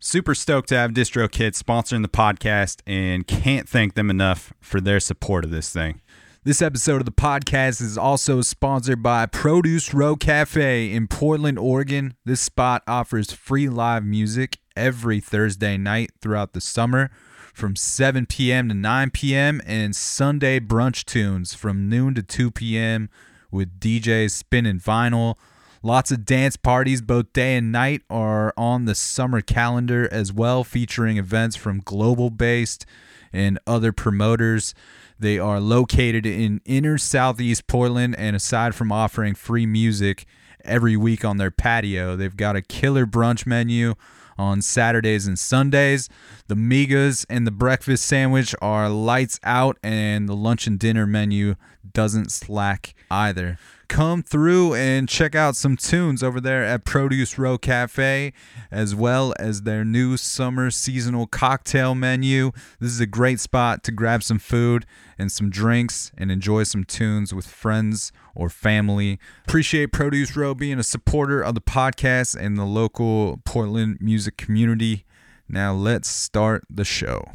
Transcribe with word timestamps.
Super 0.00 0.32
stoked 0.32 0.68
to 0.68 0.76
have 0.76 0.92
DistroKid 0.92 1.60
sponsoring 1.60 2.02
the 2.02 2.08
podcast 2.08 2.82
and 2.86 3.26
can't 3.26 3.68
thank 3.68 3.94
them 3.94 4.10
enough 4.10 4.52
for 4.60 4.80
their 4.80 5.00
support 5.00 5.44
of 5.44 5.50
this 5.50 5.72
thing. 5.72 6.00
This 6.44 6.62
episode 6.62 7.00
of 7.00 7.04
the 7.04 7.10
podcast 7.10 7.82
is 7.82 7.98
also 7.98 8.40
sponsored 8.40 9.02
by 9.02 9.26
Produce 9.26 9.92
Row 9.92 10.14
Cafe 10.14 10.92
in 10.92 11.08
Portland, 11.08 11.58
Oregon. 11.58 12.14
This 12.24 12.40
spot 12.40 12.84
offers 12.86 13.32
free 13.32 13.68
live 13.68 14.04
music 14.04 14.58
every 14.76 15.18
Thursday 15.18 15.76
night 15.76 16.12
throughout 16.22 16.52
the 16.52 16.60
summer 16.60 17.10
from 17.52 17.74
7 17.74 18.26
p.m. 18.26 18.68
to 18.68 18.74
9 18.76 19.10
p.m. 19.10 19.60
and 19.66 19.96
Sunday 19.96 20.60
brunch 20.60 21.06
tunes 21.06 21.54
from 21.54 21.88
noon 21.88 22.14
to 22.14 22.22
2 22.22 22.52
p.m. 22.52 23.10
with 23.50 23.80
DJs 23.80 24.30
spinning 24.30 24.78
vinyl 24.78 25.34
Lots 25.82 26.10
of 26.10 26.24
dance 26.24 26.56
parties, 26.56 27.00
both 27.00 27.32
day 27.32 27.56
and 27.56 27.70
night, 27.70 28.02
are 28.10 28.52
on 28.56 28.84
the 28.84 28.96
summer 28.96 29.40
calendar 29.40 30.08
as 30.10 30.32
well, 30.32 30.64
featuring 30.64 31.18
events 31.18 31.54
from 31.54 31.80
global 31.84 32.30
based 32.30 32.84
and 33.32 33.58
other 33.66 33.92
promoters. 33.92 34.74
They 35.20 35.38
are 35.38 35.60
located 35.60 36.26
in 36.26 36.60
inner 36.64 36.98
southeast 36.98 37.68
Portland, 37.68 38.16
and 38.18 38.34
aside 38.34 38.74
from 38.74 38.90
offering 38.90 39.34
free 39.34 39.66
music 39.66 40.26
every 40.64 40.96
week 40.96 41.24
on 41.24 41.36
their 41.36 41.52
patio, 41.52 42.16
they've 42.16 42.36
got 42.36 42.56
a 42.56 42.62
killer 42.62 43.06
brunch 43.06 43.46
menu 43.46 43.94
on 44.36 44.62
Saturdays 44.62 45.26
and 45.26 45.38
Sundays. 45.38 46.08
The 46.48 46.54
migas 46.56 47.24
and 47.28 47.46
the 47.46 47.52
breakfast 47.52 48.04
sandwich 48.04 48.54
are 48.60 48.88
lights 48.88 49.38
out, 49.44 49.78
and 49.82 50.28
the 50.28 50.36
lunch 50.36 50.66
and 50.66 50.78
dinner 50.78 51.06
menu 51.06 51.54
doesn't 51.92 52.32
slack 52.32 52.94
either 53.10 53.58
come 53.88 54.22
through 54.22 54.74
and 54.74 55.08
check 55.08 55.34
out 55.34 55.56
some 55.56 55.76
tunes 55.76 56.22
over 56.22 56.40
there 56.40 56.64
at 56.64 56.84
Produce 56.84 57.38
Row 57.38 57.58
Cafe, 57.58 58.32
as 58.70 58.94
well 58.94 59.34
as 59.38 59.62
their 59.62 59.84
new 59.84 60.16
summer 60.16 60.70
seasonal 60.70 61.26
cocktail 61.26 61.94
menu. 61.94 62.52
This 62.80 62.92
is 62.92 63.00
a 63.00 63.06
great 63.06 63.40
spot 63.40 63.82
to 63.84 63.92
grab 63.92 64.22
some 64.22 64.38
food 64.38 64.86
and 65.18 65.32
some 65.32 65.50
drinks 65.50 66.12
and 66.16 66.30
enjoy 66.30 66.62
some 66.64 66.84
tunes 66.84 67.34
with 67.34 67.46
friends 67.46 68.12
or 68.34 68.48
family. 68.48 69.18
Appreciate 69.46 69.92
Produce 69.92 70.36
Row 70.36 70.54
being 70.54 70.78
a 70.78 70.84
supporter 70.84 71.40
of 71.42 71.54
the 71.54 71.60
podcast 71.60 72.36
and 72.38 72.56
the 72.56 72.64
local 72.64 73.40
Portland 73.44 73.98
music 74.00 74.36
community. 74.36 75.04
Now 75.48 75.72
let's 75.72 76.08
start 76.08 76.64
the 76.70 76.84
show. 76.84 77.32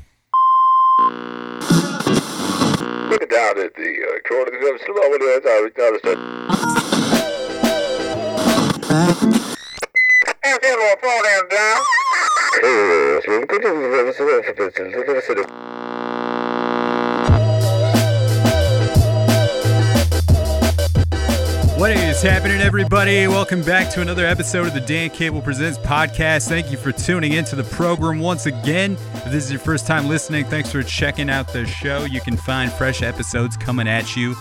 Looking 3.13 3.27
down 3.27 3.59
at 3.59 3.75
the 3.75 3.93
uh, 4.09 4.27
corner 4.27 4.49
of 4.49 4.53
the 4.59 4.79
slow 4.87 5.05
I 5.45 5.69
noticed 5.77 6.05
And 10.43 10.59
we'll 10.63 10.97
fall 10.97 11.21
down. 11.47 11.77
What 21.83 21.97
is 21.97 22.21
happening, 22.21 22.61
everybody? 22.61 23.27
Welcome 23.27 23.61
back 23.61 23.91
to 23.91 23.99
another 23.99 24.25
episode 24.25 24.67
of 24.67 24.73
the 24.73 24.79
Dan 24.79 25.09
Cable 25.09 25.41
Presents 25.41 25.77
podcast. 25.77 26.47
Thank 26.47 26.71
you 26.71 26.77
for 26.77 26.93
tuning 26.93 27.33
into 27.33 27.57
the 27.57 27.65
program 27.65 28.19
once 28.19 28.45
again. 28.45 28.93
If 29.15 29.25
this 29.25 29.43
is 29.43 29.51
your 29.51 29.59
first 29.59 29.85
time 29.85 30.07
listening, 30.07 30.45
thanks 30.45 30.71
for 30.71 30.81
checking 30.81 31.29
out 31.29 31.51
the 31.51 31.65
show. 31.65 32.05
You 32.05 32.21
can 32.21 32.37
find 32.37 32.71
fresh 32.71 33.01
episodes 33.01 33.57
coming 33.57 33.85
at 33.89 34.15
you 34.15 34.33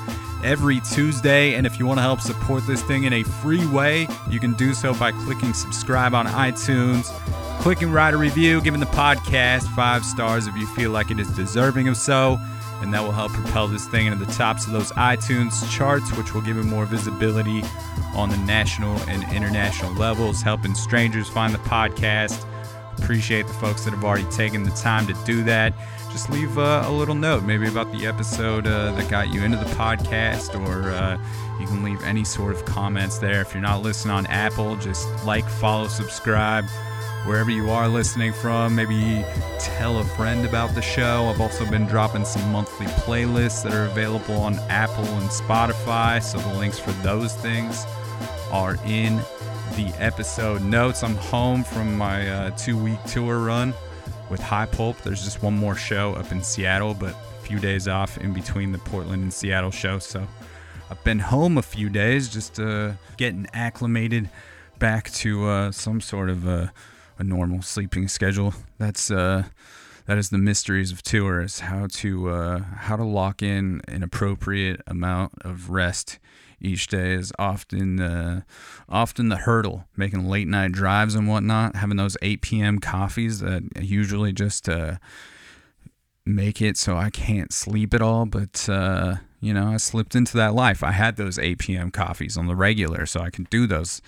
every 0.45 0.79
Tuesday. 0.93 1.55
And 1.55 1.67
if 1.67 1.81
you 1.81 1.87
want 1.87 1.99
to 1.99 2.03
help 2.03 2.21
support 2.21 2.65
this 2.69 2.81
thing 2.85 3.05
in 3.05 3.13
a 3.13 3.25
free 3.25 3.67
way, 3.67 4.07
you 4.31 4.39
can 4.39 4.53
do 4.53 4.73
so 4.73 4.95
by 4.95 5.11
clicking 5.11 5.53
subscribe 5.53 6.15
on 6.15 6.27
iTunes, 6.27 7.07
clicking 7.61 7.91
write 7.91 8.15
a 8.15 8.19
review, 8.19 8.61
giving 8.61 8.79
the 8.79 8.87
podcast 8.87 9.65
five 9.75 10.05
stars 10.05 10.47
if 10.47 10.55
you 10.55 10.69
feel 10.77 10.93
like 10.93 11.11
it 11.11 11.19
is 11.19 11.27
deserving 11.31 11.89
of 11.89 11.97
so 11.97 12.39
and 12.83 12.93
that 12.93 13.03
will 13.03 13.13
help 13.13 13.33
propel 13.33 13.69
this 13.69 13.87
thing 13.87 14.07
into 14.07 14.23
the 14.23 14.31
tops 14.33 14.67
of 14.67 14.73
those 14.73 14.93
iTunes 14.93 15.71
charts, 15.71 16.15
which 16.17 16.35
will 16.35 16.41
give 16.41 16.59
it 16.59 16.65
more 16.65 16.85
visibility 16.85 17.63
on 18.15 18.29
the 18.29 18.37
national 18.39 18.97
and 19.09 19.23
international 19.33 19.93
levels, 19.95 20.43
helping 20.43 20.75
strangers 20.75 21.29
find 21.29 21.55
the 21.55 21.59
podcast. 21.59 22.45
Appreciate 22.99 23.47
the 23.47 23.55
folks 23.55 23.85
that 23.85 23.93
have 23.93 24.05
already 24.05 24.29
taken 24.31 24.65
the 24.65 24.71
time 24.73 25.07
to 25.07 25.15
do 25.25 25.43
that. 25.45 25.73
Just 26.11 26.29
leave 26.29 26.59
uh, 26.59 26.85
a 26.87 26.93
little 26.93 27.15
note, 27.15 27.45
maybe 27.45 27.67
about 27.67 27.91
the 27.93 28.07
episode 28.07 28.67
uh, 28.67 28.93
that 28.93 29.09
got 29.09 29.33
you 29.33 29.43
into 29.43 29.57
the 29.57 29.65
podcast, 29.77 30.55
or 30.67 30.91
uh, 30.91 31.19
you 31.59 31.67
can 31.67 31.83
leave 31.83 32.03
any 32.03 32.25
sort 32.25 32.55
of 32.55 32.65
comments 32.67 33.19
there. 33.19 33.41
If 33.41 33.55
you're 33.55 33.63
not 33.63 33.83
listening 33.83 34.15
on 34.15 34.27
Apple, 34.27 34.77
just 34.77 35.09
like, 35.25 35.49
follow, 35.49 35.89
subscribe 35.89 36.67
wherever 37.25 37.51
you 37.51 37.71
are 37.71 37.89
listening 37.89 38.33
from. 38.33 38.75
Maybe 38.75 39.25
tell 39.59 39.99
a 39.99 40.05
friend 40.05 40.45
about 40.45 40.75
the 40.75 40.83
show. 40.83 41.27
I've 41.27 41.41
also 41.41 41.69
been 41.69 41.87
dropping 41.87 42.25
some 42.25 42.51
monthly 42.51 42.87
playlists 42.87 43.63
that 43.63 43.73
are 43.73 43.85
available 43.87 44.37
on 44.37 44.59
Apple 44.69 45.05
and 45.05 45.31
Spotify, 45.31 46.23
so 46.23 46.39
the 46.39 46.55
links 46.59 46.79
for 46.79 46.93
those 47.03 47.35
things 47.37 47.85
are 48.51 48.77
in 48.87 49.17
the 49.77 49.93
episode 49.99 50.63
notes. 50.63 51.03
I'm 51.03 51.17
home 51.17 51.65
from 51.65 51.97
my 51.97 52.29
uh, 52.29 52.51
two 52.51 52.77
week 52.77 53.03
tour 53.05 53.39
run 53.39 53.73
with 54.29 54.41
High 54.41 54.67
Pulp. 54.67 55.01
There's 55.03 55.23
just 55.25 55.43
one 55.43 55.57
more 55.57 55.75
show 55.75 56.15
up 56.15 56.33
in 56.33 56.43
Seattle, 56.43 56.95
but 56.95 57.15
a 57.15 57.47
few 57.47 57.59
days 57.59 57.89
off 57.89 58.19
in 58.19 58.33
between 58.33 58.73
the 58.73 58.79
Portland 58.79 59.23
and 59.23 59.33
Seattle 59.33 59.71
show. 59.71 59.99
So 59.99 60.27
I've 60.91 61.03
been 61.05 61.21
home 61.21 61.57
a 61.57 61.63
few 61.63 61.89
days 61.89 62.29
just 62.29 62.61
uh, 62.61 62.93
getting 63.17 63.47
acclimated 63.55 64.29
back 64.79 65.11
to 65.13 65.47
uh, 65.47 65.73
some 65.73 66.01
sort 66.01 66.29
of 66.29 66.47
uh, 66.47 66.67
a 67.23 67.25
normal 67.25 67.63
sleeping 67.63 68.09
schedule. 68.09 68.53
That's 68.79 69.11
uh, 69.11 69.45
that 70.07 70.19
is 70.19 70.31
the 70.31 70.39
mysteries 70.39 70.91
of 70.91 71.03
tours. 71.03 71.61
How 71.61 71.87
to 71.87 72.29
uh, 72.29 72.59
how 72.59 72.97
to 72.97 73.05
lock 73.05 73.43
in 73.43 73.81
an 73.89 74.03
appropriate 74.03 74.81
amount 74.87 75.33
of 75.43 75.71
rest 75.71 76.19
each 76.61 76.89
day 76.89 77.13
is 77.13 77.33
often 77.39 78.01
uh, 78.01 78.43
often 78.89 79.29
the 79.29 79.37
hurdle. 79.37 79.85
Making 79.97 80.29
late 80.29 80.49
night 80.49 80.73
drives 80.73 81.15
and 81.15 81.29
whatnot, 81.29 81.77
having 81.77 81.97
those 81.97 82.17
8 82.21 82.43
p.m. 82.43 82.79
coffees 82.79 83.39
that 83.41 83.63
usually 83.81 84.33
just 84.33 84.69
uh, 84.69 84.97
make 86.27 86.61
it 86.61 86.77
so 86.77 86.97
I 86.97 87.11
can't 87.11 87.53
sleep 87.53 87.95
at 87.95 88.03
all. 88.03 88.27
But 88.27 88.69
uh, 88.69 89.17
you 89.41 89.55
know, 89.55 89.69
I 89.69 89.77
slipped 89.77 90.17
into 90.17 90.37
that 90.39 90.55
life. 90.55 90.83
I 90.83 90.93
had 90.93 91.17
those 91.17 91.39
8 91.39 91.59
p.m. 91.59 91.91
coffees 91.93 92.37
on 92.37 92.47
the 92.47 92.57
regular, 92.57 93.07
so 93.07 93.21
I 93.21 93.31
can 93.31 93.47
do 93.51 93.69
those 93.69 94.03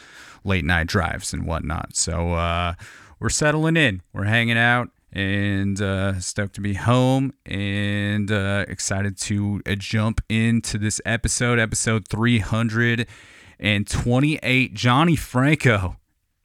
late 0.44 0.64
night 0.64 0.86
drives 0.88 1.32
and 1.32 1.46
whatnot. 1.46 1.96
So 1.96 2.32
uh, 2.32 2.74
we're 3.20 3.28
settling 3.28 3.76
in, 3.76 4.02
we're 4.12 4.24
hanging 4.24 4.58
out, 4.58 4.90
and 5.12 5.80
uh, 5.80 6.18
stoked 6.20 6.56
to 6.56 6.60
be 6.60 6.74
home 6.74 7.32
and 7.46 8.32
uh, 8.32 8.64
excited 8.68 9.16
to 9.16 9.62
uh, 9.66 9.74
jump 9.76 10.20
into 10.28 10.76
this 10.78 11.00
episode, 11.06 11.58
episode 11.58 12.06
328. 12.08 14.74
Johnny 14.74 15.16
Franco 15.16 15.96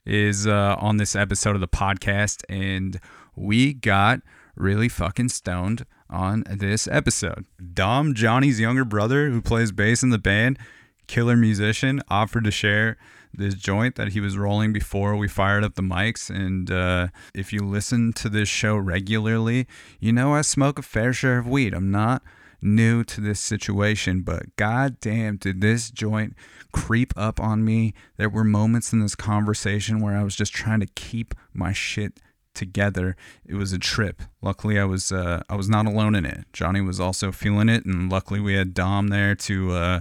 is 0.06 0.48
uh, 0.48 0.76
on 0.80 0.98
this 0.98 1.16
episode 1.16 1.56
of 1.56 1.62
the 1.62 1.68
podcast, 1.68 2.44
and 2.48 3.00
we 3.36 3.74
got 3.74 4.22
really 4.56 4.90
fucking 4.90 5.30
stoned 5.30 5.86
on 6.10 6.44
this 6.50 6.88
episode. 6.88 7.46
Dom, 7.74 8.14
Johnny's 8.14 8.60
younger 8.60 8.86
brother, 8.86 9.30
who 9.30 9.42
plays 9.42 9.72
bass 9.72 10.04
in 10.04 10.10
the 10.10 10.20
band, 10.20 10.60
killer 11.08 11.36
musician, 11.36 12.02
offered 12.10 12.44
to 12.44 12.52
share 12.52 12.98
this 13.34 13.56
joint 13.56 13.96
that 13.96 14.10
he 14.10 14.20
was 14.20 14.38
rolling 14.38 14.74
before 14.74 15.16
we 15.16 15.28
fired 15.28 15.64
up 15.64 15.76
the 15.76 15.82
mics. 15.82 16.30
And 16.30 16.70
uh, 16.72 17.08
if 17.34 17.54
you 17.54 17.66
listen 17.66 18.14
to 18.14 18.30
this 18.30 18.50
show 18.50 18.76
regularly, 18.76 19.68
you 20.00 20.12
know 20.12 20.34
I 20.34 20.42
smoke 20.42 20.80
a 20.80 20.84
fair 20.84 21.14
share 21.14 21.38
of 21.38 21.48
weed. 21.48 21.74
I'm 21.74 21.92
not 21.92 22.22
new 22.62 23.04
to 23.06 23.22
this 23.22 23.40
situation, 23.40 24.22
but 24.22 24.56
goddamn, 24.56 25.38
did 25.38 25.62
this 25.62 25.90
joint 25.90 26.36
creep 26.72 27.14
up 27.16 27.40
on 27.40 27.64
me. 27.64 27.94
There 28.18 28.30
were 28.30 28.44
moments 28.44 28.94
in 28.94 29.00
this 29.00 29.16
conversation 29.16 30.02
where 30.02 30.18
I 30.18 30.24
was 30.24 30.36
just 30.36 30.54
trying 30.54 30.82
to 30.82 30.88
keep 30.88 31.34
my 31.54 31.74
shit 31.74 32.20
together. 32.60 33.16
It 33.46 33.56
was 33.56 33.74
a 33.74 33.80
trip. 33.80 34.22
Luckily, 34.42 34.78
I 34.78 34.84
was 34.84 35.12
uh, 35.12 35.42
I 35.50 35.56
was 35.56 35.68
not 35.68 35.88
alone 35.88 36.14
in 36.14 36.26
it. 36.26 36.46
Johnny 36.54 36.82
was 36.82 37.00
also 37.00 37.32
feeling 37.32 37.70
it, 37.70 37.86
and 37.86 38.12
luckily 38.12 38.40
we 38.40 38.54
had 38.54 38.76
Dom 38.76 39.08
there 39.08 39.34
to 39.34 39.72
uh, 39.72 40.00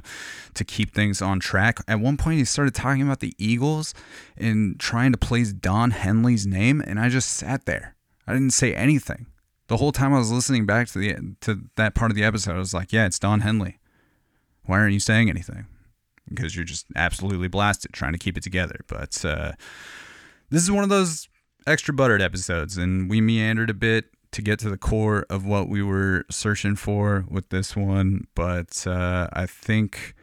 to 0.54 0.64
keep 0.64 0.92
things 0.92 1.22
on 1.22 1.40
track. 1.40 1.78
At 1.88 2.00
one 2.00 2.18
point, 2.18 2.38
he 2.38 2.44
started 2.44 2.74
talking 2.74 3.02
about 3.02 3.20
the 3.20 3.34
Eagles 3.38 3.94
and 4.36 4.78
trying 4.78 5.12
to 5.12 5.18
place 5.18 5.52
Don 5.52 5.92
Henley's 5.92 6.46
name, 6.46 6.82
and 6.84 7.00
I 7.00 7.08
just 7.08 7.30
sat 7.30 7.64
there. 7.64 7.94
I 8.26 8.34
didn't 8.34 8.50
say 8.50 8.74
anything. 8.74 9.26
The 9.68 9.78
whole 9.78 9.92
time 9.92 10.12
I 10.12 10.18
was 10.18 10.32
listening 10.32 10.66
back 10.66 10.88
to 10.88 10.98
the 10.98 11.16
to 11.42 11.62
that 11.76 11.94
part 11.94 12.10
of 12.10 12.16
the 12.16 12.24
episode, 12.24 12.56
I 12.56 12.58
was 12.58 12.74
like, 12.74 12.92
"Yeah, 12.92 13.06
it's 13.06 13.18
Don 13.18 13.40
Henley. 13.40 13.78
Why 14.64 14.80
aren't 14.80 14.92
you 14.92 15.00
saying 15.00 15.30
anything?" 15.30 15.66
Because 16.28 16.54
you're 16.54 16.64
just 16.64 16.86
absolutely 16.94 17.48
blasted 17.48 17.92
trying 17.92 18.12
to 18.12 18.18
keep 18.18 18.36
it 18.36 18.42
together. 18.42 18.80
But 18.86 19.24
uh, 19.24 19.52
this 20.50 20.62
is 20.62 20.70
one 20.70 20.84
of 20.84 20.90
those 20.90 21.28
extra 21.66 21.94
buttered 21.94 22.22
episodes, 22.22 22.76
and 22.76 23.10
we 23.10 23.20
meandered 23.20 23.70
a 23.70 23.74
bit 23.74 24.06
to 24.32 24.42
get 24.42 24.58
to 24.60 24.68
the 24.68 24.76
core 24.76 25.26
of 25.30 25.46
what 25.46 25.68
we 25.68 25.82
were 25.82 26.24
searching 26.30 26.76
for 26.76 27.24
with 27.28 27.48
this 27.48 27.74
one. 27.74 28.26
But 28.34 28.86
uh, 28.86 29.28
I 29.32 29.46
think 29.46 30.14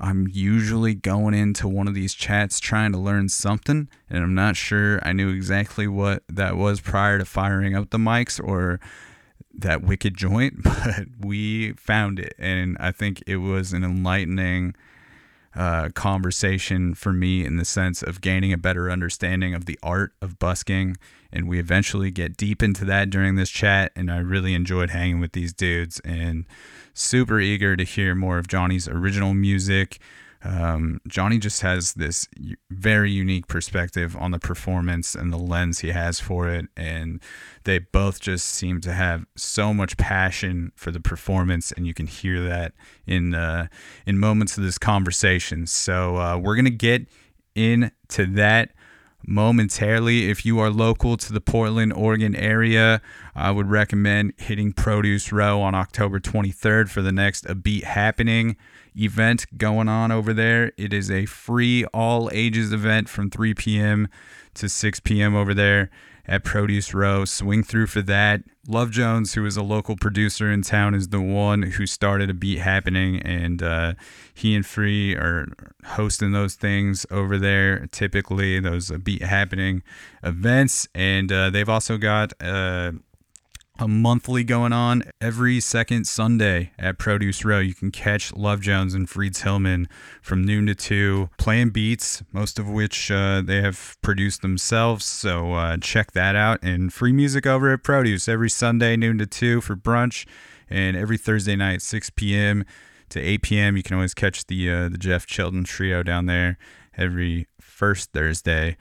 I'm 0.00 0.26
usually 0.30 0.94
going 0.94 1.34
into 1.34 1.68
one 1.68 1.86
of 1.86 1.94
these 1.94 2.14
chats 2.14 2.58
trying 2.58 2.92
to 2.92 2.98
learn 2.98 3.28
something, 3.28 3.88
and 4.10 4.24
I'm 4.24 4.34
not 4.34 4.56
sure 4.56 5.00
I 5.06 5.12
knew 5.12 5.30
exactly 5.30 5.86
what 5.86 6.24
that 6.28 6.56
was 6.56 6.80
prior 6.80 7.18
to 7.18 7.24
firing 7.24 7.74
up 7.74 7.90
the 7.90 7.98
mics 7.98 8.42
or 8.42 8.80
that 9.56 9.82
wicked 9.82 10.16
joint, 10.16 10.62
but 10.62 11.06
we 11.20 11.72
found 11.74 12.18
it, 12.18 12.34
and 12.38 12.76
I 12.80 12.90
think 12.90 13.22
it 13.26 13.36
was 13.36 13.72
an 13.72 13.84
enlightening 13.84 14.74
uh, 15.56 15.88
conversation 15.90 16.94
for 16.94 17.12
me 17.12 17.44
in 17.44 17.56
the 17.56 17.64
sense 17.64 18.02
of 18.02 18.20
gaining 18.20 18.52
a 18.52 18.58
better 18.58 18.90
understanding 18.90 19.54
of 19.54 19.66
the 19.66 19.78
art 19.82 20.12
of 20.20 20.38
busking. 20.38 20.96
And 21.32 21.48
we 21.48 21.58
eventually 21.58 22.10
get 22.10 22.36
deep 22.36 22.62
into 22.62 22.84
that 22.86 23.10
during 23.10 23.34
this 23.34 23.50
chat. 23.50 23.92
And 23.96 24.10
I 24.10 24.18
really 24.18 24.54
enjoyed 24.54 24.90
hanging 24.90 25.20
with 25.20 25.32
these 25.32 25.52
dudes 25.52 26.00
and 26.00 26.46
super 26.92 27.40
eager 27.40 27.76
to 27.76 27.84
hear 27.84 28.14
more 28.14 28.38
of 28.38 28.48
Johnny's 28.48 28.88
original 28.88 29.34
music. 29.34 29.98
Um, 30.44 31.00
Johnny 31.08 31.38
just 31.38 31.62
has 31.62 31.94
this 31.94 32.28
very 32.70 33.10
unique 33.10 33.46
perspective 33.48 34.14
on 34.16 34.30
the 34.30 34.38
performance 34.38 35.14
and 35.14 35.32
the 35.32 35.38
lens 35.38 35.80
he 35.80 35.88
has 35.88 36.20
for 36.20 36.48
it. 36.48 36.66
And 36.76 37.20
they 37.64 37.78
both 37.78 38.20
just 38.20 38.46
seem 38.46 38.80
to 38.82 38.92
have 38.92 39.24
so 39.36 39.72
much 39.72 39.96
passion 39.96 40.72
for 40.76 40.90
the 40.90 41.00
performance. 41.00 41.72
And 41.72 41.86
you 41.86 41.94
can 41.94 42.06
hear 42.06 42.46
that 42.46 42.74
in, 43.06 43.34
uh, 43.34 43.68
in 44.06 44.18
moments 44.18 44.58
of 44.58 44.64
this 44.64 44.78
conversation. 44.78 45.66
So 45.66 46.16
uh, 46.16 46.36
we're 46.36 46.56
going 46.56 46.64
to 46.66 46.70
get 46.70 47.08
into 47.54 48.26
that 48.34 48.72
momentarily. 49.26 50.30
If 50.30 50.44
you 50.44 50.58
are 50.58 50.70
local 50.70 51.16
to 51.16 51.32
the 51.32 51.40
Portland, 51.40 51.92
Oregon 51.92 52.34
area, 52.34 53.00
I 53.34 53.50
would 53.50 53.70
recommend 53.70 54.34
hitting 54.38 54.72
Produce 54.72 55.32
Row 55.32 55.60
on 55.60 55.74
October 55.74 56.20
23rd 56.20 56.88
for 56.88 57.02
the 57.02 57.12
next 57.12 57.48
A 57.48 57.54
Beat 57.54 57.84
Happening 57.84 58.56
event 58.96 59.46
going 59.58 59.88
on 59.88 60.12
over 60.12 60.32
there. 60.32 60.72
It 60.76 60.92
is 60.92 61.10
a 61.10 61.26
free 61.26 61.84
all 61.86 62.30
ages 62.32 62.72
event 62.72 63.08
from 63.08 63.30
3 63.30 63.54
p.m. 63.54 64.08
to 64.54 64.68
6 64.68 65.00
p.m. 65.00 65.34
over 65.34 65.54
there 65.54 65.90
at 66.26 66.44
Produce 66.44 66.94
Row. 66.94 67.24
Swing 67.24 67.62
through 67.62 67.88
for 67.88 68.02
that. 68.02 68.42
Love 68.66 68.90
Jones, 68.90 69.34
who 69.34 69.44
is 69.44 69.56
a 69.58 69.62
local 69.62 69.94
producer 69.94 70.50
in 70.50 70.62
town, 70.62 70.94
is 70.94 71.08
the 71.08 71.20
one 71.20 71.62
who 71.62 71.86
started 71.86 72.30
a 72.30 72.34
beat 72.34 72.58
happening, 72.58 73.20
and 73.20 73.62
uh, 73.62 73.94
he 74.32 74.54
and 74.54 74.64
Free 74.64 75.14
are 75.14 75.48
hosting 75.84 76.32
those 76.32 76.54
things 76.54 77.04
over 77.10 77.36
there. 77.36 77.86
Typically, 77.88 78.60
those 78.60 78.90
uh, 78.90 78.96
beat 78.96 79.22
happening 79.22 79.82
events, 80.22 80.88
and 80.94 81.30
uh, 81.30 81.50
they've 81.50 81.68
also 81.68 81.98
got 81.98 82.32
uh, 82.40 82.92
a 83.78 83.88
monthly 83.88 84.44
going 84.44 84.72
on 84.72 85.02
every 85.20 85.58
second 85.58 86.06
Sunday 86.06 86.70
at 86.78 86.96
Produce 86.96 87.44
Row. 87.44 87.58
You 87.58 87.74
can 87.74 87.90
catch 87.90 88.32
Love 88.34 88.60
Jones 88.60 88.94
and 88.94 89.08
Freeds 89.08 89.42
Hillman 89.42 89.88
from 90.22 90.44
noon 90.44 90.66
to 90.66 90.74
two 90.74 91.28
playing 91.38 91.70
beats, 91.70 92.22
most 92.32 92.58
of 92.58 92.68
which 92.68 93.10
uh, 93.10 93.42
they 93.44 93.60
have 93.60 93.96
produced 94.00 94.42
themselves. 94.42 95.04
So 95.04 95.54
uh, 95.54 95.76
check 95.78 96.12
that 96.12 96.36
out. 96.36 96.60
And 96.62 96.92
free 96.92 97.12
music 97.12 97.46
over 97.46 97.72
at 97.72 97.82
Produce 97.82 98.28
every 98.28 98.50
Sunday, 98.50 98.96
noon 98.96 99.18
to 99.18 99.26
two 99.26 99.60
for 99.60 99.74
brunch, 99.74 100.24
and 100.70 100.96
every 100.96 101.18
Thursday 101.18 101.56
night, 101.56 101.82
6 101.82 102.10
p.m. 102.10 102.64
to 103.08 103.20
8 103.20 103.42
p.m. 103.42 103.76
You 103.76 103.82
can 103.82 103.96
always 103.96 104.14
catch 104.14 104.46
the 104.46 104.70
uh, 104.70 104.88
the 104.88 104.98
Jeff 104.98 105.26
Chilton 105.26 105.64
Trio 105.64 106.02
down 106.04 106.26
there 106.26 106.58
every 106.96 107.48
first 107.60 108.12
Thursday 108.12 108.76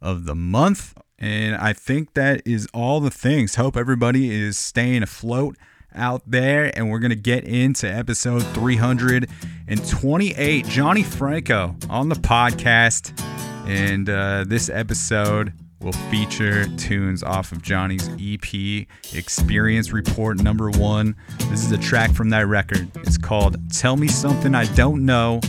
of 0.00 0.24
the 0.24 0.34
month. 0.34 0.94
And 1.18 1.56
I 1.56 1.72
think 1.72 2.14
that 2.14 2.42
is 2.46 2.68
all 2.72 3.00
the 3.00 3.10
things. 3.10 3.56
Hope 3.56 3.76
everybody 3.76 4.30
is 4.30 4.56
staying 4.56 5.02
afloat 5.02 5.56
out 5.94 6.22
there. 6.26 6.70
And 6.76 6.90
we're 6.90 7.00
going 7.00 7.10
to 7.10 7.16
get 7.16 7.44
into 7.44 7.92
episode 7.92 8.42
328. 8.54 10.66
Johnny 10.66 11.02
Franco 11.02 11.74
on 11.90 12.08
the 12.08 12.14
podcast. 12.14 13.20
And 13.66 14.08
uh, 14.08 14.44
this 14.46 14.70
episode 14.70 15.52
will 15.80 15.92
feature 15.92 16.66
tunes 16.76 17.22
off 17.22 17.52
of 17.52 17.62
Johnny's 17.62 18.08
EP, 18.20 18.86
Experience 19.14 19.92
Report 19.92 20.40
number 20.40 20.70
one. 20.70 21.14
This 21.50 21.64
is 21.64 21.72
a 21.72 21.78
track 21.78 22.12
from 22.12 22.30
that 22.30 22.46
record. 22.46 22.88
It's 22.96 23.18
called 23.18 23.56
Tell 23.72 23.96
Me 23.96 24.08
Something 24.08 24.54
I 24.54 24.64
Don't 24.74 25.04
Know. 25.04 25.40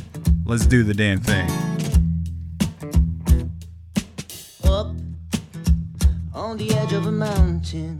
Let's 0.45 0.65
do 0.65 0.83
the 0.83 0.93
damn 0.93 1.19
thing. 1.19 1.68
A 7.05 7.11
mountain, 7.11 7.99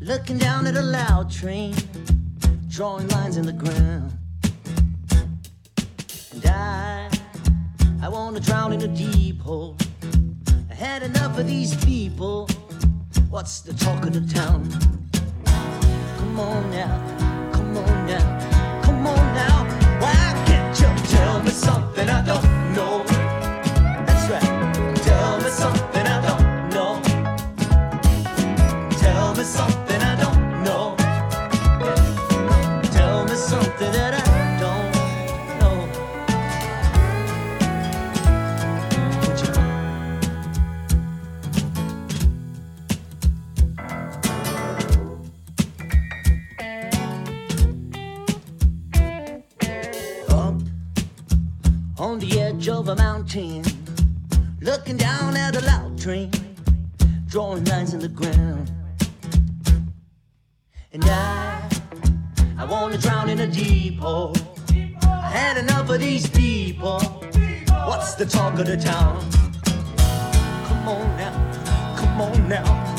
looking 0.00 0.38
down 0.38 0.66
at 0.66 0.76
a 0.76 0.82
loud 0.82 1.30
train, 1.30 1.74
drawing 2.68 3.06
lines 3.08 3.36
in 3.36 3.46
the 3.46 3.52
ground. 3.52 4.12
And 6.32 6.46
I, 6.46 7.10
I 8.02 8.08
wanna 8.08 8.40
drown 8.40 8.72
in 8.72 8.82
a 8.82 8.88
deep 8.88 9.40
hole. 9.40 9.76
I 10.70 10.74
had 10.74 11.02
enough 11.02 11.38
of 11.38 11.46
these 11.46 11.76
people. 11.84 12.48
What's 13.30 13.60
the 13.60 13.74
talk 13.74 14.04
of 14.04 14.14
the 14.14 14.34
town? 14.34 14.68
Come 16.18 16.40
on 16.40 16.70
now, 16.70 17.50
come 17.52 17.76
on 17.76 18.06
now, 18.06 18.82
come 18.82 19.06
on 19.06 19.34
now. 19.34 19.64
Why 20.00 20.44
can't 20.46 20.80
you 20.80 21.06
tell 21.08 21.42
me 21.42 21.50
something 21.50 22.08
I 22.08 22.24
don't 22.24 22.74
know? 22.74 23.11
Mountain, 53.34 53.64
looking 54.60 54.96
down 54.96 55.36
at 55.36 55.56
a 55.56 55.64
loud 55.64 55.98
train, 55.98 56.30
drawing 57.28 57.64
lines 57.64 57.94
in 57.94 58.00
the 58.00 58.08
ground. 58.08 58.70
And 60.92 61.04
I, 61.04 61.68
I 62.58 62.64
wanna 62.64 62.98
drown 62.98 63.30
in 63.30 63.40
a 63.40 63.46
deep 63.46 63.98
hole. 63.98 64.34
I 65.02 65.30
had 65.30 65.56
enough 65.56 65.88
of 65.88 66.00
these 66.00 66.28
people. 66.28 67.00
What's 67.86 68.14
the 68.14 68.26
talk 68.26 68.58
of 68.58 68.66
the 68.66 68.76
town? 68.76 69.20
Come 70.66 70.88
on 70.88 71.16
now, 71.16 71.96
come 71.96 72.20
on 72.20 72.48
now. 72.48 72.91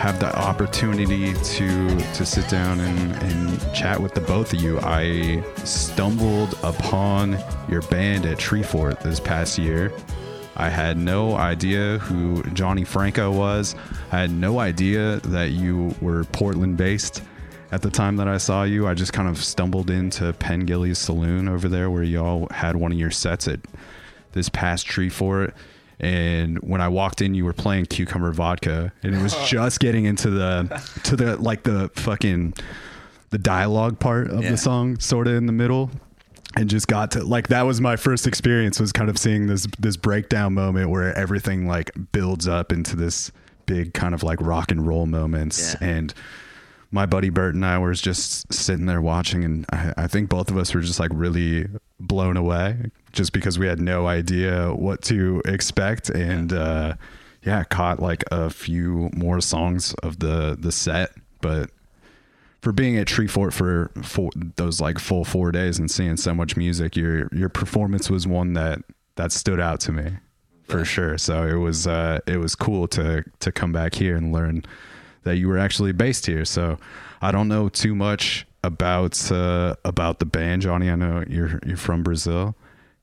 Have 0.00 0.18
the 0.18 0.34
opportunity 0.34 1.34
to 1.34 1.98
to 2.14 2.24
sit 2.24 2.48
down 2.48 2.80
and, 2.80 3.14
and 3.22 3.74
chat 3.74 4.00
with 4.00 4.14
the 4.14 4.22
both 4.22 4.54
of 4.54 4.62
you. 4.62 4.80
I 4.80 5.44
stumbled 5.64 6.58
upon 6.62 7.36
your 7.68 7.82
band 7.82 8.24
at 8.24 8.38
Treefort 8.38 9.02
this 9.02 9.20
past 9.20 9.58
year. 9.58 9.92
I 10.56 10.70
had 10.70 10.96
no 10.96 11.34
idea 11.34 11.98
who 11.98 12.42
Johnny 12.54 12.82
Franco 12.82 13.30
was. 13.30 13.74
I 14.10 14.20
had 14.20 14.30
no 14.30 14.58
idea 14.58 15.20
that 15.20 15.50
you 15.50 15.94
were 16.00 16.24
Portland 16.24 16.78
based. 16.78 17.22
At 17.70 17.82
the 17.82 17.90
time 17.90 18.16
that 18.16 18.26
I 18.26 18.38
saw 18.38 18.62
you, 18.62 18.86
I 18.86 18.94
just 18.94 19.12
kind 19.12 19.28
of 19.28 19.36
stumbled 19.44 19.90
into 19.90 20.32
Pengilly's 20.32 20.98
Saloon 20.98 21.46
over 21.46 21.68
there 21.68 21.90
where 21.90 22.04
y'all 22.04 22.48
had 22.50 22.74
one 22.74 22.90
of 22.90 22.98
your 22.98 23.10
sets 23.10 23.46
at 23.46 23.60
this 24.32 24.48
past 24.48 24.86
Treefort. 24.86 25.52
And 26.00 26.58
when 26.60 26.80
I 26.80 26.88
walked 26.88 27.20
in, 27.20 27.34
you 27.34 27.44
were 27.44 27.52
playing 27.52 27.86
cucumber 27.86 28.32
vodka, 28.32 28.90
and 29.02 29.14
it 29.14 29.22
was 29.22 29.34
just 29.48 29.80
getting 29.80 30.06
into 30.06 30.30
the 30.30 30.82
to 31.04 31.14
the 31.16 31.36
like 31.36 31.62
the 31.62 31.90
fucking 31.94 32.54
the 33.30 33.38
dialogue 33.38 33.98
part 34.00 34.30
of 34.30 34.42
Yeah. 34.42 34.50
the 34.52 34.56
song, 34.56 34.98
sort 34.98 35.28
of 35.28 35.34
in 35.34 35.44
the 35.46 35.52
middle, 35.52 35.90
and 36.56 36.70
just 36.70 36.88
got 36.88 37.10
to 37.12 37.22
like 37.24 37.48
that 37.48 37.62
was 37.62 37.80
my 37.82 37.96
first 37.96 38.26
experience 38.26 38.80
was 38.80 38.92
kind 38.92 39.10
of 39.10 39.18
seeing 39.18 39.46
this 39.46 39.66
this 39.78 39.96
breakdown 39.98 40.54
moment 40.54 40.88
where 40.88 41.16
everything 41.16 41.66
like 41.68 41.90
builds 42.12 42.48
up 42.48 42.72
into 42.72 42.96
this 42.96 43.30
big 43.66 43.92
kind 43.94 44.14
of 44.14 44.22
like 44.22 44.40
rock 44.40 44.70
and 44.72 44.86
roll 44.86 45.04
moments 45.06 45.76
Yeah. 45.80 45.88
and 45.88 46.14
my 46.90 47.06
buddy 47.06 47.30
Bert 47.30 47.54
and 47.54 47.64
I 47.64 47.78
were 47.78 47.94
just 47.94 48.52
sitting 48.52 48.86
there 48.86 49.00
watching, 49.00 49.44
and 49.44 49.66
I, 49.72 49.94
I 49.96 50.06
think 50.06 50.28
both 50.28 50.50
of 50.50 50.56
us 50.56 50.74
were 50.74 50.80
just 50.80 50.98
like 50.98 51.10
really 51.14 51.68
blown 51.98 52.36
away, 52.36 52.90
just 53.12 53.32
because 53.32 53.58
we 53.58 53.66
had 53.66 53.80
no 53.80 54.06
idea 54.06 54.74
what 54.74 55.02
to 55.02 55.42
expect, 55.44 56.10
and 56.10 56.52
uh, 56.52 56.94
yeah, 57.42 57.64
caught 57.64 58.00
like 58.00 58.24
a 58.30 58.50
few 58.50 59.10
more 59.14 59.40
songs 59.40 59.94
of 60.02 60.18
the 60.18 60.56
the 60.58 60.72
set, 60.72 61.12
but 61.40 61.70
for 62.60 62.72
being 62.72 62.98
at 62.98 63.06
Treefort 63.06 63.52
for 63.52 63.90
for 64.02 64.30
those 64.56 64.80
like 64.80 64.98
full 64.98 65.24
four 65.24 65.52
days 65.52 65.78
and 65.78 65.90
seeing 65.90 66.16
so 66.16 66.34
much 66.34 66.56
music, 66.56 66.96
your 66.96 67.28
your 67.32 67.48
performance 67.48 68.10
was 68.10 68.26
one 68.26 68.52
that 68.54 68.80
that 69.16 69.32
stood 69.32 69.60
out 69.60 69.80
to 69.80 69.92
me 69.92 70.12
for 70.64 70.84
sure. 70.84 71.18
So 71.18 71.46
it 71.46 71.54
was 71.54 71.86
uh, 71.86 72.20
it 72.26 72.38
was 72.38 72.54
cool 72.54 72.88
to 72.88 73.24
to 73.40 73.52
come 73.52 73.72
back 73.72 73.94
here 73.94 74.16
and 74.16 74.32
learn 74.32 74.64
that 75.22 75.36
you 75.36 75.48
were 75.48 75.58
actually 75.58 75.92
based 75.92 76.26
here. 76.26 76.44
So 76.44 76.78
I 77.20 77.32
don't 77.32 77.48
know 77.48 77.68
too 77.68 77.94
much 77.94 78.46
about 78.62 79.30
uh, 79.30 79.76
about 79.84 80.18
the 80.18 80.26
band, 80.26 80.62
Johnny. 80.62 80.90
I 80.90 80.96
know 80.96 81.24
you're 81.28 81.60
you're 81.66 81.76
from 81.76 82.02
Brazil, 82.02 82.54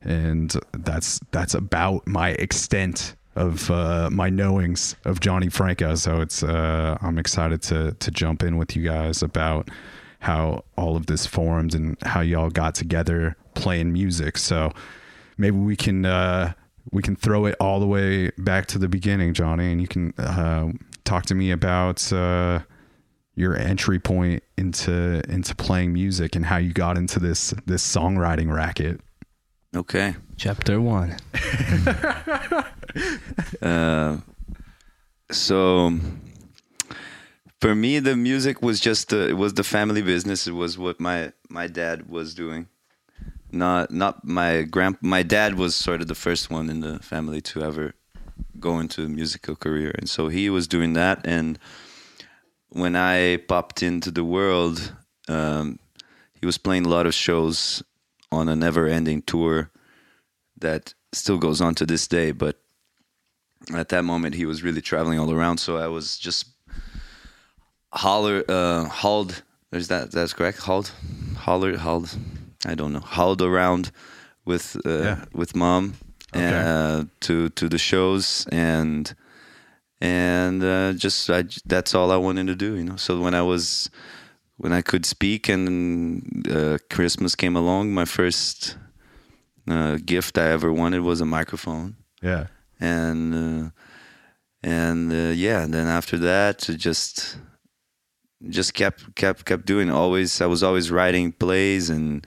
and 0.01 0.53
that's 0.71 1.19
that's 1.31 1.53
about 1.53 2.07
my 2.07 2.29
extent 2.31 3.15
of 3.35 3.69
uh, 3.69 4.09
my 4.11 4.29
knowings 4.29 4.95
of 5.05 5.19
Johnny 5.19 5.49
Franco. 5.49 5.95
So 5.95 6.21
it's 6.21 6.43
uh, 6.43 6.97
I'm 7.01 7.17
excited 7.17 7.61
to 7.63 7.93
to 7.93 8.11
jump 8.11 8.43
in 8.43 8.57
with 8.57 8.75
you 8.75 8.83
guys 8.83 9.21
about 9.21 9.69
how 10.19 10.63
all 10.75 10.95
of 10.95 11.05
this 11.05 11.25
formed 11.25 11.75
and 11.75 11.95
how 12.01 12.21
y'all 12.21 12.49
got 12.49 12.73
together 12.73 13.35
playing 13.53 13.93
music. 13.93 14.37
So 14.37 14.73
maybe 15.37 15.57
we 15.57 15.75
can 15.75 16.05
uh, 16.05 16.53
we 16.91 17.01
can 17.01 17.15
throw 17.15 17.45
it 17.45 17.55
all 17.59 17.79
the 17.79 17.87
way 17.87 18.31
back 18.37 18.65
to 18.67 18.79
the 18.79 18.87
beginning, 18.87 19.33
Johnny, 19.33 19.71
and 19.71 19.81
you 19.81 19.87
can 19.87 20.13
uh, 20.17 20.71
talk 21.07 21.25
to 21.27 21.35
me 21.35 21.51
about 21.51 22.11
uh, 22.11 22.59
your 23.35 23.57
entry 23.57 23.99
point 23.99 24.43
into 24.57 25.21
into 25.29 25.55
playing 25.55 25.93
music 25.93 26.35
and 26.35 26.45
how 26.45 26.57
you 26.57 26.73
got 26.73 26.97
into 26.97 27.19
this 27.19 27.53
this 27.65 27.85
songwriting 27.85 28.53
racket. 28.53 28.99
Okay. 29.75 30.15
Chapter 30.35 30.79
one. 30.81 31.17
Uh, 33.61 34.17
so 35.29 35.91
for 37.61 37.75
me, 37.75 37.99
the 37.99 38.15
music 38.15 38.63
was 38.63 38.79
just 38.79 39.13
uh, 39.13 39.17
it 39.17 39.37
was 39.37 39.53
the 39.53 39.63
family 39.63 40.01
business. 40.01 40.47
It 40.47 40.53
was 40.53 40.79
what 40.79 40.99
my 40.99 41.31
my 41.47 41.67
dad 41.67 42.09
was 42.09 42.33
doing. 42.33 42.67
Not 43.51 43.91
not 43.91 44.25
my 44.25 44.63
grand. 44.63 44.97
My 45.01 45.21
dad 45.21 45.55
was 45.55 45.75
sort 45.75 46.01
of 46.01 46.07
the 46.07 46.15
first 46.15 46.49
one 46.49 46.71
in 46.71 46.79
the 46.79 46.97
family 46.99 47.39
to 47.41 47.61
ever 47.61 47.93
go 48.59 48.79
into 48.79 49.03
a 49.03 49.09
musical 49.09 49.55
career, 49.55 49.91
and 49.97 50.09
so 50.09 50.27
he 50.27 50.49
was 50.49 50.67
doing 50.67 50.93
that. 50.93 51.25
And 51.25 51.59
when 52.69 52.95
I 52.95 53.37
popped 53.37 53.81
into 53.83 54.11
the 54.11 54.23
world, 54.23 54.93
um, 55.27 55.79
he 56.39 56.45
was 56.45 56.57
playing 56.57 56.85
a 56.85 56.89
lot 56.89 57.05
of 57.05 57.13
shows 57.13 57.83
on 58.31 58.49
a 58.49 58.55
never-ending 58.55 59.21
tour 59.23 59.69
that 60.59 60.93
still 61.13 61.37
goes 61.37 61.61
on 61.61 61.75
to 61.75 61.85
this 61.85 62.07
day. 62.07 62.31
But 62.31 62.59
at 63.73 63.89
that 63.89 64.03
moment, 64.03 64.35
he 64.35 64.45
was 64.45 64.63
really 64.63 64.81
traveling 64.81 65.19
all 65.19 65.31
around. 65.31 65.57
So 65.59 65.77
I 65.77 65.87
was 65.87 66.17
just 66.17 66.45
holler, 67.93 68.43
uh, 68.47 68.85
hauled. 68.85 69.43
Is 69.71 69.87
that 69.87 70.11
that's 70.11 70.33
correct? 70.33 70.59
Hauled, 70.59 70.91
holler, 71.37 71.77
hauled. 71.77 72.15
I 72.65 72.75
don't 72.75 72.93
know. 72.93 72.99
Hauled 73.01 73.41
around 73.41 73.91
with 74.45 74.75
uh, 74.85 74.89
Yeah. 75.03 75.25
with 75.33 75.55
mom 75.55 75.95
Okay. 76.37 76.63
uh, 76.65 77.03
to 77.21 77.49
to 77.49 77.69
the 77.69 77.77
shows 77.77 78.45
and 78.51 79.13
and 79.99 80.63
uh, 80.63 80.93
just 80.93 81.29
I, 81.29 81.43
that's 81.65 81.95
all 81.95 82.11
I 82.11 82.17
wanted 82.17 82.47
to 82.47 82.55
do, 82.55 82.75
you 82.75 82.83
know. 82.83 82.97
So 82.97 83.19
when 83.21 83.33
I 83.33 83.41
was 83.41 83.89
when 84.57 84.71
I 84.73 84.81
could 84.81 85.05
speak 85.05 85.49
and 85.49 86.47
uh, 86.49 86.77
Christmas 86.89 87.35
came 87.35 87.55
along, 87.55 87.93
my 87.93 88.05
first 88.05 88.77
uh, 89.67 89.97
gift 90.05 90.37
I 90.37 90.47
ever 90.51 90.71
wanted 90.71 91.01
was 91.01 91.21
a 91.21 91.25
microphone, 91.25 91.95
Yeah. 92.21 92.47
and 92.79 93.33
uh, 93.35 93.69
and 94.63 95.11
uh, 95.11 95.33
yeah, 95.35 95.63
and 95.63 95.73
then 95.73 95.87
after 95.87 96.17
that, 96.19 96.59
just 96.77 97.37
just 98.49 98.73
kept 98.73 99.15
kept 99.15 99.45
kept 99.45 99.65
doing. 99.65 99.89
Always, 99.91 100.41
I 100.41 100.45
was 100.45 100.61
always 100.63 100.89
writing 100.91 101.31
plays 101.31 101.89
and 101.89 102.25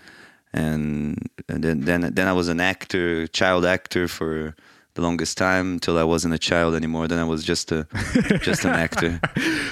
and 0.52 1.28
and 1.49 1.62
then 1.64 1.80
then 1.80 2.12
then 2.14 2.26
I 2.28 2.33
was 2.33 2.49
an 2.49 2.61
actor, 2.61 3.26
child 3.28 3.64
actor 3.64 4.09
for 4.09 4.54
the 4.95 5.02
longest 5.02 5.38
time 5.38 5.75
until 5.75 5.97
I 5.99 6.02
wasn't 6.04 6.35
a 6.35 6.38
child 6.38 6.75
anymore. 6.75 7.07
Then 7.09 7.19
I 7.19 7.25
was 7.25 7.45
just 7.45 7.71
a 7.73 7.87
just 8.42 8.64
an 8.64 8.73
actor. 8.73 9.21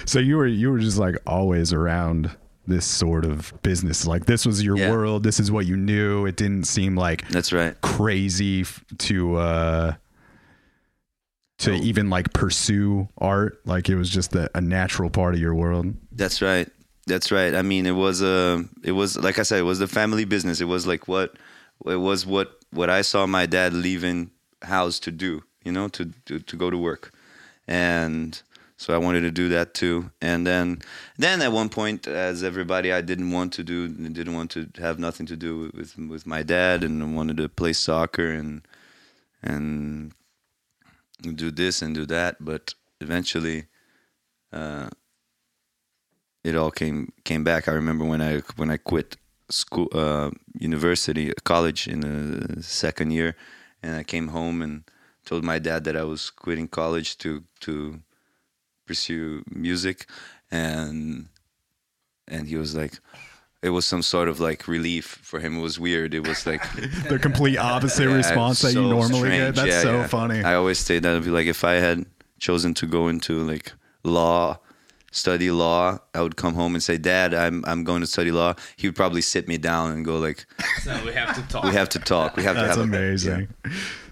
So 0.07 0.19
you 0.21 0.37
were 0.37 0.47
you 0.47 0.71
were 0.71 0.79
just 0.79 0.99
like 0.99 1.17
always 1.27 1.73
around 1.73 2.31
this 2.67 2.85
sort 2.85 3.25
of 3.25 3.53
business. 3.63 4.07
Like 4.07 4.27
this 4.27 4.45
was 4.47 4.63
your 4.63 4.77
Yeah. 4.77 4.91
world. 4.91 5.23
This 5.25 5.41
is 5.41 5.51
what 5.51 5.67
you 5.67 5.77
knew. 5.77 6.27
It 6.27 6.37
didn't 6.37 6.65
seem 6.65 6.97
like 6.97 7.27
That's 7.29 7.53
right. 7.53 7.75
crazy 7.81 8.65
to 8.99 9.37
uh 9.37 9.93
to 11.61 11.73
even 11.75 12.09
like 12.09 12.33
pursue 12.33 13.09
art. 13.19 13.61
Like 13.65 13.89
it 13.89 13.97
was 13.97 14.09
just 14.09 14.35
a, 14.37 14.49
a 14.55 14.61
natural 14.61 15.11
part 15.11 15.35
of 15.35 15.41
your 15.41 15.55
world. 15.55 15.95
That's 16.13 16.41
right. 16.41 16.69
That's 17.09 17.33
right. 17.33 17.55
I 17.55 17.63
mean, 17.63 17.87
it 17.87 17.93
was 17.93 18.23
a, 18.23 18.65
it 18.85 18.93
was 18.93 19.17
like 19.17 19.39
I 19.39 19.43
said, 19.43 19.59
it 19.61 19.63
was 19.63 19.79
the 19.79 19.89
family 19.89 20.27
business. 20.27 20.61
It 20.61 20.67
was 20.67 20.87
like 20.87 21.09
what, 21.09 21.37
it 21.87 21.97
was 21.97 22.27
what 22.27 22.61
what 22.71 22.91
I 22.91 23.01
saw 23.03 23.27
my 23.27 23.47
dad 23.47 23.73
leaving 23.73 24.31
house 24.63 24.99
to 25.01 25.11
do. 25.11 25.43
You 25.65 25.73
know, 25.73 25.89
to 25.89 26.13
to, 26.27 26.39
to 26.39 26.57
go 26.57 26.71
to 26.71 26.79
work, 26.79 27.13
and 27.67 28.41
so 28.77 28.95
I 28.95 28.99
wanted 28.99 29.23
to 29.23 29.31
do 29.31 29.49
that 29.49 29.75
too. 29.75 30.11
And 30.21 30.47
then 30.47 30.81
then 31.17 31.41
at 31.43 31.51
one 31.53 31.69
point, 31.69 32.07
as 32.07 32.45
everybody, 32.45 32.93
I 32.93 33.01
didn't 33.01 33.33
want 33.33 33.53
to 33.55 33.65
do, 33.65 33.89
didn't 33.89 34.35
want 34.35 34.51
to 34.53 34.69
have 34.79 34.99
nothing 34.99 35.27
to 35.27 35.37
do 35.37 35.71
with 35.75 35.97
with 35.99 36.27
my 36.27 36.43
dad, 36.43 36.85
and 36.85 37.17
wanted 37.17 37.39
to 37.39 37.49
play 37.49 37.73
soccer 37.73 38.31
and 38.31 38.63
and 39.43 40.13
do 41.23 41.51
this 41.51 41.83
and 41.83 41.95
do 41.95 42.05
that. 42.07 42.37
But 42.39 42.75
eventually. 43.01 43.67
Uh, 44.53 44.89
it 46.45 46.55
all 46.57 46.71
came 46.71 47.13
came 47.25 47.45
back. 47.45 47.69
I 47.69 47.73
remember 47.73 48.05
when 48.05 48.21
I 48.23 48.43
when 48.57 48.71
I 48.71 48.77
quit 48.79 49.17
school, 49.51 49.89
uh, 49.93 50.31
university, 50.59 51.33
college 51.45 51.89
in 51.89 52.01
the 52.01 52.63
second 52.63 53.11
year, 53.13 53.37
and 53.83 53.97
I 53.97 54.03
came 54.03 54.29
home 54.29 54.63
and 54.63 54.85
told 55.25 55.45
my 55.45 55.59
dad 55.59 55.85
that 55.85 55.97
I 55.97 56.05
was 56.05 56.31
quitting 56.31 56.69
college 56.69 57.17
to 57.19 57.45
to 57.61 58.01
pursue 58.87 59.43
music, 59.51 60.07
and 60.51 61.29
and 62.27 62.49
he 62.49 62.57
was 62.57 62.75
like. 62.75 63.01
It 63.61 63.71
was 63.71 63.85
some 63.85 64.03
sort 64.03 64.29
of 64.29 64.39
like 64.39 64.69
relief 64.69 65.19
for 65.21 65.41
him. 65.41 65.59
It 65.59 65.63
was 65.63 65.81
weird. 65.81 66.15
It 66.15 66.25
was 66.29 66.47
like 66.47 66.63
the 67.09 67.19
complete 67.19 67.59
opposite 67.59 68.05
Yeah, 68.09 68.15
response 68.15 68.61
that 68.63 68.73
you 68.73 68.83
normally 68.83 69.09
strange. 69.31 69.37
get. 69.37 69.55
That's 69.57 69.67
Yeah, 69.69 69.83
so 69.83 69.93
yeah. 69.97 70.07
funny. 70.07 70.45
I 70.45 70.55
always 70.55 70.79
say 70.79 71.01
that 71.01 71.17
I'd 71.17 71.25
be 71.25 71.31
like, 71.31 71.49
if 71.49 71.65
I 71.65 71.73
had 71.73 72.07
chosen 72.39 72.73
to 72.75 72.87
go 72.87 73.09
into 73.09 73.33
like 73.43 73.73
law, 74.05 74.61
study 75.11 75.51
law, 75.51 75.99
I 76.15 76.23
would 76.23 76.37
come 76.37 76.55
home 76.55 76.75
and 76.75 76.83
say, 76.83 76.99
Dad, 76.99 77.35
I'm 77.35 77.65
I'm 77.67 77.85
going 77.85 78.01
to 78.01 78.07
study 78.07 78.31
law. 78.31 78.55
He 78.77 78.87
would 78.89 78.97
probably 78.97 79.23
sit 79.23 79.49
me 79.49 79.59
down 79.59 79.93
and 79.93 80.05
go 80.05 80.19
like, 80.19 80.47
So 80.83 81.01
we 81.05 81.13
have 81.13 81.35
to 81.37 81.43
talk. 81.49 81.65
We 81.65 81.71
have 81.73 81.89
to 81.91 81.99
talk. 81.99 82.37
We 82.37 82.43
have 82.45 82.57
That's 82.57 82.77
to 82.77 82.83
have 82.83 82.93
a- 82.93 82.97
amazing. 82.97 83.49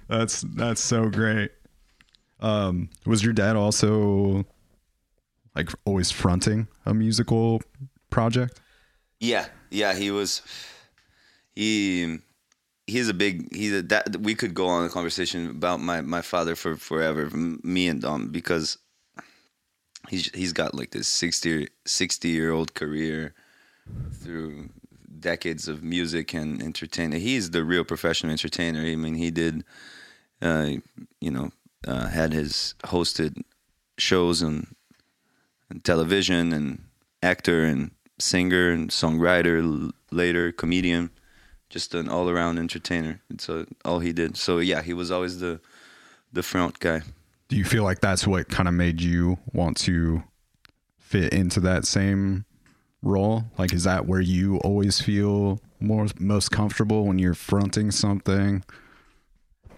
That's 0.09 0.43
that's 0.43 0.81
so 0.81 1.09
great. 1.11 1.50
Um, 2.41 2.91
was 3.07 3.25
your 3.25 3.33
dad 3.33 3.57
also 3.57 4.45
like 5.55 5.71
always 5.85 6.11
fronting 6.11 6.69
a 6.85 6.93
musical 6.95 7.62
project? 8.11 8.61
Yeah, 9.21 9.47
yeah, 9.71 9.95
he 9.95 10.11
was. 10.11 10.43
He 11.55 12.19
he's 12.87 13.09
a 13.09 13.15
big 13.15 13.53
he's 13.55 13.73
a 13.73 13.83
that 13.83 14.17
we 14.21 14.35
could 14.35 14.55
go 14.55 14.67
on 14.69 14.85
a 14.85 14.88
conversation 14.91 15.49
about 15.50 15.81
my 15.81 16.00
my 16.03 16.23
father 16.23 16.55
for 16.55 16.76
forever, 16.76 17.29
me 17.31 17.88
and 17.88 18.03
Dom, 18.03 18.29
because 18.29 18.79
he's 20.08 20.30
he's 20.34 20.52
got 20.52 20.75
like 20.75 20.90
this 20.90 21.08
60 21.08 21.68
60 21.84 22.28
year 22.28 22.52
old 22.52 22.75
career 22.75 23.34
through 24.12 24.70
decades 25.21 25.69
of 25.69 25.82
music 25.82 26.34
and 26.34 26.62
entertainment. 26.62 27.23
He's 27.23 27.50
the 27.50 27.64
real 27.64 27.84
professional 27.84 28.32
entertainer. 28.32 28.80
I 28.80 28.97
mean, 28.97 29.14
he 29.14 29.30
did, 29.30 29.64
uh, 30.42 30.71
you 31.21 31.30
know, 31.30 31.50
uh, 31.86 32.08
had 32.08 32.32
his 32.32 32.75
hosted 32.84 33.42
shows 33.99 34.42
and, 34.42 34.75
on 35.71 35.80
television 35.80 36.52
and 36.52 36.84
actor 37.23 37.64
and 37.64 37.90
singer 38.19 38.71
and 38.71 38.90
songwriter 38.90 39.90
later 40.10 40.52
comedian 40.52 41.10
just 41.69 41.95
an 41.95 42.08
all-around 42.08 42.58
entertainer 42.58 43.21
it's 43.28 43.49
uh, 43.50 43.64
all 43.84 43.99
he 43.99 44.12
did 44.12 44.36
so 44.36 44.58
yeah 44.58 44.80
he 44.80 44.95
was 44.95 45.10
always 45.10 45.38
the 45.40 45.60
the 46.32 46.42
front 46.42 46.78
guy 46.78 47.02
Do 47.49 47.56
you 47.56 47.65
feel 47.65 47.85
like 47.85 48.00
that's 48.00 48.26
what 48.26 48.49
kind 48.49 48.69
of 48.69 48.75
made 48.75 49.00
you 49.00 49.39
want 49.52 49.76
to 49.78 50.23
fit 50.99 51.32
into 51.32 51.61
that 51.61 51.85
same 51.85 52.45
role? 53.02 53.45
Like, 53.56 53.73
is 53.73 53.85
that 53.85 54.06
where 54.06 54.21
you 54.21 54.59
always 54.59 55.00
feel 55.00 55.61
more 55.78 56.06
most 56.19 56.50
comfortable 56.50 57.06
when 57.06 57.19
you're 57.19 57.35
fronting 57.35 57.91
something? 57.91 58.65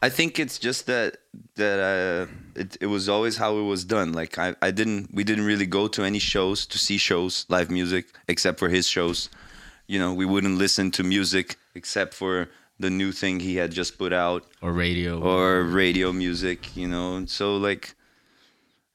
I 0.01 0.09
think 0.09 0.39
it's 0.39 0.59
just 0.59 0.87
that 0.87 1.17
that 1.57 1.81
uh, 1.81 2.33
it 2.55 2.77
it 2.81 2.87
was 2.87 3.09
always 3.09 3.37
how 3.37 3.59
it 3.59 3.65
was 3.65 3.85
done. 3.85 4.13
Like 4.13 4.39
I, 4.39 4.55
I 4.63 4.71
didn't 4.71 5.13
we 5.13 5.25
didn't 5.25 5.45
really 5.45 5.67
go 5.67 5.89
to 5.89 6.05
any 6.05 6.21
shows 6.21 6.67
to 6.67 6.79
see 6.79 6.99
shows 6.99 7.47
live 7.49 7.71
music 7.71 8.07
except 8.29 8.59
for 8.59 8.69
his 8.69 8.89
shows. 8.89 9.29
You 9.89 9.99
know, 9.99 10.15
we 10.15 10.25
wouldn't 10.25 10.57
listen 10.57 10.91
to 10.93 11.03
music 11.03 11.57
except 11.75 12.15
for 12.15 12.49
the 12.79 12.91
new 12.91 13.13
thing 13.13 13.41
he 13.41 13.57
had 13.57 13.73
just 13.73 13.99
put 13.99 14.13
out 14.13 14.45
or 14.63 14.73
radio. 14.73 15.21
or 15.21 15.65
radio 15.65 16.13
music. 16.13 16.77
You 16.77 16.89
know, 16.89 17.17
and 17.17 17.29
so 17.29 17.57
like 17.57 17.95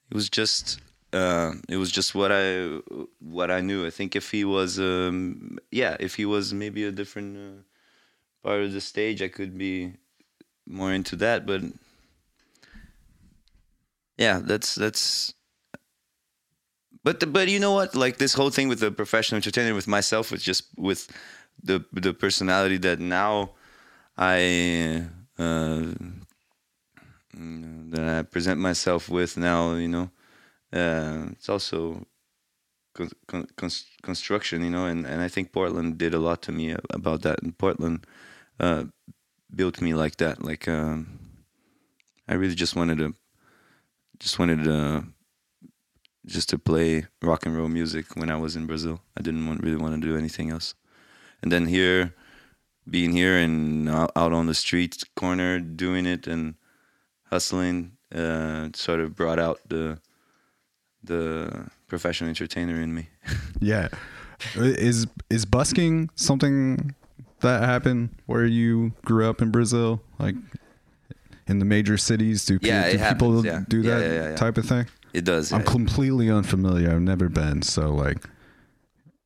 it 0.10 0.15
was 0.15 0.30
just 0.30 0.80
uh, 1.12 1.54
it 1.69 1.78
was 1.78 1.91
just 1.91 2.15
what 2.15 2.32
I 2.32 2.80
what 3.19 3.52
I 3.52 3.62
knew. 3.62 3.86
I 3.86 3.89
think 3.89 4.15
if 4.15 4.32
he 4.32 4.46
was 4.46 4.80
um, 4.80 5.58
yeah, 5.72 5.98
if 6.00 6.15
he 6.15 6.26
was 6.26 6.54
maybe 6.54 6.84
a 6.86 6.91
different 6.91 7.38
uh, 7.38 7.62
part 8.48 8.62
of 8.62 8.74
the 8.74 8.82
stage, 8.82 9.22
I 9.22 9.28
could 9.28 9.58
be 9.58 9.93
more 10.65 10.93
into 10.93 11.15
that 11.17 11.46
but 11.46 11.62
yeah 14.17 14.39
that's 14.43 14.76
that's 14.76 15.34
but 17.04 17.19
the, 17.19 17.28
but 17.28 17.50
you 17.50 17.60
know 17.60 17.74
what 17.74 17.96
like 17.96 18.17
this 18.17 18.34
whole 18.34 18.50
thing 18.50 18.67
with 18.67 18.80
the 18.80 18.91
professional 18.91 19.38
entertainer 19.38 19.74
with 19.74 19.88
myself 19.88 20.32
was 20.32 20.41
just 20.41 20.65
with 20.78 21.12
the 21.62 21.84
the 21.91 22.13
personality 22.13 22.78
that 22.78 23.00
now 23.00 23.52
i 24.17 25.04
uh 25.39 25.93
mm, 27.36 27.91
that 27.91 28.19
i 28.19 28.21
present 28.23 28.60
myself 28.60 29.10
with 29.10 29.38
now 29.38 29.73
you 29.76 29.88
know 29.88 30.10
uh 30.73 31.28
it's 31.32 31.49
also 31.49 32.06
con- 32.93 33.10
con- 33.28 33.47
cons- 33.56 33.88
construction 34.02 34.63
you 34.63 34.69
know 34.69 34.86
and 34.86 35.06
and 35.06 35.21
i 35.21 35.28
think 35.28 35.52
portland 35.52 35.97
did 35.97 36.13
a 36.13 36.19
lot 36.19 36.41
to 36.41 36.52
me 36.52 36.76
about 36.91 37.21
that 37.21 37.41
and 37.43 37.58
portland 37.58 38.06
uh 38.60 38.84
built 39.56 39.82
me 39.82 39.93
like 39.93 40.17
that. 40.17 40.43
Like 40.43 40.67
um, 40.67 41.19
I 42.28 42.34
really 42.36 42.56
just 42.56 42.76
wanted 42.76 42.97
to, 42.99 43.13
just 44.19 44.39
wanted 44.39 44.63
to, 44.63 45.06
just 46.26 46.49
to 46.49 46.58
play 46.58 47.06
rock 47.21 47.45
and 47.45 47.56
roll 47.56 47.67
music 47.67 48.15
when 48.15 48.30
I 48.30 48.38
was 48.38 48.56
in 48.56 48.65
Brazil. 48.65 49.02
I 49.17 49.21
didn't 49.21 49.45
want, 49.45 49.63
really 49.63 49.78
want 49.78 50.02
to 50.02 50.08
do 50.08 50.17
anything 50.17 50.49
else. 50.49 50.73
And 51.41 51.52
then 51.52 51.67
here, 51.67 52.15
being 52.89 53.12
here 53.12 53.38
and 53.38 53.89
out 53.89 54.12
on 54.15 54.46
the 54.48 54.54
street 54.54 55.04
corner 55.15 55.60
doing 55.60 56.06
it 56.06 56.28
and 56.28 56.56
hustling, 57.30 57.93
uh, 58.13 58.69
sort 58.74 59.00
of 59.00 59.15
brought 59.15 59.39
out 59.39 59.60
the 59.67 60.00
the 61.04 61.67
professional 61.88 62.30
entertainer 62.30 62.82
in 62.82 62.93
me. 62.93 63.10
Yeah. 63.60 63.88
Is 64.56 65.08
is 65.30 65.46
busking 65.46 66.10
something 66.15 66.93
that 67.39 67.63
happened 67.63 68.10
where 68.26 68.46
you 68.46 68.91
grew 69.06 69.30
up 69.30 69.41
in 69.41 69.52
Brazil, 69.52 70.02
like 70.19 70.36
in 71.48 71.60
the 71.60 71.65
major 71.65 71.98
cities? 71.98 72.46
Do, 72.46 72.60
Yeah, 72.62 72.91
do 72.91 72.98
people 72.98 73.41
happens, 73.41 73.46
yeah. 73.46 73.63
do 73.69 73.82
that 73.84 74.02
yeah, 74.02 74.30
yeah, 74.32 74.36
type 74.36 74.58
of 74.58 74.65
thing? 74.65 74.88
It 75.13 75.24
does. 75.24 75.54
I'm 75.54 75.63
completely 75.63 76.30
unfamiliar. 76.30 76.91
I've 76.91 77.02
never 77.02 77.30
been, 77.30 77.62
so 77.62 77.93
like, 77.93 78.17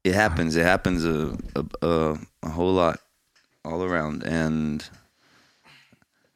it 0.04 0.14
happens. 0.14 0.56
It 0.56 0.64
happens 0.64 1.04
a, 1.04 1.36
a 1.56 1.66
a 1.82 2.18
a 2.44 2.50
whole 2.50 2.74
lot 2.74 3.00
all 3.68 3.84
around, 3.84 4.24
and 4.24 4.90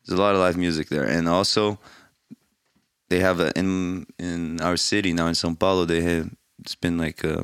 there's 0.05 0.19
a 0.19 0.21
lot 0.21 0.35
of 0.35 0.41
live 0.41 0.57
music 0.57 0.89
there. 0.89 1.05
And 1.05 1.27
also, 1.27 1.79
they 3.09 3.19
have 3.19 3.39
a 3.39 3.51
in 3.57 4.05
in 4.19 4.61
our 4.61 4.77
city 4.77 5.13
now 5.13 5.27
in 5.27 5.33
São 5.33 5.57
Paulo. 5.57 5.85
They 5.85 6.01
have 6.01 6.29
it's 6.59 6.75
been 6.75 6.97
like 6.97 7.23
uh, 7.25 7.43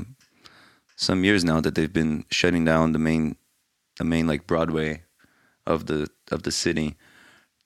some 0.96 1.24
years 1.24 1.44
now 1.44 1.62
that 1.62 1.76
they've 1.76 1.94
been 2.02 2.26
shutting 2.30 2.66
down 2.66 2.92
the 2.92 3.00
main 3.00 3.36
the 3.98 4.04
main 4.04 4.28
like 4.28 4.48
Broadway 4.48 5.04
of 5.66 5.86
the 5.86 6.08
of 6.32 6.44
the 6.44 6.52
city 6.52 6.96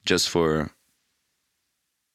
just 0.06 0.30
for 0.30 0.72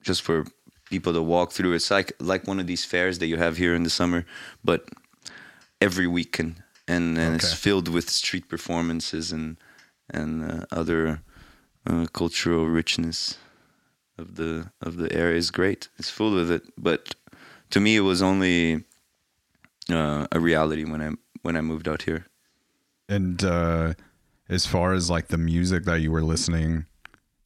just 0.03 0.23
for 0.23 0.47
people 0.89 1.13
to 1.13 1.23
walk 1.23 1.53
through. 1.53 1.75
It's 1.75 1.91
like 1.91 2.13
like 2.21 2.47
one 2.47 2.61
of 2.61 2.67
these 2.67 2.85
fairs 2.85 3.19
that 3.19 3.27
you 3.27 3.37
have 3.37 3.57
here 3.57 3.75
in 3.75 3.83
the 3.83 3.91
summer, 3.91 4.25
but 4.65 4.89
every 5.81 6.07
weekend, 6.07 6.63
and 6.89 7.19
and 7.19 7.37
it's 7.37 7.53
filled 7.53 7.89
with 7.89 8.09
street 8.11 8.49
performances 8.49 9.33
and 9.33 9.57
and 10.11 10.45
uh, 10.45 10.67
other 10.71 11.23
uh, 11.87 12.07
cultural 12.13 12.67
richness 12.67 13.39
of 14.19 14.37
the 14.37 14.71
of 14.81 14.97
the 14.97 15.13
area 15.13 15.37
is 15.37 15.51
great. 15.51 15.89
It's 15.99 16.11
full 16.11 16.39
of 16.39 16.51
it, 16.51 16.63
but 16.79 17.15
to 17.71 17.81
me, 17.81 17.97
it 17.97 18.01
was 18.01 18.23
only 18.23 18.85
uh, 19.91 20.27
a 20.33 20.41
reality 20.41 20.85
when 20.85 21.03
I 21.03 21.11
when 21.43 21.57
I 21.57 21.61
moved 21.61 21.89
out 21.89 22.03
here. 22.03 22.27
and 23.09 23.43
uh, 23.45 23.95
as 24.49 24.67
far 24.67 24.95
as 24.95 25.09
like 25.11 25.29
the 25.29 25.39
music 25.39 25.85
that 25.85 26.01
you 26.01 26.11
were 26.11 26.23
listening 26.23 26.87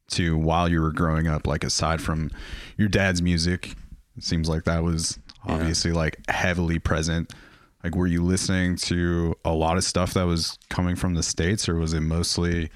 to 0.09 0.37
while 0.37 0.67
you 0.69 0.81
were 0.81 0.91
growing 0.91 1.27
up, 1.27 1.47
like 1.47 1.63
aside 1.63 2.01
from 2.01 2.29
your 2.77 2.87
dad's 2.89 3.21
music, 3.21 3.75
it 4.17 4.23
seems 4.23 4.49
like 4.49 4.63
that 4.65 4.83
was 4.83 5.19
obviously 5.47 5.91
like 5.91 6.17
heavily 6.29 6.79
present. 6.79 7.33
Like, 7.83 7.95
were 7.95 8.07
you 8.07 8.23
listening 8.23 8.75
to 8.77 9.35
a 9.43 9.51
lot 9.53 9.77
of 9.77 9.83
stuff 9.83 10.13
that 10.13 10.23
was 10.27 10.57
coming 10.69 10.95
from 10.95 11.15
the 11.15 11.23
states, 11.23 11.67
or 11.67 11.75
was 11.75 11.93
it 11.93 12.01
mostly 12.01 12.69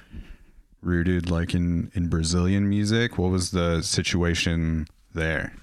rooted 0.81 1.29
like 1.29 1.53
in 1.53 1.91
in 1.93 2.09
Brazilian 2.09 2.67
music? 2.69 3.17
What 3.17 3.31
was 3.31 3.51
the 3.51 3.81
situation 3.81 4.87
there? 5.13 5.53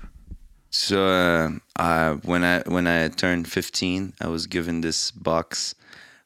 So 0.70 1.06
uh, 1.06 1.50
uh, 1.76 2.14
when 2.24 2.44
I 2.44 2.60
when 2.66 2.86
I 2.86 3.08
turned 3.08 3.46
15, 3.46 4.14
I 4.20 4.28
was 4.28 4.46
given 4.46 4.80
this 4.80 5.10
box 5.10 5.74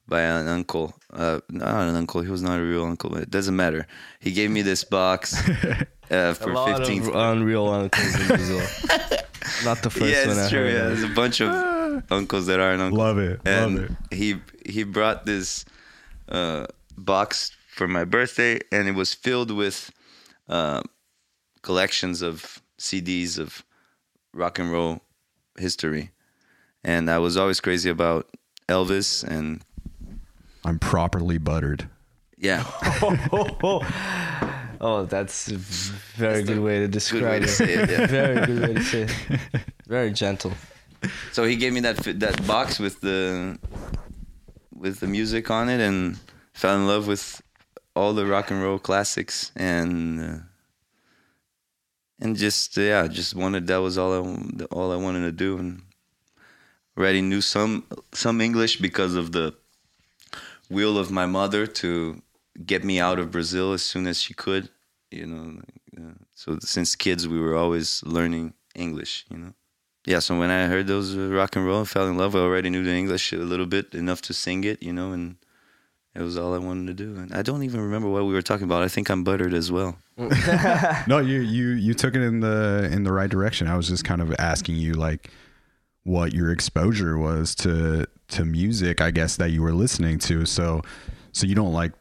by 0.07 0.21
an 0.21 0.47
uncle. 0.47 0.95
Uh, 1.13 1.41
not 1.51 1.89
an 1.89 1.97
uncle. 1.97 2.21
He 2.21 2.31
was 2.31 2.43
not 2.43 2.61
a 2.61 2.63
real 2.63 2.85
uncle. 2.85 3.11
But 3.11 3.23
it 3.23 3.31
doesn't 3.31 3.57
matter. 3.57 3.87
He 4.21 4.33
gave 4.33 4.51
me 4.51 4.63
this 4.63 4.85
box 4.85 5.37
uh, 5.49 5.85
a 6.11 6.35
for 6.35 6.53
lot 6.53 6.81
15th. 6.81 7.09
of 7.09 7.15
unreal 7.17 7.69
uncles 7.69 8.21
in 8.21 8.27
Brazil. 8.29 8.61
Not 9.65 9.83
the 9.83 9.91
first 9.91 10.13
yeah, 10.13 10.27
one 10.27 10.39
I 10.39 10.41
it's 10.43 10.51
true. 10.51 10.61
heard 10.65 10.73
Yeah, 10.73 10.83
there's 10.89 11.03
a 11.03 11.09
bunch 11.15 11.41
of 11.41 11.51
uncles 12.11 12.47
that 12.47 12.61
aren't 12.61 12.83
uncles. 12.83 12.99
Love 12.99 13.19
it, 13.19 13.41
love 13.45 13.47
and 13.47 13.79
it. 13.79 13.91
he 14.15 14.37
he 14.65 14.85
brought 14.85 15.27
this 15.27 15.65
uh, 16.29 16.67
box 16.97 17.53
for 17.69 17.87
my 17.89 18.05
birthday, 18.05 18.59
and 18.73 18.89
it 18.89 18.95
was 18.95 19.15
filled 19.15 19.51
with 19.51 19.91
uh, 20.49 20.83
collections 21.63 22.23
of 22.23 22.61
CDs 22.79 23.39
of 23.39 23.65
rock 24.33 24.59
and 24.59 24.71
roll 24.73 25.01
history. 25.59 26.11
And 26.85 27.11
I 27.11 27.19
was 27.19 27.37
always 27.37 27.61
crazy 27.61 27.91
about 27.91 28.29
Elvis, 28.69 29.25
and 29.25 29.63
I'm 30.65 30.79
properly 30.79 31.39
buttered. 31.39 31.89
yeah, 32.37 32.65
Oh, 34.81 35.05
that's 35.05 35.49
a 35.51 35.57
very 35.57 36.43
That's 36.43 36.49
good 36.49 36.61
way 36.61 36.75
to 36.81 36.87
way 36.87 36.91
describe 36.91 37.43
to 37.45 37.65
it. 37.65 37.71
it. 37.71 37.91
Yeah. 37.91 38.07
Very 38.21 38.47
good 38.47 38.61
way 38.63 38.75
to 38.75 38.83
say 38.85 39.03
it. 39.03 39.41
Very 39.87 40.11
gentle. 40.11 40.53
So 41.33 41.45
he 41.45 41.57
gave 41.57 41.73
me 41.73 41.81
that 41.81 41.97
that 42.21 42.47
box 42.47 42.79
with 42.79 43.01
the 43.01 43.59
with 44.75 45.01
the 45.01 45.07
music 45.07 45.51
on 45.51 45.69
it, 45.69 45.81
and 45.81 46.19
fell 46.53 46.77
in 46.77 46.87
love 46.87 47.07
with 47.07 47.41
all 47.95 48.13
the 48.13 48.27
rock 48.27 48.51
and 48.51 48.63
roll 48.63 48.79
classics, 48.79 49.53
and 49.57 50.21
uh, 50.21 50.39
and 52.21 52.37
just 52.37 52.77
uh, 52.79 52.83
yeah, 52.83 53.07
just 53.09 53.35
wanted 53.35 53.67
that 53.69 53.79
was 53.79 53.97
all 53.99 54.13
I 54.15 54.65
all 54.73 54.93
I 54.93 54.97
wanted 54.97 55.21
to 55.21 55.33
do, 55.33 55.59
and 55.59 55.83
already 56.99 57.23
knew 57.23 57.41
some 57.41 57.85
some 58.13 58.41
English 58.41 58.79
because 58.79 59.15
of 59.15 59.33
the 59.33 59.55
will 60.69 60.99
of 60.99 61.11
my 61.11 61.27
mother 61.27 61.67
to 61.67 62.21
get 62.65 62.85
me 62.85 63.01
out 63.01 63.19
of 63.19 63.31
Brazil 63.31 63.73
as 63.73 63.83
soon 63.83 64.07
as 64.07 64.21
she 64.21 64.35
could, 64.35 64.71
you 65.11 65.27
know. 65.27 65.61
Uh, 65.97 66.15
so 66.35 66.59
since 66.61 66.95
kids, 66.95 67.27
we 67.27 67.41
were 67.41 67.57
always 67.57 68.03
learning 68.05 68.55
English, 68.75 69.27
you 69.31 69.39
know 69.39 69.55
yeah, 70.07 70.21
so 70.21 70.39
when 70.39 70.51
I 70.51 70.67
heard 70.67 70.87
those 70.87 71.17
uh, 71.17 71.29
rock 71.29 71.57
and 71.57 71.67
roll, 71.67 71.81
and 71.81 71.89
fell 71.89 72.07
in 72.07 72.17
love. 72.17 72.37
I 72.37 72.39
already 72.39 72.71
knew 72.71 72.85
the 72.85 72.93
English 72.93 73.33
a 73.33 73.39
little 73.39 73.67
bit, 73.67 73.93
enough 73.93 74.23
to 74.23 74.33
sing 74.33 74.63
it, 74.63 74.81
you 74.81 74.93
know, 74.93 75.11
and 75.11 75.37
it 76.15 76.23
was 76.23 76.39
all 76.39 76.55
I 76.55 76.59
wanted 76.59 76.87
to 76.87 76.95
do. 76.95 77.17
And 77.17 77.33
I 77.35 77.43
don't 77.43 77.65
even 77.65 77.81
remember 77.81 78.09
what 78.09 78.25
we 78.25 78.33
were 78.33 78.41
talking 78.41 78.65
about. 78.65 78.83
I 78.83 78.89
think 78.89 79.11
I'm 79.11 79.25
buttered 79.25 79.53
as 79.53 79.71
well. 79.71 79.99
No, 81.09 81.19
you 81.19 81.41
you 81.41 81.71
you 81.71 81.93
took 81.93 82.15
it 82.15 82.23
in 82.23 82.41
the 82.41 82.89
in 82.91 83.03
the 83.03 83.13
right 83.13 83.29
direction. 83.29 83.67
I 83.67 83.77
was 83.77 83.89
just 83.89 84.05
kind 84.05 84.23
of 84.23 84.33
asking 84.39 84.77
you 84.77 84.95
like 84.95 85.31
what 86.05 86.33
your 86.33 86.53
exposure 86.53 87.19
was 87.19 87.55
to 87.57 88.07
to 88.29 88.45
music, 88.45 89.01
I 89.01 89.11
guess 89.11 89.37
that 89.37 89.51
you 89.51 89.61
were 89.61 89.75
listening 89.75 90.19
to. 90.21 90.47
So 90.47 90.83
so 91.33 91.47
you 91.47 91.57
don't 91.57 91.73
like 91.73 91.93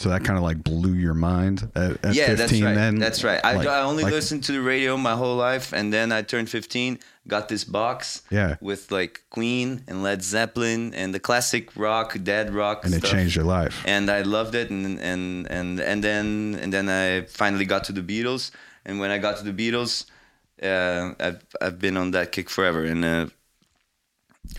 so 0.00 0.08
that 0.10 0.22
kind 0.24 0.36
of 0.38 0.44
like 0.44 0.62
blew 0.62 0.94
your 0.94 1.14
mind 1.14 1.68
at, 1.74 2.04
at 2.04 2.14
yeah, 2.14 2.26
15 2.28 2.36
that's 2.36 2.52
right. 2.62 2.74
then. 2.74 2.98
that's 3.00 3.24
right. 3.24 3.40
I, 3.44 3.54
Like- 3.56 3.66
I 3.66 3.80
only 3.82 4.04
like- 4.04 4.12
listened 4.12 4.44
to 4.44 4.52
the 4.52 4.60
radio 4.62 4.96
my 4.96 5.14
whole 5.16 5.36
life, 5.36 5.72
and 5.72 5.92
then 5.92 6.12
I 6.12 6.22
turned 6.22 6.48
15, 6.48 7.00
got 7.26 7.48
this 7.48 7.64
box 7.64 8.22
Yeah. 8.30 8.56
with 8.60 8.90
like 8.92 9.22
Queen 9.30 9.82
and 9.88 10.02
Led 10.04 10.22
Zeppelin 10.22 10.94
and 10.94 11.12
the 11.12 11.18
classic 11.20 11.74
rock, 11.76 12.16
dead 12.22 12.54
rock, 12.54 12.84
and 12.84 12.94
it 12.94 13.02
changed 13.02 13.34
your 13.34 13.44
life. 13.44 13.82
and 13.86 14.08
I 14.08 14.22
loved 14.22 14.54
it, 14.54 14.70
and 14.70 15.00
and 15.00 15.46
and 15.50 15.80
and 15.80 16.02
then 16.04 16.56
and 16.62 16.72
then 16.72 16.88
I 16.88 17.22
finally 17.26 17.66
got 17.66 17.82
to 17.88 17.92
the 17.92 18.02
Beatles, 18.02 18.52
and 18.86 19.00
when 19.00 19.10
I 19.10 19.18
got 19.18 19.36
to 19.38 19.44
the 19.52 19.56
Beatles, 19.62 20.06
uh, 20.62 21.14
I've 21.26 21.42
I've 21.60 21.78
been 21.80 21.96
on 21.96 22.12
that 22.12 22.30
kick 22.32 22.48
forever, 22.50 22.84
and 22.84 23.04
uh, 23.04 23.26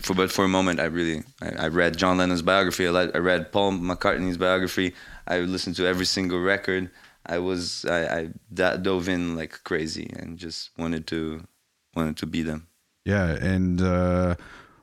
for 0.02 0.14
but 0.14 0.30
for 0.30 0.44
a 0.44 0.48
moment 0.48 0.78
I 0.80 0.84
really 0.84 1.22
I, 1.42 1.64
I 1.64 1.68
read 1.68 1.96
John 1.96 2.18
Lennon's 2.18 2.42
biography, 2.42 2.86
I 2.86 3.06
read 3.18 3.50
Paul 3.52 3.72
McCartney's 3.72 4.36
biography, 4.36 4.94
I 5.30 5.38
listened 5.40 5.76
to 5.76 5.86
every 5.86 6.06
single 6.06 6.40
record. 6.40 6.90
I 7.24 7.38
was 7.38 7.84
I, 7.84 8.18
I 8.18 8.28
da- 8.52 8.76
dove 8.76 9.08
in 9.08 9.36
like 9.36 9.62
crazy 9.64 10.10
and 10.18 10.36
just 10.36 10.70
wanted 10.76 11.06
to 11.08 11.46
wanted 11.94 12.16
to 12.18 12.26
be 12.26 12.42
them. 12.42 12.66
Yeah, 13.04 13.30
and 13.30 13.80
uh 13.80 14.34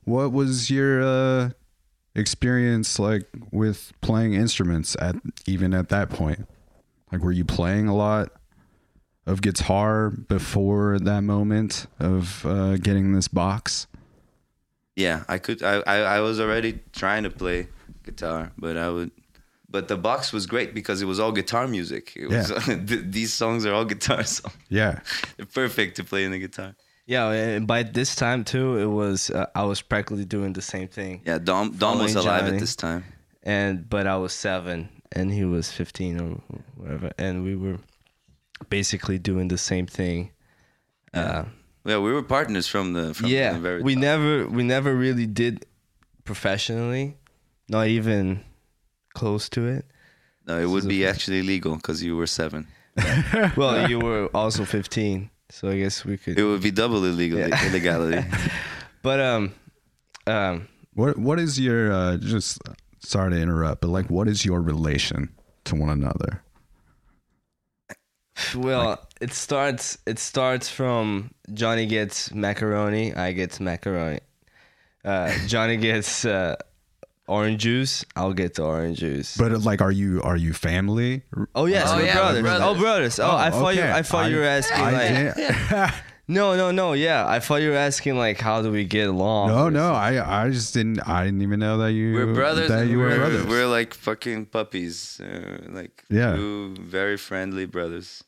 what 0.05 0.31
was 0.31 0.71
your 0.71 1.03
uh 1.03 1.49
experience 2.15 2.97
like 2.97 3.27
with 3.51 3.91
playing 4.01 4.33
instruments 4.33 4.95
at 4.99 5.15
even 5.45 5.73
at 5.73 5.89
that 5.89 6.09
point? 6.09 6.47
Like 7.11 7.21
were 7.21 7.33
you 7.33 7.45
playing 7.45 7.87
a 7.87 7.95
lot 7.95 8.31
of 9.25 9.41
guitar 9.41 10.09
before 10.09 10.97
that 10.99 11.21
moment 11.21 11.87
of 11.99 12.45
uh 12.45 12.77
getting 12.77 13.11
this 13.13 13.27
box? 13.27 13.87
Yeah, 14.95 15.25
I 15.27 15.37
could. 15.37 15.61
I, 15.61 15.83
I, 15.85 15.97
I 15.97 16.19
was 16.21 16.39
already 16.39 16.79
trying 16.91 17.21
to 17.21 17.29
play 17.29 17.67
guitar, 18.03 18.51
but 18.57 18.77
I 18.77 18.89
would. 18.89 19.11
But 19.69 19.87
the 19.89 19.97
box 19.97 20.31
was 20.31 20.45
great 20.47 20.73
because 20.73 21.01
it 21.01 21.05
was 21.05 21.19
all 21.19 21.31
guitar 21.33 21.67
music. 21.67 22.13
It 22.15 22.27
was 22.29 22.51
th- 22.65 23.03
these 23.11 23.33
songs 23.33 23.65
are 23.65 23.73
all 23.73 23.85
guitar 23.85 24.23
songs. 24.35 24.55
Yeah. 24.69 24.99
They're 25.37 25.45
perfect 25.45 25.97
to 25.97 26.03
play 26.03 26.23
in 26.23 26.31
the 26.31 26.39
guitar. 26.39 26.75
Yeah, 27.05 27.31
and 27.31 27.65
by 27.67 27.83
this 27.83 28.15
time 28.15 28.43
too, 28.43 28.77
it 28.77 28.85
was 28.87 29.29
uh, 29.29 29.45
I 29.55 29.63
was 29.63 29.81
practically 29.81 30.25
doing 30.25 30.53
the 30.53 30.61
same 30.61 30.87
thing. 30.89 31.21
Yeah, 31.25 31.37
Dom 31.37 31.71
Dom 31.77 31.99
was 31.99 32.15
alive 32.15 32.41
Johnny. 32.43 32.55
at 32.55 32.59
this 32.59 32.75
time. 32.75 33.03
and 33.43 33.89
but 33.89 34.07
I 34.07 34.17
was 34.17 34.33
seven 34.33 34.89
and 35.13 35.31
he 35.31 35.45
was 35.45 35.71
fifteen 35.71 36.19
or 36.19 36.29
whatever, 36.75 37.11
and 37.17 37.43
we 37.45 37.55
were 37.55 37.77
basically 38.69 39.19
doing 39.19 39.47
the 39.47 39.57
same 39.57 39.85
thing. 39.87 40.31
Uh, 41.13 41.45
Yeah, 41.85 41.99
we 41.99 42.11
were 42.11 42.23
partners 42.23 42.67
from 42.67 42.91
the 42.93 43.13
from 43.13 43.27
yeah, 43.27 43.53
the 43.53 43.59
very 43.59 43.81
we 43.81 43.93
top. 43.95 44.01
never 44.01 44.47
we 44.49 44.63
never 44.63 44.93
really 44.93 45.25
did 45.27 45.65
professionally, 46.25 47.15
not 47.69 47.87
even 47.87 48.43
close 49.17 49.49
to 49.49 49.65
it. 49.65 49.85
No, 50.47 50.59
it 50.59 50.69
would 50.69 50.87
be 50.87 51.05
actually 51.05 51.41
legal 51.41 51.75
because 51.75 52.03
you 52.03 52.15
were 52.15 52.27
seven. 52.27 52.67
Well, 53.55 53.89
you 53.89 53.99
were 53.99 54.29
also 54.33 54.65
fifteen, 54.65 55.29
so 55.49 55.69
I 55.69 55.77
guess 55.77 56.05
we 56.05 56.17
could. 56.17 56.39
It 56.39 56.43
would 56.43 56.61
be 56.61 56.71
double 56.71 57.03
illegal 57.05 57.39
illegality. 57.39 58.23
But 59.03 59.19
um, 59.19 59.53
um, 60.25 60.67
What 60.93 61.17
what 61.17 61.39
is 61.39 61.59
your 61.59 61.91
uh 61.93 62.17
just 62.17 62.59
sorry 62.99 63.31
to 63.31 63.39
interrupt, 63.39 63.81
but 63.81 63.89
like 63.89 64.09
what 64.09 64.27
is 64.27 64.43
your 64.45 64.61
relation 64.61 65.29
to 65.65 65.75
one 65.75 65.89
another? 65.89 66.41
well, 68.55 69.07
it 69.21 69.33
starts 69.33 69.97
it 70.05 70.19
starts 70.19 70.69
from 70.69 71.31
Johnny 71.53 71.85
gets 71.85 72.33
macaroni, 72.33 73.13
I 73.13 73.33
get 73.33 73.59
macaroni. 73.59 74.19
Uh, 75.05 75.31
Johnny 75.47 75.77
gets 75.77 76.25
uh, 76.25 76.55
orange 77.27 77.61
juice, 77.61 78.05
I'll 78.15 78.33
get 78.33 78.55
the 78.55 78.63
orange 78.63 78.99
juice. 78.99 79.37
But 79.37 79.51
like 79.63 79.81
are 79.81 79.91
you 79.91 80.21
are 80.23 80.37
you 80.37 80.53
family? 80.53 81.23
Oh 81.55 81.65
yes, 81.65 81.87
Oh, 81.91 81.97
we're 81.97 82.05
yeah, 82.05 82.13
brothers. 82.15 82.43
we're 82.43 82.49
Oh 82.49 82.57
brothers. 82.57 82.81
brothers. 82.81 83.19
Oh, 83.19 83.35
I 83.35 83.49
thought 83.51 83.75
you. 83.75 83.83
I 83.83 84.01
thought 84.01 84.29
you 84.31 84.37
were 84.37 84.43
asking 84.43 84.81
I 84.81 84.91
like. 84.91 85.35
didn't- 85.35 85.93
No, 86.29 86.57
no, 86.57 86.71
no. 86.71 86.91
Yeah, 86.91 87.25
I 87.25 87.39
thought 87.39 87.61
you 87.61 87.69
were 87.69 87.77
asking 87.77 88.17
like, 88.17 88.37
how 88.41 88.61
do 88.61 88.69
we 88.69 88.83
get 88.83 89.07
along? 89.07 89.47
No, 89.47 89.69
no, 89.69 89.93
I 89.93 90.43
I 90.43 90.49
just 90.49 90.73
didn't 90.73 90.99
I 91.07 91.23
didn't 91.23 91.41
even 91.41 91.59
know 91.61 91.77
that 91.77 91.93
you 91.93 92.13
We're 92.13 92.33
brothers. 92.33 92.67
That 92.67 92.87
you 92.87 92.97
were 92.99 93.07
we're, 93.07 93.15
brothers. 93.17 93.45
we're 93.47 93.65
like 93.67 93.93
fucking 93.93 94.47
puppies. 94.47 95.21
Uh, 95.21 95.59
like 95.69 96.03
Yeah. 96.09 96.35
two 96.35 96.75
very 96.81 97.15
friendly 97.15 97.65
brothers. 97.65 98.23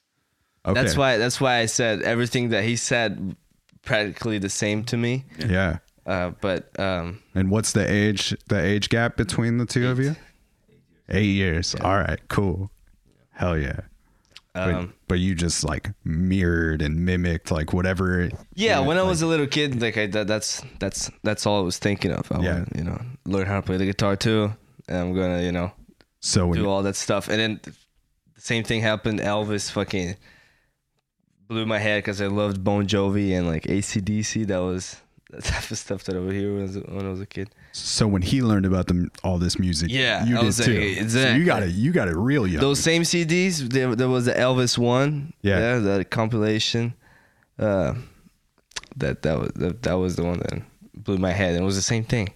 okay. 0.66 0.80
That's 0.82 0.96
why. 0.96 1.18
That's 1.18 1.42
why 1.42 1.58
I 1.58 1.66
said 1.66 2.02
everything 2.04 2.50
that 2.50 2.64
he 2.64 2.78
said, 2.78 3.36
practically 3.84 4.38
the 4.40 4.50
same 4.50 4.84
to 4.86 4.96
me. 4.96 5.26
Yeah. 5.38 5.80
Uh, 6.06 6.32
but 6.42 6.78
um, 6.80 7.22
And 7.36 7.52
what's 7.52 7.72
the 7.74 7.90
age 7.90 8.36
the 8.48 8.60
age 8.60 8.90
gap 8.90 9.16
between 9.18 9.58
the 9.58 9.66
two 9.66 9.88
of 9.90 10.00
you? 10.00 10.16
Eight 11.10 11.26
years. 11.26 11.76
All 11.76 11.98
right, 11.98 12.20
cool. 12.28 12.72
Hell 13.32 13.58
yeah. 13.58 13.82
But, 14.54 14.74
um, 14.74 14.94
but 15.08 15.20
you 15.20 15.36
just 15.36 15.64
like 15.64 15.92
mirrored 16.04 16.82
and 16.82 17.06
mimicked 17.06 17.52
like 17.52 17.72
whatever. 17.72 18.30
yeah, 18.56 18.80
when 18.80 18.98
I 18.98 19.02
like- 19.02 19.10
was 19.10 19.22
a 19.22 19.28
little 19.28 19.46
kid, 19.48 19.80
like 19.82 19.98
I 19.98 20.08
that, 20.08 20.28
that's 20.28 20.62
that's 20.80 21.10
that's 21.24 21.46
all 21.46 21.60
I 21.60 21.64
was 21.64 21.78
thinking 21.78 22.12
of. 22.12 22.32
I 22.32 22.42
Yeah. 22.42 22.54
want 22.58 22.76
you 22.76 22.84
know 22.84 23.02
learn 23.26 23.46
how 23.46 23.58
to 23.58 23.62
play 23.62 23.78
the 23.78 23.86
guitar 23.86 24.16
too, 24.16 24.54
and 24.88 24.98
I'm 24.98 25.14
gonna 25.16 25.42
you 25.44 25.52
know 25.52 25.72
so 26.20 26.52
do 26.54 26.62
you, 26.62 26.70
all 26.70 26.82
that 26.84 26.96
stuff. 26.96 27.28
And 27.30 27.40
then 27.40 27.60
the 27.64 28.42
same 28.42 28.64
thing 28.64 28.82
happened. 28.82 29.20
Elvis 29.20 29.70
fucking 29.72 30.16
blew 31.48 31.66
my 31.66 31.78
head 31.80 32.00
because 32.04 32.20
I 32.22 32.28
loved 32.28 32.64
Bon 32.64 32.86
Jovi 32.88 33.32
and 33.38 33.48
like 33.48 33.64
ACDC. 33.64 34.48
That 34.48 34.60
was 34.60 34.98
the 35.30 35.42
type 35.54 35.70
of 35.72 35.78
stuff 35.78 36.04
that 36.06 36.16
I 36.16 36.20
would 36.20 36.34
hear 36.34 36.52
when 36.54 36.62
I 36.62 36.66
was, 36.66 36.78
when 36.78 37.06
I 37.06 37.10
was 37.10 37.22
a 37.22 37.26
kid. 37.26 37.50
so 37.72 38.08
when 38.08 38.22
he 38.22 38.42
learned 38.42 38.66
about 38.66 38.88
the 38.88 39.10
all 39.24 39.38
this 39.38 39.60
music, 39.60 39.90
Yeah, 39.92 40.26
you 40.26 40.36
I 40.38 40.40
did 40.40 40.46
was 40.46 40.58
too. 40.58 40.96
like, 41.00 41.10
So 41.10 41.30
you 41.34 41.46
got 41.46 41.64
it. 41.64 41.70
You 41.72 41.92
got 41.92 42.08
it 42.08 42.16
real 42.16 42.48
young. 42.48 42.62
Those 42.62 42.80
same 42.80 43.04
CDs, 43.04 43.60
there, 43.70 43.96
there 43.96 44.10
was 44.10 44.26
the 44.26 44.34
Elvis 44.34 44.78
one. 44.78 45.34
Yeah. 45.42 45.78
the 45.80 46.04
compilation. 46.06 46.94
Uh, 47.58 47.94
that 48.98 49.22
that 49.22 49.40
was 49.40 49.52
that, 49.56 49.84
that 49.84 49.94
was 49.94 50.16
the 50.16 50.24
one 50.24 50.40
that 50.40 50.62
blew 50.96 51.18
my 51.18 51.32
head. 51.32 51.54
And 51.56 51.64
it 51.64 51.66
was 51.66 51.76
the 51.76 51.82
same 51.82 52.04
thing. 52.04 52.34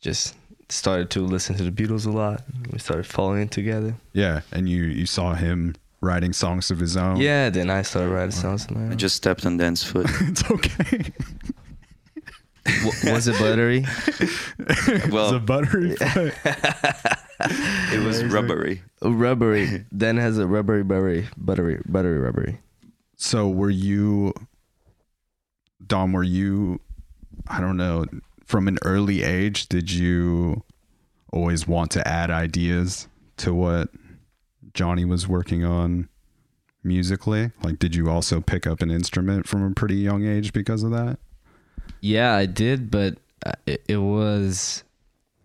Just 0.00 0.34
started 0.68 1.08
to 1.10 1.20
listen 1.20 1.56
to 1.56 1.62
the 1.62 1.70
Beatles 1.70 2.06
a 2.06 2.10
lot. 2.10 2.42
We 2.70 2.78
started 2.78 3.06
following 3.06 3.48
together. 3.48 3.94
yeah, 4.12 4.40
and 4.52 4.68
you 4.68 4.82
you 4.84 5.06
saw 5.06 5.34
him 5.34 5.74
writing 6.00 6.32
songs 6.34 6.70
of 6.70 6.78
his 6.78 6.96
own. 6.96 7.16
Yeah, 7.16 7.48
then 7.48 7.70
I 7.70 7.80
started 7.82 8.10
writing 8.10 8.30
songs. 8.32 8.66
of 8.66 8.72
my 8.72 8.90
I 8.90 8.94
just 8.94 9.16
stepped 9.16 9.46
on 9.46 9.56
Dan's 9.56 9.82
foot. 9.82 10.06
it's 10.20 10.50
okay. 10.50 11.12
W- 12.64 13.12
was 13.12 13.28
it 13.28 13.38
buttery? 13.38 13.84
it's 14.58 15.32
a 15.32 15.38
buttery. 15.38 15.96
it 17.40 18.04
was 18.04 18.24
rubbery. 18.24 18.82
Oh, 19.02 19.10
rubbery. 19.10 19.84
then 19.92 20.16
has 20.16 20.38
a 20.38 20.46
rubbery, 20.46 20.82
buttery, 20.82 21.28
buttery, 21.36 21.80
buttery, 21.86 22.18
rubbery. 22.18 22.60
So 23.16 23.48
were 23.48 23.70
you, 23.70 24.32
Dom? 25.86 26.12
Were 26.12 26.22
you? 26.22 26.80
I 27.48 27.60
don't 27.60 27.76
know. 27.76 28.06
From 28.44 28.68
an 28.68 28.78
early 28.84 29.22
age, 29.22 29.68
did 29.68 29.90
you 29.90 30.62
always 31.32 31.66
want 31.66 31.90
to 31.92 32.06
add 32.06 32.30
ideas 32.30 33.08
to 33.38 33.52
what 33.52 33.88
Johnny 34.72 35.04
was 35.04 35.26
working 35.28 35.64
on 35.64 36.08
musically? 36.82 37.50
Like, 37.62 37.78
did 37.78 37.94
you 37.94 38.08
also 38.08 38.40
pick 38.40 38.66
up 38.66 38.82
an 38.82 38.90
instrument 38.90 39.48
from 39.48 39.62
a 39.64 39.70
pretty 39.74 39.96
young 39.96 40.24
age 40.26 40.52
because 40.52 40.82
of 40.82 40.90
that? 40.92 41.18
Yeah, 42.04 42.34
I 42.34 42.44
did, 42.44 42.90
but 42.90 43.16
uh, 43.46 43.52
it, 43.64 43.82
it 43.88 43.96
was 43.96 44.84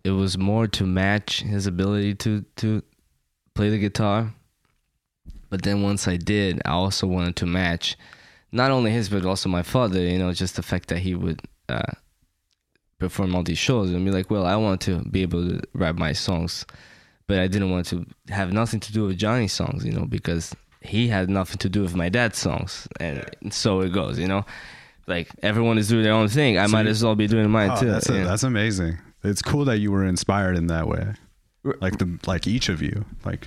it 0.04 0.10
was 0.10 0.36
more 0.36 0.66
to 0.66 0.84
match 0.84 1.40
his 1.40 1.66
ability 1.66 2.16
to 2.16 2.44
to 2.56 2.82
play 3.54 3.70
the 3.70 3.78
guitar. 3.78 4.34
But 5.48 5.62
then 5.62 5.80
once 5.80 6.06
I 6.06 6.18
did, 6.18 6.60
I 6.66 6.72
also 6.72 7.06
wanted 7.06 7.36
to 7.36 7.46
match 7.46 7.96
not 8.52 8.70
only 8.70 8.90
his 8.90 9.08
but 9.08 9.24
also 9.24 9.48
my 9.48 9.62
father. 9.62 10.00
You 10.00 10.18
know, 10.18 10.34
just 10.34 10.56
the 10.56 10.62
fact 10.62 10.90
that 10.90 10.98
he 10.98 11.14
would 11.14 11.40
uh, 11.70 11.92
perform 12.98 13.34
all 13.34 13.42
these 13.42 13.56
shows 13.56 13.90
and 13.90 14.04
be 14.04 14.10
like, 14.10 14.30
well, 14.30 14.44
I 14.44 14.56
want 14.56 14.82
to 14.82 15.02
be 15.04 15.22
able 15.22 15.48
to 15.48 15.62
write 15.72 15.96
my 15.96 16.12
songs, 16.12 16.66
but 17.26 17.38
I 17.38 17.46
didn't 17.46 17.70
want 17.70 17.86
to 17.86 18.04
have 18.28 18.52
nothing 18.52 18.80
to 18.80 18.92
do 18.92 19.06
with 19.06 19.16
Johnny's 19.16 19.54
songs. 19.54 19.82
You 19.82 19.92
know, 19.92 20.04
because 20.04 20.54
he 20.82 21.08
had 21.08 21.30
nothing 21.30 21.56
to 21.56 21.70
do 21.70 21.80
with 21.80 21.96
my 21.96 22.10
dad's 22.10 22.36
songs, 22.36 22.86
and 23.00 23.24
so 23.48 23.80
it 23.80 23.94
goes. 23.94 24.18
You 24.18 24.28
know. 24.28 24.44
Like 25.10 25.28
everyone 25.42 25.76
is 25.76 25.88
doing 25.88 26.04
their 26.04 26.14
own 26.14 26.28
thing. 26.28 26.58
I 26.58 26.66
might 26.68 26.84
you- 26.86 26.90
as 26.92 27.04
well 27.04 27.14
be 27.14 27.26
doing 27.26 27.50
mine 27.50 27.70
Oh, 27.72 27.80
too. 27.80 27.90
that's, 27.90 28.08
know? 28.08 28.24
that's 28.24 28.42
amazing. 28.44 28.98
It's 29.22 29.42
cool 29.42 29.66
that 29.66 29.78
you 29.80 29.92
were 29.92 30.04
inspired 30.04 30.56
in 30.56 30.68
that 30.68 30.88
way. 30.88 31.12
Like 31.82 31.98
the 31.98 32.18
like 32.26 32.46
each 32.46 32.70
of 32.70 32.80
you, 32.80 33.04
like 33.26 33.46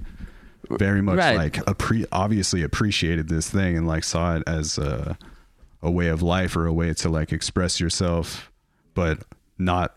very 0.69 1.01
much 1.01 1.17
Right. 1.17 1.35
like 1.37 1.53
appre- 1.65 2.05
obviously 2.11 2.61
appreciated 2.61 3.27
this 3.27 3.49
thing 3.49 3.75
and 3.77 3.87
like 3.87 4.03
saw 4.03 4.35
it 4.35 4.43
as 4.45 4.77
a 4.77 5.17
a 5.81 5.89
way 5.89 6.07
of 6.09 6.21
life 6.21 6.55
or 6.55 6.65
a 6.67 6.73
way 6.73 6.93
to 6.93 7.09
like 7.09 7.33
express 7.33 7.79
yourself, 7.79 8.51
but 8.93 9.23
not 9.57 9.95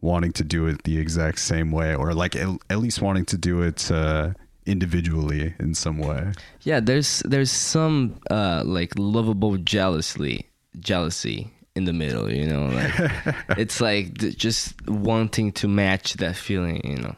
wanting 0.00 0.32
to 0.32 0.44
do 0.44 0.66
it 0.68 0.84
the 0.84 0.96
exact 0.98 1.40
same 1.40 1.72
way 1.72 1.94
or 1.94 2.14
like 2.14 2.36
at, 2.36 2.48
at 2.70 2.78
least 2.78 3.02
wanting 3.02 3.24
to 3.24 3.36
do 3.36 3.62
it 3.62 3.90
uh, 3.90 4.30
individually 4.64 5.54
in 5.58 5.74
some 5.74 5.98
way. 5.98 6.32
Yeah, 6.62 6.80
there's 6.80 7.20
there's 7.24 7.50
some 7.50 8.16
uh 8.30 8.62
like 8.64 8.92
lovable 8.98 9.56
jealously 9.56 10.46
jealousy 10.78 11.50
in 11.74 11.84
the 11.84 11.92
middle, 11.92 12.32
you 12.32 12.46
know, 12.46 12.66
like 12.66 13.34
it's 13.58 13.80
like 13.80 14.14
just 14.36 14.74
wanting 14.88 15.52
to 15.52 15.68
match 15.68 16.14
that 16.14 16.36
feeling, 16.36 16.80
you 16.84 16.96
know. 16.96 17.14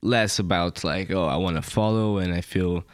Less 0.00 0.38
about 0.38 0.84
like, 0.84 1.10
oh, 1.10 1.26
I 1.26 1.36
want 1.36 1.56
to 1.56 1.62
follow 1.62 2.18
and 2.18 2.32
I 2.32 2.40
feel 2.40 2.84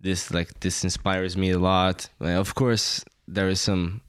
this 0.00 0.30
like 0.32 0.60
this 0.60 0.82
inspires 0.84 1.36
me 1.36 1.50
a 1.50 1.58
lot. 1.58 2.08
Like, 2.20 2.34
of 2.36 2.54
course, 2.54 3.04
there 3.28 3.48
is 3.48 3.60
some 3.60 4.00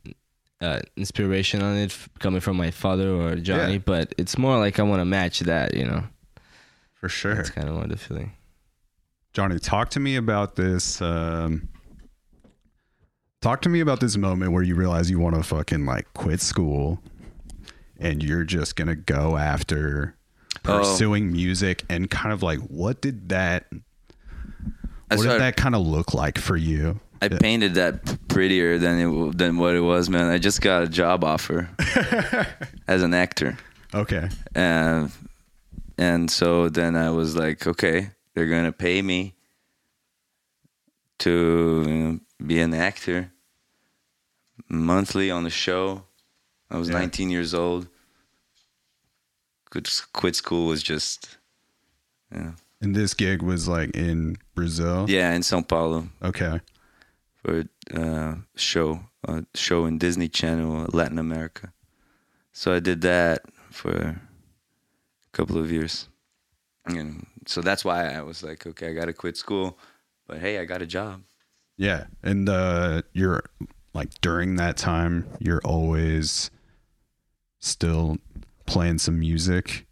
uh, 0.59 0.79
inspiration 0.97 1.61
on 1.61 1.75
it 1.77 1.91
f- 1.91 2.09
coming 2.19 2.41
from 2.41 2.57
my 2.57 2.71
father 2.71 3.09
or 3.11 3.35
Johnny, 3.35 3.73
Yeah. 3.73 3.79
but 3.85 4.13
it's 4.17 4.37
more 4.37 4.57
like 4.57 4.79
I 4.79 4.83
want 4.83 5.01
to 5.01 5.05
match 5.05 5.41
that, 5.41 5.75
you 5.75 5.85
know. 5.85 6.03
For 6.95 7.07
sure. 7.09 7.35
That's 7.35 7.51
kind 7.51 7.69
of 7.69 7.75
what 7.75 7.89
the 7.89 7.97
feeling. 7.97 8.31
Johnny, 9.33 9.59
talk 9.59 9.89
to 9.91 9.99
me 9.99 10.15
about 10.15 10.55
this. 10.55 11.01
Um, 11.01 11.69
talk 13.45 13.61
to 13.61 13.69
me 13.69 13.79
about 13.79 13.99
this 13.99 14.17
moment 14.17 14.51
where 14.53 14.63
you 14.63 14.73
realize 14.73 15.07
you 15.07 15.19
want 15.19 15.35
to 15.35 15.43
fucking 15.43 15.85
like 15.85 16.11
quit 16.15 16.41
school 16.41 16.99
and 17.99 18.23
you're 18.23 18.43
just 18.43 18.75
gonna 18.75 18.95
go 18.95 19.37
after 19.37 20.15
Oh. 20.67 20.79
pursuing 20.79 21.31
music 21.31 21.83
and 21.87 22.09
kind 22.09 22.33
of 22.33 22.41
like 22.41 22.57
what 22.57 23.01
did 23.01 23.29
that 23.29 23.67
what 25.09 25.21
did 25.21 25.39
that 25.39 25.55
kind 25.57 25.75
of 25.75 25.85
look 25.85 26.15
like 26.15 26.39
for 26.39 26.57
you? 26.57 26.99
I 27.21 27.27
painted 27.29 27.75
that 27.75 28.27
prettier 28.29 28.79
than 28.79 28.97
it 28.99 29.37
than 29.37 29.57
what 29.59 29.75
it 29.75 29.81
was, 29.81 30.09
man. 30.09 30.27
I 30.27 30.39
just 30.39 30.61
got 30.61 30.81
a 30.81 30.87
job 30.87 31.23
offer 31.23 31.69
as 32.87 33.03
an 33.03 33.13
actor, 33.13 33.57
Okay. 33.93 34.27
and 34.55 35.11
and 35.99 36.31
so 36.31 36.67
then 36.69 36.95
I 36.95 37.11
was 37.11 37.35
like, 37.35 37.67
okay, 37.67 38.09
they're 38.33 38.47
gonna 38.47 38.71
pay 38.71 39.03
me 39.03 39.35
to 41.19 41.83
you 41.85 41.93
know, 41.93 42.19
be 42.43 42.59
an 42.59 42.73
actor 42.73 43.31
monthly 44.69 45.29
on 45.31 45.43
the 45.43 45.49
show. 45.49 46.03
I 46.69 46.77
was 46.77 46.89
Yeah. 46.89 46.99
19 46.99 47.29
years 47.29 47.53
old. 47.53 47.87
Quit, 49.69 49.89
quit 50.13 50.35
school 50.35 50.67
was 50.67 50.81
just, 50.81 51.37
yeah, 52.31 52.53
And 52.81 52.95
this 52.95 53.13
gig 53.13 53.41
was 53.41 53.67
like 53.67 53.95
in 53.95 54.37
Brazil. 54.55 55.05
yeah, 55.09 55.33
in 55.33 55.41
São 55.41 55.67
Paulo. 55.67 56.07
Okay. 56.23 56.59
for 57.43 57.63
a 57.91 58.01
uh, 58.01 58.35
show, 58.55 59.01
a 59.27 59.43
show 59.53 59.85
in 59.85 59.97
Disney 59.99 60.27
Channel, 60.27 60.87
Latin 60.93 61.19
America. 61.19 61.71
So 62.53 62.73
I 62.73 62.79
did 62.79 63.01
that 63.01 63.41
for 63.71 63.91
a 63.91 64.21
couple 65.33 65.57
of 65.59 65.71
years, 65.71 66.07
and 66.85 67.27
so 67.45 67.61
that's 67.61 67.85
why 67.85 68.07
I 68.13 68.21
was 68.21 68.41
like, 68.43 68.65
okay, 68.65 68.89
I 68.89 68.93
got 68.93 69.05
to 69.05 69.13
quit 69.13 69.37
school, 69.37 69.77
but 70.25 70.39
hey, 70.39 70.57
I 70.57 70.65
got 70.65 70.81
a 70.81 70.87
job. 70.87 71.21
Yeah. 71.77 72.05
And 72.23 72.47
uh 72.49 73.01
you're 73.13 73.43
like 73.95 74.09
during 74.21 74.57
that 74.57 74.77
time 74.77 75.25
you're 75.39 75.61
always 75.63 76.51
still 77.59 78.17
playing 78.67 78.99
some 78.99 79.19
music. 79.19 79.87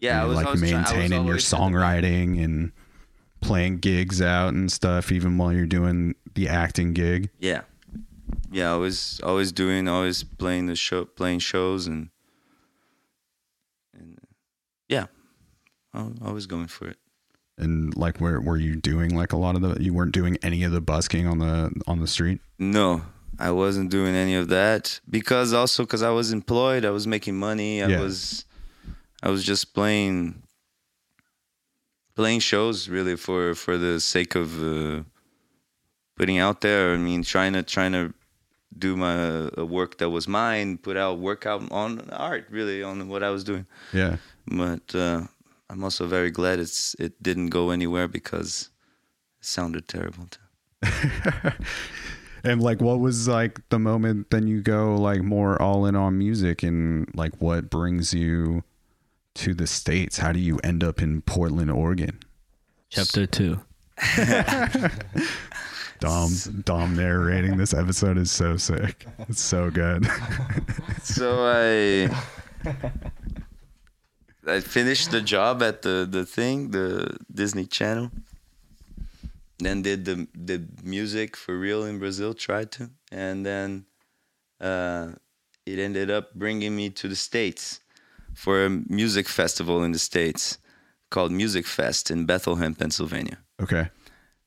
Yeah, 0.00 0.24
was 0.24 0.36
like 0.36 0.46
always 0.46 0.60
try- 0.60 0.70
I 0.70 0.82
was 0.82 0.90
maintaining 0.90 1.24
your 1.24 1.36
in 1.36 1.40
the 1.40 1.42
songwriting 1.42 2.44
and 2.44 2.72
playing 3.40 3.78
gigs 3.78 4.20
out 4.20 4.52
and 4.54 4.70
stuff 4.70 5.10
even 5.12 5.38
while 5.38 5.52
you're 5.52 5.66
doing 5.66 6.14
the 6.34 6.48
acting 6.48 6.92
gig. 6.92 7.30
Yeah, 7.38 7.62
yeah, 8.50 8.72
I 8.72 8.76
was 8.76 9.20
always 9.22 9.52
doing, 9.52 9.88
always 9.88 10.24
playing 10.24 10.66
the 10.66 10.76
show, 10.76 11.04
playing 11.04 11.38
shows, 11.38 11.86
and 11.86 12.10
and 13.94 14.18
yeah, 14.88 15.06
I 15.94 16.02
was 16.02 16.18
always 16.24 16.46
going 16.46 16.66
for 16.66 16.88
it. 16.88 16.98
And 17.56 17.96
like 17.96 18.20
where 18.20 18.40
were 18.40 18.56
you 18.56 18.76
doing 18.76 19.16
like 19.16 19.32
a 19.32 19.36
lot 19.36 19.56
of 19.56 19.62
the 19.62 19.82
you 19.82 19.92
weren't 19.92 20.12
doing 20.12 20.38
any 20.42 20.62
of 20.62 20.72
the 20.72 20.80
busking 20.80 21.26
on 21.26 21.38
the 21.38 21.72
on 21.86 22.00
the 22.00 22.06
street? 22.06 22.40
No, 22.58 23.02
I 23.38 23.50
wasn't 23.52 23.90
doing 23.90 24.14
any 24.14 24.34
of 24.34 24.48
that 24.48 25.00
because 25.08 25.52
also 25.52 25.84
because 25.84 26.02
I 26.02 26.10
was 26.10 26.32
employed, 26.32 26.84
I 26.84 26.90
was 26.90 27.06
making 27.06 27.36
money. 27.38 27.82
I 27.82 27.88
Yeah. 27.88 28.00
was, 28.00 28.44
I 29.22 29.30
was 29.30 29.44
just 29.44 29.74
playing, 29.74 30.42
playing 32.16 32.40
shows 32.40 32.88
really 32.88 33.16
for 33.16 33.54
for 33.54 33.78
the 33.78 34.00
sake 34.00 34.34
of 34.34 34.48
uh, 34.62 35.02
putting 36.16 36.38
out 36.38 36.60
there. 36.60 36.94
I 36.94 36.96
mean, 36.98 37.22
trying 37.22 37.52
to 37.52 37.62
trying 37.62 37.92
to 37.92 38.12
do 38.76 38.96
my 38.96 39.48
uh, 39.56 39.64
work 39.64 39.98
that 39.98 40.10
was 40.10 40.26
mine, 40.28 40.78
put 40.78 40.96
out 40.96 41.18
work 41.18 41.46
out 41.46 41.62
on 41.70 42.10
art 42.10 42.46
really 42.50 42.82
on 42.82 43.08
what 43.08 43.22
I 43.22 43.30
was 43.30 43.44
doing. 43.44 43.66
Yeah. 43.92 44.16
But 44.46 44.94
uh, 44.94 45.22
I'm 45.70 45.84
also 45.84 46.06
very 46.06 46.30
glad 46.30 46.58
it's 46.58 46.94
it 46.98 47.22
didn't 47.22 47.50
go 47.50 47.70
anywhere 47.70 48.08
because 48.08 48.70
it 49.40 49.46
sounded 49.46 49.86
terrible. 49.88 50.26
Too. 50.30 50.40
And 52.48 52.62
like 52.62 52.80
what 52.80 52.98
was 52.98 53.28
like 53.28 53.60
the 53.68 53.78
moment 53.78 54.30
then 54.30 54.46
you 54.46 54.62
go 54.62 54.96
like 54.96 55.20
more 55.20 55.60
all 55.60 55.84
in 55.84 55.94
on 55.94 56.16
music 56.16 56.62
and 56.62 57.06
like 57.14 57.34
what 57.42 57.68
brings 57.68 58.14
you 58.14 58.64
to 59.34 59.52
the 59.52 59.66
states? 59.66 60.16
How 60.16 60.32
do 60.32 60.40
you 60.40 60.58
end 60.64 60.82
up 60.82 61.02
in 61.02 61.20
Portland, 61.20 61.70
Oregon? 61.70 62.20
Chapter 62.88 63.26
2. 63.26 63.60
Dom 66.00 66.32
Dom 66.64 66.96
narrating 66.96 67.58
this 67.58 67.74
episode 67.74 68.16
is 68.16 68.30
so 68.30 68.56
sick. 68.56 69.06
It's 69.28 69.42
so 69.42 69.70
good. 69.70 70.06
so 71.02 71.44
I 71.44 72.08
I 74.46 74.60
finished 74.60 75.10
the 75.10 75.20
job 75.20 75.62
at 75.62 75.82
the 75.82 76.08
the 76.10 76.24
thing, 76.24 76.70
the 76.70 77.18
Disney 77.30 77.66
Channel. 77.66 78.10
Then 79.58 79.82
did 79.82 80.04
the 80.04 80.26
the 80.34 80.64
music 80.84 81.36
for 81.36 81.58
real 81.58 81.84
in 81.84 81.98
Brazil, 81.98 82.32
tried 82.34 82.70
to, 82.72 82.90
and 83.10 83.44
then 83.44 83.86
uh, 84.60 85.12
it 85.66 85.78
ended 85.78 86.10
up 86.10 86.34
bringing 86.34 86.76
me 86.76 86.90
to 86.90 87.08
the 87.08 87.16
states 87.16 87.80
for 88.34 88.64
a 88.64 88.70
music 88.70 89.28
festival 89.28 89.82
in 89.82 89.92
the 89.92 89.98
states 89.98 90.58
called 91.10 91.32
Musikfest 91.32 92.10
in 92.10 92.24
Bethlehem, 92.26 92.74
Pennsylvania, 92.74 93.38
Okay. 93.60 93.88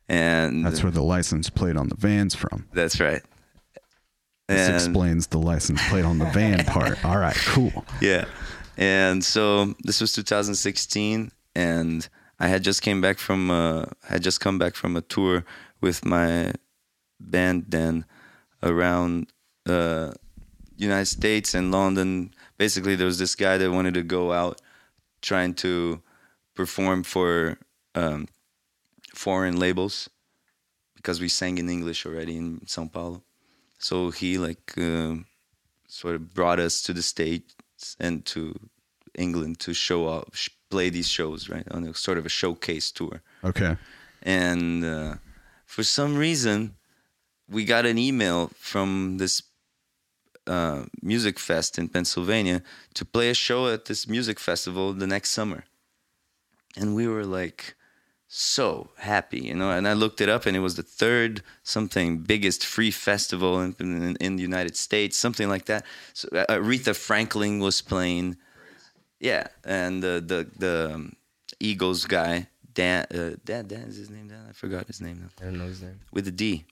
and 0.07 0.65
That's 0.65 0.81
where 0.83 0.91
the 0.91 1.03
license 1.03 1.49
plate 1.49 1.75
on 1.75 1.89
the 1.89 1.95
van's 1.95 2.35
from. 2.35 2.67
that's 2.73 2.99
right. 3.01 3.21
This 4.47 4.67
And- 4.67 4.75
explains 4.75 5.27
the 5.27 5.39
license 5.39 5.81
plate 5.89 6.05
on 6.05 6.19
the 6.19 6.25
van 6.31 6.63
part. 6.73 7.03
All 7.03 7.17
right, 7.17 7.35
cool. 7.47 7.85
yeah 8.01 8.25
and 8.77 9.23
so 9.25 9.73
this 9.83 9.99
was 9.99 10.13
2016 10.13 11.31
and 11.55 12.07
i 12.41 12.47
had 12.47 12.63
just 12.63 12.81
came 12.81 12.99
back 12.99 13.17
from 13.19 13.49
uh 13.51 13.85
had 14.03 14.21
just 14.23 14.39
come 14.41 14.57
back 14.57 14.75
from 14.75 14.97
a 14.97 15.01
tour 15.01 15.45
with 15.79 16.03
my 16.03 16.51
band 17.19 17.65
then 17.69 18.03
around 18.63 19.27
uh 19.67 20.11
united 20.75 21.05
states 21.05 21.53
and 21.53 21.71
london. 21.71 22.33
Basically 22.57 22.95
there 22.95 23.07
was 23.07 23.19
this 23.19 23.35
guy 23.35 23.57
that 23.57 23.71
wanted 23.71 23.93
to 23.93 24.03
go 24.03 24.33
out 24.33 24.61
trying 25.21 25.53
to 25.65 26.01
perform 26.55 27.03
for 27.03 27.57
um 27.95 28.27
foreign 29.13 29.57
labels 29.59 30.09
because 30.95 31.21
we 31.21 31.29
sang 31.29 31.57
in 31.57 31.69
english 31.69 32.05
already 32.05 32.35
in 32.37 32.47
sao 32.67 32.85
paulo. 32.85 33.23
So 33.79 34.11
he 34.11 34.37
like 34.37 34.73
um 34.77 35.25
sort 35.87 36.15
of 36.15 36.33
brought 36.33 36.59
us 36.59 36.81
to 36.83 36.93
the 36.93 37.01
states 37.01 37.95
and 37.99 38.25
to 38.33 38.41
England 39.15 39.59
to 39.59 39.73
show 39.73 40.07
up, 40.07 40.33
play 40.71 40.89
these 40.89 41.09
shows, 41.17 41.49
right, 41.53 41.67
on 41.75 41.83
a 41.83 41.93
sort 41.93 42.17
of 42.17 42.25
a 42.25 42.29
showcase 42.29 42.91
tour. 42.91 43.21
Okay. 43.43 43.75
And 44.23 44.83
uh, 44.83 45.15
for 45.65 45.83
some 45.83 46.17
reason, 46.27 46.75
we 47.47 47.65
got 47.65 47.85
an 47.85 47.97
email 47.97 48.51
from 48.55 49.17
this 49.17 49.43
uh, 50.47 50.83
Musikfest 51.03 51.77
in 51.77 51.87
Pennsylvania 51.89 52.61
to 52.93 53.05
play 53.05 53.29
a 53.29 53.33
show 53.33 53.67
at 53.67 53.85
this 53.85 54.07
music 54.07 54.39
festival 54.39 54.93
the 54.93 55.07
next 55.07 55.29
summer. 55.31 55.63
And 56.77 56.95
we 56.95 57.07
were 57.07 57.25
like 57.25 57.75
so 58.33 58.91
happy, 58.97 59.41
you 59.49 59.55
know. 59.55 59.71
And 59.71 59.85
I 59.87 59.93
looked 59.93 60.21
it 60.21 60.29
up, 60.29 60.45
and 60.45 60.55
it 60.55 60.61
was 60.61 60.75
the 60.75 60.83
third 60.83 61.43
something 61.63 62.19
biggest 62.19 62.65
free 62.65 62.91
festival 62.91 63.59
in, 63.61 63.75
in, 63.79 64.15
in 64.19 64.35
the 64.37 64.41
United 64.41 64.77
States, 64.77 65.17
something 65.17 65.49
like 65.49 65.65
that. 65.65 65.85
So 66.13 66.29
uh, 66.31 66.45
Aretha 66.47 66.95
Franklin 66.95 67.59
was 67.59 67.81
playing, 67.81 68.37
yeah, 69.21 69.47
and 69.63 70.01
the 70.03 70.19
the 70.25 70.47
the 70.57 70.91
um, 70.95 71.15
Eagles 71.59 72.05
guy, 72.05 72.47
Dan, 72.73 73.05
uh, 73.13 73.37
Dan, 73.45 73.67
Dan 73.67 73.83
is 73.87 73.95
his 73.95 74.09
name. 74.09 74.27
Dan, 74.27 74.47
I 74.49 74.53
forgot 74.53 74.87
his 74.87 74.99
name 74.99 75.21
now. 75.21 75.29
I 75.39 75.45
don't 75.45 75.57
know 75.57 75.65
his 75.65 75.81
name. 75.81 75.99
With 76.11 76.27
a 76.27 76.31
D, 76.31 76.65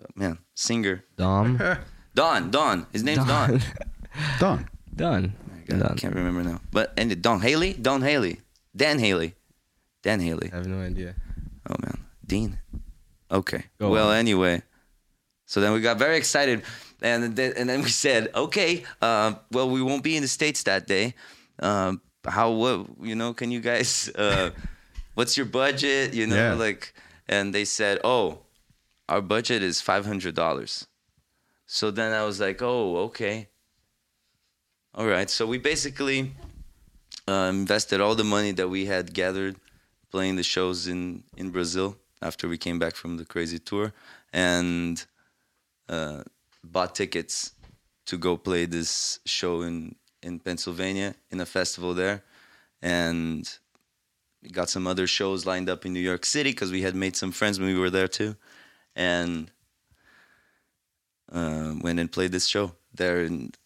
Oh, 0.00 0.06
man, 0.14 0.38
singer 0.54 1.04
Dom. 1.16 1.58
Don. 2.14 2.50
Don. 2.50 2.86
His 2.92 3.02
name's 3.02 3.26
Don. 3.26 3.60
Don, 4.38 4.68
Done. 4.96 5.34
God, 5.66 5.82
I 5.82 5.94
can't 5.94 6.14
remember 6.14 6.42
now. 6.42 6.60
But 6.72 6.92
and 6.96 7.20
Don 7.22 7.40
Haley, 7.40 7.74
Don 7.74 8.02
Haley, 8.02 8.40
Dan 8.74 8.98
Haley, 8.98 9.34
Dan 10.02 10.20
Haley. 10.20 10.50
I 10.52 10.56
have 10.56 10.66
no 10.66 10.80
idea. 10.80 11.14
Oh 11.68 11.76
man, 11.82 11.98
Dean. 12.26 12.58
Okay. 13.30 13.64
Go 13.78 13.90
well, 13.90 14.08
on. 14.10 14.16
anyway, 14.16 14.62
so 15.46 15.60
then 15.60 15.72
we 15.72 15.80
got 15.80 15.98
very 15.98 16.16
excited, 16.16 16.62
and 17.02 17.36
then 17.36 17.52
and 17.56 17.68
then 17.68 17.82
we 17.82 17.90
said, 17.90 18.30
okay, 18.34 18.84
uh, 19.00 19.34
well, 19.52 19.70
we 19.70 19.80
won't 19.82 20.02
be 20.02 20.16
in 20.16 20.22
the 20.22 20.28
states 20.28 20.64
that 20.64 20.88
day. 20.88 21.14
Um, 21.60 22.00
how 22.26 22.50
what 22.50 22.86
you 23.02 23.14
know? 23.14 23.32
Can 23.34 23.50
you 23.50 23.60
guys? 23.60 24.10
Uh, 24.14 24.50
what's 25.14 25.36
your 25.36 25.46
budget? 25.46 26.14
You 26.14 26.26
know, 26.26 26.36
Yeah. 26.36 26.54
like, 26.54 26.92
and 27.28 27.54
they 27.54 27.64
said, 27.64 27.98
oh, 28.04 28.40
our 29.08 29.20
budget 29.22 29.62
is 29.62 29.80
five 29.80 30.06
hundred 30.06 30.34
dollars. 30.34 30.86
So 31.66 31.90
then 31.90 32.12
I 32.12 32.24
was 32.24 32.40
like, 32.40 32.60
oh, 32.62 32.96
okay. 33.08 33.48
All 34.94 35.06
right. 35.06 35.30
So 35.30 35.46
we 35.46 35.58
basically 35.58 36.32
uh, 37.28 37.48
invested 37.52 38.00
all 38.00 38.14
the 38.16 38.24
money 38.24 38.50
that 38.52 38.68
we 38.68 38.86
had 38.86 39.14
gathered 39.14 39.56
playing 40.10 40.34
the 40.36 40.42
shows 40.42 40.88
in, 40.88 41.22
in 41.36 41.50
Brazil 41.50 41.96
after 42.20 42.48
we 42.48 42.58
came 42.58 42.78
back 42.80 42.96
from 42.96 43.16
the 43.16 43.24
crazy 43.24 43.60
tour 43.60 43.92
and 44.32 45.04
uh, 45.88 46.22
bought 46.64 46.96
tickets 46.96 47.52
to 48.06 48.18
go 48.18 48.36
play 48.36 48.66
this 48.66 49.20
show 49.24 49.62
in, 49.62 49.94
in 50.22 50.38
Pennsylvania 50.38 51.14
in 51.30 51.40
a 51.40 51.46
festival 51.46 51.94
there. 51.94 52.22
And 52.82 53.48
we 54.42 54.50
got 54.50 54.70
some 54.70 54.86
other 54.86 55.06
shows 55.06 55.46
lined 55.46 55.68
up 55.68 55.84
in 55.84 55.92
New 55.92 56.00
York 56.00 56.24
City 56.24 56.50
because 56.50 56.72
we 56.72 56.82
had 56.82 56.94
made 56.94 57.16
some 57.16 57.32
friends 57.32 57.58
when 57.58 57.68
we 57.68 57.78
were 57.78 57.90
there 57.90 58.08
too. 58.08 58.36
And 58.96 59.50
uh, 61.30 61.74
went 61.80 62.00
and 62.00 62.10
played 62.10 62.32
this 62.32 62.46
show 62.46 62.72
there. 62.94 63.20
And 63.20 63.56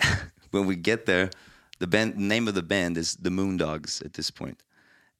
when 0.50 0.66
we 0.66 0.76
get 0.76 1.06
there, 1.06 1.30
the 1.78 1.86
band 1.86 2.16
name 2.16 2.48
of 2.48 2.54
the 2.54 2.62
band 2.62 2.96
is 2.96 3.16
the 3.16 3.30
Moondogs 3.30 4.04
at 4.04 4.14
this. 4.14 4.30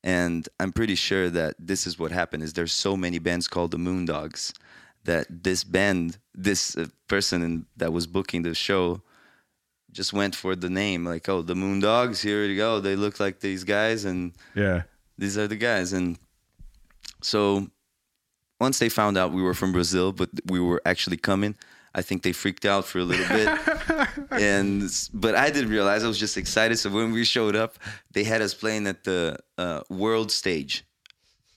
And 0.02 0.48
I'm 0.60 0.72
pretty 0.72 0.94
sure 0.94 1.28
that 1.30 1.56
this 1.58 1.86
is 1.86 1.98
what 1.98 2.12
happened 2.12 2.42
is 2.42 2.52
there's 2.52 2.72
so 2.72 2.96
many 2.96 3.18
bands 3.18 3.48
called 3.48 3.72
the 3.72 3.78
Moondogs 3.78 4.52
that 5.04 5.26
this 5.30 5.64
band, 5.64 6.18
this 6.34 6.76
uh, 6.76 6.86
person 7.08 7.42
in, 7.42 7.66
that 7.76 7.92
was 7.92 8.06
booking 8.06 8.42
the 8.42 8.54
show 8.54 9.02
just 9.96 10.12
went 10.12 10.34
for 10.42 10.52
the 10.64 10.68
name 10.82 11.00
like, 11.12 11.26
oh, 11.32 11.42
the 11.50 11.54
Moondogs, 11.62 12.18
here 12.28 12.44
you 12.44 12.56
go. 12.66 12.80
They 12.80 12.96
look 13.04 13.16
like 13.24 13.36
these 13.40 13.64
guys 13.64 14.04
and 14.04 14.20
Yeah. 14.54 14.82
these 15.22 15.36
are 15.40 15.48
the 15.48 15.56
guys. 15.70 15.92
And 15.98 16.18
so 17.22 17.38
once 18.60 18.78
they 18.78 18.88
found 19.00 19.16
out 19.18 19.32
we 19.32 19.42
were 19.42 19.54
from 19.54 19.72
Brazil, 19.72 20.12
but 20.12 20.28
we 20.52 20.60
were 20.60 20.80
actually 20.84 21.16
coming, 21.30 21.54
I 21.94 22.02
think 22.02 22.22
they 22.22 22.32
freaked 22.32 22.66
out 22.66 22.84
for 22.90 22.98
a 23.00 23.04
little 23.10 23.28
bit. 23.38 23.48
and 24.30 24.82
but 25.14 25.34
I 25.34 25.50
didn't 25.50 25.70
realize 25.70 26.04
I 26.04 26.08
was 26.08 26.18
just 26.26 26.36
excited. 26.36 26.76
So 26.78 26.90
when 26.90 27.12
we 27.12 27.24
showed 27.24 27.56
up, 27.56 27.72
they 28.14 28.24
had 28.24 28.40
us 28.42 28.54
playing 28.54 28.86
at 28.86 29.04
the 29.04 29.38
uh, 29.56 29.80
world 29.88 30.30
stage, 30.30 30.84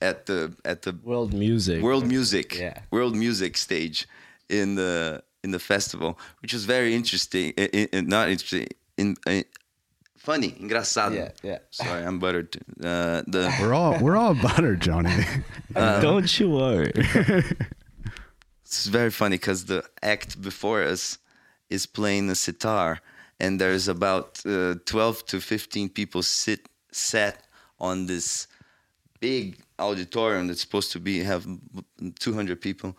at 0.00 0.24
the 0.26 0.38
at 0.64 0.78
the 0.82 0.92
World 1.02 1.32
music. 1.34 1.82
world 1.82 2.06
music, 2.06 2.48
Yeah. 2.58 2.78
world 2.90 3.14
music 3.24 3.52
stage 3.58 4.08
in 4.48 4.76
the 4.76 5.22
in 5.44 5.50
the 5.52 5.58
festival, 5.58 6.18
which 6.42 6.52
was 6.52 6.64
very 6.64 6.94
interesting. 6.94 7.52
i- 7.58 7.70
i- 7.74 7.88
i- 7.92 8.00
not 8.02 8.28
interesting, 8.28 8.66
in, 8.96 9.16
uh, 9.26 9.42
funny, 10.18 10.50
engraçado. 10.60 11.14
Yeah, 11.14 11.30
yeah. 11.42 11.58
Sorry, 11.70 12.04
I'm 12.04 12.18
buttered. 12.18 12.56
Uh, 12.82 13.22
the 13.26 13.50
We're 13.60 13.74
all 13.74 13.98
we're 14.00 14.16
all 14.16 14.34
buttered, 14.34 14.80
Johnny. 14.82 15.24
Don't 15.74 16.30
you 16.38 16.50
worry. 16.50 16.92
it's 18.64 18.86
very 18.86 19.10
funny 19.10 19.36
because 19.36 19.64
the 19.66 19.82
act 20.02 20.40
before 20.40 20.82
us 20.82 21.18
is 21.68 21.86
playing 21.86 22.26
the 22.28 22.34
sitar, 22.34 23.00
and 23.38 23.60
there's 23.60 23.88
about 23.88 24.40
uh, 24.46 24.74
12 24.84 25.24
to 25.26 25.40
15 25.40 25.88
people 25.90 26.22
sit 26.22 26.68
sat 26.92 27.44
on 27.78 28.06
this 28.06 28.46
big 29.20 29.56
auditorium 29.78 30.46
that's 30.48 30.60
supposed 30.60 30.92
to 30.92 30.98
be 31.00 31.22
have 31.22 31.46
200 32.18 32.60
people, 32.60 32.96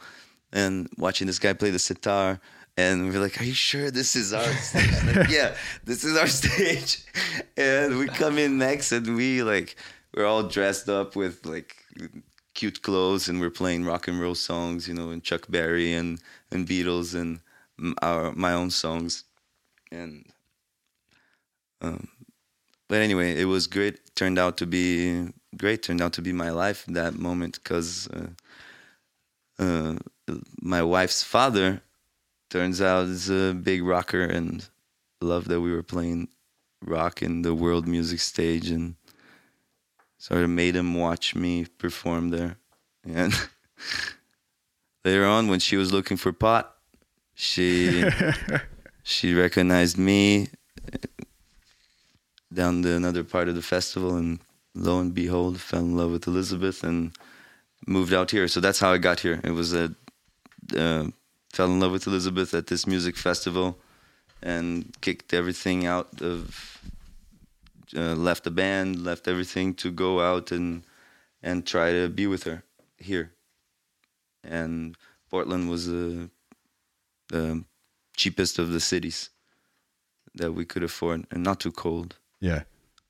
and 0.53 0.89
watching 0.97 1.27
this 1.27 1.39
guy 1.39 1.53
play 1.53 1.69
the 1.69 1.79
sitar. 1.79 2.39
And 2.77 3.11
we're 3.11 3.19
like, 3.19 3.39
"Are 3.41 3.43
you 3.43 3.53
sure 3.53 3.91
this 3.91 4.15
is 4.15 4.33
our 4.33 4.53
stage?" 4.53 5.15
like, 5.15 5.29
yeah, 5.39 5.55
this 5.83 6.03
is 6.03 6.17
our 6.17 6.27
stage. 6.27 7.05
And 7.57 7.99
we 7.99 8.07
come 8.07 8.37
in 8.37 8.57
next, 8.57 8.91
and 8.91 9.15
we 9.15 9.43
like 9.43 9.75
we're 10.15 10.25
all 10.25 10.43
dressed 10.43 10.89
up 10.89 11.15
with 11.15 11.45
like 11.45 11.75
cute 12.53 12.81
clothes 12.81 13.29
and 13.29 13.39
we're 13.39 13.49
playing 13.49 13.85
rock 13.85 14.07
and 14.07 14.19
roll 14.19 14.35
songs, 14.35 14.87
you 14.87 14.93
know, 14.93 15.09
and 15.09 15.23
Chuck 15.23 15.47
Berry 15.49 15.93
and 15.93 16.19
and 16.51 16.67
Beatles 16.67 17.13
and 17.13 17.39
our 18.01 18.31
my 18.31 18.53
own 18.53 18.69
songs, 18.69 19.25
and 19.91 20.25
um, 21.81 22.07
but 22.87 23.01
anyway, 23.01 23.39
it 23.39 23.45
was 23.45 23.67
great. 23.67 24.15
Turned 24.15 24.37
out 24.37 24.57
to 24.57 24.65
be 24.65 25.29
great. 25.57 25.83
Turned 25.83 26.01
out 26.01 26.13
to 26.13 26.21
be 26.21 26.33
my 26.33 26.51
life 26.51 26.85
that 26.87 27.15
moment 27.15 27.59
because 27.63 28.07
uh, 28.09 28.27
uh, 29.62 29.95
my 30.62 30.81
wife's 30.81 31.23
father 31.23 31.81
turns 32.49 32.81
out 32.81 33.05
is 33.05 33.29
a 33.29 33.53
big 33.53 33.83
rocker 33.83 34.23
and 34.23 34.67
loved 35.21 35.47
that 35.47 35.62
we 35.62 35.71
were 35.71 35.83
playing 35.83 36.27
rock 36.83 37.21
in 37.21 37.43
the 37.43 37.53
world 37.53 37.87
music 37.87 38.19
stage 38.19 38.69
and 38.69 38.95
sort 40.17 40.43
of 40.43 40.49
made 40.49 40.75
him 40.75 40.95
watch 40.95 41.35
me 41.35 41.65
perform 41.77 42.29
there. 42.29 42.57
And 43.05 43.33
later 45.05 45.25
on, 45.25 45.47
when 45.47 45.59
she 45.59 45.77
was 45.77 45.93
looking 45.93 46.17
for 46.17 46.33
pot, 46.33 46.75
she 47.35 48.03
she 49.03 49.33
recognized 49.33 49.97
me 49.97 50.49
uh, 50.93 50.97
down 52.53 52.81
the 52.81 52.95
another 52.95 53.23
part 53.23 53.47
of 53.47 53.55
the 53.55 53.62
festival, 53.62 54.15
and 54.15 54.39
lo 54.75 54.99
and 54.99 55.13
behold, 55.13 55.59
fell 55.59 55.79
in 55.81 55.95
love 55.95 56.12
with 56.12 56.27
Elizabeth 56.27 56.83
and 56.83 57.15
moved 57.88 58.13
out 58.13 58.32
here. 58.32 58.48
So 58.48 58.60
that's 58.60 58.79
how 58.79 58.92
I 58.92 58.98
got 58.98 59.19
here. 59.19 59.40
It 59.44 59.52
was 59.52 59.73
a 59.73 59.94
uh, 60.77 61.08
fell 61.54 61.67
in 61.67 61.79
love 61.79 61.92
with 61.92 62.08
Elizabeth 62.08 62.54
at 62.54 62.67
this 62.67 62.88
music 62.88 63.17
festival, 63.17 63.79
and 64.42 64.96
kicked 65.02 65.34
everything 65.34 65.86
out 65.86 66.21
of 66.21 66.79
uh, 67.96 68.15
left 68.15 68.44
the 68.44 68.52
band, 68.52 69.04
left 69.04 69.27
everything 69.27 69.73
to 69.75 69.92
go 69.92 70.19
out 70.19 70.52
and 70.52 70.84
and 71.44 71.65
try 71.65 71.92
to 71.92 72.08
be 72.10 72.27
with 72.27 72.44
her 72.44 72.63
here. 72.98 73.32
And 74.44 74.96
Portland 75.29 75.69
was 75.69 75.88
the, 75.88 76.29
the 77.29 77.63
cheapest 78.15 78.60
of 78.60 78.69
the 78.69 78.79
cities 78.79 79.29
that 80.36 80.54
we 80.54 80.65
could 80.65 80.84
afford, 80.84 81.25
and 81.32 81.44
not 81.44 81.60
too 81.60 81.71
cold, 81.71 82.17
yeah. 82.40 82.63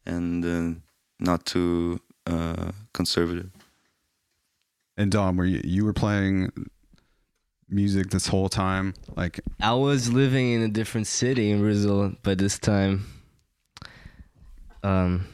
and 0.06 0.46
uh, 0.46 0.80
not 1.20 1.46
too 1.46 2.00
uh, 2.26 2.72
conservative. 2.94 3.52
And 4.98 5.12
Dom, 5.12 5.38
were 5.38 5.46
you 5.46 5.62
you 5.64 5.86
were 5.86 5.94
playing 5.94 6.52
music 7.70 8.10
this 8.10 8.28
whole 8.28 8.50
time? 8.50 8.94
Like 9.16 9.40
I 9.62 9.74
was 9.74 10.12
living 10.12 10.52
in 10.52 10.62
a 10.62 10.68
different 10.68 11.08
city 11.08 11.52
in 11.52 11.60
Brazil 11.62 12.14
by 12.24 12.36
this 12.36 12.60
time. 12.60 13.06
Um, 14.84 15.28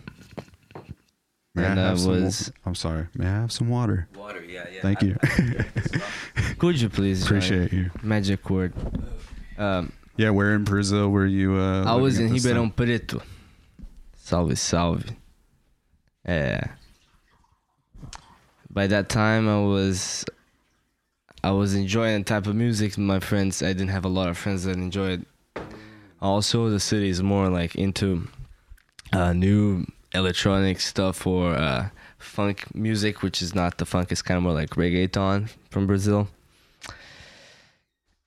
may 1.55 1.65
And 1.65 1.79
I 1.79 1.83
have 1.83 1.93
I 1.97 2.01
some 2.01 2.11
wa- 2.11 2.17
was- 2.25 2.51
I'm 2.65 2.75
sorry. 2.75 3.07
May 3.15 3.25
I 3.27 3.31
have 3.41 3.51
some 3.51 3.69
water? 3.69 4.07
Water, 4.15 4.43
yeah, 4.43 4.65
yeah. 4.71 4.81
Thank 4.81 5.01
you. 5.01 5.15
could 6.59 6.79
you 6.79 6.89
please? 6.89 7.23
Appreciate 7.23 7.71
you. 7.73 7.89
Magic 8.03 8.49
word. 8.49 8.73
Um, 9.57 9.91
Yeah, 10.17 10.31
where 10.31 10.53
in 10.53 10.63
Brazil 10.63 11.09
were 11.09 11.25
you? 11.25 11.55
Uh, 11.55 11.83
I 11.85 11.95
was 11.95 12.19
in 12.19 12.27
at 12.27 12.31
Ribeirão? 12.33 12.75
Preto. 12.75 13.21
Salve, 14.15 14.57
salve. 14.57 15.05
Yeah. 16.27 16.63
By 18.77 18.85
that 18.85 19.09
time, 19.09 19.49
I 19.49 19.59
was, 19.59 20.23
I 21.43 21.49
was 21.49 21.73
enjoying 21.73 22.19
the 22.19 22.23
type 22.25 22.45
of 22.45 22.55
music 22.55 22.95
my 22.95 23.19
friends. 23.19 23.63
I 23.63 23.69
didn't 23.73 23.87
have 23.87 24.05
a 24.05 24.07
lot 24.07 24.29
of 24.29 24.37
friends 24.37 24.65
that 24.65 24.75
enjoyed. 24.75 25.25
Also, 26.21 26.69
the 26.69 26.79
city 26.79 27.09
is 27.09 27.23
more 27.23 27.49
like 27.49 27.73
into 27.73 28.27
uh, 29.13 29.33
new 29.33 29.83
electronic 30.13 30.79
stuff 30.79 31.25
or 31.25 31.55
uh, 31.55 31.89
funk 32.19 32.65
music, 32.75 33.23
which 33.23 33.41
is 33.41 33.55
not 33.55 33.79
the 33.79 33.85
funk. 33.87 34.11
It's 34.11 34.21
kind 34.21 34.37
of 34.37 34.43
more 34.43 34.53
like 34.53 34.69
reggaeton 34.75 35.49
from 35.71 35.87
Brazil, 35.87 36.27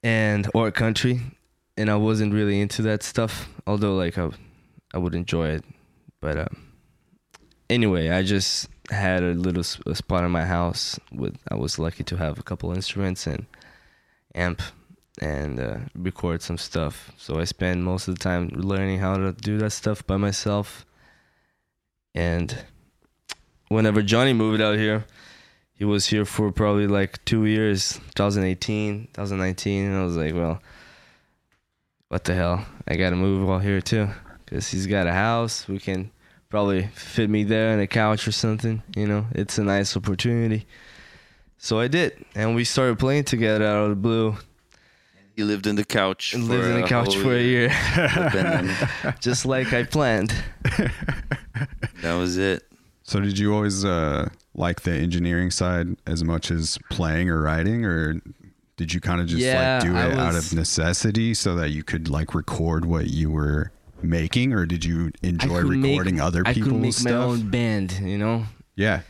and 0.02 0.50
or 0.52 0.72
country 0.72 1.20
and 1.76 1.88
I 1.88 1.94
wasn't 1.94 2.34
really 2.34 2.60
into 2.60 2.82
that 2.82 3.04
stuff. 3.04 3.48
Although 3.68 3.94
like 3.94 4.18
I, 4.18 4.28
I 4.92 4.98
would 4.98 5.14
enjoy 5.14 5.50
it, 5.50 5.64
but 6.20 6.36
um, 6.38 6.72
anyway, 7.68 8.08
I 8.08 8.24
just 8.24 8.68
had 8.90 9.22
a 9.22 9.34
little 9.34 9.64
a 9.86 9.94
spot 9.94 10.24
in 10.24 10.30
my 10.30 10.44
house 10.44 10.98
with. 11.12 11.36
I 11.50 11.54
was 11.54 11.78
lucky 11.78 12.04
to 12.04 12.16
have 12.16 12.38
a 12.38 12.42
couple 12.42 12.72
instruments 12.72 13.26
and 13.26 13.46
amp 14.34 14.62
and 15.20 15.60
uh, 15.60 15.78
record 15.94 16.42
some 16.42 16.58
stuff. 16.58 17.12
So 17.16 17.38
I 17.40 17.44
spent 17.44 17.82
most 17.82 18.08
of 18.08 18.14
the 18.14 18.22
time 18.22 18.48
learning 18.48 19.00
how 19.00 19.16
to 19.16 19.32
do 19.32 19.58
that 19.58 19.70
stuff 19.70 20.06
by 20.06 20.16
myself. 20.16 20.86
And 22.14 22.64
whenever 23.68 24.02
Johnny 24.02 24.32
moved 24.32 24.60
out 24.60 24.76
here, 24.76 25.04
he 25.80 25.86
was 25.86 26.06
here 26.08 26.26
for 26.26 26.52
probably 26.52 26.86
like 26.86 27.24
two 27.24 27.46
years 27.46 27.98
2018 28.14 29.08
2019 29.14 29.86
and 29.86 29.96
i 29.96 30.04
was 30.04 30.14
like 30.14 30.34
well 30.34 30.62
what 32.08 32.24
the 32.24 32.34
hell 32.34 32.66
i 32.86 32.96
gotta 32.96 33.16
move 33.16 33.48
out 33.48 33.62
here 33.62 33.80
too 33.80 34.06
because 34.44 34.68
he's 34.68 34.86
got 34.86 35.06
a 35.06 35.12
house 35.12 35.66
we 35.66 35.78
can 35.78 36.10
probably 36.50 36.88
fit 36.94 37.30
me 37.30 37.44
there 37.44 37.72
on 37.72 37.80
a 37.80 37.86
couch 37.86 38.28
or 38.28 38.32
something 38.32 38.82
you 38.94 39.06
know? 39.06 39.26
It's 39.32 39.56
a 39.56 39.64
nice 39.64 39.96
opportunity. 39.96 40.66
So 41.56 41.78
i 41.78 41.88
did 41.88 42.24
and 42.34 42.54
we 42.54 42.64
started 42.64 42.98
playing 42.98 43.24
together 43.24 43.64
out 43.64 43.84
of 43.84 43.90
the 43.90 43.96
blue. 43.96 44.36
He 45.36 45.44
lived 45.44 45.66
in 45.66 45.76
the 45.76 45.84
couch. 45.84 46.34
and 46.34 46.46
for 46.46 46.52
lived 46.54 46.66
in 46.66 46.80
the 46.82 46.86
couch 46.86 47.16
for 47.16 47.34
a 47.34 47.42
year. 47.42 47.68
just 49.20 49.46
like 49.46 49.72
i 49.72 49.84
planned. 49.84 50.34
That 52.02 52.14
was 52.14 52.38
it. 52.38 52.62
So 53.02 53.20
did 53.20 53.38
you 53.38 53.54
always 53.54 53.84
uh, 53.84 54.28
like 54.54 54.82
the 54.82 54.92
engineering 54.92 55.50
side 55.50 55.96
as 56.06 56.24
much 56.24 56.50
as 56.50 56.78
playing 56.90 57.28
or 57.28 57.42
writing, 57.42 57.84
or 57.84 58.20
did 58.76 58.94
you 58.94 59.00
kind 59.00 59.20
of 59.20 59.26
just 59.26 59.42
Yeah, 59.42 59.80
like 59.80 59.82
do 59.82 59.96
I 59.96 60.06
it 60.06 60.18
out 60.18 60.34
of 60.34 60.54
necessity 60.54 61.34
so 61.34 61.54
that 61.56 61.70
you 61.70 61.82
could 61.82 62.08
like 62.08 62.34
record 62.34 62.86
what 62.86 63.08
you 63.08 63.30
were 63.30 63.72
making, 64.02 64.52
or 64.52 64.66
did 64.66 64.84
you 64.84 65.10
enjoy 65.22 65.62
could 65.62 65.78
make- 65.78 65.90
recording 65.90 66.20
other 66.20 66.42
I 66.46 66.54
could 66.54 66.64
people's 66.64 66.80
make 66.82 66.92
stuff? 66.94 67.12
my 67.12 67.16
own 67.24 67.50
band 67.50 67.92
you 68.02 68.18
know 68.18 68.44
Yeah, 68.76 69.00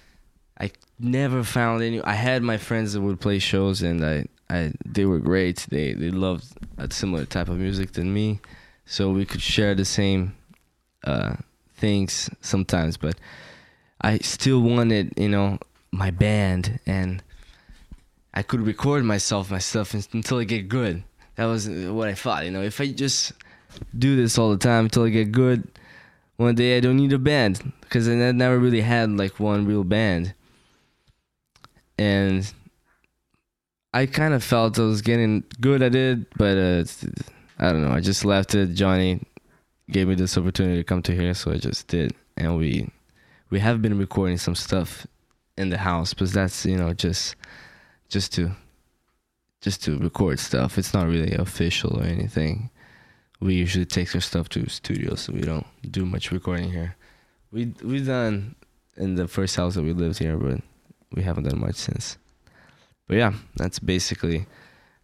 I 0.59 0.71
never 0.99 1.45
found 1.45 1.83
any. 1.83 2.03
I 2.03 2.15
had 2.15 2.43
my 2.43 2.57
friends 2.59 2.93
that 2.93 3.01
would 3.01 3.21
play 3.21 3.39
shows, 3.39 3.83
and 3.83 4.05
I, 4.05 4.27
I, 4.51 4.73
they 4.85 5.05
were 5.07 5.19
great. 5.19 5.67
They, 5.71 5.93
they 5.95 6.11
loved 6.11 6.45
a 6.77 6.93
similar 6.93 7.25
type 7.25 7.49
of 7.49 7.57
music 7.57 7.93
than 7.93 8.13
me, 8.13 8.41
so 8.85 9.11
we 9.11 9.25
could 9.25 9.41
share 9.41 9.75
the 9.75 9.85
same, 9.85 10.35
uh, 11.05 11.37
things 11.77 12.29
sometimes. 12.43 12.97
But 12.99 13.17
I 14.03 14.19
still 14.19 14.61
wanted, 14.61 15.15
you 15.17 15.29
know, 15.29 15.59
my 15.93 16.11
band, 16.11 16.81
and 16.85 17.23
I 18.35 18.43
could 18.43 18.61
record 18.67 19.05
myself, 19.05 19.51
my 19.51 19.59
stuff, 19.59 19.95
until 19.95 20.39
I 20.39 20.45
get 20.45 20.69
good. 20.69 21.03
That 21.37 21.47
was 21.47 21.69
what 21.69 22.09
I 22.09 22.15
thought. 22.15 22.45
You 22.45 22.51
know, 22.51 22.63
if 22.63 22.81
I 22.81 22.89
just 22.93 23.33
do 23.97 24.17
this 24.17 24.39
all 24.39 24.51
the 24.51 24.59
time 24.59 24.85
until 24.85 25.05
I 25.05 25.09
get 25.11 25.33
good, 25.33 25.69
one 26.37 26.55
day 26.55 26.77
I 26.77 26.81
don't 26.81 26.97
need 26.97 27.13
a 27.13 27.19
band 27.19 27.73
because 27.83 28.09
I 28.09 28.15
never 28.15 28.59
really 28.59 28.81
had 28.81 29.11
like 29.11 29.39
one 29.39 29.67
real 29.67 29.85
band, 29.85 30.35
and 31.99 32.51
I 33.93 34.07
kind 34.07 34.33
of 34.33 34.43
felt 34.43 34.79
I 34.79 34.83
was 34.83 35.03
getting 35.03 35.45
good 35.61 35.83
at 35.83 35.95
it, 35.95 36.35
but 36.39 36.57
uh, 36.57 36.85
I 37.59 37.73
don't 37.73 37.83
know. 37.83 37.93
I 37.93 38.01
just 38.01 38.25
left 38.25 38.55
it. 38.55 38.75
Johnny 38.75 39.23
gave 39.91 40.09
me 40.09 40.15
this 40.15 40.39
opportunity 40.39 40.77
to 40.77 40.85
come 40.85 41.03
to 41.03 41.15
here, 41.15 41.35
so 41.35 41.53
I 41.53 41.59
just 41.59 41.89
did, 41.89 42.15
and 42.37 42.57
we 42.57 42.91
we 43.51 43.61
have 43.61 43.83
been 43.83 43.99
recording 43.99 44.39
some 44.39 44.55
stuff 44.55 45.07
in 45.59 45.69
the 45.69 45.79
house, 45.79 46.15
but 46.15 46.33
that's 46.33 46.65
you 46.65 46.77
know 46.77 46.95
just 46.95 47.37
just 48.09 48.33
to 48.35 48.53
just 49.61 49.83
to 49.85 49.99
record 49.99 50.39
stuff. 50.39 50.79
It's 50.79 50.95
not 50.95 51.07
really 51.07 51.35
official 51.35 52.01
or 52.01 52.05
anything. 52.05 52.71
We 53.41 53.55
usually 53.55 53.87
take 53.87 54.15
our 54.15 54.21
stuff 54.21 54.49
to 54.51 54.69
studios, 54.69 55.21
so 55.23 55.33
we 55.33 55.41
don't 55.41 55.67
do 55.91 56.05
much 56.05 56.31
recording 56.31 56.71
here. 56.71 56.97
We 57.53 57.73
we 57.83 58.01
done 58.05 58.55
in 58.97 59.15
the 59.15 59.27
first 59.29 59.57
house 59.57 59.75
that 59.75 59.83
we 59.83 59.93
lived 59.93 60.19
here, 60.19 60.37
but 60.37 60.61
we 61.13 61.23
haven't 61.23 61.45
done 61.45 61.59
much 61.61 61.77
since. 61.77 62.19
But 63.09 63.17
yeah, 63.17 63.33
that's 63.57 63.79
basically 63.79 64.47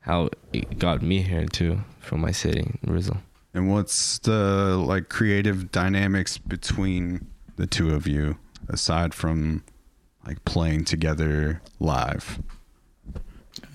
how 0.00 0.28
it 0.52 0.78
got 0.78 1.02
me 1.02 1.22
here 1.22 1.46
too, 1.46 1.80
from 1.98 2.20
my 2.20 2.30
city, 2.30 2.78
Rizal. 2.86 3.18
and 3.54 3.72
what's 3.72 4.18
the 4.20 4.76
like 4.76 5.08
creative 5.08 5.72
dynamics 5.72 6.38
between 6.38 7.26
the 7.56 7.66
two 7.66 7.94
of 7.94 8.06
you 8.06 8.36
aside 8.68 9.14
from 9.14 9.64
like 10.26 10.44
playing 10.44 10.84
together 10.84 11.62
live? 11.80 12.38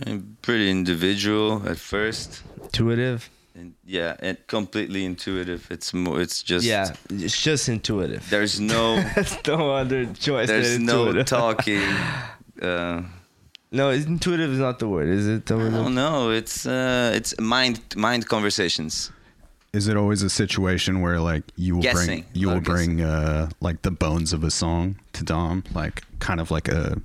And 0.06 0.40
pretty 0.42 0.70
individual 0.70 1.68
at 1.68 1.78
first. 1.78 2.44
Intuitive. 2.64 3.30
And 3.54 3.74
yeah, 3.86 4.16
and 4.20 4.38
completely 4.48 5.04
intuitive. 5.04 5.68
It's 5.70 5.94
more. 5.94 6.22
It's 6.22 6.42
just. 6.42 6.66
yeah, 6.66 6.94
it's 7.10 7.40
just 7.42 7.68
intuitive. 7.68 8.30
There's 8.30 8.60
no. 8.60 9.02
There's 9.16 9.38
no 9.46 9.72
other 9.72 10.06
choice. 10.14 10.48
there's 10.48 10.74
than 10.78 10.86
no 10.86 11.24
talking. 11.24 11.82
Uh, 12.62 13.04
No, 13.74 13.90
intuitive 13.90 14.52
is 14.52 14.60
not 14.60 14.80
the 14.80 14.88
word, 14.90 15.08
is 15.08 15.28
it? 15.30 15.46
The 15.46 15.54
I 15.54 15.58
word? 15.58 15.72
don't 15.72 15.96
know. 15.96 16.30
It's 16.30 16.66
uh, 16.66 17.14
it's 17.16 17.40
mind 17.40 17.80
mind 17.96 18.28
conversations. 18.28 19.12
Is 19.72 19.88
it 19.88 19.96
always 19.96 20.24
a 20.24 20.30
situation 20.30 21.00
where 21.00 21.22
like 21.22 21.44
you 21.56 21.76
will 21.76 21.82
Guessing. 21.82 22.06
bring 22.06 22.26
you 22.34 22.50
will 22.50 22.60
guessing. 22.60 22.98
bring 22.98 23.02
uh 23.08 23.50
like 23.62 23.82
the 23.84 23.92
bones 23.92 24.34
of 24.34 24.44
a 24.44 24.52
song 24.52 24.98
to 25.14 25.24
Dom, 25.24 25.64
like 25.74 26.04
kind 26.20 26.42
of 26.42 26.52
like 26.52 26.68
a 26.68 27.02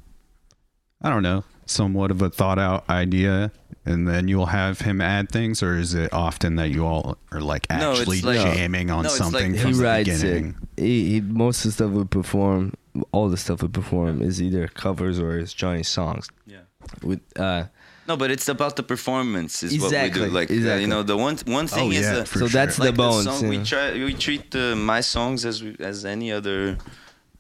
I 1.03 1.11
don't 1.11 1.23
know, 1.23 1.45
somewhat 1.67 2.11
of 2.11 2.23
a 2.23 2.31
thought 2.31 2.59
out 2.59 2.89
idea, 2.89 3.53
and 3.85 4.07
then 4.09 4.29
you'll 4.29 4.47
have 4.47 4.81
him 4.81 5.01
add 5.01 5.31
things, 5.31 5.63
or 5.63 5.77
is 5.77 5.95
it 5.95 6.13
often 6.13 6.57
that 6.57 6.71
you 6.71 6.87
all 6.87 7.17
are 7.33 7.41
like 7.41 7.69
No, 7.71 7.93
it's 7.93 8.01
actually 8.01 8.23
like- 8.23 8.41
jamming 8.57 8.91
on 8.91 9.03
No, 9.03 9.09
it's 9.11 9.21
like- 9.21 9.31
something 9.33 9.53
He 9.55 9.59
from 9.61 9.73
he 9.73 9.77
the 9.79 9.85
writes 9.85 10.23
beginning? 10.23 10.57
it. 10.77 10.83
He, 10.83 11.11
he 11.15 11.21
most 11.21 11.59
of 11.65 11.71
the 11.71 11.73
stuff 11.73 11.91
we 11.91 12.05
perform, 12.05 12.73
all 13.13 13.29
the 13.29 13.37
stuff 13.37 13.63
we 13.63 13.69
perform 13.69 14.23
is 14.23 14.41
either 14.41 14.69
covers 14.69 15.19
or 15.19 15.39
is 15.39 15.53
Johnny's 15.53 15.89
songs. 15.89 16.29
Yeah. 16.47 16.59
With 17.03 17.21
uh, 17.39 17.65
No, 18.09 18.17
but 18.17 18.31
it's 18.31 18.49
about 18.49 18.77
the 18.77 18.83
performance. 18.85 19.63
Is 19.65 19.73
what 19.73 19.91
we 19.91 19.97
Exactly, 19.97 20.27
do. 20.29 20.31
Like 20.31 20.51
uh, 20.51 20.55
exactly. 20.55 20.83
you 20.83 20.87
know, 20.89 21.03
the 21.03 21.17
one 21.17 21.37
one 21.47 21.67
thing 21.67 21.89
Oh, 21.89 21.91
is 21.91 22.01
yeah, 22.07 22.15
the, 22.21 22.25
for 22.25 22.39
so 22.39 22.47
sure. 22.47 22.61
that's 22.61 22.77
the 22.77 22.85
like 22.85 22.95
bones. 22.97 23.25
song, 23.25 23.49
we 23.49 23.57
yeah. 23.59 23.65
try 23.65 23.93
we 23.93 24.15
treat 24.15 24.55
uh, 24.55 24.77
my 24.77 25.01
songs 25.01 25.45
as 25.45 25.63
we, 25.65 25.75
as 25.81 26.05
any 26.05 26.31
other 26.31 26.79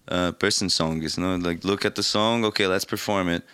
uh, 0.08 0.32
person 0.32 0.68
song 0.68 1.02
is. 1.02 1.16
You 1.16 1.22
know, 1.24 1.36
like 1.36 1.62
look 1.64 1.84
at 1.84 1.94
the 1.94 2.02
song. 2.02 2.44
Okay, 2.46 2.66
let's 2.66 2.84
perform 2.84 3.28
it, 3.28 3.44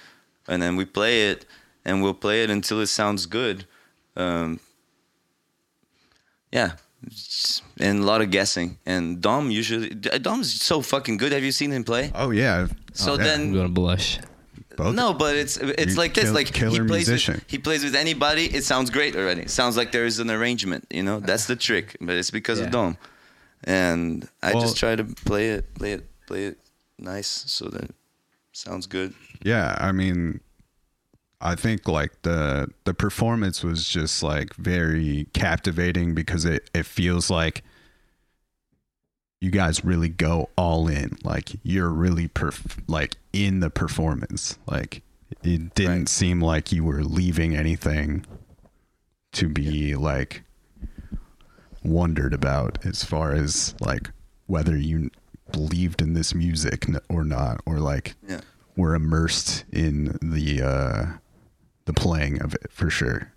and 0.49 0.61
then 0.63 0.77
we 0.77 0.85
play 0.85 1.31
it, 1.31 1.45
and 1.85 2.03
we'll 2.03 2.15
play 2.15 2.43
it 2.45 2.51
until 2.51 2.81
it 2.81 2.87
sounds 2.89 3.27
good. 3.27 3.67
Um, 4.17 4.61
yeah. 6.53 6.73
And 7.81 8.01
a 8.01 8.05
lot 8.05 8.21
of 8.21 8.31
guessing, 8.31 8.79
and 8.87 9.21
Dom 9.21 9.51
usually 9.51 9.89
Dom's 9.89 10.63
so 10.63 10.81
fucking 10.83 11.17
good. 11.17 11.33
Have 11.33 11.43
you 11.43 11.51
seen 11.51 11.73
him 11.73 11.83
play? 11.83 12.13
Oh 12.15 12.31
yeah. 12.31 12.69
So 12.93 13.15
Oh, 13.15 13.17
yeah. 13.19 13.25
then 13.25 13.41
I'm 13.41 13.53
gonna 13.55 13.69
blush. 13.69 14.21
Both? 14.77 14.95
no, 14.95 15.13
but 15.13 15.35
it's 15.37 15.57
it's 15.57 15.95
You 15.95 15.99
like 15.99 16.15
this. 16.15 16.25
kill- 16.25 16.35
Like 16.35 16.47
he 16.47 16.53
killer 16.53 16.85
plays 16.87 17.09
musician. 17.09 17.35
with, 17.35 17.45
he 17.51 17.59
plays 17.59 17.83
with 17.83 17.97
anybody. 17.97 18.45
It 18.47 18.63
sounds 18.65 18.89
great 18.91 19.17
already. 19.17 19.43
It 19.43 19.51
sounds 19.51 19.77
like 19.77 19.91
there 19.91 20.07
is 20.07 20.21
an 20.21 20.31
arrangement. 20.31 20.87
You 20.91 21.03
know, 21.03 21.19
that's 21.19 21.47
the 21.47 21.57
trick. 21.57 21.97
But 22.01 22.15
it's 22.15 22.31
because 22.31 22.61
Yeah. 22.61 22.67
of 22.67 22.71
Dom, 22.71 22.97
and 23.65 24.29
I 24.41 24.53
Well- 24.53 24.63
just 24.63 24.77
try 24.77 24.95
to 24.95 25.03
play 25.05 25.51
it, 25.51 25.75
play 25.75 25.93
it, 25.95 26.05
play 26.29 26.45
it 26.45 26.59
nice 26.99 27.27
so 27.49 27.65
that 27.67 27.83
it 27.83 27.95
sounds 28.53 28.87
good. 28.87 29.15
Yeah, 29.43 29.77
I 29.81 29.93
mean, 29.93 30.41
I 31.41 31.55
think 31.57 31.89
like 31.89 32.23
the 32.23 32.69
the 32.85 32.95
performance 32.95 33.65
was 33.65 33.89
just 33.89 34.23
like 34.23 34.55
very 34.55 35.27
captivating 35.33 36.15
because 36.15 36.45
it 36.45 36.71
it 36.75 36.87
feels 36.87 37.31
like 37.31 37.63
you 39.41 39.51
guys 39.51 39.85
really 39.85 40.09
go 40.09 40.51
all 40.57 40.87
in. 40.89 41.17
Like 41.25 41.51
you're 41.65 41.89
really 41.91 42.29
perf- 42.29 42.81
like 42.87 43.17
in 43.33 43.61
the 43.61 43.71
performance. 43.71 44.59
Like 44.67 45.03
it 45.43 45.75
didn't 45.75 45.89
Right. 45.99 46.09
seem 46.09 46.41
like 46.41 46.71
you 46.71 46.85
were 46.85 47.03
leaving 47.03 47.57
anything 47.57 48.25
to 49.33 49.49
be 49.49 49.97
like 49.97 50.45
wondered 51.83 52.33
about 52.33 52.85
as 52.87 53.03
far 53.03 53.33
as 53.33 53.75
like 53.81 54.11
whether 54.47 54.77
you 54.77 55.11
believed 55.53 56.01
in 56.03 56.15
this 56.15 56.35
music 56.35 56.87
or 57.09 57.25
not 57.25 57.61
or 57.67 57.79
like 57.79 58.15
Yeah. 58.29 58.41
were 58.77 58.95
immersed 58.95 59.65
in 59.73 60.19
the 60.23 60.63
uh 60.63 61.07
the 61.85 61.93
playing 61.93 62.41
of 62.43 62.55
it 62.55 62.71
for 62.71 62.89
sure. 62.91 63.33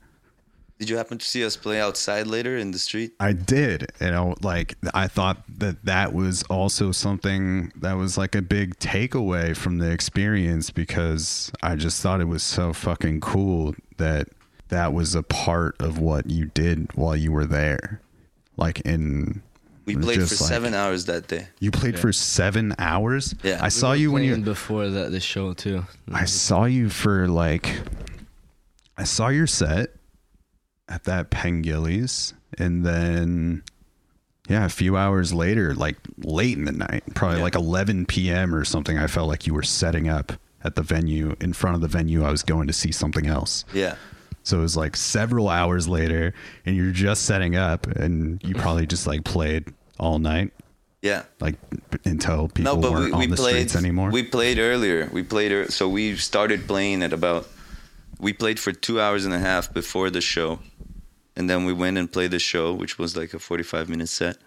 Did 0.77 0.89
you 0.89 0.97
happen 0.97 1.17
to 1.17 1.25
see 1.25 1.45
us 1.45 1.55
play 1.55 1.79
outside 1.79 2.27
later 2.27 2.57
in 2.57 2.71
the 2.71 2.79
street? 2.79 3.13
I 3.17 3.31
did, 3.31 3.91
and 4.01 4.13
I, 4.13 4.33
like 4.41 4.75
I 4.93 5.07
thought 5.07 5.41
that 5.59 5.85
that 5.85 6.13
was 6.13 6.43
also 6.43 6.91
something 6.91 7.71
that 7.77 7.93
was 7.93 8.17
like 8.17 8.35
a 8.35 8.41
big 8.41 8.77
takeaway 8.77 9.55
from 9.55 9.77
the 9.77 9.89
experience 9.89 10.71
because 10.71 11.49
I 11.63 11.77
just 11.77 12.01
thought 12.03 12.19
it 12.19 12.25
was 12.27 12.43
so 12.43 12.73
fucking 12.73 13.21
cool 13.21 13.73
that 13.97 14.27
that 14.67 14.93
was 14.93 15.15
a 15.15 15.23
part 15.23 15.75
of 15.79 15.97
what 15.97 16.29
you 16.29 16.47
did 16.53 16.91
while 16.93 17.15
you 17.15 17.31
were 17.31 17.45
there. 17.45 18.01
Like 18.57 18.81
in 18.81 19.43
We 19.85 19.95
played 19.95 20.15
for 20.21 20.27
just 20.27 20.41
like- 20.41 20.49
seven 20.49 20.73
hours 20.73 21.05
that 21.05 21.27
day. 21.27 21.47
You 21.59 21.71
played 21.71 21.99
for 21.99 22.11
seven 22.11 22.73
hours. 22.79 23.35
Yeah. 23.43 23.59
I 23.61 23.65
We 23.65 23.69
saw 23.69 23.93
you 23.93 24.11
when 24.11 24.23
you 24.23 24.37
before 24.37 24.89
the 24.89 25.09
the 25.09 25.19
show 25.19 25.53
too. 25.53 25.85
I 26.11 26.25
saw 26.25 26.65
you 26.65 26.89
for 26.89 27.27
like 27.27 27.79
I 28.97 29.03
saw 29.03 29.27
your 29.27 29.47
set 29.47 29.89
at 30.87 31.03
that 31.05 31.29
Pengilly's 31.31 32.33
and 32.57 32.85
then 32.85 33.63
yeah, 34.47 34.65
a 34.65 34.69
few 34.69 34.95
hours 34.95 35.33
later, 35.33 35.73
like 35.73 35.97
late 36.19 36.55
in 36.57 36.65
the 36.65 36.71
night, 36.71 37.03
probably 37.15 37.37
Yeah. 37.37 37.43
like 37.43 37.55
11 37.55 38.05
p.m. 38.05 38.53
or 38.53 38.63
something, 38.63 38.95
I 38.97 39.07
felt 39.07 39.27
like 39.27 39.47
you 39.47 39.53
were 39.55 39.63
setting 39.63 40.07
up 40.07 40.33
at 40.63 40.75
the 40.75 40.83
venue 40.83 41.35
in 41.41 41.51
front 41.53 41.75
of 41.75 41.81
the 41.81 41.87
venue 41.87 42.23
I 42.23 42.29
was 42.29 42.43
going 42.43 42.67
to 42.67 42.73
see 42.73 42.91
something 42.91 43.25
else. 43.25 43.65
Yeah. 43.73 43.95
So 44.43 44.59
it 44.59 44.61
was 44.61 44.77
like 44.77 44.95
several 44.95 45.49
hours 45.49 45.87
later, 45.87 46.31
and 46.63 46.75
you're 46.75 46.91
just 46.91 47.23
setting 47.25 47.55
up, 47.55 47.87
and 47.87 48.39
you 48.43 48.53
probably 48.53 48.85
just 48.85 49.07
like 49.07 49.23
played 49.23 49.73
all 49.99 50.19
night, 50.19 50.51
Yeah. 51.01 51.23
like 51.39 51.55
until 52.05 52.47
people 52.49 52.75
no, 52.75 52.81
but 52.81 52.91
weren't 52.91 53.05
we, 53.05 53.11
on 53.13 53.19
we 53.19 53.27
the 53.27 53.35
played 53.35 53.69
streets 53.69 53.75
anymore. 53.75 54.09
We 54.11 54.23
played 54.23 54.59
earlier. 54.59 55.09
We 55.11 55.23
played 55.23 55.51
ear- 55.51 55.69
so 55.71 55.87
we 55.89 56.15
started 56.17 56.67
playing 56.67 57.03
at 57.03 57.13
about 57.13 57.47
we 58.19 58.31
played 58.33 58.59
for 58.59 58.71
2 58.71 58.99
hours 59.01 59.25
and 59.25 59.33
a 59.33 59.39
half 59.39 59.73
before 59.73 60.09
the 60.09 60.21
show. 60.21 60.59
And 61.35 61.49
then 61.49 61.65
we 61.65 61.73
went 61.73 61.97
and 61.97 62.09
played 62.09 62.31
the 62.31 62.39
show, 62.39 62.73
which 62.73 62.97
was 62.97 63.17
like 63.17 63.33
a 63.33 63.39
45 63.39 63.89
minute 63.89 64.07
set. 64.09 64.37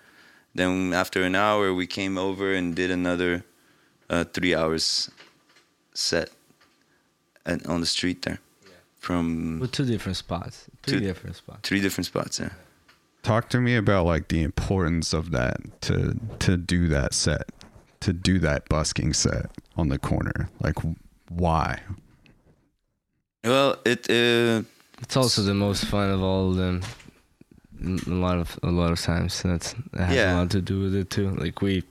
Then 0.54 0.94
after 0.94 1.22
an 1.22 1.34
hour 1.34 1.74
we 1.74 1.86
came 1.86 2.16
over 2.16 2.54
and 2.54 2.74
did 2.74 2.90
another 2.90 3.44
uh, 4.08 4.24
3 4.24 4.54
hours 4.54 5.10
set 5.94 6.30
and 7.44 7.66
on 7.66 7.80
the 7.80 7.86
street 7.86 8.22
there. 8.22 8.38
From 8.98 9.58
With 9.60 9.72
two 9.72 9.84
different 9.84 10.16
spots. 10.16 10.64
Three 10.82 10.98
Two- 10.98 11.04
different 11.06 11.36
spots. 11.36 11.60
three 11.68 11.80
different 11.80 12.06
spots 12.06 12.38
there. 12.38 12.56
Talk 13.28 13.50
to 13.50 13.60
me 13.60 13.76
about 13.76 14.06
like 14.06 14.28
the 14.28 14.42
importance 14.42 15.12
of 15.12 15.32
that 15.32 15.58
to 15.82 16.18
to 16.38 16.56
do 16.56 16.88
that 16.88 17.12
set, 17.12 17.50
to 18.00 18.14
do 18.14 18.38
that 18.38 18.66
busking 18.70 19.12
set 19.12 19.50
on 19.76 19.90
the 19.90 19.98
corner. 19.98 20.48
Like 20.60 20.76
why? 21.28 21.78
Well, 23.44 23.76
it 23.84 24.08
uh, 24.08 24.62
It's 25.02 25.14
also 25.14 25.42
the 25.42 25.52
most 25.52 25.84
fun 25.84 26.08
of 26.08 26.22
all 26.22 26.48
of 26.52 26.56
them. 26.56 26.80
a 27.84 28.10
lot 28.10 28.38
of 28.38 28.58
a 28.62 28.70
lot 28.70 28.92
of 28.92 28.98
times 29.02 29.42
that's 29.42 29.74
that 29.92 30.06
has 30.06 30.16
Yeah. 30.16 30.32
a 30.32 30.36
lot 30.38 30.50
to 30.52 30.62
do 30.62 30.80
with 30.80 30.94
it 30.94 31.10
too. 31.10 31.28
Like 31.32 31.60
we, 31.60 31.82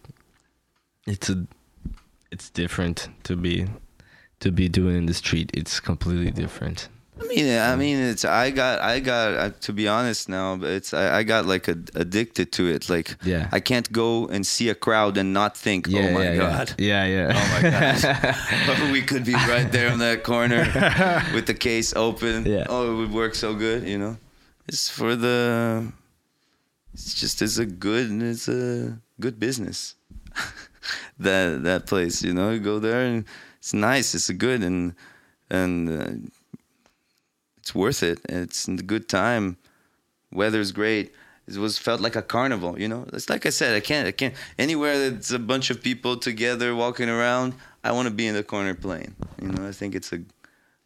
it's 1.05 1.29
a, 1.29 1.45
it's 2.31 2.49
different 2.49 3.09
to 3.25 3.35
be, 3.35 3.67
to 4.39 4.51
be 4.51 4.67
doing 4.69 4.97
in 4.97 5.05
the 5.05 5.13
street. 5.13 5.51
It's 5.53 5.79
completely 5.79 6.31
different. 6.31 6.89
I 7.19 7.27
mean, 7.27 7.57
I 7.57 7.75
mean, 7.75 7.97
it's 7.97 8.25
I 8.25 8.51
got 8.51 8.79
I 8.81 8.99
got 8.99 9.33
uh, 9.33 9.49
to 9.61 9.73
be 9.73 9.87
honest 9.87 10.29
now, 10.29 10.55
but 10.57 10.69
it's 10.69 10.93
I, 10.93 11.19
I 11.19 11.23
got 11.23 11.45
like 11.45 11.67
a, 11.67 11.77
addicted 11.95 12.51
to 12.53 12.67
it. 12.67 12.89
Like, 12.89 13.15
Yeah. 13.23 13.49
I 13.51 13.59
can't 13.59 13.91
go 13.91 14.27
and 14.27 14.45
see 14.45 14.69
a 14.69 14.75
crowd 14.75 15.17
and 15.17 15.33
not 15.33 15.57
think, 15.57 15.87
oh 15.89 16.11
my 16.11 16.23
yeah, 16.23 16.35
god, 16.37 16.73
Yeah, 16.77 17.05
yeah. 17.05 17.33
oh 17.35 17.47
my 17.55 17.69
god, 18.77 18.91
we 18.91 19.01
could 19.01 19.23
be 19.25 19.33
right 19.33 19.71
there 19.71 19.91
in 19.91 19.99
that 19.99 20.23
corner 20.23 20.63
with 21.33 21.45
the 21.47 21.53
case 21.53 21.93
open. 21.95 22.45
Yeah. 22.45 22.65
Oh, 22.69 22.93
it 22.93 22.95
would 22.97 23.11
work 23.11 23.35
so 23.35 23.53
good, 23.55 23.83
you 23.87 23.97
know. 23.97 24.17
It's 24.67 24.89
for 24.89 25.15
the. 25.15 25.91
It's 26.93 27.13
just 27.13 27.41
it's 27.41 27.57
a 27.57 27.65
good 27.65 28.09
and 28.09 28.21
it's 28.23 28.47
a 28.47 28.99
good 29.19 29.39
business. 29.39 29.95
that 31.19 31.63
that 31.63 31.85
place, 31.87 32.21
you 32.21 32.33
know, 32.33 32.51
you 32.51 32.59
go 32.59 32.79
there 32.79 33.01
and 33.05 33.25
it's 33.59 33.73
nice. 33.73 34.13
It's 34.15 34.29
a 34.29 34.33
good 34.33 34.61
and 34.63 34.93
and. 35.49 35.89
Uh, 35.89 36.29
it's 37.67 37.75
worth 37.75 38.01
it. 38.01 38.21
It's 38.29 38.65
a 38.69 38.75
good 38.77 39.09
time. 39.09 39.57
Weather's 40.31 40.71
great. 40.71 41.13
It 41.47 41.57
was 41.57 41.77
felt 41.77 41.99
like 41.99 42.15
a 42.15 42.21
carnival, 42.21 42.79
you 42.79 42.87
know. 42.87 43.05
It's 43.11 43.29
like 43.29 43.45
I 43.45 43.49
said, 43.49 43.75
I 43.75 43.81
can't, 43.81 44.07
I 44.07 44.11
can't 44.13 44.33
anywhere 44.57 45.09
that's 45.09 45.31
a 45.31 45.39
bunch 45.39 45.69
of 45.69 45.83
people 45.83 46.15
together 46.15 46.73
walking 46.75 47.09
around. 47.09 47.55
I 47.83 47.91
want 47.91 48.07
to 48.07 48.13
be 48.13 48.25
in 48.25 48.35
the 48.35 48.43
corner 48.43 48.73
playing. 48.73 49.15
You 49.41 49.49
know, 49.49 49.67
I 49.67 49.73
think 49.73 49.95
it's 49.95 50.13
a, 50.13 50.19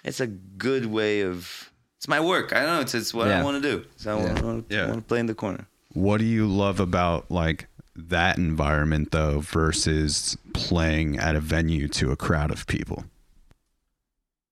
it's 0.03 0.19
a 0.19 0.27
good 0.27 0.87
way 0.87 1.21
of. 1.21 1.69
It's 1.97 2.07
my 2.07 2.19
work. 2.19 2.51
I 2.51 2.61
don't 2.61 2.73
know. 2.75 2.81
It's 2.81 2.95
it's 2.95 3.13
what 3.13 3.27
I 3.27 3.43
want 3.43 3.61
to 3.61 3.69
do. 3.71 3.85
So 3.97 4.17
I 4.17 4.23
Yeah. 4.23 4.41
want, 4.41 4.65
Yeah. 4.69 4.83
I 4.85 4.87
want 4.87 4.97
to 5.01 5.05
play 5.05 5.19
in 5.19 5.27
the 5.27 5.35
corner. 5.35 5.67
What 5.93 6.17
do 6.17 6.25
you 6.25 6.47
love 6.47 6.79
about 6.79 7.29
like 7.29 7.67
that 7.95 8.37
environment 8.39 9.11
though 9.11 9.39
versus 9.41 10.35
playing 10.53 11.19
at 11.19 11.35
a 11.35 11.39
venue 11.39 11.87
to 11.89 12.11
a 12.11 12.15
crowd 12.15 12.49
of 12.49 12.65
people? 12.65 13.05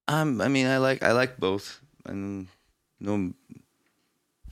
Um, 0.07 0.41
I 0.41 0.47
mean, 0.47 0.67
I 0.67 0.77
like 0.77 1.01
I 1.03 1.11
like 1.11 1.38
both, 1.39 1.82
and 2.06 2.47
no, 3.00 3.34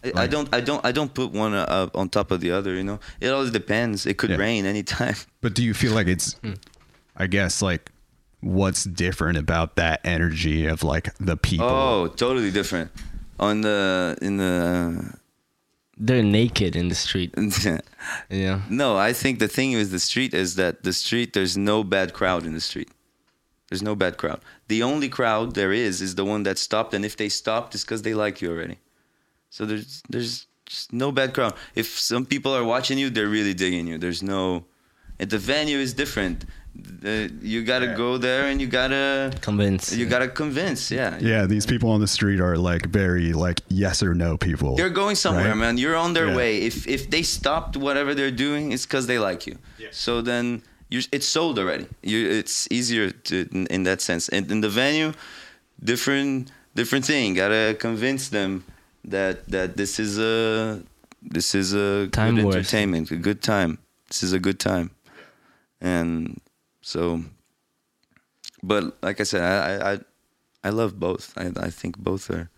I, 0.03 0.23
I 0.23 0.27
don't 0.27 0.47
I 0.53 0.61
don't 0.61 0.85
I 0.85 0.91
don't 0.91 1.13
put 1.13 1.31
one 1.31 1.53
uh, 1.53 1.89
on 1.95 2.09
top 2.09 2.31
of 2.31 2.39
the 2.41 2.51
other. 2.51 2.73
You 2.75 2.83
know, 2.83 2.99
it 3.19 3.29
always 3.29 3.51
depends. 3.51 4.05
It 4.05 4.17
could 4.17 4.29
Yeah. 4.31 4.37
rain 4.37 4.65
anytime. 4.65 5.15
But 5.41 5.53
do 5.53 5.63
you 5.63 5.73
feel 5.73 5.93
like 5.93 6.07
it's 6.07 6.35
I 7.15 7.27
guess 7.27 7.61
like 7.61 7.91
what's 8.41 8.83
different 8.83 9.37
about 9.37 9.75
that 9.75 9.99
energy 10.05 10.65
of 10.67 10.83
like 10.83 11.13
the 11.19 11.35
people? 11.37 11.65
Oh, 11.67 12.07
totally 12.07 12.51
different. 12.51 12.91
On 13.39 13.61
the 13.61 14.17
in 14.21 14.37
the 14.37 15.13
They're 15.99 16.23
naked 16.23 16.75
in 16.75 16.89
the 16.89 16.95
street. 16.95 17.33
Yeah. 18.29 18.61
no, 18.69 18.95
I 19.09 19.13
think 19.13 19.39
the 19.39 19.47
thing 19.47 19.75
with 19.75 19.91
the 19.91 19.99
street 19.99 20.33
is 20.33 20.55
that 20.55 20.83
the 20.83 20.93
street 20.93 21.33
there's 21.33 21.57
no 21.57 21.83
bad 21.83 22.13
crowd 22.13 22.45
in 22.45 22.53
the 22.53 22.61
street. 22.61 22.89
There's 23.69 23.81
no 23.83 23.95
bad 23.95 24.17
crowd. 24.17 24.39
The 24.69 24.81
only 24.83 25.09
crowd 25.09 25.53
there 25.55 25.73
is 25.73 26.01
is 26.01 26.15
the 26.15 26.23
one 26.25 26.43
that 26.43 26.57
stopped, 26.57 26.93
and 26.93 27.03
if 27.05 27.15
they 27.17 27.29
stopped, 27.29 27.75
it's 27.75 27.83
because 27.83 28.01
they 28.03 28.13
like 28.13 28.41
you 28.41 28.49
already. 28.51 28.77
So 29.49 29.65
there's 29.65 30.01
there's 30.09 30.47
just 30.65 30.93
no 30.93 31.11
bad 31.11 31.33
crowd. 31.33 31.53
If 31.75 31.87
some 31.99 32.25
people 32.25 32.53
are 32.55 32.63
watching 32.63 32.97
you, 32.97 33.09
they're 33.09 33.27
really 33.29 33.53
digging 33.53 33.87
you. 33.87 33.97
There's 33.97 34.21
no. 34.23 34.65
And 35.19 35.29
the 35.29 35.37
venue 35.39 35.79
is 35.79 35.93
different. 35.93 36.45
The, 36.75 37.31
you 37.41 37.63
gotta 37.63 37.87
go 37.97 38.17
there 38.19 38.43
and 38.49 38.61
you 38.61 38.67
gotta 38.67 39.31
convince. 39.41 39.91
you 39.95 40.05
gotta 40.05 40.27
convince. 40.27 40.91
Yeah. 40.91 41.17
Yeah, 41.19 41.47
these 41.47 41.65
people 41.65 41.89
on 41.89 41.99
the 42.01 42.07
street 42.07 42.39
are 42.39 42.55
like 42.55 42.85
very 42.85 43.33
like 43.33 43.61
yes 43.69 44.03
or 44.03 44.13
no 44.13 44.37
people. 44.37 44.75
They're 44.75 44.91
going 45.03 45.15
somewhere, 45.15 45.49
Right? 45.49 45.57
man. 45.57 45.77
You're 45.79 45.95
on 45.95 46.13
their 46.13 46.27
Yeah. 46.27 46.35
way. 46.35 46.61
If 46.61 46.87
if 46.87 47.09
they 47.09 47.23
stopped 47.23 47.75
whatever 47.75 48.13
they're 48.13 48.37
doing, 48.47 48.71
it's 48.73 48.85
because 48.85 49.07
they 49.07 49.17
like 49.17 49.47
you. 49.47 49.57
Yeah. 49.79 49.87
So 49.91 50.21
then 50.21 50.61
you 50.89 51.01
it's 51.11 51.27
sold 51.27 51.59
already. 51.59 51.87
You 52.01 52.29
it's 52.29 52.67
easier 52.71 53.11
to 53.11 53.47
in, 53.51 53.67
in 53.67 53.83
that 53.83 54.01
sense. 54.01 54.29
And 54.29 54.49
in 54.51 54.61
the 54.61 54.69
venue, 54.69 55.13
different 55.83 56.51
different 56.75 57.05
thing. 57.05 57.33
Gotta 57.35 57.75
convince 57.79 58.29
them 58.29 58.63
that 59.03 59.47
that 59.49 59.77
this 59.77 59.99
is 59.99 60.17
a 60.19 60.81
this 61.21 61.55
is 61.55 61.73
a 61.73 62.07
Time 62.07 62.35
good 62.35 62.45
worth. 62.45 62.55
entertainment, 62.55 63.11
a 63.11 63.15
good 63.15 63.41
time. 63.41 63.77
This 64.09 64.23
is 64.23 64.33
a 64.33 64.39
good 64.39 64.59
time, 64.59 64.91
and 65.81 66.39
so. 66.81 67.23
But 68.63 68.97
like 69.03 69.19
I 69.19 69.23
said, 69.23 69.41
I 69.41 69.53
I 69.57 69.93
I, 69.93 69.99
I 70.63 70.69
love 70.69 70.99
both. 70.99 71.33
I 71.37 71.51
I 71.67 71.69
think 71.69 71.97
both 71.97 72.29
are 72.29 72.49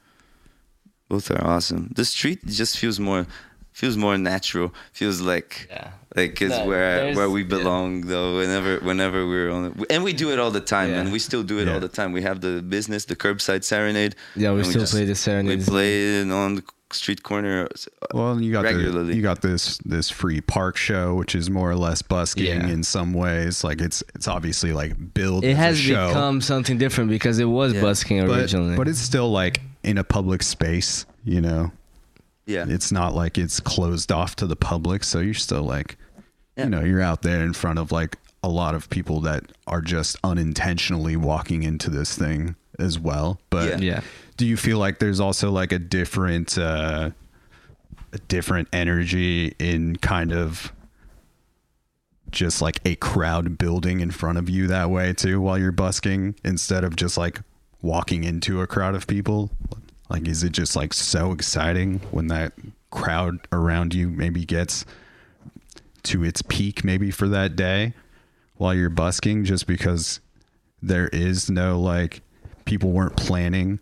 both 1.09 1.31
are 1.31 1.43
awesome. 1.43 1.89
The 1.95 2.05
street 2.05 2.45
just 2.45 2.77
feels 2.77 2.99
more 2.99 3.25
feels 3.73 3.97
more 3.97 4.17
natural. 4.17 4.73
Feels 4.93 5.19
like 5.21 5.67
Yeah. 5.69 5.91
Like 6.19 6.41
it's 6.41 6.57
No, 6.57 6.65
where 6.71 7.13
where 7.17 7.29
we 7.29 7.41
yeah. 7.43 7.47
belong 7.55 7.89
though. 8.11 8.29
Whenever 8.39 8.71
whenever 8.89 9.19
we're 9.31 9.49
on 9.55 9.61
it, 9.65 9.73
and 9.93 10.03
we 10.03 10.13
do 10.13 10.27
it 10.33 10.39
all 10.39 10.51
the 10.51 10.65
time, 10.75 10.89
Yeah. 10.89 10.99
and 11.01 11.11
we 11.11 11.19
still 11.19 11.43
do 11.43 11.55
it 11.61 11.65
Yeah. 11.67 11.73
all 11.75 11.79
the 11.87 11.93
time. 11.99 12.09
We 12.11 12.21
have 12.29 12.39
the 12.41 12.61
business, 12.61 13.05
the 13.05 13.15
curbside 13.15 13.63
serenade. 13.63 14.15
Yeah, 14.35 14.51
we 14.53 14.59
and 14.61 14.67
still 14.69 14.81
just- 14.81 14.93
play 14.93 15.05
the 15.05 15.15
serenade. 15.15 15.59
We 15.59 15.65
play 15.65 15.91
it 16.21 16.31
on 16.31 16.55
the 16.55 16.63
street 16.91 17.21
corner. 17.21 17.55
uh, 17.65 18.05
Well, 18.17 18.41
you 18.41 18.51
got 18.51 18.63
the, 18.63 19.11
you 19.17 19.21
got 19.21 19.41
this 19.41 19.77
this 19.95 20.09
free 20.09 20.41
park 20.41 20.75
show, 20.77 21.05
which 21.19 21.33
is 21.35 21.45
more 21.49 21.69
or 21.69 21.75
less 21.87 22.01
busking 22.01 22.45
Yeah. 22.45 22.73
in 22.73 22.81
some 22.83 23.13
ways. 23.13 23.63
Like 23.63 23.79
it's 23.87 23.99
it's 24.15 24.27
obviously 24.27 24.71
like 24.81 24.93
built. 25.13 25.43
It 25.43 25.49
as 25.51 25.57
a 25.57 25.61
has 25.61 25.77
show, 25.77 26.07
become 26.07 26.41
something 26.41 26.77
different 26.83 27.09
because 27.17 27.37
it 27.45 27.49
was 27.59 27.73
Yeah. 27.73 27.81
busking 27.81 28.25
but, 28.25 28.39
originally. 28.39 28.75
but 28.75 28.87
it's 28.87 28.99
still 29.11 29.29
like 29.41 29.61
in 29.83 29.97
a 29.97 30.03
public 30.03 30.41
space. 30.43 31.05
You 31.25 31.41
know, 31.41 31.71
Yeah, 32.47 32.65
it's 32.75 32.91
not 32.91 33.13
like 33.13 33.37
it's 33.37 33.59
closed 33.59 34.11
off 34.11 34.31
to 34.37 34.47
the 34.47 34.55
public, 34.55 35.03
so 35.03 35.19
you're 35.19 35.35
still 35.49 35.61
like, 35.77 35.95
Yeah. 36.55 36.63
you 36.65 36.69
know, 36.69 36.81
you're 36.81 37.01
out 37.01 37.21
there 37.21 37.41
in 37.43 37.53
front 37.53 37.79
of 37.79 37.91
like 37.91 38.17
a 38.43 38.49
lot 38.49 38.75
of 38.75 38.89
people 38.89 39.21
that 39.21 39.43
are 39.67 39.81
just 39.81 40.15
unintentionally 40.23 41.15
walking 41.17 41.63
into 41.63 41.89
this 41.89 42.17
thing 42.17 42.55
as 42.79 42.97
well. 42.99 43.39
But 43.49 43.81
Yeah. 43.81 43.95
yeah. 43.95 44.01
do 44.37 44.45
you 44.45 44.55
feel 44.57 44.77
like 44.77 44.99
there's 44.99 45.19
also 45.19 45.51
like 45.51 45.71
a 45.71 45.79
different 45.79 46.57
uh 46.57 47.11
a 48.11 48.17
different 48.27 48.67
energy 48.73 49.53
in 49.59 49.95
kind 49.97 50.31
of 50.31 50.71
just 52.31 52.61
like 52.61 52.79
a 52.85 52.95
crowd 52.95 53.57
building 53.57 53.99
in 54.01 54.11
front 54.11 54.37
of 54.37 54.49
you 54.49 54.67
that 54.67 54.89
way 54.89 55.13
too 55.13 55.41
while 55.41 55.57
you're 55.57 55.71
busking 55.71 56.35
instead 56.43 56.83
of 56.83 56.95
just 56.95 57.17
like 57.17 57.41
walking 57.81 58.23
into 58.23 58.61
a 58.61 58.67
crowd 58.67 58.93
of 58.95 59.07
people 59.07 59.49
like 60.09 60.27
is 60.27 60.43
it 60.43 60.51
just 60.51 60.75
like 60.75 60.93
so 60.93 61.31
exciting 61.31 61.99
when 62.11 62.27
that 62.27 62.53
crowd 62.91 63.39
around 63.51 63.93
you 63.93 64.09
maybe 64.09 64.45
gets 64.45 64.85
to 66.09 66.23
its 66.23 66.41
peak 66.43 66.83
maybe 66.83 67.11
for 67.11 67.27
that 67.27 67.55
day 67.55 67.93
while 68.57 68.73
you're 68.73 68.89
busking 68.89 69.45
just 69.45 69.65
because 69.67 70.19
there 70.81 71.07
is 71.09 71.49
no 71.49 71.79
like 71.79 72.21
people 72.65 72.91
weren't 72.91 73.15
planning 73.15 73.79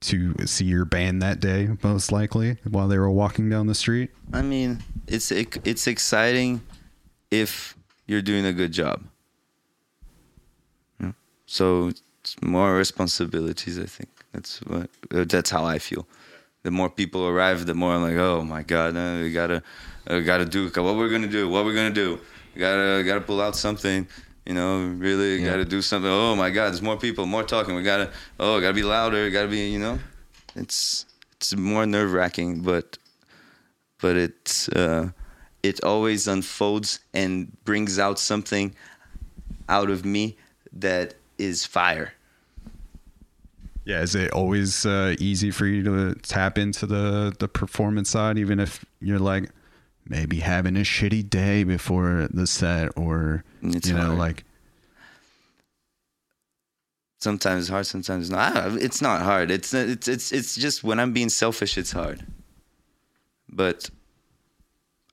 to 0.00 0.34
see 0.46 0.64
your 0.64 0.84
band 0.84 1.22
that 1.22 1.38
day 1.40 1.68
most 1.82 2.10
likely 2.10 2.56
while 2.68 2.88
they 2.88 2.98
were 2.98 3.10
walking 3.10 3.48
down 3.48 3.66
the 3.66 3.74
street 3.74 4.10
I 4.32 4.42
mean, 4.42 4.82
it's 5.06 5.30
it, 5.30 5.58
it's 5.64 5.86
exciting 5.86 6.62
if 7.30 7.76
you're 8.06 8.22
doing 8.22 8.46
a 8.46 8.52
good 8.52 8.72
job. 8.72 9.02
Yeah. 11.00 11.12
So 11.46 11.88
it's 11.88 12.36
more 12.42 12.74
responsibilities. 12.74 13.78
I 13.78 13.84
think 13.84 14.08
that's 14.32 14.58
what 14.62 14.88
that's 15.10 15.50
how 15.50 15.64
I 15.64 15.78
feel. 15.78 16.06
the 16.62 16.70
more 16.70 16.88
people 16.88 17.26
arrive, 17.26 17.66
the 17.66 17.74
more 17.74 17.94
I'm 17.94 18.02
like, 18.02 18.16
oh 18.16 18.42
my 18.42 18.62
god, 18.62 18.96
uh, 18.96 19.18
we 19.20 19.32
gotta, 19.32 19.62
uh, 20.06 20.20
gotta 20.20 20.44
do 20.44 20.64
what 20.68 20.96
we're 20.96 21.08
gonna 21.10 21.26
do, 21.28 21.48
what 21.48 21.64
we're 21.64 21.74
gonna 21.74 21.90
do. 21.90 22.18
Gotta, 22.56 23.02
gotta 23.04 23.20
pull 23.20 23.40
out 23.40 23.56
something. 23.56 24.06
You 24.46 24.54
know, 24.54 24.88
really 24.98 25.36
Yeah. 25.36 25.50
gotta 25.50 25.64
do 25.64 25.80
something. 25.82 26.10
Oh 26.10 26.34
my 26.36 26.50
god, 26.50 26.66
there's 26.66 26.82
more 26.82 26.96
people, 26.98 27.26
more 27.26 27.44
talking. 27.44 27.74
We 27.76 27.82
gotta, 27.82 28.10
oh, 28.40 28.60
gotta 28.60 28.74
be 28.74 28.82
louder. 28.82 29.30
Gotta 29.30 29.48
be, 29.48 29.68
you 29.70 29.78
know, 29.78 29.98
it's 30.56 31.06
it's 31.36 31.54
more 31.56 31.86
nerve 31.86 32.12
wracking, 32.12 32.60
but 32.62 32.98
but 34.00 34.16
it's 34.16 34.68
uh, 34.70 35.10
it 35.62 35.82
always 35.84 36.26
unfolds 36.26 36.98
and 37.14 37.52
brings 37.64 37.98
out 38.00 38.18
something 38.18 38.74
out 39.68 39.90
of 39.90 40.04
me 40.04 40.36
that 40.72 41.14
is 41.38 41.64
fire. 41.64 42.12
Yeah, 43.84 44.02
is 44.02 44.14
it 44.14 44.30
always 44.32 44.86
uh, 44.86 45.14
easy 45.18 45.50
for 45.50 45.66
you 45.66 45.82
to 45.84 46.14
tap 46.22 46.58
into 46.58 46.86
the 46.86 47.32
the 47.38 47.48
performance 47.48 48.10
side, 48.10 48.38
even 48.38 48.60
if 48.60 48.84
you're 49.00 49.18
like 49.18 49.50
maybe 50.06 50.38
having 50.40 50.76
a 50.76 50.80
shitty 50.80 51.28
day 51.28 51.64
before 51.64 52.28
the 52.30 52.46
set, 52.46 52.90
or 52.96 53.44
It's 53.62 53.88
you 53.88 53.94
know, 53.94 54.06
hard. 54.06 54.18
like 54.18 54.44
Sometimes 57.20 57.62
it's 57.62 57.70
hard, 57.70 57.86
sometimes 57.86 58.28
it's 58.28 58.32
not. 58.32 58.82
It's 58.82 59.00
not 59.00 59.22
hard. 59.22 59.50
It's 59.52 59.72
it's 59.72 60.08
it's 60.08 60.32
it's 60.32 60.56
just 60.56 60.82
when 60.82 60.98
I'm 60.98 61.12
being 61.12 61.28
selfish, 61.28 61.78
it's 61.78 61.92
hard. 61.92 62.26
But 63.48 63.90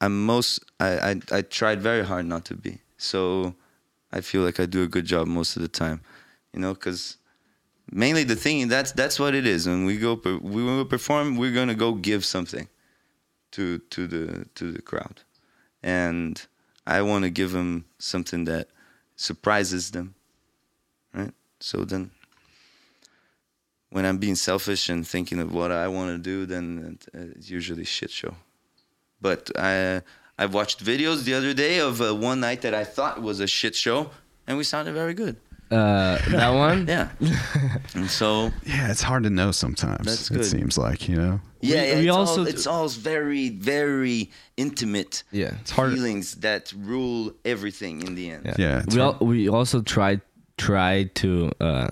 I'm 0.01 0.25
most 0.25 0.59
I 0.79 1.11
I, 1.11 1.21
I 1.31 1.41
tried 1.43 1.81
very 1.81 2.03
hard 2.03 2.25
not 2.25 2.45
to 2.45 2.55
be. 2.55 2.79
So 2.97 3.53
I 4.11 4.21
feel 4.21 4.41
like 4.41 4.59
I 4.59 4.65
do 4.65 4.81
a 4.81 4.87
good 4.87 5.05
job 5.05 5.27
most 5.27 5.55
of 5.55 5.61
the 5.61 5.67
time, 5.67 6.01
you 6.51 6.59
know, 6.59 6.73
because 6.73 7.17
mainly 7.91 8.23
the 8.23 8.35
thing 8.35 8.67
that's 8.69 8.91
that's 8.93 9.19
what 9.19 9.35
it 9.35 9.45
is. 9.45 9.67
When 9.67 9.85
we 9.85 9.97
go 9.97 10.19
we 10.23 10.63
when 10.63 10.79
we 10.79 10.85
perform, 10.85 11.37
we're 11.37 11.53
gonna 11.53 11.75
go 11.75 11.93
give 11.93 12.25
something 12.25 12.67
to 13.51 13.79
to 13.79 14.07
the 14.07 14.45
to 14.55 14.71
the 14.71 14.81
crowd, 14.81 15.21
and 15.83 16.45
I 16.85 17.01
want 17.01 17.23
to 17.23 17.29
give 17.29 17.51
them 17.51 17.85
something 17.97 18.45
that 18.45 18.69
surprises 19.15 19.91
them, 19.91 20.15
right? 21.13 21.33
So 21.59 21.85
then, 21.85 22.11
when 23.89 24.05
I'm 24.05 24.17
being 24.17 24.35
selfish 24.35 24.89
and 24.89 25.05
thinking 25.07 25.39
of 25.39 25.53
what 25.53 25.71
I 25.71 25.87
want 25.87 26.11
to 26.11 26.17
do, 26.17 26.45
then 26.45 26.97
it's 27.13 27.49
usually 27.49 27.83
shit 27.83 28.11
show. 28.11 28.35
But 29.21 29.51
I 29.57 30.01
I 30.37 30.45
watched 30.45 30.83
videos 30.83 31.23
the 31.23 31.33
other 31.33 31.53
day 31.53 31.79
of 31.79 32.01
uh, 32.01 32.15
one 32.15 32.39
night 32.39 32.61
that 32.61 32.73
I 32.73 32.85
thought 32.85 33.21
was 33.21 33.39
a 33.39 33.47
shit 33.47 33.75
show, 33.75 34.11
and 34.47 34.57
we 34.57 34.63
sounded 34.63 34.93
very 34.93 35.13
good. 35.13 35.35
Uh, 35.71 36.17
that 36.29 36.49
one. 36.49 36.87
Yeah. 36.87 37.09
and 37.93 38.09
so 38.09 38.51
yeah, 38.65 38.89
it's 38.91 39.01
hard 39.03 39.23
to 39.23 39.29
know 39.29 39.51
sometimes. 39.51 40.05
That's 40.05 40.31
It 40.31 40.43
seems 40.45 40.77
like 40.77 41.07
you 41.07 41.15
know. 41.15 41.39
yeah, 41.61 41.81
We- 41.81 41.87
yeah, 41.89 41.95
we 41.99 42.07
it's 42.07 42.17
also 42.17 42.41
all, 42.41 42.47
it's 42.47 42.67
all 42.67 42.89
very 42.89 43.49
very 43.49 44.31
intimate 44.57 45.23
Yeah. 45.31 45.53
It's 45.61 45.71
hard. 45.71 45.93
feelings 45.93 46.35
that 46.41 46.73
rule 46.75 47.33
everything 47.45 48.01
in 48.07 48.15
the 48.15 48.31
end. 48.31 48.45
Yeah. 48.45 48.55
Yeah, 48.57 48.83
we 48.91 48.99
hard. 48.99 49.15
al- 49.21 49.27
we 49.27 49.49
also 49.49 49.81
try 49.81 50.21
try 50.57 51.03
to 51.15 51.51
uh, 51.61 51.87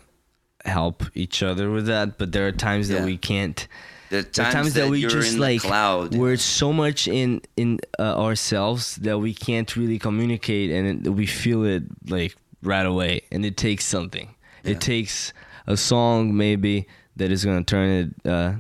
help 0.66 1.04
each 1.16 1.42
other 1.44 1.70
with 1.72 1.86
that, 1.86 2.18
but 2.18 2.32
there 2.32 2.48
are 2.48 2.52
times 2.52 2.88
that 2.90 3.06
we 3.06 3.18
can't. 3.18 3.68
There 4.10 4.20
are 4.20 4.24
There 4.24 4.48
are 4.48 4.52
times, 4.52 4.54
times 4.54 4.74
that, 4.74 4.82
that 4.86 4.90
we 4.90 5.00
you're 5.02 5.10
just 5.12 5.34
in 5.34 5.40
like 5.40 5.62
cloud. 5.62 6.16
we're 6.16 6.38
so 6.38 6.72
much 6.74 7.08
in 7.08 7.42
in 7.58 7.80
uh, 8.00 8.16
ourselves 8.26 8.96
that 9.04 9.20
we 9.20 9.34
can't 9.34 9.76
really 9.76 10.00
communicate, 10.00 10.72
and 10.72 11.06
it, 11.06 11.10
we 11.12 11.26
feel 11.28 11.64
it 11.66 11.84
like 12.10 12.36
right 12.62 12.86
away, 12.86 13.22
and 13.32 13.46
it 13.46 13.58
takes 13.58 13.86
something. 13.86 14.30
Yeah. 14.64 14.72
It 14.72 14.82
takes 14.82 15.34
a 15.68 15.78
song 15.78 16.36
maybe 16.36 16.88
that 17.16 17.32
is 17.32 17.46
gonna 17.46 17.64
turn 17.64 17.90
it 17.90 18.30
uh, 18.30 18.54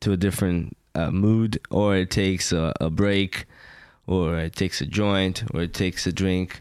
to 0.00 0.12
a 0.12 0.16
different 0.16 0.76
uh, 0.94 1.10
mood, 1.10 1.58
or 1.70 1.96
it 1.96 2.10
takes 2.10 2.52
a, 2.52 2.72
a 2.80 2.90
break, 2.90 3.46
or 4.06 4.38
it 4.38 4.54
takes 4.56 4.80
a 4.80 4.86
joint, 4.86 5.44
or 5.54 5.62
it 5.62 5.74
takes 5.74 6.06
a 6.06 6.12
drink, 6.12 6.60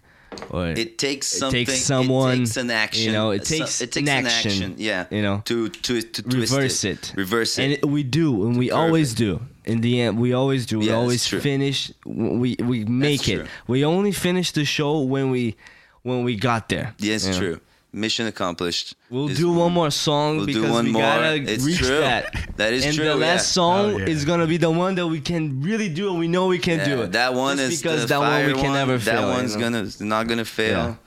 or 0.51 0.67
It 0.67 0.97
takes 0.97 1.33
It 1.33 1.39
something. 1.39 1.65
takes 1.65 1.79
someone, 1.81 2.33
It 2.33 2.37
takes 2.39 2.57
an 2.57 2.69
action. 2.69 3.05
you 3.05 3.11
know, 3.11 3.31
it 3.31 3.45
So- 3.47 3.57
takes 3.57 3.81
it 3.81 3.91
takes 3.91 4.09
an 4.09 4.17
an 4.17 4.25
action, 4.25 4.51
action. 4.51 4.75
Yeah. 4.77 5.05
you 5.09 5.21
know, 5.21 5.41
To 5.45 5.69
to 5.69 6.01
to 6.01 6.21
twist 6.23 6.53
reverse 6.53 6.83
it. 6.83 7.09
it. 7.09 7.13
Reverse 7.15 7.57
it. 7.57 7.81
and 7.83 7.91
we 7.91 8.03
do 8.03 8.45
and 8.47 8.57
we 8.57 8.69
always 8.71 9.13
it. 9.13 9.17
do 9.17 9.39
in 9.65 9.81
the 9.81 9.99
end 10.01 10.17
we 10.19 10.33
always 10.33 10.65
do 10.65 10.79
we 10.79 10.85
Yeah, 10.85 10.91
that's 10.93 11.01
always 11.01 11.27
finish 11.27 11.91
we 12.05 12.55
we 12.63 12.85
make 12.85 13.19
That's 13.21 13.29
it 13.29 13.35
true. 13.37 13.45
we 13.67 13.83
only 13.85 14.11
finish 14.11 14.51
the 14.51 14.63
show 14.65 15.01
when 15.01 15.31
we 15.31 15.55
when 16.03 16.23
we 16.23 16.35
got 16.35 16.69
there 16.69 16.93
yes, 16.99 17.25
you 17.25 17.31
know? 17.31 17.37
true. 17.39 17.59
Mission 17.93 18.27
accomplished. 18.27 18.95
we'll 19.09 19.29
Is- 19.29 19.37
do 19.37 19.51
one 19.51 19.71
more 19.71 19.89
song 19.89 20.37
We'll 20.37 20.45
do 20.45 20.53
because 20.55 20.69
one 20.71 20.85
we 20.85 20.91
more. 20.91 21.01
gotta 21.01 21.35
It's 21.51 21.63
reach 21.63 21.77
true. 21.77 21.99
that 21.99 22.31
That 22.57 22.73
is 22.73 22.85
and 22.85 22.93
true, 22.95 23.05
And 23.09 23.13
the 23.21 23.25
last 23.25 23.47
yeah. 23.49 23.53
song 23.53 23.85
Oh, 23.93 23.97
yeah. 23.97 24.05
is 24.05 24.25
gonna 24.25 24.45
be 24.45 24.57
the 24.57 24.69
one 24.69 24.95
that 24.95 25.07
we 25.07 25.19
can 25.21 25.61
really 25.61 25.89
do 25.89 26.09
and 26.09 26.19
we 26.19 26.27
know 26.27 26.47
we 26.47 26.59
can 26.59 26.85
do 26.87 27.01
it 27.03 27.13
That 27.13 27.33
one 27.33 27.57
Just 27.57 27.71
is 27.73 27.81
because 27.81 28.01
the 28.01 28.07
that 28.07 28.19
one 28.19 28.45
we 28.45 28.53
fire 28.53 28.61
can 28.63 28.73
never 28.73 28.97
That 28.97 29.03
fail 29.03 29.27
That 29.27 29.33
one's 29.37 29.55
know? 29.55 29.61
gonna 29.61 29.89
not 30.01 30.27
gonna 30.27 30.45
fail. 30.45 30.99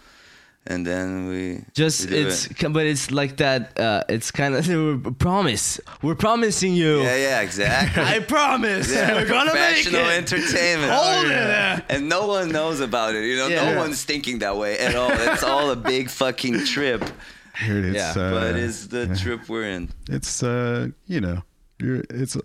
Yeah. 0.66 0.74
And 0.74 0.86
then 0.86 1.28
we 1.28 1.64
just 1.74 2.10
we 2.10 2.16
it's 2.18 2.46
it. 2.46 2.72
but 2.72 2.86
it's 2.86 3.10
like 3.10 3.38
that 3.38 3.78
uh 3.80 4.04
it's 4.08 4.30
kind 4.30 4.54
of 4.54 4.66
we're 5.04 5.10
promise 5.12 5.80
we're 6.02 6.14
promising 6.14 6.74
you 6.74 7.00
Yeah, 7.00 7.16
yeah, 7.16 7.40
exactly. 7.40 8.02
I 8.16 8.20
promise 8.20 8.92
Yeah, 8.92 9.14
we're 9.14 9.26
gonna 9.28 9.54
make 9.54 9.82
professional 9.84 10.08
it 10.08 10.18
entertainment. 10.18 10.92
Hold 10.92 11.24
it 11.26 11.28
there. 11.30 11.82
And 11.88 12.08
no 12.08 12.26
one 12.26 12.50
knows 12.52 12.80
about 12.80 13.14
it. 13.14 13.24
You 13.24 13.36
know, 13.36 13.48
Yeah. 13.48 13.72
no 13.72 13.78
one's 13.78 14.04
thinking 14.04 14.40
that 14.40 14.56
way 14.56 14.78
at 14.78 14.94
all. 14.94 15.10
It's 15.12 15.42
all 15.42 15.70
a 15.70 15.76
big 15.76 16.10
fucking 16.10 16.66
trip. 16.66 17.02
Here 17.58 17.78
it 17.78 17.84
is. 17.86 17.94
Yeah, 17.94 18.10
uh, 18.16 18.30
But 18.30 18.56
it's 18.56 18.86
the 18.86 19.06
trip 19.16 19.48
we're 19.48 19.64
in. 19.68 19.88
it's 20.08 20.42
uh 20.42 20.88
you 21.06 21.20
know 21.20 21.42
you're 21.78 22.04
it's 22.10 22.36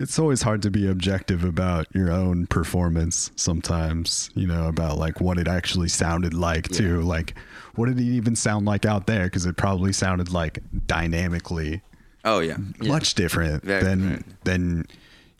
it's 0.00 0.18
always 0.18 0.42
hard 0.42 0.62
to 0.62 0.70
be 0.70 0.88
objective 0.88 1.44
about 1.44 1.86
your 1.94 2.10
own 2.10 2.46
performance 2.46 3.30
sometimes 3.36 4.30
you 4.34 4.46
know 4.46 4.66
about 4.68 4.98
like 4.98 5.20
what 5.20 5.38
it 5.38 5.46
actually 5.48 5.88
sounded 5.88 6.34
like 6.34 6.68
too 6.68 7.00
like 7.02 7.34
what 7.76 7.86
did 7.86 7.98
it 7.98 8.04
even 8.04 8.36
sound 8.36 8.66
like 8.66 8.84
out 8.86 9.06
there 9.06 9.24
because 9.24 9.46
it 9.46 9.56
probably 9.56 9.92
sounded 9.92 10.30
like 10.32 10.58
dynamically 10.86 11.82
Oh 12.24 12.40
yeah. 12.40 12.56
much 12.80 13.14
different 13.14 13.62
Very 13.64 13.82
than 13.84 13.98
different. 14.00 14.44
than 14.44 14.86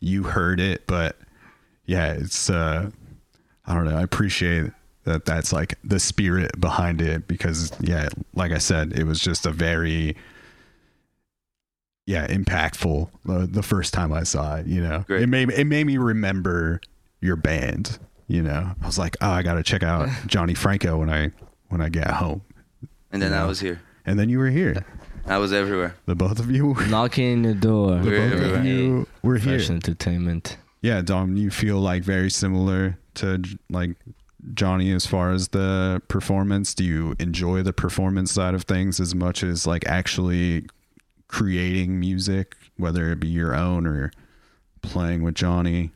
you 0.01 0.25
heard 0.25 0.61
it 0.61 0.87
but 0.87 1.17
yeah 1.87 2.13
it's 2.13 2.51
uh 2.51 2.91
i 3.67 3.75
don't 3.75 3.85
know 3.87 3.97
i 3.97 4.03
appreciate 4.03 4.71
that 5.05 5.25
that's 5.25 5.53
like 5.53 5.75
the 5.85 5.99
spirit 6.01 6.59
behind 6.61 7.01
it 7.01 7.27
because 7.29 7.73
yeah 7.81 8.09
like 8.35 8.53
i 8.53 8.59
said 8.59 8.93
it 8.99 9.05
was 9.05 9.19
just 9.21 9.47
a 9.47 9.51
very 9.51 10.15
yeah 12.07 12.27
impactful 12.27 13.09
the, 13.25 13.47
the 13.47 13.63
first 13.63 13.95
time 13.95 14.13
i 14.13 14.23
saw 14.23 14.57
it 14.57 14.67
you 14.67 14.83
know 14.83 15.05
Great. 15.07 15.23
it 15.23 15.27
made 15.29 15.51
it 15.51 15.65
made 15.67 15.87
me 15.87 15.97
remember 15.97 16.81
your 17.21 17.37
band 17.37 17.99
you 18.29 18.43
know 18.43 18.73
i 18.83 18.87
was 18.87 18.99
like 18.99 19.17
oh 19.23 19.31
i 19.31 19.43
gotta 19.43 19.63
check 19.63 19.83
out 19.83 20.09
johnny 20.27 20.55
franco 20.55 20.99
when 20.99 21.09
i 21.11 21.31
when 21.75 21.83
i 21.83 21.89
get 21.91 22.09
home 22.23 22.41
And 23.13 23.21
then 23.23 23.33
I 23.35 23.45
was 23.47 23.59
here. 23.61 23.79
and 24.07 24.19
then 24.19 24.29
you 24.29 24.39
were 24.39 24.51
here. 24.51 24.75
I 25.27 25.39
was 25.39 25.53
everywhere. 25.53 25.95
the 26.07 26.15
both 26.15 26.39
of 26.39 26.51
you? 26.51 26.63
Were, 26.75 26.87
knocking 26.97 27.43
the 27.43 27.55
door. 27.55 27.93
We're 28.05 28.19
both 28.31 28.33
everywhere. 28.33 28.59
of 28.61 28.65
you 28.67 29.07
were 29.23 29.39
here. 29.39 29.59
Fresh 29.59 29.71
entertainment. 29.71 30.57
Yeah 30.83 31.01
dom 31.03 31.37
you 31.37 31.51
feel 31.51 31.79
like 31.91 32.03
very 32.05 32.31
similar 32.31 32.99
to 33.21 33.43
like 33.71 33.93
johnny 34.53 34.93
as 34.93 35.07
far 35.07 35.33
as 35.33 35.49
the 35.49 36.01
performance? 36.09 36.75
Do 36.75 36.85
you 36.85 37.15
enjoy 37.19 37.63
the 37.63 37.73
performance 37.73 38.31
side 38.33 38.55
of 38.55 38.63
things 38.65 39.01
as 39.01 39.15
much 39.15 39.43
as 39.43 39.67
like 39.67 39.87
actually 39.87 40.67
creating 41.29 41.99
music 41.99 42.55
whether 42.77 43.11
it 43.11 43.19
be 43.21 43.29
your 43.29 43.55
own 43.55 43.87
or 43.87 44.11
playing 44.83 45.23
with 45.23 45.35
johnny? 45.35 45.91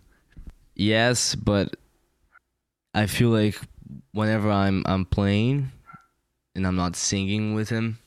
Yes 0.74 1.34
but 1.34 1.76
i 2.94 3.06
feel 3.06 3.28
like 3.28 3.60
whenever 4.12 4.50
i'm 4.50 4.82
i'm 4.86 5.04
playing 5.04 5.70
and 6.54 6.66
i'm 6.66 6.76
not 6.76 6.96
singing 6.96 7.54
with 7.54 7.68
him 7.68 7.98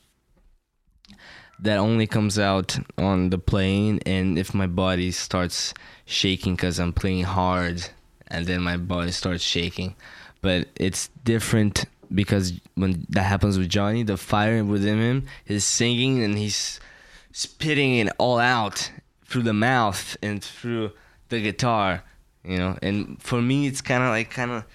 that 1.62 1.78
only 1.78 2.08
comes 2.08 2.40
out 2.40 2.78
on 2.98 3.30
the 3.30 3.38
playing. 3.38 4.02
And 4.06 4.38
if 4.38 4.54
my 4.54 4.68
body 4.68 5.12
starts 5.12 5.74
shaking 6.06 6.56
because 6.56 6.80
i'm 6.80 6.92
playing 6.92 7.24
hard 7.24 7.88
and 8.28 8.46
then 8.46 8.62
my 8.62 8.78
body 8.78 9.12
starts 9.12 9.44
shaking. 9.44 9.96
But 10.42 10.68
it's 10.76 11.10
different 11.24 11.86
because 12.14 12.54
when 12.76 13.06
that 13.10 13.24
happens 13.24 13.58
with 13.58 13.70
johnny 13.70 14.04
the 14.04 14.18
fire 14.18 14.66
within 14.66 15.00
him 15.00 15.28
is 15.48 15.64
singing 15.64 16.22
and 16.22 16.38
he's 16.38 16.78
spitting 17.32 18.00
it 18.00 18.12
all 18.18 18.38
out 18.38 18.92
through 19.24 19.44
the 19.44 19.54
mouth 19.54 20.18
and 20.22 20.44
through 20.44 20.92
the 21.30 21.40
guitar 21.40 22.04
you 22.44 22.58
know? 22.58 22.78
And 22.82 23.22
for 23.22 23.42
me 23.42 23.66
it's 23.66 23.80
kind 23.80 24.04
of 24.04 24.10
like 24.10 24.30
kind 24.30 24.52
of 24.52 24.66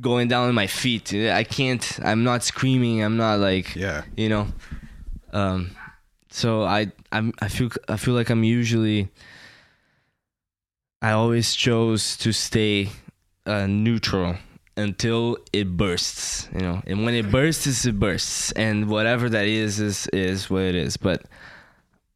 going 0.00 0.28
down 0.28 0.48
on 0.48 0.54
my 0.54 0.66
feet. 0.66 1.12
I 1.14 1.44
can't 1.44 1.98
i'm 2.04 2.22
not 2.24 2.42
screaming 2.44 3.02
i'm 3.02 3.16
not 3.16 3.38
like 3.40 3.74
Yeah. 3.74 4.02
you 4.16 4.28
know? 4.28 4.46
Um 5.32 5.70
so 6.30 6.62
i 6.62 6.92
i'm 7.10 7.32
i 7.40 7.48
feel 7.48 7.70
i 7.88 7.96
feel 7.96 8.14
like 8.14 8.30
i'm 8.30 8.44
usually 8.44 9.08
i 11.02 11.10
always 11.12 11.54
chose 11.54 12.16
to 12.18 12.32
stay 12.32 12.90
uh, 13.46 13.66
neutral 13.66 14.36
until 14.76 15.38
it 15.52 15.76
bursts 15.76 16.48
you 16.54 16.60
know? 16.60 16.82
And 16.86 17.04
when 17.04 17.14
it 17.14 17.30
bursts 17.30 17.84
it 17.86 17.98
bursts. 17.98 18.52
And 18.52 18.88
whatever 18.88 19.28
that 19.30 19.46
is 19.46 19.80
is 19.80 20.06
is 20.12 20.48
what 20.50 20.62
it 20.62 20.74
is. 20.74 20.96
But 20.96 21.22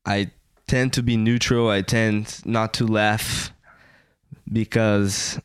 i 0.07 0.30
tend 0.68 0.93
to 0.95 1.03
be 1.03 1.16
neutral. 1.16 1.68
I 1.68 1.83
tend 1.83 2.41
not 2.47 2.72
to 2.74 2.87
laugh 2.87 3.53
because 4.51 5.39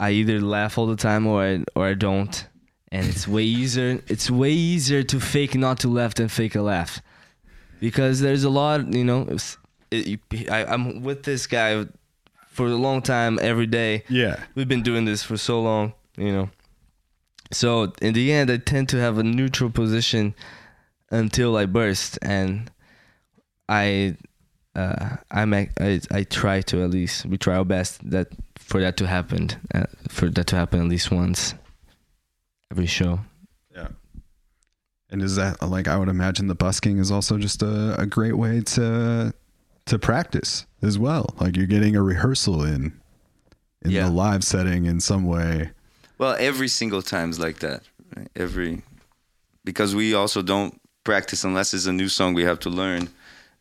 I 0.00 0.10
either 0.12 0.40
laugh 0.40 0.78
all 0.78 0.86
the 0.86 0.96
time 0.96 1.26
or 1.26 1.42
I 1.44 1.64
or 1.76 1.86
I 1.86 1.94
don't. 1.94 2.46
And 2.92 3.06
it's 3.06 3.28
way 3.28 3.44
easier. 3.44 4.02
It's 4.08 4.28
way 4.30 4.50
easier 4.52 5.02
to 5.04 5.20
fake 5.20 5.54
not 5.54 5.78
to 5.80 5.88
laugh 5.88 6.14
than 6.14 6.26
fake 6.28 6.56
a 6.56 6.62
laugh, 6.62 7.00
because 7.78 8.18
there's 8.20 8.42
a 8.42 8.50
lot. 8.50 8.92
You 8.92 9.04
know, 9.04 9.22
it's- 9.22 9.56
it, 9.92 10.20
I, 10.50 10.64
I'm 10.64 11.02
with 11.02 11.22
this 11.24 11.46
guy 11.46 11.84
for 12.48 12.66
a 12.66 12.76
long 12.76 13.02
time 13.02 13.38
every 13.42 13.66
day. 13.66 14.02
Yeah. 14.08 14.36
We've 14.54 14.68
been 14.68 14.82
doing 14.82 15.04
this 15.04 15.22
for 15.22 15.36
so 15.36 15.60
long. 15.62 15.92
You 16.16 16.32
know, 16.32 16.50
so 17.52 17.92
in 18.02 18.12
the 18.14 18.32
end, 18.32 18.50
I 18.50 18.56
tend 18.58 18.88
to 18.90 18.96
have 18.98 19.18
a 19.18 19.22
neutral 19.22 19.70
position 19.70 20.34
until 21.10 21.56
I 21.56 21.66
burst, 21.66 22.18
and 22.22 22.70
I, 23.68 24.16
uh, 24.74 25.16
I'm 25.30 25.54
I 25.54 25.68
I 26.10 26.24
try 26.24 26.60
to 26.62 26.82
at 26.84 26.90
least 26.90 27.26
we 27.26 27.36
try 27.38 27.56
our 27.56 27.64
best 27.64 28.08
that 28.10 28.28
for 28.70 28.80
that 28.80 28.96
to 28.98 29.06
happen, 29.06 29.48
uh, 29.74 29.84
for 30.08 30.28
that 30.30 30.46
to 30.46 30.56
happen 30.56 30.80
at 30.80 30.86
least 30.88 31.10
once 31.10 31.54
every 32.70 32.86
show. 32.86 33.18
Yeah. 33.74 33.88
And 35.10 35.22
is 35.22 35.34
that 35.36 35.60
like 35.60 35.88
I 35.88 35.96
would 35.96 36.08
imagine 36.08 36.46
the 36.46 36.54
busking 36.54 36.98
is 36.98 37.10
also 37.10 37.36
just 37.36 37.62
a, 37.62 38.00
a 38.00 38.06
great 38.06 38.36
way 38.36 38.60
to 38.60 39.34
to 39.86 39.98
practice 39.98 40.66
as 40.82 40.98
well. 40.98 41.34
Like 41.40 41.56
you're 41.56 41.66
getting 41.66 41.96
a 41.96 42.02
rehearsal 42.02 42.62
in 42.64 42.92
in 43.82 43.90
Yeah. 43.90 44.04
the 44.04 44.10
live 44.12 44.44
setting 44.44 44.86
in 44.86 45.00
some 45.00 45.24
way. 45.26 45.70
Well, 46.18 46.36
every 46.38 46.68
single 46.68 47.02
time's 47.02 47.38
like 47.40 47.58
that. 47.58 47.82
Right? 48.16 48.28
Every 48.36 48.82
because 49.64 49.94
we 49.96 50.14
also 50.14 50.42
don't 50.42 50.80
practice 51.02 51.42
unless 51.44 51.74
it's 51.74 51.86
a 51.86 51.92
new 51.92 52.08
song 52.08 52.34
we 52.34 52.44
have 52.44 52.60
to 52.60 52.70
learn. 52.70 53.08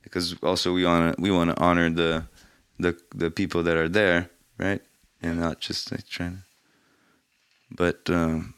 Because 0.03 0.35
also 0.43 0.71
we 0.73 0.85
honor 0.85 1.15
we 1.17 1.31
want 1.31 1.49
to 1.55 1.59
honor 1.59 1.89
the 1.89 2.25
the 2.79 2.95
the 3.15 3.31
people 3.31 3.63
that 3.63 3.75
are 3.77 3.89
there, 3.89 4.29
right? 4.59 4.81
And 5.21 5.39
not 5.39 5.59
just 5.59 5.91
like 5.91 6.07
trying. 6.07 6.43
But 7.75 8.09
um, 8.09 8.53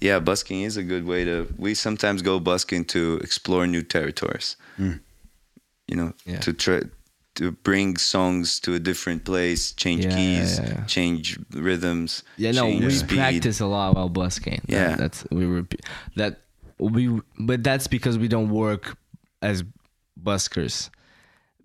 yeah, 0.00 0.18
busking 0.20 0.62
is 0.62 0.76
a 0.76 0.82
good 0.82 1.06
way 1.06 1.24
to. 1.24 1.46
We 1.56 1.74
sometimes 1.74 2.22
go 2.22 2.38
busking 2.40 2.84
to 2.86 3.18
explore 3.22 3.66
new 3.66 3.82
territories. 3.82 4.56
You 4.78 5.96
know, 5.96 6.12
Yeah. 6.24 6.40
to 6.40 6.52
try 6.52 6.82
to 7.36 7.52
bring 7.52 7.96
songs 7.96 8.60
to 8.60 8.74
a 8.74 8.78
different 8.78 9.24
place, 9.24 9.72
change 9.72 10.04
Yeah, 10.04 10.16
keys, 10.16 10.58
yeah, 10.58 10.84
change 10.86 11.38
rhythms. 11.52 12.22
Yeah, 12.36 12.52
no, 12.52 12.66
we 12.66 12.90
speed. 12.90 13.16
practice 13.18 13.60
a 13.60 13.66
lot 13.66 13.94
while 13.94 14.08
busking. 14.08 14.60
That- 14.68 14.90
Yeah. 14.90 14.96
that's 14.96 15.24
we 15.30 15.44
repeat 15.46 15.82
that 16.16 16.40
we, 16.78 17.20
but 17.38 17.62
that's 17.64 17.86
because 17.88 18.18
we 18.18 18.28
don't 18.28 18.50
work 18.50 18.96
as 19.42 19.64
buskers. 20.22 20.90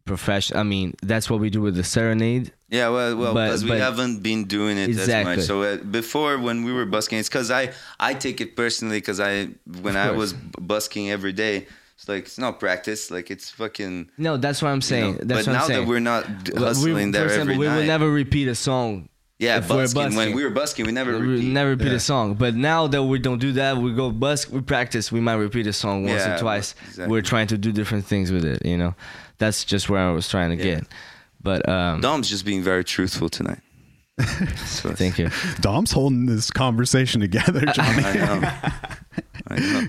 Profession. 0.05 0.57
I 0.57 0.63
mean, 0.63 0.95
that's 1.01 1.29
what 1.29 1.39
we 1.39 1.49
do 1.49 1.61
with 1.61 1.75
the 1.75 1.83
serenade. 1.83 2.51
Yeah, 2.72 2.88
well, 2.88 3.17
well, 3.17 3.34
because 3.34 3.65
we 3.65 3.72
haven't 3.72 4.24
been 4.24 4.45
doing 4.45 4.78
it 4.78 4.97
as 4.97 5.26
much. 5.26 5.41
So 5.41 5.61
uh, 5.63 5.78
before, 5.78 6.38
when 6.39 6.63
we 6.63 6.72
were 6.72 6.86
busking, 6.86 7.19
it's 7.19 7.28
because 7.28 7.51
I 7.51 7.74
I 7.99 8.13
take 8.13 8.39
it 8.39 8.55
personally 8.55 8.97
because 8.97 9.19
I 9.19 9.49
when 9.82 9.97
I 9.97 10.11
was 10.11 10.32
busking 10.32 11.11
every 11.11 11.34
day, 11.34 11.67
it's 11.97 12.07
like 12.07 12.24
it's 12.24 12.38
not 12.38 12.61
practice, 12.61 13.11
like 13.11 13.30
it's 13.30 13.49
fucking. 13.49 14.09
No, 14.17 14.38
that's 14.38 14.61
what 14.61 14.69
I'm 14.69 14.78
You 14.78 14.82
saying. 14.93 15.11
know, 15.15 15.19
that's 15.24 15.45
but 15.45 15.51
what 15.51 15.53
now 15.57 15.61
I'm 15.63 15.67
saying. 15.67 15.82
that 15.84 15.89
we're 15.89 15.99
not 15.99 16.43
d- 16.45 16.53
Well, 16.55 16.74
we- 16.82 17.11
there 17.11 17.28
for 17.28 17.34
example, 17.34 17.41
every 17.41 17.57
we 17.57 17.67
night, 17.67 17.76
would 17.76 17.88
never 17.88 18.09
repeat 18.09 18.47
a 18.47 18.55
song. 18.55 19.09
yeah, 19.38 19.57
if 19.57 19.69
we're 19.69 19.76
busking, 19.93 20.15
when 20.15 20.34
we 20.34 20.41
were 20.45 20.49
busking, 20.63 20.86
we 20.86 20.93
never 20.93 21.19
We 21.19 21.41
never 21.41 21.72
repeat 21.72 21.88
Yeah. 21.89 21.95
a 21.95 21.99
song. 22.13 22.36
But 22.36 22.55
now 22.55 22.88
that 22.88 23.03
we 23.03 23.19
don't 23.19 23.39
do 23.39 23.51
that, 23.53 23.78
we 23.84 23.91
go 23.93 24.11
busk, 24.11 24.49
we 24.49 24.61
practice, 24.61 25.11
we 25.11 25.19
might 25.19 25.39
repeat 25.47 25.67
a 25.67 25.74
song 25.74 26.05
once 26.05 26.22
Yeah, 26.22 26.36
or 26.36 26.39
twice. 26.39 26.74
exactly. 26.88 27.11
We're 27.11 27.22
trying 27.34 27.47
to 27.47 27.57
do 27.57 27.74
different 27.74 28.05
things 28.05 28.32
with 28.32 28.45
it, 28.45 28.65
you 28.65 28.78
know. 28.78 28.95
That's 29.39 29.65
just 29.65 29.89
where 29.89 29.99
I 29.99 30.11
was 30.11 30.30
trying 30.30 30.51
to 30.55 30.57
Yeah. 30.63 30.76
get. 30.76 30.84
But 31.43 31.67
um 31.67 32.01
Dom's 32.01 32.29
just 32.29 32.45
being 32.45 32.61
very 32.63 32.83
truthful 32.83 33.29
tonight. 33.29 33.59
So, 34.65 34.91
thank 34.93 35.17
you. 35.17 35.29
Dom's 35.61 35.91
holding 35.91 36.25
this 36.27 36.51
conversation 36.51 37.21
together, 37.21 37.61
Johnny. 37.73 38.03
I 38.03 38.13
know. 38.13 38.51
I 39.47 39.59
know. 39.59 39.87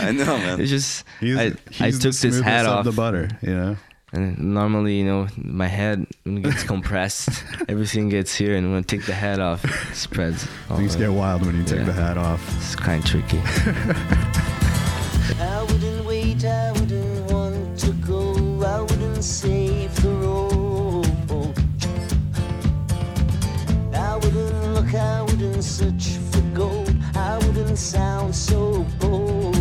I 0.00 0.12
know, 0.12 0.38
man. 0.38 0.60
It's 0.60 0.70
just 0.70 1.04
He's, 1.20 1.36
I, 1.36 1.52
he's 1.70 1.80
I 1.80 1.90
took 1.90 2.14
this 2.14 2.22
hat 2.22 2.32
smoothest 2.32 2.66
of 2.66 2.72
off. 2.78 2.84
the 2.84 2.92
butter, 2.92 3.28
you 3.42 3.54
know. 3.54 3.76
And 4.12 4.38
normally, 4.54 4.96
you 4.98 5.04
know, 5.04 5.26
my 5.36 5.66
head 5.66 6.06
when 6.22 6.38
it 6.38 6.42
gets 6.44 6.62
compressed, 6.62 7.28
everything 7.68 8.08
gets 8.08 8.34
here, 8.34 8.56
and 8.56 8.70
when 8.70 8.78
I 8.78 8.82
take 8.82 9.04
the 9.04 9.12
hat 9.14 9.40
off, 9.40 9.64
it 9.64 9.94
spreads. 9.96 10.46
all 10.70 10.76
Things 10.76 10.94
over. 10.94 11.04
get 11.06 11.12
wild 11.12 11.44
when 11.44 11.56
you 11.56 11.64
take 11.64 11.80
Yeah. 11.80 11.84
the 11.86 11.92
hat 11.92 12.16
off. 12.16 12.40
It's 12.56 12.76
kind 12.76 13.02
of 13.02 13.10
tricky. 13.10 13.40
I 25.56 25.60
search 25.60 26.18
for 26.30 26.42
gold, 26.52 26.94
I 27.14 27.38
wouldn't 27.38 27.78
sound 27.78 28.34
so 28.34 28.84
bold. 29.00 29.56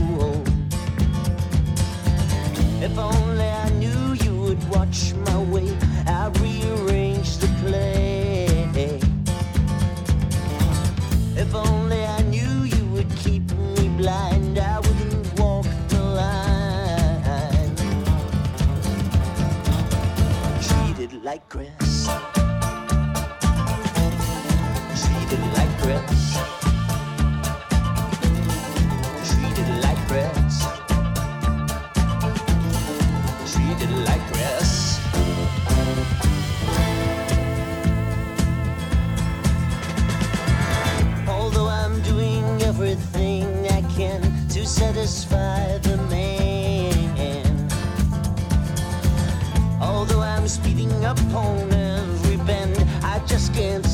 If 2.83 2.97
only 2.97 3.45
I 3.45 3.69
knew 3.79 4.13
you 4.25 4.35
would 4.41 4.61
watch 4.67 5.13
my 5.13 5.41
way, 5.43 5.69
I'd 6.05 6.37
rearrange 6.41 7.37
the 7.37 7.47
play. 7.63 8.99
If 11.37 11.55
only 11.55 12.03
I 12.03 12.21
knew 12.23 12.63
you 12.63 12.85
would 12.87 13.09
keep 13.15 13.49
me 13.77 13.87
blind, 13.97 14.59
I 14.59 14.79
wouldn't 14.81 15.39
walk 15.39 15.65
the 15.87 16.01
line. 16.19 17.75
Treated 20.61 21.23
like 21.23 21.47
grass. 21.47 21.74
Satisfy 45.05 45.77
the 45.79 45.97
man. 46.09 47.69
Although 49.79 50.21
I'm 50.21 50.47
speeding 50.47 51.05
up 51.05 51.19
on 51.31 51.71
every 51.71 52.37
bend, 52.37 52.75
I 53.03 53.19
just 53.27 53.53
can't 53.53 53.84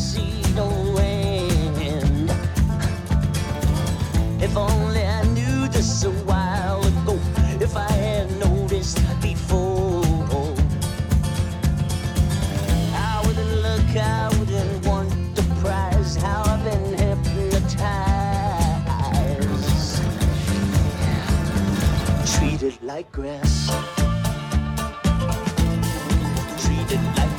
like 22.96 23.12
grass. 23.14 23.70
Like 23.70 23.96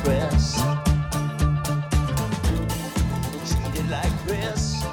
grass. 0.03 0.57
Like 3.87 4.25
grass. 4.25 4.83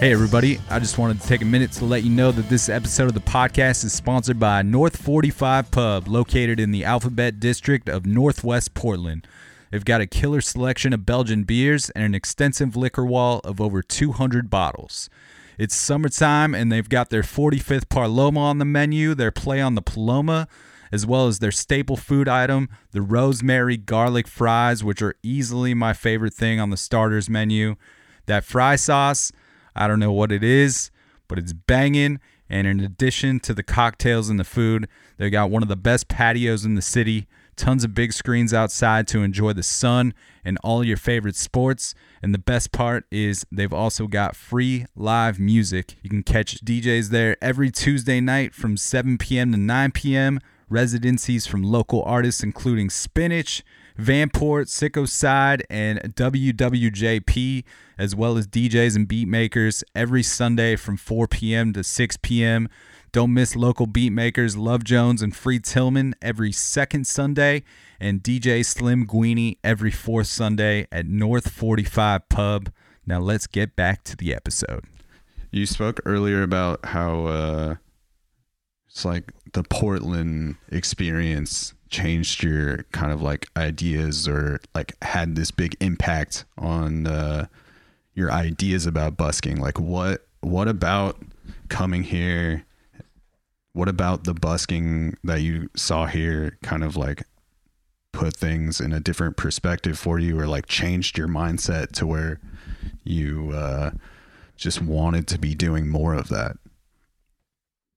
Hey, 0.00 0.12
everybody. 0.12 0.60
I 0.70 0.78
just 0.78 0.96
wanted 0.96 1.20
to 1.20 1.28
take 1.28 1.42
a 1.42 1.44
minute 1.44 1.72
to 1.72 1.84
let 1.84 2.04
you 2.04 2.10
know 2.10 2.32
that 2.32 2.48
this 2.48 2.70
episode 2.70 3.08
of 3.08 3.12
the 3.12 3.20
podcast 3.20 3.84
is 3.84 3.92
sponsored 3.92 4.40
by 4.40 4.62
North 4.62 4.96
45 4.96 5.70
Pub, 5.70 6.08
located 6.08 6.58
in 6.58 6.70
the 6.70 6.86
Alphabet 6.86 7.38
District 7.38 7.90
of 7.90 8.06
Northwest 8.06 8.72
Portland. 8.72 9.26
They've 9.70 9.84
got 9.84 10.00
a 10.00 10.06
killer 10.06 10.40
selection 10.40 10.94
of 10.94 11.04
Belgian 11.04 11.44
beers 11.44 11.90
and 11.90 12.02
an 12.02 12.14
extensive 12.14 12.76
liquor 12.76 13.04
wall 13.04 13.42
of 13.44 13.60
over 13.60 13.82
200 13.82 14.48
bottles. 14.48 15.10
It's 15.58 15.74
summertime, 15.74 16.54
and 16.54 16.70
they've 16.70 16.88
got 16.88 17.10
their 17.10 17.22
45th 17.22 17.88
Paloma 17.88 18.40
on 18.40 18.58
the 18.58 18.64
menu, 18.64 19.14
their 19.14 19.32
play 19.32 19.60
on 19.60 19.74
the 19.74 19.82
Paloma, 19.82 20.46
as 20.92 21.04
well 21.04 21.26
as 21.26 21.40
their 21.40 21.50
staple 21.50 21.96
food 21.96 22.28
item, 22.28 22.68
the 22.92 23.02
rosemary 23.02 23.76
garlic 23.76 24.28
fries, 24.28 24.84
which 24.84 25.02
are 25.02 25.16
easily 25.22 25.74
my 25.74 25.92
favorite 25.92 26.32
thing 26.32 26.60
on 26.60 26.70
the 26.70 26.76
starters 26.76 27.28
menu. 27.28 27.74
That 28.26 28.44
fry 28.44 28.76
sauce, 28.76 29.32
I 29.74 29.88
don't 29.88 29.98
know 29.98 30.12
what 30.12 30.30
it 30.30 30.44
is, 30.44 30.92
but 31.26 31.38
it's 31.38 31.52
banging. 31.52 32.20
And 32.48 32.66
in 32.66 32.80
addition 32.80 33.40
to 33.40 33.52
the 33.52 33.64
cocktails 33.64 34.30
and 34.30 34.38
the 34.38 34.44
food, 34.44 34.88
they 35.16 35.28
got 35.28 35.50
one 35.50 35.62
of 35.62 35.68
the 35.68 35.76
best 35.76 36.08
patios 36.08 36.64
in 36.64 36.76
the 36.76 36.82
city 36.82 37.26
tons 37.58 37.84
of 37.84 37.92
big 37.92 38.12
screens 38.12 38.54
outside 38.54 39.06
to 39.08 39.22
enjoy 39.22 39.52
the 39.52 39.62
sun 39.62 40.14
and 40.44 40.56
all 40.62 40.84
your 40.84 40.96
favorite 40.96 41.36
sports. 41.36 41.94
And 42.22 42.34
the 42.34 42.38
best 42.38 42.72
part 42.72 43.04
is 43.10 43.46
they've 43.50 43.72
also 43.72 44.06
got 44.06 44.36
free 44.36 44.86
live 44.96 45.38
music. 45.38 45.96
You 46.02 46.10
can 46.10 46.22
catch 46.22 46.64
DJs 46.64 47.08
there 47.10 47.36
every 47.42 47.70
Tuesday 47.70 48.20
night 48.20 48.54
from 48.54 48.76
7 48.76 49.18
p.m. 49.18 49.52
to 49.52 49.58
9 49.58 49.92
p.m. 49.92 50.40
Residencies 50.68 51.46
from 51.46 51.62
local 51.62 52.02
artists 52.02 52.42
including 52.42 52.90
Spinach, 52.90 53.62
Vanport, 53.98 54.66
Sicko 54.66 55.08
Side, 55.08 55.64
and 55.70 55.98
WWJP, 56.14 57.64
as 57.96 58.14
well 58.14 58.36
as 58.36 58.46
DJs 58.46 58.94
and 58.94 59.08
beat 59.08 59.26
makers 59.26 59.82
every 59.94 60.22
Sunday 60.22 60.76
from 60.76 60.96
4 60.96 61.26
p.m. 61.26 61.72
to 61.72 61.82
6 61.82 62.16
p.m. 62.22 62.68
Don't 63.10 63.32
miss 63.32 63.56
local 63.56 63.86
beat 63.86 64.10
makers 64.10 64.56
Love 64.56 64.84
Jones 64.84 65.22
and 65.22 65.34
Free 65.34 65.58
Tillman 65.58 66.14
every 66.20 66.52
second 66.52 67.06
Sunday, 67.06 67.62
and 67.98 68.22
DJ 68.22 68.64
Slim 68.64 69.06
Guini 69.06 69.56
every 69.64 69.90
fourth 69.90 70.26
Sunday 70.26 70.86
at 70.92 71.06
North 71.06 71.50
45 71.50 72.28
Pub. 72.28 72.70
Now 73.06 73.20
let's 73.20 73.46
get 73.46 73.74
back 73.74 74.04
to 74.04 74.16
the 74.16 74.34
episode. 74.34 74.84
You 75.50 75.64
spoke 75.64 76.00
earlier 76.04 76.42
about 76.42 76.84
how 76.84 77.26
uh, 77.26 77.74
it's 78.88 79.06
like 79.06 79.32
the 79.54 79.62
Portland 79.62 80.56
experience 80.70 81.72
changed 81.88 82.42
your 82.42 82.82
kind 82.92 83.10
of 83.10 83.22
like 83.22 83.48
ideas 83.56 84.28
or 84.28 84.60
like 84.74 84.94
had 85.00 85.34
this 85.34 85.50
big 85.50 85.74
impact 85.80 86.44
on 86.58 87.06
uh, 87.06 87.46
your 88.12 88.30
ideas 88.30 88.84
about 88.84 89.16
busking. 89.16 89.58
Like 89.58 89.80
what 89.80 90.26
what 90.40 90.68
about 90.68 91.16
coming 91.70 92.02
here? 92.02 92.64
What 93.78 93.88
about 93.88 94.24
the 94.24 94.34
busking 94.34 95.16
that 95.22 95.40
you 95.40 95.70
saw 95.76 96.06
here 96.06 96.58
kind 96.64 96.82
of 96.82 96.96
like 96.96 97.22
put 98.12 98.34
things 98.34 98.80
in 98.80 98.92
a 98.92 98.98
different 98.98 99.36
perspective 99.36 99.96
for 99.96 100.18
you 100.18 100.40
or 100.40 100.48
like 100.48 100.66
changed 100.66 101.16
your 101.16 101.28
mindset 101.28 101.92
to 101.92 102.06
where 102.06 102.40
you 103.04 103.52
uh, 103.52 103.92
just 104.56 104.82
wanted 104.82 105.28
to 105.28 105.38
be 105.38 105.54
doing 105.54 105.88
more 105.88 106.14
of 106.14 106.28
that? 106.28 106.56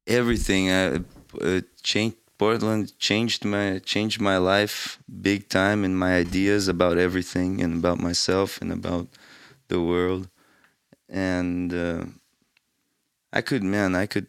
everything 0.07 0.69
uh, 0.69 0.99
uh, 1.41 1.61
changed 1.83 2.17
portland 2.37 2.97
changed 2.97 3.45
my 3.45 3.79
changed 3.79 4.19
my 4.19 4.37
life 4.37 4.99
big 5.21 5.47
time 5.47 5.83
and 5.85 5.97
my 5.97 6.15
ideas 6.15 6.67
about 6.67 6.97
everything 6.97 7.61
and 7.61 7.73
about 7.79 7.99
myself 7.99 8.59
and 8.61 8.71
about 8.71 9.07
the 9.67 9.79
world 9.79 10.27
and 11.07 11.73
uh, 11.73 12.03
i 13.31 13.41
could 13.41 13.63
man 13.63 13.95
i 13.95 14.05
could 14.05 14.27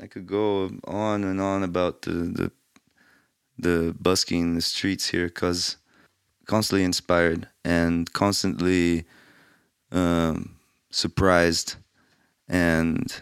i 0.00 0.06
could 0.06 0.26
go 0.26 0.70
on 0.84 1.24
and 1.24 1.40
on 1.40 1.62
about 1.62 2.02
the 2.02 2.10
the, 2.10 2.52
the 3.58 3.94
busking 4.00 4.42
in 4.42 4.54
the 4.54 4.62
streets 4.62 5.08
here 5.08 5.26
because 5.26 5.76
constantly 6.46 6.84
inspired 6.84 7.48
and 7.64 8.12
constantly 8.12 9.04
um, 9.92 10.56
surprised 10.90 11.76
and 12.48 13.20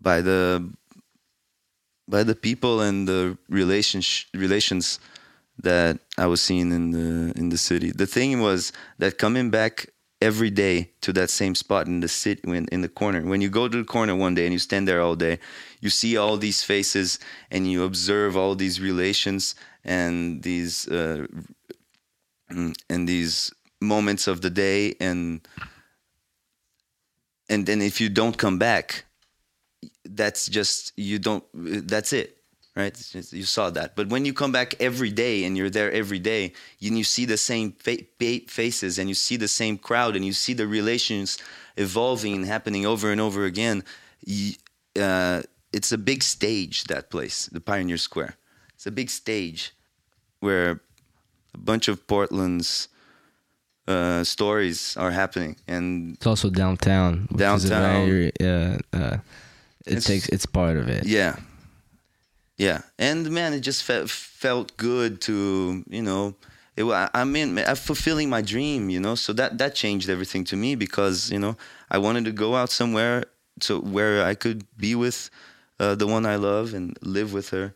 by 0.00 0.20
the 0.20 0.70
by 2.08 2.22
the 2.22 2.34
people 2.34 2.80
and 2.80 3.08
the 3.08 3.36
relations 3.48 4.26
relations 4.34 4.98
that 5.62 5.98
I 6.18 6.26
was 6.26 6.40
seeing 6.40 6.72
in 6.72 6.90
the 6.90 7.32
in 7.38 7.50
the 7.50 7.58
city. 7.58 7.90
The 7.90 8.06
thing 8.06 8.40
was 8.40 8.72
that 8.98 9.18
coming 9.18 9.50
back 9.50 9.86
every 10.24 10.48
day 10.48 10.90
to 11.02 11.12
that 11.12 11.28
same 11.28 11.54
spot 11.54 11.86
in 11.86 12.00
the 12.00 12.08
city 12.08 12.40
when 12.44 12.64
in 12.72 12.80
the 12.80 12.88
corner. 12.88 13.20
When 13.20 13.42
you 13.42 13.50
go 13.50 13.68
to 13.68 13.78
the 13.78 13.84
corner 13.84 14.16
one 14.16 14.34
day 14.34 14.44
and 14.46 14.54
you 14.54 14.58
stand 14.58 14.88
there 14.88 15.02
all 15.02 15.16
day, 15.16 15.38
you 15.80 15.90
see 15.90 16.16
all 16.16 16.38
these 16.38 16.62
faces 16.62 17.18
and 17.50 17.70
you 17.70 17.84
observe 17.84 18.34
all 18.34 18.54
these 18.54 18.80
relations 18.80 19.54
and 19.84 20.42
these 20.42 20.88
uh, 20.88 21.26
and 22.48 23.08
these 23.08 23.52
moments 23.80 24.26
of 24.26 24.40
the 24.40 24.50
day 24.50 24.94
and 24.98 25.46
and 27.50 27.66
then 27.66 27.82
if 27.82 28.00
you 28.00 28.08
don't 28.08 28.38
come 28.38 28.58
back 28.58 29.04
that's 30.04 30.46
just 30.46 30.92
you 30.96 31.18
don't 31.18 31.44
that's 31.86 32.12
it 32.14 32.38
right 32.76 32.94
just- 33.12 33.32
you 33.32 33.44
saw 33.44 33.70
that 33.70 33.94
but 33.96 34.08
when 34.08 34.24
you 34.24 34.32
come 34.32 34.52
back 34.52 34.74
every 34.80 35.10
day 35.10 35.44
and 35.44 35.56
you're 35.56 35.70
there 35.70 35.92
every 35.92 36.18
day 36.18 36.52
and 36.82 36.98
you 36.98 37.04
see 37.04 37.24
the 37.26 37.36
same 37.36 37.72
fa- 37.72 38.04
fa- 38.18 38.40
faces 38.48 38.98
and 38.98 39.08
you 39.08 39.14
see 39.14 39.36
the 39.36 39.48
same 39.48 39.76
crowd 39.78 40.16
and 40.16 40.24
you 40.24 40.32
see 40.32 40.54
the 40.54 40.66
relations 40.66 41.38
evolving 41.76 42.34
and 42.34 42.46
happening 42.46 42.84
over 42.86 43.10
and 43.12 43.20
over 43.20 43.44
again 43.44 43.82
y- 44.26 44.56
uh, 45.00 45.42
it's 45.72 45.92
a 45.92 45.98
big 45.98 46.22
stage 46.22 46.84
that 46.84 47.10
place 47.10 47.46
the 47.52 47.60
pioneer 47.60 47.98
square 47.98 48.34
it's 48.74 48.86
a 48.86 48.90
big 48.92 49.08
stage 49.10 49.72
where 50.40 50.80
a 51.54 51.58
bunch 51.58 51.86
of 51.88 51.96
portland's 52.06 52.88
uh, 53.86 54.24
stories 54.24 54.96
are 54.96 55.10
happening 55.10 55.56
and 55.68 56.14
It's 56.16 56.26
also 56.26 56.48
downtown. 56.50 57.28
Which 57.30 57.42
Is 57.42 57.64
a 57.66 57.68
Downtown. 57.68 58.06
very, 58.08 58.32
uh, 58.40 58.78
uh, 58.94 59.18
it 59.86 59.92
It's- 59.98 60.04
takes 60.04 60.26
it's 60.30 60.46
part 60.46 60.76
of 60.78 60.88
it. 60.88 61.04
Yeah. 61.06 61.36
Yeah. 62.56 62.82
And 62.98 63.30
man, 63.30 63.52
it 63.52 63.60
just 63.60 63.82
fe- 63.82 64.06
felt 64.06 64.76
good 64.76 65.20
to, 65.22 65.84
you 65.88 66.02
know, 66.02 66.34
it, 66.76 66.84
I 66.84 67.24
mean, 67.24 67.58
I'm 67.58 67.76
fulfilling 67.76 68.28
my 68.28 68.42
dream, 68.42 68.90
you 68.90 68.98
know, 69.00 69.14
so 69.14 69.32
that, 69.34 69.58
that 69.58 69.74
changed 69.74 70.08
everything 70.08 70.44
to 70.44 70.56
me 70.56 70.74
because, 70.74 71.30
you 71.30 71.38
know, 71.38 71.56
I 71.90 71.98
wanted 71.98 72.24
to 72.24 72.32
go 72.32 72.56
out 72.56 72.70
somewhere 72.70 73.24
to 73.60 73.80
where 73.80 74.24
I 74.24 74.34
could 74.34 74.66
be 74.76 74.94
with 74.94 75.30
uh, 75.78 75.94
the 75.94 76.06
one 76.06 76.26
I 76.26 76.36
love 76.36 76.74
and 76.74 76.96
live 77.00 77.32
with 77.32 77.50
her. 77.50 77.74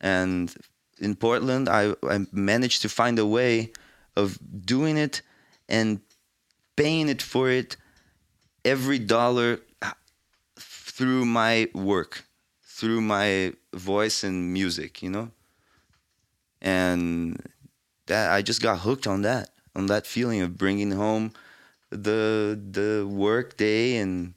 And 0.00 0.52
in 0.98 1.14
Portland, 1.14 1.68
I, 1.68 1.94
I 2.02 2.26
managed 2.32 2.82
to 2.82 2.88
find 2.88 3.18
a 3.18 3.26
way 3.26 3.72
of 4.16 4.38
doing 4.66 4.96
it 4.96 5.22
and 5.68 6.00
paying 6.76 7.08
it 7.08 7.22
for 7.22 7.48
it 7.48 7.76
every 8.64 8.98
dollar 8.98 9.60
through 10.58 11.24
my 11.24 11.68
work, 11.74 12.24
through 12.82 13.00
my 13.00 13.52
voice 13.72 14.24
and 14.24 14.52
music, 14.52 15.04
you 15.04 15.08
know. 15.08 15.30
And 16.60 17.40
that 18.06 18.32
I 18.32 18.42
just 18.42 18.60
got 18.60 18.80
hooked 18.80 19.06
on 19.06 19.22
that, 19.22 19.50
on 19.76 19.86
that 19.86 20.04
feeling 20.04 20.40
of 20.40 20.58
bringing 20.58 20.90
home 20.90 21.32
the 21.90 22.58
the 22.78 23.06
work 23.06 23.56
day 23.56 23.98
and 23.98 24.34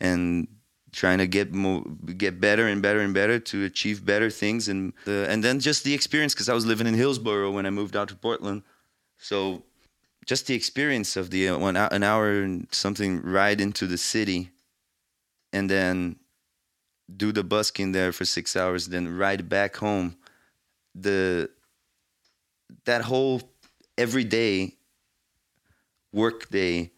and 0.00 0.48
trying 0.90 1.18
to 1.18 1.26
get 1.26 1.52
more 1.52 1.84
get 2.16 2.40
better 2.40 2.66
and 2.66 2.80
better 2.80 3.00
and 3.00 3.12
better 3.12 3.38
to 3.38 3.64
achieve 3.64 4.06
better 4.06 4.30
things 4.30 4.66
and 4.66 4.94
the, 5.04 5.26
and 5.28 5.44
then 5.44 5.60
just 5.60 5.84
the 5.84 5.92
experience 5.92 6.32
because 6.32 6.48
I 6.48 6.54
was 6.54 6.64
living 6.64 6.86
in 6.86 6.94
Hillsboro 6.94 7.50
when 7.50 7.66
I 7.66 7.70
moved 7.70 7.94
out 7.94 8.08
to 8.08 8.16
Portland, 8.16 8.62
so 9.18 9.64
just 10.24 10.46
the 10.46 10.54
experience 10.54 11.14
of 11.14 11.28
the 11.28 11.50
uh, 11.50 11.58
one 11.58 11.76
an 11.76 12.02
hour 12.02 12.40
and 12.40 12.68
something 12.72 13.20
ride 13.20 13.60
into 13.60 13.86
the 13.86 13.98
city 13.98 14.50
and 15.52 15.68
then 15.68 16.16
do 17.16 17.32
the 17.32 17.44
busking 17.44 17.92
there 17.92 18.12
for 18.12 18.24
six 18.24 18.56
hours, 18.56 18.88
then 18.88 19.16
ride 19.16 19.48
back 19.48 19.76
home. 19.76 20.16
The 20.94 21.50
that 22.84 23.02
whole 23.02 23.42
everyday 23.96 24.76
work 26.12 26.48
day 26.50 26.92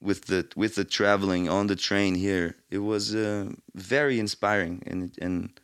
with 0.00 0.26
the 0.26 0.48
with 0.56 0.74
the 0.74 0.84
traveling 0.84 1.48
on 1.48 1.66
the 1.66 1.76
train 1.76 2.14
here, 2.14 2.56
it 2.70 2.78
was 2.78 3.14
uh, 3.14 3.50
very 3.74 4.18
inspiring 4.18 4.82
and 4.86 5.16
and 5.20 5.60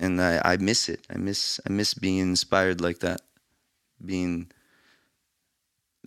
and 0.00 0.20
I, 0.20 0.40
I 0.44 0.56
miss 0.56 0.88
it. 0.88 1.06
I 1.10 1.16
miss 1.18 1.60
I 1.68 1.72
miss 1.72 1.94
being 1.94 2.18
inspired 2.18 2.80
like 2.80 3.00
that, 3.00 3.20
being 4.04 4.50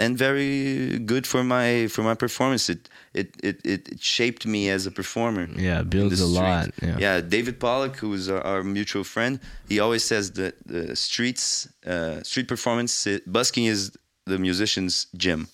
and 0.01 0.17
very 0.17 0.97
good 1.11 1.25
for 1.27 1.43
my 1.43 1.87
for 1.87 2.03
my 2.03 2.15
performance. 2.15 2.63
It 2.73 2.89
it 3.13 3.29
it, 3.49 3.57
it 3.73 4.01
shaped 4.01 4.43
me 4.45 4.61
as 4.75 4.85
a 4.87 4.91
performer. 4.91 5.45
Yeah, 5.67 5.81
it 5.81 5.89
builds 5.89 6.19
a 6.21 6.25
lot. 6.25 6.69
Yeah. 6.81 7.21
David 7.35 7.55
Pollock, 7.59 7.95
who 8.01 8.13
is 8.13 8.27
our, 8.29 8.41
our 8.51 8.63
mutual 8.63 9.03
friend, 9.03 9.39
he 9.69 9.79
always 9.79 10.03
says 10.03 10.31
that 10.31 10.53
the 10.65 10.95
streets, 10.95 11.67
uh, 11.85 12.23
street 12.23 12.47
performance, 12.47 12.93
uh, 13.07 13.19
busking 13.25 13.65
is 13.65 13.91
the 14.25 14.37
musician's 14.37 15.07
gym, 15.23 15.47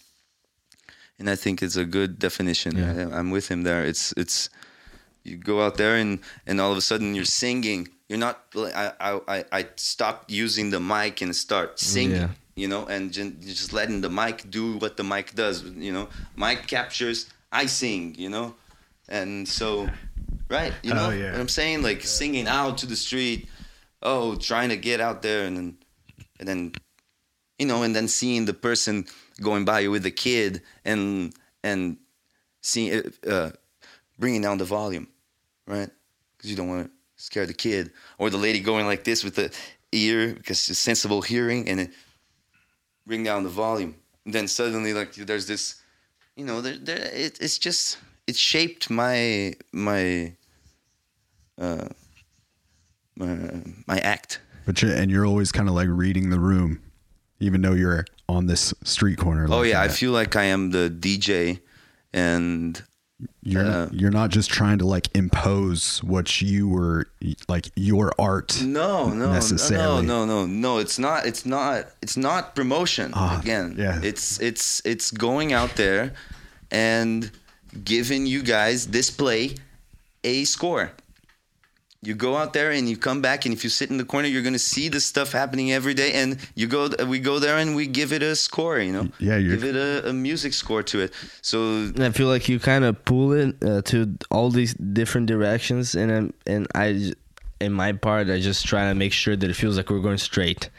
and 1.20 1.30
I 1.30 1.36
think 1.36 1.62
it's 1.62 1.78
a 1.78 1.86
good 1.86 2.12
definition. 2.20 2.72
Yeah. 2.78 2.92
I, 3.12 3.20
I'm 3.20 3.32
with 3.32 3.48
him 3.52 3.64
there. 3.64 3.84
It's 3.92 4.14
it's 4.18 4.50
you 5.24 5.36
go 5.38 5.62
out 5.66 5.76
there 5.76 5.96
and 6.02 6.20
and 6.48 6.62
all 6.62 6.72
of 6.72 6.78
a 6.78 6.82
sudden 6.82 7.16
you're 7.16 7.34
singing. 7.44 7.90
You're 8.10 8.24
not. 8.28 8.36
I 8.56 8.92
I 9.10 9.12
I, 9.36 9.38
I 9.60 9.62
stopped 9.76 10.32
using 10.32 10.72
the 10.72 10.80
mic 10.80 11.22
and 11.22 11.36
start 11.36 11.80
singing 11.80 12.22
Yeah. 12.22 12.47
You 12.58 12.68
know, 12.68 12.86
and 12.88 13.14
just 13.14 13.72
letting 13.72 14.02
the 14.02 14.10
mic 14.10 14.50
do 14.50 14.78
what 14.78 14.98
the 14.98 15.04
mic 15.04 15.36
does, 15.36 15.64
you 15.64 15.94
know. 15.94 16.10
Mic 16.36 16.66
captures, 16.68 17.30
I 17.52 17.68
sing, 17.68 18.16
you 18.18 18.30
know, 18.30 18.56
and 19.08 19.48
so, 19.48 19.88
right, 20.50 20.74
you 20.82 20.94
know, 20.94 21.08
Oh, 21.08 21.12
yeah. 21.12 21.32
what 21.32 21.40
I'm 21.40 21.48
saying, 21.48 21.84
like 21.84 22.02
singing 22.02 22.48
out 22.48 22.80
to 22.80 22.88
the 22.88 22.96
street, 22.96 23.48
oh, 24.02 24.36
trying 24.36 24.70
to 24.70 24.76
get 24.78 25.00
out 25.00 25.22
there, 25.22 25.46
and 25.46 25.56
then, 25.56 25.78
and 26.40 26.48
then, 26.48 26.72
you 27.60 27.68
know, 27.68 27.84
and 27.84 27.96
then 27.96 28.08
seeing 28.08 28.46
the 28.46 28.56
person 28.56 29.06
going 29.40 29.64
by 29.64 29.88
with 29.88 30.02
the 30.04 30.12
kid, 30.12 30.62
and 30.84 31.34
and 31.64 31.98
seeing, 32.62 33.14
uh, 33.30 33.52
bringing 34.18 34.42
down 34.42 34.58
the 34.58 34.66
volume, 34.66 35.08
right, 35.68 35.90
because 36.36 36.50
you 36.50 36.58
don't 36.58 36.70
want 36.70 36.86
to 36.88 36.92
scare 37.24 37.46
the 37.46 37.54
kid, 37.54 37.92
or 38.18 38.32
the 38.32 38.38
lady 38.38 38.62
going 38.62 38.88
like 38.88 39.04
this 39.04 39.24
with 39.24 39.36
the 39.36 39.52
ear 39.92 40.34
because 40.34 40.70
it's 40.70 40.80
sensible 40.80 41.22
hearing, 41.22 41.70
and 41.70 41.80
then 41.80 41.94
bring 43.08 43.24
down 43.24 43.44
the 43.44 43.50
volume. 43.50 43.96
And 44.26 44.34
then 44.34 44.48
suddenly, 44.48 44.94
like 44.94 45.14
there's 45.16 45.48
this, 45.48 45.82
you 46.36 46.46
know, 46.46 46.62
there, 46.62 46.78
there 46.78 47.10
it, 47.14 47.40
it's 47.42 47.58
just 47.58 47.98
it 48.28 48.36
shaped 48.36 48.90
my 48.90 49.54
my 49.72 50.34
uh, 51.60 51.88
my, 53.16 53.64
my 53.88 54.00
act. 54.00 54.42
But 54.66 54.82
you 54.82 54.92
and 54.92 55.10
you're 55.10 55.26
always 55.26 55.52
kind 55.52 55.70
of 55.70 55.76
like 55.76 55.88
reading 55.90 56.30
the 56.30 56.40
room, 56.40 56.82
even 57.40 57.62
though 57.62 57.74
you're 57.74 58.06
on 58.28 58.48
this 58.48 58.74
street 58.84 59.18
corner. 59.18 59.48
Oh 59.50 59.64
yeah, 59.64 59.82
I 59.82 59.88
feel 59.88 60.12
like 60.12 60.36
I 60.36 60.44
am 60.44 60.72
the 60.72 60.90
DJ, 60.90 61.62
and 62.14 62.84
you're 63.42 63.66
uh, 63.66 63.90
you're 63.92 64.12
not 64.12 64.30
just 64.30 64.50
trying 64.50 64.78
to 64.78 64.86
like 64.86 65.08
impose 65.16 66.04
what 66.04 66.42
you 66.42 66.68
were 66.68 67.08
like 67.48 67.70
your 67.76 68.12
art. 68.20 68.62
no, 68.62 69.10
no, 69.10 69.32
necessarily. 69.32 70.06
no, 70.06 70.26
no, 70.26 70.46
no, 70.46 70.46
no. 70.46 70.78
It's 70.78 71.00
not. 71.00 71.26
It's 71.26 71.46
not. 71.46 71.88
It's 72.02 72.18
not 72.18 72.56
promotion. 72.56 73.12
Ah, 73.16 73.40
Again, 73.42 73.76
yeah. 73.78 74.00
It's 74.04 74.40
it's 74.40 74.82
it's 74.86 75.10
going 75.12 75.54
out 75.54 75.76
there 75.78 76.14
and 76.72 77.32
giving 77.84 78.26
you 78.28 78.44
guys 78.44 78.86
display 78.86 79.56
a 80.24 80.44
score. 80.44 80.92
You 82.04 82.14
go 82.14 82.36
out 82.38 82.54
there 82.54 82.72
and 82.72 82.88
you 82.88 82.96
come 82.96 83.22
back, 83.22 83.46
and 83.46 83.54
if 83.54 83.64
you 83.64 83.70
sit 83.72 83.90
in 83.90 83.98
the 83.98 84.06
corner, 84.06 84.28
you're 84.28 84.44
gonna 84.44 84.60
see 84.60 84.88
this 84.88 85.04
stuff 85.06 85.32
happening 85.32 85.72
every 85.74 85.94
day. 85.96 86.14
And 86.14 86.38
you 86.56 86.68
go, 86.68 86.90
we 87.08 87.20
go 87.20 87.40
there 87.40 87.58
and 87.58 87.76
we 87.76 87.88
give 87.88 88.14
it 88.14 88.22
a 88.22 88.36
score. 88.36 88.78
You 88.80 88.92
know, 88.94 89.08
Yeah, 89.20 89.38
you're- 89.38 89.56
give 89.58 89.64
it 89.64 89.76
a, 89.76 90.10
a 90.10 90.14
music 90.14 90.54
score 90.54 90.84
to 90.84 91.02
it. 91.02 91.14
So 91.42 91.58
And 91.96 92.04
I 92.04 92.12
feel 92.12 92.28
like 92.28 92.48
you 92.48 92.60
kind 92.60 92.84
of 92.86 93.04
pull 93.04 93.34
it 93.34 93.56
uh, 93.64 93.82
to 93.84 94.16
all 94.30 94.52
these 94.52 94.74
different 94.76 95.28
directions, 95.28 95.96
and 95.96 96.12
um, 96.12 96.34
and 96.46 96.68
I, 96.76 96.94
j- 96.94 97.14
in 97.60 97.74
my 97.74 97.94
part, 97.94 98.30
I 98.30 98.40
just 98.40 98.66
try 98.68 98.88
to 98.90 98.94
make 98.96 99.12
sure 99.14 99.36
that 99.36 99.50
it 99.50 99.56
feels 99.56 99.76
like 99.78 99.90
we're 99.90 100.00
going 100.00 100.20
straight. 100.20 100.70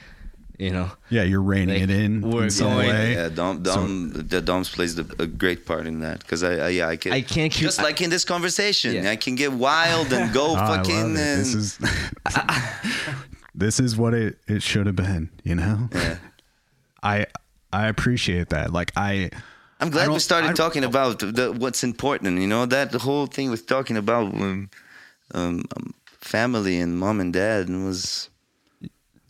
You 0.59 0.71
know, 0.71 0.91
Yeah, 1.09 1.23
you're 1.23 1.41
reining 1.41 1.75
Like, 1.81 1.83
it 1.85 1.91
in 1.91 2.21
we're 2.21 2.43
in 2.45 2.51
some 2.51 2.73
going- 2.73 2.89
way. 2.89 3.13
Yeah, 3.15 3.29
Dom, 3.29 3.63
Dom, 3.63 4.11
the 4.13 4.41
Dom's 4.41 4.69
plays 4.69 4.97
the, 4.97 5.07
a 5.23 5.27
great 5.27 5.65
part 5.65 5.87
in 5.87 6.01
that 6.01 6.19
because 6.19 6.43
I, 6.43 6.55
I, 6.57 6.69
yeah, 6.71 6.89
I 6.89 6.97
can. 6.97 7.13
I 7.13 7.21
can't 7.23 7.53
keep- 7.53 7.63
just 7.63 7.81
like 7.81 8.01
in 8.01 8.11
this 8.11 8.25
conversation. 8.25 8.93
Yeah. 8.95 9.11
I 9.13 9.17
can 9.17 9.37
get 9.37 9.53
wild 9.53 10.13
and 10.13 10.33
go 10.35 10.49
Oh, 10.51 10.55
I 10.57 10.69
love 10.69 10.77
fucking. 10.79 10.97
it. 10.97 11.05
And, 11.05 11.17
This 11.17 11.55
is 11.55 11.79
this 13.55 13.81
is 13.81 13.97
what 13.97 14.15
it, 14.15 14.39
it 14.47 14.63
should 14.63 14.87
have 14.87 14.97
been. 14.97 15.31
You 15.45 15.55
know. 15.55 15.89
yeah. 15.95 16.17
I 17.03 17.27
I 17.73 17.87
appreciate 17.89 18.49
that. 18.51 18.73
Like 18.73 18.93
I. 18.97 19.31
I'm 19.81 19.89
I 19.89 19.91
glad 19.91 20.09
we 20.11 20.19
started 20.19 20.57
talking 20.57 20.83
about 20.83 21.21
the, 21.21 21.53
what's 21.57 21.85
important. 21.85 22.41
You 22.41 22.49
know 22.49 22.67
that 22.67 22.91
the 22.91 22.99
whole 22.99 23.27
thing 23.27 23.49
with 23.51 23.67
talking 23.67 23.97
about 23.97 24.35
um, 24.35 24.71
um, 25.35 25.65
um, 25.77 25.95
family 26.21 26.81
and 26.81 26.99
mom 26.99 27.21
and 27.21 27.33
dad 27.33 27.69
was 27.71 28.29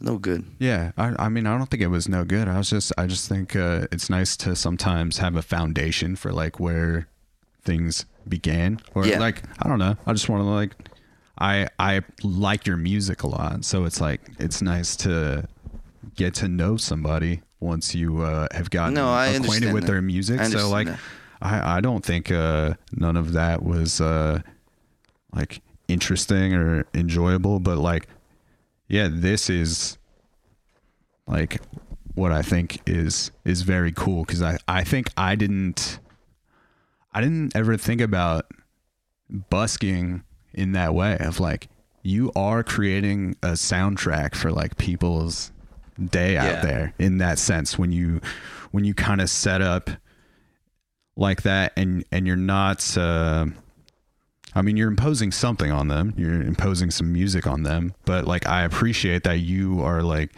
no 0.01 0.19
good. 0.19 0.45
Yeah, 0.59 0.93
I, 0.97 1.15
I 1.19 1.29
mean, 1.29 1.47
I 1.47 1.57
don't 1.59 1.69
think 1.71 1.83
it 1.83 1.89
was 1.89 2.09
no 2.09 2.25
good. 2.25 2.49
I 2.49 2.59
was 2.59 2.71
just, 2.71 2.93
I 2.99 3.07
just 3.07 3.29
think 3.29 3.57
uh, 3.57 3.87
it's 3.93 4.09
nice 4.09 4.37
to 4.39 4.55
sometimes 4.57 5.19
have 5.19 5.37
a 5.37 5.43
foundation 5.43 6.17
for 6.17 6.33
like 6.33 6.61
where 6.61 7.09
things 7.63 8.07
began, 8.29 8.81
or 8.95 9.07
Yeah. 9.07 9.19
like 9.19 9.43
I 9.59 9.69
don't 9.69 9.79
know. 9.79 9.97
I 10.07 10.13
just 10.13 10.29
want 10.29 10.43
to 10.43 10.49
like, 10.49 10.75
I 11.39 11.69
I 11.79 12.03
like 12.23 12.67
your 12.67 12.77
music 12.77 13.23
a 13.23 13.27
lot, 13.29 13.65
so 13.65 13.85
it's 13.85 14.01
like 14.01 14.21
it's 14.39 14.61
nice 14.63 14.97
to 14.97 15.47
get 16.15 16.35
to 16.35 16.49
know 16.49 16.77
somebody 16.77 17.43
once 17.61 17.95
you 17.95 18.23
uh, 18.23 18.47
have 18.53 18.71
gotten 18.71 18.95
No, 18.95 19.09
acquainted 19.13 19.73
with 19.73 19.85
that. 19.85 19.93
their 19.93 20.03
music. 20.03 20.41
So 20.47 20.69
like, 20.71 20.87
that. 20.87 20.99
I 21.43 21.79
I 21.79 21.81
don't 21.81 22.05
think 22.05 22.31
uh, 22.31 22.75
none 22.93 23.17
of 23.17 23.33
that 23.33 23.63
was 23.63 24.01
uh, 24.01 24.41
like 25.33 25.61
interesting 25.89 26.55
or 26.55 26.87
enjoyable, 26.95 27.61
but 27.61 27.79
like 27.79 28.09
yeah, 28.89 29.09
this 29.11 29.49
is 29.51 29.99
like 31.27 31.61
what 32.15 32.33
I 32.33 32.43
think 32.43 32.81
is 32.87 33.31
is 33.45 33.63
very 33.63 33.93
cool 33.93 34.25
because 34.25 34.43
I 34.43 34.59
I 34.67 34.83
think 34.85 35.11
I 35.17 35.35
didn't 35.35 36.01
I 37.13 37.21
didn't 37.21 37.55
ever 37.55 37.77
think 37.77 38.01
about 38.01 38.47
busking 39.51 40.23
in 40.55 40.73
that 40.73 40.95
way 40.95 41.17
of 41.21 41.39
like 41.41 41.69
you 42.03 42.33
are 42.35 42.63
creating 42.65 43.37
a 43.43 43.49
soundtrack 43.49 44.35
for 44.35 44.51
like 44.51 44.79
people's 44.79 45.53
day 46.11 46.37
out 46.37 46.47
Yeah. 46.47 46.61
there 46.63 46.95
in 46.99 47.19
that 47.19 47.39
sense 47.39 47.79
when 47.79 47.93
you 47.93 48.21
when 48.71 48.85
you 48.85 48.95
kind 48.95 49.21
of 49.21 49.29
set 49.29 49.61
up 49.61 49.91
like 51.17 51.43
that 51.43 51.73
and 51.77 52.05
and 52.13 52.27
you're 52.27 52.37
not 52.37 52.97
uh 52.97 53.47
I 54.59 54.63
mean, 54.63 54.77
you're 54.77 54.89
imposing 54.89 55.31
something 55.31 55.71
on 55.71 55.89
them. 55.89 56.15
You're 56.17 56.43
imposing 56.43 56.91
some 56.91 57.13
music 57.13 57.47
on 57.47 57.63
them, 57.63 57.95
but 58.05 58.27
like 58.27 58.47
I 58.47 58.65
appreciate 58.65 59.23
that 59.23 59.39
you 59.39 59.81
are 59.83 60.03
like 60.03 60.33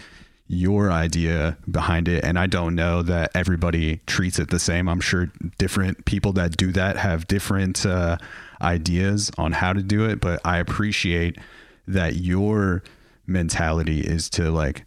your 0.46 0.90
idea 0.90 1.56
behind 1.70 2.08
it 2.08 2.24
and 2.24 2.36
I 2.36 2.48
don't 2.48 2.74
know 2.74 3.02
that 3.02 3.30
everybody 3.34 4.00
treats 4.06 4.38
it 4.38 4.50
the 4.50 4.58
same. 4.58 4.88
I'm 4.88 5.00
sure 5.00 5.30
different 5.58 6.04
people 6.04 6.32
that 6.34 6.56
do 6.56 6.72
that 6.72 6.96
have 6.96 7.28
different 7.28 7.86
uh 7.86 8.18
ideas 8.60 9.30
on 9.38 9.52
how 9.52 9.72
to 9.72 9.82
do 9.82 10.04
it, 10.04 10.20
but 10.20 10.40
I 10.44 10.58
appreciate 10.58 11.38
that 11.86 12.16
your 12.16 12.82
mentality 13.26 14.00
is 14.00 14.28
to 14.30 14.50
like 14.50 14.84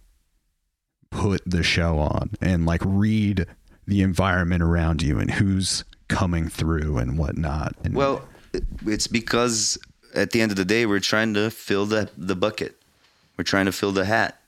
put 1.10 1.42
the 1.46 1.64
show 1.64 1.98
on 1.98 2.32
and 2.42 2.66
like 2.66 2.82
read 2.86 3.48
the 3.88 4.02
environment 4.02 4.62
around 4.62 5.02
you 5.02 5.18
and 5.18 5.32
who's 5.32 5.86
coming 6.08 6.50
through 6.50 6.98
and 6.98 7.18
whatnot. 7.18 7.74
And 7.84 7.96
Well, 7.96 8.22
it's 8.86 9.08
because 9.08 9.78
at 10.14 10.32
the 10.32 10.42
end 10.42 10.52
of 10.52 10.58
the 10.58 10.66
day, 10.66 10.86
we're 10.86 11.00
trying 11.00 11.34
to 11.34 11.50
fill 11.50 11.86
the 11.86 12.10
the 12.18 12.36
bucket. 12.36 12.76
We're 13.38 13.44
trying 13.44 13.66
to 13.66 13.72
fill 13.72 13.92
the 13.92 14.06
hat. 14.06 14.40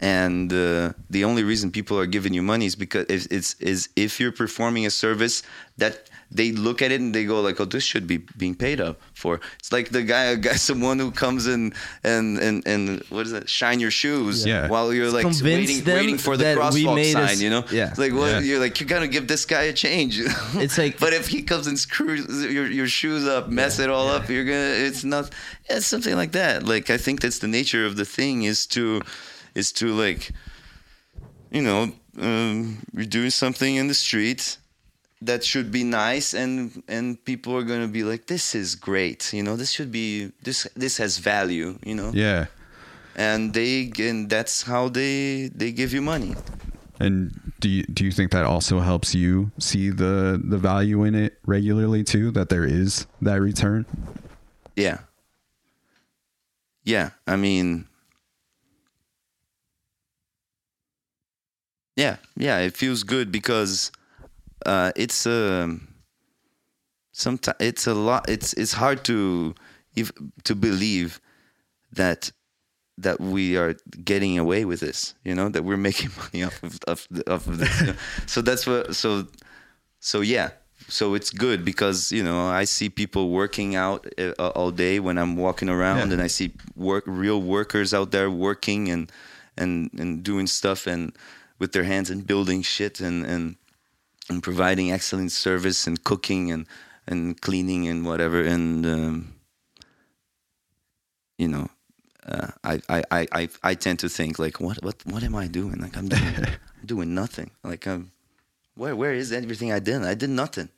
And 0.00 0.52
uh, 0.52 0.92
the 1.10 1.24
only 1.24 1.42
reason 1.42 1.72
people 1.72 1.98
are 1.98 2.06
giving 2.06 2.32
you 2.32 2.42
money 2.42 2.66
is 2.66 2.76
because 2.76 3.06
it's, 3.08 3.26
it's 3.26 3.54
is 3.54 3.88
if 3.96 4.20
you're 4.20 4.32
performing 4.32 4.86
a 4.86 4.90
service 4.90 5.42
that 5.76 6.08
they 6.30 6.52
look 6.52 6.82
at 6.82 6.92
it 6.92 7.00
and 7.00 7.14
they 7.14 7.24
go 7.24 7.40
like, 7.40 7.58
oh, 7.58 7.64
this 7.64 7.82
should 7.84 8.06
be 8.06 8.18
being 8.36 8.54
paid 8.54 8.80
up 8.80 9.00
for. 9.14 9.40
It's 9.58 9.72
like 9.72 9.88
the 9.90 10.02
guy, 10.02 10.24
a 10.24 10.36
guy, 10.36 10.52
someone 10.70 10.98
who 10.98 11.10
comes 11.10 11.46
in 11.46 11.72
and 12.04 12.38
and 12.38 12.66
and 12.66 13.02
what 13.08 13.24
is 13.26 13.32
that? 13.32 13.48
Shine 13.48 13.80
your 13.80 13.90
shoes 13.90 14.44
Yeah. 14.44 14.68
while 14.68 14.92
you're 14.92 15.10
like 15.10 15.22
Convince 15.22 15.42
waiting 15.42 15.84
waiting 15.84 16.18
for 16.18 16.36
the 16.36 16.44
that 16.44 16.72
we 16.74 16.84
crosswalk 16.84 17.12
sign. 17.12 17.22
us- 17.24 17.40
you 17.40 17.48
know, 17.50 17.64
Yeah. 17.70 17.88
It's 17.90 17.98
like 17.98 18.12
what 18.12 18.30
Yeah. 18.30 18.40
you're 18.40 18.60
like, 18.60 18.78
you 18.80 18.86
gotta 18.86 19.08
give 19.08 19.26
this 19.26 19.46
guy 19.46 19.62
a 19.62 19.72
change. 19.72 20.20
It's 20.64 20.76
like- 20.76 20.98
but 21.00 21.12
if 21.14 21.28
he 21.28 21.42
comes 21.42 21.66
and 21.66 21.78
screws 21.78 22.26
your, 22.52 22.66
your 22.66 22.88
shoes 22.88 23.26
up, 23.26 23.48
mess 23.48 23.78
it 23.78 23.88
all 23.88 24.08
up, 24.08 24.28
you're 24.28 24.44
gonna. 24.44 24.74
It's 24.86 25.04
not. 25.04 25.30
It's 25.70 25.86
something 25.86 26.14
like 26.16 26.32
that. 26.32 26.64
Like 26.64 26.90
I 26.90 26.98
think 26.98 27.20
that's 27.20 27.38
the 27.38 27.48
nature 27.48 27.86
of 27.86 27.96
the 27.96 28.04
thing 28.04 28.42
is 28.42 28.66
to, 28.68 29.00
is 29.54 29.72
to 29.72 29.86
like, 29.94 30.30
you 31.50 31.62
know, 31.62 31.92
um, 32.20 32.78
you're 32.94 33.06
doing 33.06 33.30
something 33.30 33.76
in 33.76 33.88
the 33.88 33.94
street 33.94 34.58
that 35.20 35.44
should 35.44 35.70
be 35.70 35.82
nice 35.84 36.34
and 36.34 36.82
and 36.88 37.22
people 37.24 37.56
are 37.56 37.64
gonna 37.64 37.88
be 37.88 38.04
like 38.04 38.26
this 38.26 38.54
is 38.54 38.74
great 38.74 39.32
you 39.32 39.42
know 39.42 39.56
this 39.56 39.70
should 39.70 39.90
be 39.90 40.30
this 40.42 40.66
this 40.76 40.96
has 40.98 41.18
value 41.18 41.78
you 41.84 41.94
know 41.94 42.10
yeah. 42.14 42.46
and 43.16 43.52
they 43.54 43.90
and 43.98 44.30
that's 44.30 44.62
how 44.62 44.88
they 44.88 45.48
they 45.54 45.72
give 45.72 45.92
you 45.92 46.02
money 46.02 46.34
And 47.00 47.30
do 47.60 47.68
you, 47.68 47.84
do 47.84 48.04
you 48.04 48.10
think 48.10 48.32
that 48.32 48.44
also 48.44 48.80
helps 48.80 49.14
you 49.14 49.50
see 49.58 49.90
the 49.90 50.42
the 50.42 50.58
value 50.58 51.04
in 51.04 51.14
it 51.14 51.38
regularly 51.46 52.02
too? 52.02 52.30
That 52.34 52.48
there 52.48 52.66
is 52.66 53.06
that 53.22 53.40
return. 53.40 53.86
Yeah. 54.74 54.98
Yeah, 56.82 57.10
I 57.26 57.36
mean 57.36 57.86
Yeah, 61.98 62.18
yeah, 62.36 62.58
it 62.58 62.76
feels 62.76 63.02
good 63.02 63.32
because 63.32 63.90
uh 64.66 64.92
it's 64.96 65.26
um 65.26 65.88
sometimes 67.12 67.56
it's 67.60 67.86
a 67.86 67.94
lot 67.94 68.28
it's 68.28 68.52
it's 68.54 68.72
hard 68.72 69.04
to 69.04 69.54
if, 69.96 70.12
to 70.44 70.54
believe 70.54 71.20
that 71.92 72.30
that 72.98 73.20
we 73.20 73.56
are 73.56 73.74
getting 74.04 74.38
away 74.40 74.64
with 74.64 74.80
this, 74.80 75.14
you 75.24 75.32
know, 75.32 75.48
that 75.48 75.62
we're 75.62 75.76
making 75.90 76.10
money 76.16 76.42
off 76.44 76.60
of 76.62 77.06
off 77.28 77.46
of 77.46 77.58
this. 77.58 77.80
you 77.80 77.86
know. 77.88 77.94
so 78.26 78.42
that's 78.42 78.66
what 78.66 78.94
so 78.94 79.26
so 80.00 80.20
yeah 80.20 80.50
so 80.88 81.14
it's 81.14 81.30
good 81.30 81.64
because 81.64 82.12
you 82.12 82.22
know 82.22 82.46
i 82.46 82.62
see 82.64 82.88
people 82.88 83.30
working 83.30 83.74
out 83.74 84.06
uh, 84.16 84.32
all 84.54 84.70
day 84.70 85.00
when 85.00 85.18
i'm 85.18 85.34
walking 85.36 85.68
around 85.68 85.98
Yeah. 86.08 86.12
and 86.14 86.22
i 86.22 86.28
see 86.28 86.52
work 86.76 87.02
real 87.06 87.42
workers 87.42 87.92
out 87.92 88.10
there 88.12 88.30
working 88.30 88.88
and 88.88 89.10
and 89.56 89.90
and 89.98 90.22
doing 90.22 90.46
stuff 90.46 90.86
and 90.86 91.12
with 91.58 91.72
their 91.72 91.82
hands 91.84 92.10
and 92.10 92.24
building 92.24 92.62
shit 92.62 93.00
and 93.00 93.26
and 93.26 93.56
and 94.28 94.42
providing 94.42 94.92
excellent 94.92 95.32
service 95.32 95.86
and 95.86 96.02
cooking 96.04 96.50
and 96.52 96.66
and 97.06 97.40
cleaning 97.40 97.88
and 97.88 98.04
whatever 98.04 98.42
and 98.42 98.84
um, 98.86 99.34
you 101.38 101.48
know 101.48 101.68
uh, 102.26 102.48
I, 102.62 102.82
I, 102.90 103.26
I, 103.32 103.48
I 103.62 103.74
tend 103.74 104.00
to 104.00 104.08
think 104.08 104.38
like 104.38 104.60
what 104.60 104.82
what 104.82 104.96
what 105.06 105.22
am 105.22 105.34
I 105.34 105.46
doing 105.46 105.80
like 105.80 105.96
I'm 105.96 106.08
doing, 106.08 106.34
I'm 106.36 106.86
doing 106.86 107.14
nothing 107.14 107.50
like 107.64 107.86
I'm 107.86 108.12
where 108.78 108.94
where 108.94 109.12
is 109.12 109.32
everything 109.32 109.72
I 109.72 109.80
did? 109.80 110.02
I 110.04 110.14
did 110.14 110.30
nothing. 110.30 110.68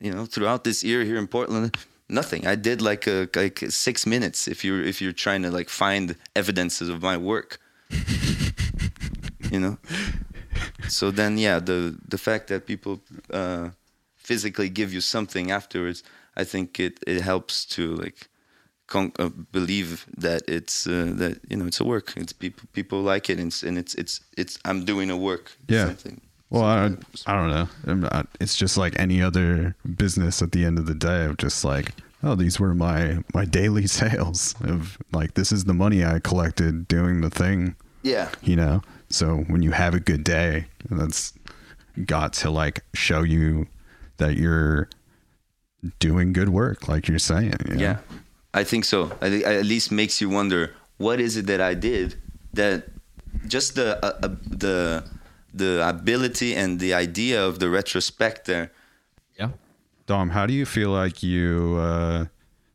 You 0.00 0.12
know, 0.12 0.26
throughout 0.26 0.64
this 0.64 0.82
year 0.82 1.04
here 1.04 1.16
in 1.16 1.28
Portland, 1.28 1.76
nothing. 2.08 2.46
I 2.46 2.56
did 2.56 2.82
like 2.82 3.06
a 3.06 3.28
like 3.34 3.60
six 3.68 4.06
minutes 4.06 4.48
if 4.48 4.64
you're 4.64 4.82
if 4.82 5.00
you're 5.00 5.12
trying 5.12 5.42
to 5.44 5.50
like 5.50 5.68
find 5.68 6.16
evidences 6.34 6.88
of 6.88 7.00
my 7.00 7.16
work. 7.16 7.58
you 9.52 9.60
know. 9.60 9.78
So 10.88 11.10
then, 11.10 11.38
yeah, 11.38 11.60
the 11.60 11.94
the 12.10 12.18
fact 12.18 12.46
that 12.48 12.66
people 12.66 13.00
uh, 13.32 13.70
physically 14.16 14.68
give 14.68 14.92
you 14.92 15.00
something 15.00 15.50
afterwards, 15.50 16.02
I 16.36 16.44
think 16.44 16.78
it 16.80 16.98
it 17.06 17.20
helps 17.22 17.64
to 17.76 17.94
like 17.96 18.28
con- 18.86 19.12
uh, 19.18 19.30
believe 19.52 20.06
that 20.20 20.42
it's 20.48 20.86
uh, 20.86 21.12
that 21.18 21.38
you 21.48 21.56
know 21.56 21.66
it's 21.66 21.80
a 21.80 21.84
work. 21.84 22.12
It's 22.16 22.32
people 22.32 22.68
people 22.72 23.00
like 23.14 23.30
it, 23.32 23.38
and 23.38 23.48
it's 23.48 23.62
and 23.62 23.78
it's 23.78 23.94
it's, 23.94 24.20
it's 24.36 24.58
I'm 24.64 24.84
doing 24.84 25.10
a 25.10 25.16
work. 25.16 25.52
Yeah. 25.68 25.86
Something. 25.86 26.20
Well, 26.50 26.62
I, 26.64 26.84
I 27.26 27.34
don't 27.34 27.50
know. 27.50 27.94
Not, 27.94 28.28
it's 28.40 28.54
just 28.54 28.76
like 28.76 28.94
any 29.00 29.20
other 29.22 29.74
business 29.96 30.40
at 30.42 30.52
the 30.52 30.64
end 30.64 30.78
of 30.78 30.86
the 30.86 30.94
day 30.94 31.24
of 31.24 31.36
just 31.36 31.64
like, 31.64 31.92
oh, 32.22 32.36
these 32.36 32.60
were 32.60 32.74
my 32.74 33.18
my 33.34 33.44
daily 33.44 33.86
sales 34.00 34.54
of 34.60 34.98
like 35.12 35.34
this 35.34 35.50
is 35.52 35.64
the 35.64 35.74
money 35.74 36.04
I 36.04 36.20
collected 36.20 36.86
doing 36.86 37.22
the 37.22 37.30
thing, 37.30 37.74
Yeah. 38.02 38.28
you 38.42 38.56
know. 38.56 38.82
So 39.14 39.36
when 39.46 39.62
you 39.62 39.70
have 39.70 39.94
a 39.94 40.00
good 40.00 40.24
day, 40.24 40.66
that's 40.90 41.34
got 42.04 42.32
to 42.32 42.50
like 42.50 42.84
show 42.94 43.22
you 43.22 43.68
that 44.16 44.34
you're 44.34 44.88
doing 46.00 46.32
good 46.32 46.48
work, 46.48 46.88
like 46.88 47.06
you're 47.06 47.20
saying. 47.20 47.54
you 47.68 47.74
know? 47.76 47.80
Yeah, 47.80 47.98
I 48.52 48.64
think 48.64 48.84
so. 48.84 49.12
I 49.20 49.30
think 49.30 49.46
at 49.46 49.64
least 49.64 49.92
makes 49.92 50.20
you 50.20 50.28
wonder 50.28 50.74
what 50.96 51.20
is 51.20 51.36
it 51.36 51.46
that 51.46 51.60
I 51.60 51.74
did 51.74 52.16
that 52.54 52.88
just 53.46 53.76
the 53.76 54.04
uh, 54.04 54.18
uh, 54.20 54.34
the 54.48 55.04
the 55.52 55.88
ability 55.88 56.56
and 56.56 56.80
the 56.80 56.92
idea 56.92 57.40
of 57.46 57.60
the 57.60 57.70
retrospect 57.70 58.46
there. 58.46 58.72
Yeah. 59.38 59.50
Dom, 60.06 60.30
how 60.30 60.44
do 60.44 60.52
you 60.52 60.66
feel 60.66 60.90
like 60.90 61.22
you, 61.22 61.76
uh, 61.78 62.26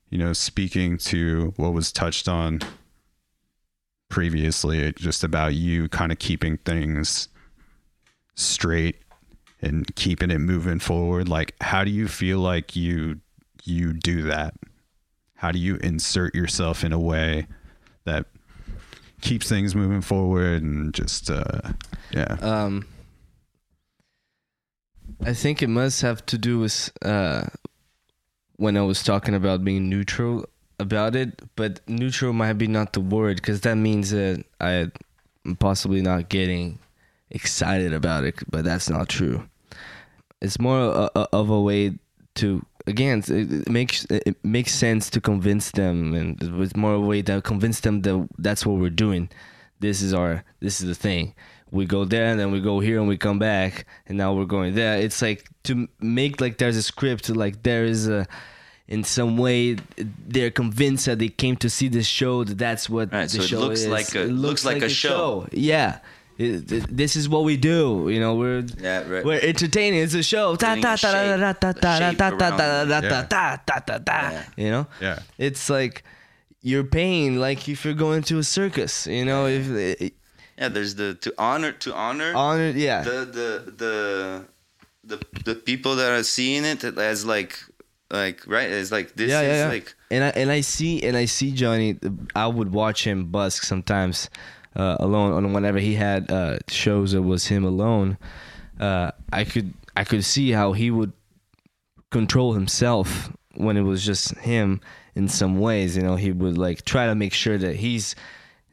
you 0.09 0.17
know, 0.17 0.31
speaking 0.31 0.97
to 0.99 1.53
what 1.57 1.73
was 1.73 1.91
touched 1.91 2.29
on 2.29 2.61
previously, 4.09 4.91
just 4.93 5.23
about 5.23 5.53
you 5.53 5.87
kind 5.89 6.11
of 6.11 6.19
keeping 6.19 6.57
things 6.57 7.29
straight 8.35 8.97
and 9.61 9.93
keeping 9.95 10.31
it 10.31 10.39
moving 10.39 10.79
forward? 10.79 11.29
Like, 11.29 11.55
how 11.61 11.83
do 11.83 11.91
you 11.91 12.07
feel 12.07 12.39
like 12.39 12.75
you 12.75 13.19
you 13.63 13.93
do 13.93 14.23
that? 14.23 14.55
How 15.35 15.51
do 15.51 15.59
you 15.59 15.77
insert 15.77 16.35
yourself 16.35 16.83
in 16.83 16.91
a 16.91 16.99
way 16.99 17.47
that 18.03 18.25
keeps 19.21 19.47
things 19.47 19.75
moving 19.75 20.01
forward 20.01 20.63
and 20.63 20.93
just, 20.93 21.29
uh, 21.29 21.61
yeah, 22.11 22.37
Um, 22.41 22.87
I 25.21 25.33
think 25.33 25.61
it 25.61 25.67
must 25.67 26.01
have 26.01 26.25
to 26.27 26.37
do 26.37 26.59
with 26.59 26.91
uh, 27.03 27.43
when 28.55 28.77
I 28.77 28.81
was 28.81 29.03
talking 29.03 29.35
about 29.35 29.63
being 29.63 29.89
neutral 29.89 30.45
about 30.79 31.15
it, 31.15 31.41
but 31.55 31.81
neutral 31.87 32.33
might 32.33 32.53
be 32.53 32.67
not 32.67 32.93
the 32.93 33.01
word 33.01 33.37
because 33.37 33.61
that 33.61 33.75
means 33.75 34.11
that 34.11 34.43
I'm 34.59 34.91
possibly 35.59 36.01
not 36.01 36.29
getting 36.29 36.79
excited 37.29 37.93
about 37.93 38.23
it, 38.23 38.35
but 38.49 38.63
that's 38.63 38.89
not 38.89 39.09
true. 39.09 39.47
It's 40.41 40.59
more 40.59 40.79
a, 40.79 41.11
a, 41.15 41.27
of 41.33 41.49
a 41.49 41.59
way 41.59 41.99
to 42.35 42.65
again 42.87 43.19
it, 43.27 43.51
it 43.51 43.69
makes 43.69 44.05
it 44.05 44.37
makes 44.43 44.73
sense 44.73 45.09
to 45.11 45.21
convince 45.21 45.71
them, 45.71 46.13
and 46.13 46.41
it's 46.41 46.75
more 46.75 46.93
a 46.93 46.99
way 46.99 47.21
to 47.23 47.41
convince 47.41 47.81
them 47.81 48.01
that 48.01 48.27
that's 48.37 48.65
what 48.65 48.77
we're 48.77 48.89
doing. 48.89 49.29
This 49.79 50.01
is 50.01 50.13
our 50.13 50.43
this 50.59 50.81
is 50.81 50.87
the 50.87 50.95
thing. 50.95 51.35
We 51.71 51.85
go 51.85 52.03
there 52.03 52.31
and 52.31 52.39
then 52.39 52.51
we 52.51 52.61
go 52.61 52.79
here 52.79 52.97
and 52.97 53.07
we 53.07 53.17
come 53.17 53.37
back 53.37 53.85
and 54.07 54.17
now 54.17 54.33
we're 54.33 54.45
going 54.45 54.73
there. 54.73 54.97
It's 54.97 55.21
like 55.21 55.47
to 55.63 55.87
make 55.99 56.41
like 56.41 56.57
there's 56.57 56.77
a 56.77 56.81
script 56.81 57.29
like 57.29 57.61
there 57.61 57.85
is 57.85 58.07
a 58.07 58.25
in 58.89 59.03
some 59.05 59.37
way 59.37 59.77
they're 60.27 60.51
convinced 60.51 61.05
that 61.05 61.19
they 61.19 61.29
came 61.29 61.55
to 61.57 61.69
see 61.69 61.87
this 61.87 62.07
show 62.07 62.43
that 62.43 62.57
that's 62.57 62.89
what 62.89 63.13
Right, 63.13 63.29
the 63.29 63.37
so 63.37 63.41
it 63.43 63.47
show 63.47 63.59
looks 63.59 63.81
is. 63.81 63.87
like 63.87 64.13
a- 64.15 64.23
It 64.23 64.31
looks 64.33 64.65
like 64.65 64.81
a 64.81 64.89
show. 64.89 65.47
Yeah. 65.53 65.99
It- 66.39 66.71
it- 66.71 66.97
this 67.01 67.15
is 67.15 67.27
what 67.29 67.43
we 67.43 67.55
do, 67.57 68.07
you 68.09 68.19
know. 68.19 68.33
We're 68.35 68.63
Yeah, 68.81 69.07
right. 69.07 69.23
we're 69.25 69.39
entertaining. 69.41 69.99
It's 70.01 70.15
a 70.15 70.23
show. 70.23 70.55
Ta 70.55 70.69
Getting 70.75 70.83
ta 70.83 70.93
a 70.93 70.97
ta 70.97 71.11
ta 71.11 71.19
shape- 71.19 71.39
ta 71.39 71.53
ta 71.53 71.69
a 71.69 71.73
ta 71.73 71.91
shape 71.99 72.17
ta 72.17 72.29
ta 72.31 72.49
ta 72.57 72.65
around 72.81 72.89
ta 72.89 72.99
ta 73.01 73.21
ta 73.29 73.61
ta 73.67 73.79
ta 73.87 73.97
ta. 73.99 74.19
Yeah. 74.31 74.43
You 74.63 74.69
know. 74.71 74.87
Yeah. 75.01 75.19
It's 75.37 75.69
like 75.69 76.03
you're 76.63 76.83
paying 76.83 77.39
like 77.39 77.69
if 77.69 77.85
you're 77.85 77.93
going 78.07 78.23
to 78.23 78.39
a 78.39 78.43
circus. 78.43 79.05
You 79.05 79.25
know, 79.25 79.45
if 79.47 79.69
it, 79.69 80.13
Yeah, 80.57 80.69
there's 80.69 80.95
the 80.95 81.13
to 81.23 81.29
honor 81.37 81.73
to 81.83 81.93
honor 81.93 82.31
honor. 82.35 82.71
Yeah. 82.75 83.03
the 83.03 83.19
the 83.37 83.49
the 83.83 83.95
the 85.03 85.17
the 85.45 85.55
people 85.55 85.95
that 85.97 86.11
are 86.11 86.23
seeing 86.23 86.63
it 86.65 86.83
as 86.83 87.25
like 87.25 87.53
like 88.11 88.45
right 88.47 88.69
it's 88.69 88.91
like 88.91 89.13
this 89.15 89.29
yeah, 89.29 89.41
is 89.41 89.47
yeah, 89.47 89.63
yeah. 89.63 89.69
like 89.69 89.95
and 90.09 90.23
I 90.23 90.29
and 90.29 90.51
I 90.51 90.61
see 90.61 91.03
and 91.03 91.15
I 91.15 91.25
see 91.25 91.51
Johnny. 91.51 91.97
I 92.35 92.47
would 92.47 92.71
watch 92.71 93.05
him 93.05 93.25
busk 93.25 93.63
sometimes 93.63 94.29
uh, 94.75 94.97
alone 94.99 95.33
on 95.33 95.53
whenever 95.53 95.79
he 95.79 95.95
had 95.95 96.31
uh, 96.31 96.57
shows 96.67 97.11
that 97.11 97.21
was 97.21 97.47
him 97.47 97.63
alone. 97.63 98.17
Uh, 98.79 99.11
I 99.31 99.43
could 99.43 99.73
I 99.95 100.03
could 100.03 100.23
see 100.23 100.51
how 100.51 100.73
he 100.73 100.89
would 100.89 101.13
control 102.09 102.53
himself 102.53 103.31
when 103.55 103.77
it 103.77 103.81
was 103.81 104.05
just 104.05 104.35
him 104.37 104.81
in 105.15 105.27
some 105.27 105.59
ways. 105.59 105.95
You 105.95 106.03
know, 106.03 106.15
he 106.15 106.31
would 106.31 106.57
like 106.57 106.85
try 106.85 107.05
to 107.07 107.15
make 107.15 107.33
sure 107.33 107.57
that 107.57 107.75
he's 107.75 108.15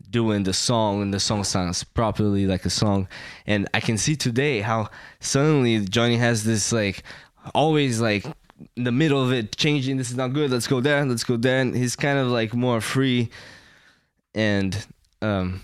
doing 0.09 0.45
the 0.45 0.53
song 0.53 1.03
and 1.03 1.13
the 1.13 1.21
song 1.21 1.45
sounds 1.45 1.85
properly 1.85 2.47
like 2.47 2.65
a 2.65 2.71
song. 2.71 3.09
And 3.47 3.69
I 3.75 3.81
can 3.81 3.99
see 3.99 4.17
today 4.17 4.61
how 4.61 4.89
suddenly 5.21 5.81
Johnny 5.81 6.17
has 6.17 6.45
this 6.45 6.73
like 6.73 7.03
always 7.55 8.01
like 8.01 8.25
in 8.77 8.85
the 8.85 8.93
middle 8.93 9.23
of 9.23 9.33
it 9.33 9.57
changing 9.57 9.97
this 9.97 10.11
is 10.11 10.17
not 10.17 10.33
good 10.33 10.51
let's 10.51 10.67
go 10.67 10.81
there 10.81 11.05
let's 11.05 11.25
go 11.25 11.37
there 11.37 11.61
and 11.61 11.77
he's 11.77 11.95
kind 11.97 12.19
of 12.19 12.29
like 12.29 12.55
more 12.55 12.81
free 12.81 13.29
and 14.35 14.87
um 15.23 15.61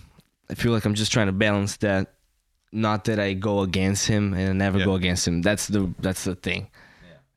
i 0.51 0.55
feel 0.55 0.73
like 0.73 0.85
i'm 0.85 0.94
just 0.94 1.12
trying 1.12 1.27
to 1.27 1.32
balance 1.32 1.77
that 1.78 2.12
not 2.73 3.05
that 3.05 3.19
i 3.19 3.32
go 3.32 3.60
against 3.60 4.06
him 4.06 4.35
and 4.35 4.48
i 4.48 4.52
never 4.52 4.78
Yeah. 4.78 4.85
go 4.85 4.94
against 4.94 5.27
him 5.27 5.43
that's 5.43 5.69
the 5.69 5.90
that's 6.01 6.24
the 6.24 6.35
thing 6.35 6.69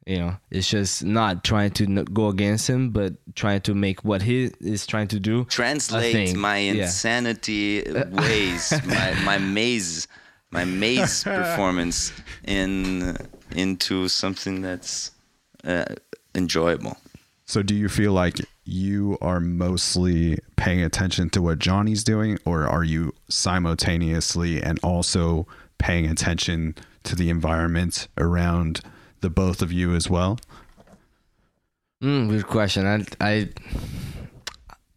yeah. 0.05 0.13
you 0.13 0.19
know 0.19 0.37
it's 0.51 0.69
just 0.69 1.03
not 1.03 1.43
trying 1.43 1.71
to 1.71 1.83
n- 1.85 2.05
go 2.05 2.27
against 2.29 2.69
him 2.69 2.89
but 2.91 3.13
trying 3.35 3.61
to 3.61 3.73
make 3.73 4.03
what 4.03 4.21
he 4.21 4.51
is 4.61 4.85
trying 4.87 5.07
to 5.09 5.19
do 5.19 5.45
translate 5.45 6.13
thing. 6.13 6.37
my 6.39 6.59
Yeah. 6.59 6.83
insanity 6.83 7.81
ways 8.11 8.73
my 8.85 9.13
my 9.23 9.37
maze 9.37 10.07
my 10.51 10.63
maze 10.65 11.23
performance 11.41 12.13
in 12.45 13.15
into 13.55 14.07
something 14.07 14.61
that's 14.61 15.11
uh, 15.65 15.85
enjoyable 16.33 16.97
So 17.45 17.61
do 17.61 17.75
you 17.75 17.89
feel 17.89 18.13
like 18.13 18.39
you 18.65 19.17
are 19.21 19.39
mostly 19.39 20.39
paying 20.55 20.81
attention 20.81 21.29
to 21.31 21.41
what 21.41 21.59
Johnny's 21.59 22.03
doing 22.03 22.39
or 22.45 22.67
are 22.67 22.83
you 22.83 23.13
simultaneously 23.29 24.61
and 24.61 24.79
also 24.83 25.45
paying 25.77 26.07
attention 26.07 26.75
to 27.03 27.15
the 27.15 27.29
environment 27.29 28.07
around 28.17 28.81
the 29.21 29.29
both 29.29 29.61
of 29.61 29.71
you 29.71 29.93
as 29.93 30.09
well? 30.09 30.39
Mm, 32.03 32.29
good 32.29 32.47
question. 32.47 32.85
I 32.85 33.05
I 33.21 33.49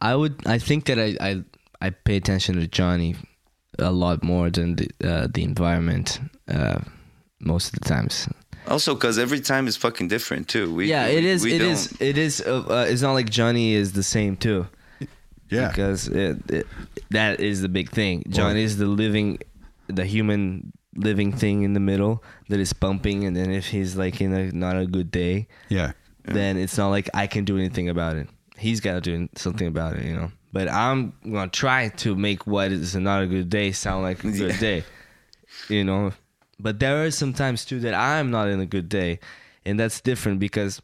I 0.00 0.14
would 0.14 0.46
I 0.46 0.58
think 0.58 0.86
that 0.86 0.98
I 0.98 1.16
I, 1.20 1.42
I 1.80 1.90
pay 1.90 2.16
attention 2.16 2.56
to 2.56 2.66
Johnny 2.66 3.16
a 3.78 3.92
lot 3.92 4.22
more 4.22 4.50
than 4.50 4.76
the 4.76 4.88
uh, 5.04 5.28
the 5.32 5.42
environment 5.44 6.20
uh, 6.48 6.80
most 7.40 7.72
of 7.72 7.80
the 7.80 7.88
times. 7.88 8.28
Also 8.68 8.94
because 8.94 9.18
every 9.18 9.40
time 9.40 9.66
is 9.66 9.76
fucking 9.76 10.08
different 10.08 10.48
too 10.48 10.72
we 10.74 10.88
yeah, 10.88 11.06
we- 11.06 11.16
it 11.16 11.24
is. 11.24 11.42
we 11.44 11.54
It 11.54 11.58
don't- 11.58 11.70
is. 11.70 11.92
It 12.00 12.18
is. 12.18 12.40
Uh, 12.40 12.64
uh, 12.68 12.86
it's 12.88 13.02
not 13.02 13.12
like 13.12 13.28
Johnny 13.30 13.72
is 13.74 13.92
the 13.92 14.02
same 14.02 14.36
too. 14.36 14.66
Yeah. 15.50 15.68
because 15.68 16.08
it, 16.08 16.38
it, 16.50 16.66
that 17.10 17.40
is 17.40 17.62
the 17.62 17.70
big 17.70 17.90
thing. 17.90 18.22
Johnny 18.28 18.62
is 18.62 18.76
the 18.76 18.84
living, 18.86 19.38
the 19.86 20.04
human 20.04 20.72
living 20.94 21.32
thing 21.32 21.62
in 21.62 21.72
the 21.72 21.80
middle 21.80 22.22
that 22.50 22.60
is 22.60 22.72
pumping, 22.74 23.24
and 23.24 23.34
then 23.34 23.50
if 23.50 23.66
he's 23.68 23.96
like 23.96 24.20
in 24.20 24.34
a 24.34 24.52
not 24.52 24.76
a 24.76 24.84
good 24.86 25.10
day, 25.10 25.48
Yeah. 25.70 25.92
then 26.24 26.58
it's 26.58 26.76
not 26.76 26.88
like 26.90 27.08
I 27.14 27.26
can 27.26 27.44
do 27.46 27.56
anything 27.56 27.88
about 27.88 28.16
it. 28.16 28.28
He's 28.58 28.80
got 28.80 28.94
to 28.94 29.00
do 29.00 29.28
something 29.36 29.66
about 29.66 29.96
it, 29.96 30.04
you 30.04 30.14
know. 30.14 30.30
But 30.52 30.68
I'm 30.68 31.14
gonna 31.24 31.48
try 31.48 31.88
to 32.04 32.14
make 32.14 32.46
what 32.46 32.70
is 32.72 32.94
not 32.96 33.22
a 33.22 33.26
good 33.26 33.48
day 33.48 33.72
sound 33.72 34.02
like 34.02 34.22
a 34.24 34.30
good 34.32 34.50
Yeah. 34.52 34.60
day, 34.60 34.84
you 35.70 35.84
know. 35.84 36.12
But 36.60 36.80
there 36.80 37.04
are 37.04 37.10
some 37.10 37.32
times 37.32 37.64
too 37.64 37.80
that 37.80 37.94
I'm 37.94 38.30
not 38.30 38.48
in 38.48 38.60
a 38.60 38.66
good 38.66 38.88
day, 38.88 39.20
and 39.64 39.78
that's 39.78 40.00
different 40.00 40.40
because 40.40 40.82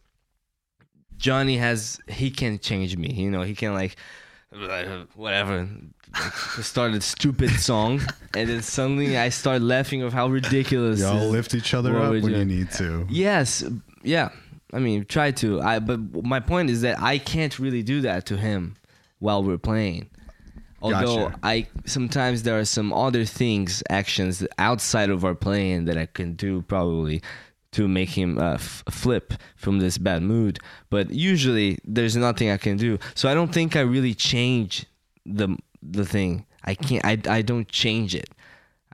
Johnny 1.17 1.57
has 1.57 2.01
he 2.09 2.31
can 2.31 2.59
change 2.59 2.97
me, 2.97 3.13
you 3.13 3.31
know. 3.31 3.43
He 3.43 3.55
can 3.55 3.75
like 3.75 3.97
whatever 5.15 5.69
like, 6.13 6.33
start 6.61 6.93
a 6.93 7.01
stupid 7.01 7.51
song, 7.51 8.01
and 8.35 8.49
then 8.49 8.63
suddenly 8.63 9.19
I 9.19 9.31
start 9.31 9.63
laughing 9.63 10.03
of 10.03 10.13
how 10.13 10.29
ridiculous. 10.29 11.01
Y'all 11.01 11.23
is 11.23 11.31
lift 11.31 11.55
each 11.55 11.75
other 11.75 11.97
up 11.99 12.11
when 12.11 12.25
you 12.25 12.45
need 12.45 12.71
to. 12.73 13.07
Yes, 13.11 13.65
yeah. 14.03 14.31
I 14.73 14.79
mean, 14.79 15.05
try 15.05 15.31
to. 15.33 15.61
I 15.61 15.79
but 15.79 16.25
my 16.25 16.41
point 16.41 16.71
is 16.71 16.83
that 16.83 17.01
I 17.01 17.19
can't 17.19 17.59
really 17.59 17.83
do 17.83 18.01
that 18.03 18.27
to 18.27 18.37
him 18.37 18.77
while 19.19 19.43
we're 19.43 19.59
playing. 19.59 20.11
Although 20.85 21.28
Gotcha. 21.28 21.39
I 21.43 21.66
sometimes 21.86 22.43
there 22.43 22.59
are 22.59 22.66
some 22.66 22.93
other 22.93 23.24
things, 23.24 23.82
actions 23.89 24.47
outside 24.59 25.09
of 25.09 25.24
our 25.24 25.35
playing 25.35 25.86
that 25.86 25.97
I 25.97 26.05
can 26.05 26.35
do 26.35 26.61
probably 26.61 27.23
to 27.73 27.89
make 27.89 28.11
him 28.11 28.36
uh, 28.39 28.55
f- 28.55 28.85
flip 28.90 29.32
from 29.56 29.78
this 29.78 29.97
bad 29.97 30.23
mood. 30.23 30.59
But 30.90 31.11
usually 31.11 31.78
there's 31.86 32.16
nothing 32.16 32.51
I 32.51 32.59
can 32.59 32.77
do. 32.77 32.98
So 33.15 33.31
I 33.31 33.35
don't 33.35 33.51
think 33.52 33.77
I 33.77 33.81
really 33.81 34.12
change 34.12 34.85
the 35.24 35.56
the 35.82 36.05
thing. 36.05 36.44
I 36.65 36.74
can't. 36.74 37.02
I 37.02 37.19
I 37.28 37.40
don't 37.40 37.66
change 37.69 38.15
it. 38.15 38.28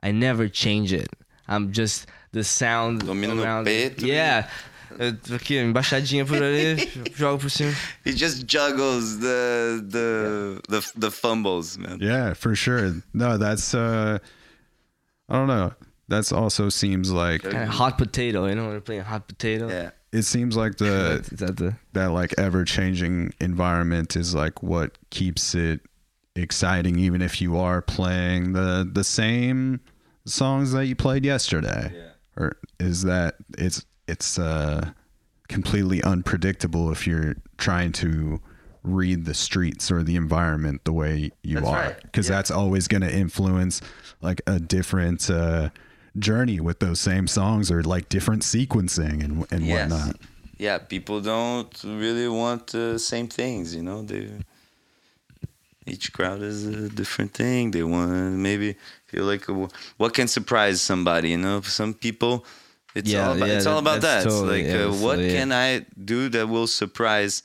I 0.01 0.11
never 0.11 0.47
change 0.47 0.93
it. 0.93 1.09
I'm 1.49 1.73
just 1.73 2.07
the 2.31 2.45
sound 2.45 3.01
Domina 3.05 3.35
around. 3.35 3.65
peito. 3.67 4.03
Yeah. 4.03 4.47
Uh, 4.99 5.35
Aqui, 5.35 5.57
embaixadinha 5.57 6.25
por 6.25 6.37
ali, 6.37 6.75
jogo 7.15 7.39
por 7.39 7.49
cima. 7.49 7.73
He 8.03 8.13
just 8.13 8.45
juggles 8.45 9.19
the 9.19 9.83
the 9.87 10.61
the 10.69 10.91
the 10.95 11.11
fumbles, 11.11 11.77
man. 11.77 11.99
Yeah, 12.01 12.33
for 12.33 12.55
sure. 12.55 12.93
No, 13.13 13.37
that's 13.37 13.73
uh 13.73 14.19
I 15.29 15.33
don't 15.33 15.47
know. 15.47 15.73
That's 16.07 16.31
also 16.31 16.69
seems 16.69 17.09
like 17.11 17.43
Kind 17.43 17.57
of 17.57 17.69
hot 17.69 17.97
potato, 17.97 18.45
you 18.47 18.55
know, 18.55 18.63
when 18.65 18.73
we're 18.73 18.81
playing 18.81 19.03
hot 19.03 19.27
potato. 19.27 19.69
Yeah. 19.69 19.91
it 20.11 20.23
seems 20.23 20.57
like 20.57 20.77
the 20.77 21.25
that 21.37 21.55
the 21.57 21.75
that 21.93 22.07
like 22.11 22.33
ever 22.37 22.65
changing 22.65 23.33
environment 23.39 24.15
is 24.17 24.35
like 24.35 24.61
what 24.61 24.97
keeps 25.09 25.55
it 25.55 25.79
exciting 26.35 26.97
even 26.99 27.21
if 27.21 27.41
you 27.41 27.57
are 27.57 27.81
playing 27.81 28.53
the 28.53 28.89
the 28.91 29.03
same 29.03 29.79
songs 30.25 30.71
that 30.73 30.85
you 30.87 30.95
played 30.95 31.23
yesterday. 31.25 31.91
Yeah. 31.93 32.07
Or 32.37 32.57
is 32.79 33.03
that 33.03 33.35
it's 33.57 33.85
it's 34.11 34.37
uh 34.39 34.91
completely 35.47 35.99
unpredictable 36.13 36.85
if 36.95 37.01
you're 37.07 37.35
trying 37.57 37.91
to 37.91 38.39
read 38.83 39.25
the 39.25 39.33
streets 39.33 39.91
or 39.93 39.99
the 40.09 40.15
environment 40.15 40.77
the 40.85 40.93
way 40.93 41.31
you 41.43 41.55
That's 41.57 41.67
are 41.75 41.83
right. 41.87 42.01
because 42.03 42.27
Yeah. 42.27 42.35
that's 42.35 42.51
always 42.51 42.87
going 42.87 43.01
to 43.09 43.13
influence 43.25 43.75
like 44.27 44.39
a 44.47 44.57
different 44.59 45.29
uh 45.29 45.69
journey 46.17 46.59
with 46.67 46.77
those 46.79 46.99
same 47.11 47.27
songs 47.27 47.71
or 47.73 47.79
like 47.95 48.05
different 48.17 48.43
sequencing 48.43 49.17
and 49.25 49.33
and 49.53 49.61
Yes. 49.67 49.89
whatnot 49.91 50.15
Yeah, 50.67 50.77
people 50.95 51.17
don't 51.33 51.73
really 52.03 52.27
want 52.43 52.61
the 52.77 52.99
same 53.11 53.27
things, 53.41 53.65
you 53.77 53.83
know. 53.87 53.99
They 54.11 54.23
each 55.87 56.13
crowd 56.13 56.41
is 56.41 56.59
a 56.67 56.89
different 56.89 57.33
thing. 57.33 57.71
They 57.71 57.83
want 57.83 58.11
maybe 58.47 58.75
feel 59.07 59.25
like 59.25 59.49
uh, 59.49 59.67
what 59.97 60.13
can 60.13 60.27
surprise 60.27 60.77
somebody, 60.81 61.29
you 61.31 61.37
know. 61.45 61.61
Some 61.61 61.93
people, 61.93 62.45
it's 62.95 63.09
Yeah, 63.09 63.27
all 63.29 63.35
about, 63.37 63.47
yeah, 63.49 63.57
it's 63.57 63.65
all 63.65 63.77
about 63.79 64.01
that. 64.01 64.23
Totally- 64.23 64.63
like, 64.63 64.71
yeah, 64.71 64.85
uh, 64.85 64.93
what 64.93 65.15
totally 65.15 65.29
can 65.33 65.51
I 65.51 65.85
do 66.03 66.29
that 66.29 66.47
will 66.49 66.67
surprise 66.67 67.43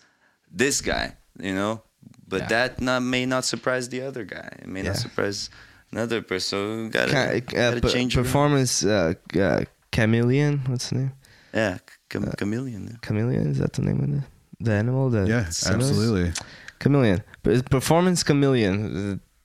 this 0.50 0.80
guy, 0.80 1.14
you 1.40 1.54
know? 1.54 1.82
But 2.28 2.42
Yeah. 2.42 2.48
that 2.48 2.80
not 2.80 3.02
may 3.02 3.24
not 3.26 3.44
surprise 3.44 3.88
the 3.88 4.02
other 4.02 4.24
guy. 4.24 4.48
It 4.62 4.66
may 4.68 4.82
not 4.82 4.96
surprise 4.96 5.48
another 5.92 6.20
person. 6.22 6.48
So 6.48 6.88
gotta, 6.90 7.12
Ki- 7.40 7.56
uh, 7.56 7.70
gotta 7.70 7.80
pe- 7.80 7.92
change 7.92 8.14
your- 8.16 8.24
performance 8.24 8.84
uh, 8.84 9.14
uh, 9.38 9.60
chameleon? 9.92 10.60
What's 10.66 10.90
the 10.90 10.96
name? 10.96 11.12
Yeah, 11.54 11.78
cham- 12.10 12.24
Uh, 12.28 12.32
chameleon. 12.36 12.88
yeah. 12.90 12.96
Chameleon 13.02 13.46
is 13.52 13.58
that 13.58 13.72
the 13.74 13.82
name 13.82 14.00
of 14.02 14.10
the 14.10 14.22
the 14.64 14.72
animal? 14.72 15.10
The 15.10 15.26
yeah 15.28 15.44
Chameleon? 15.44 15.80
absolutely 15.80 16.32
Chameleon. 16.80 17.22
But 17.42 17.52
it's 17.54 17.62
performance 17.68 18.22
chameleon 18.24 18.74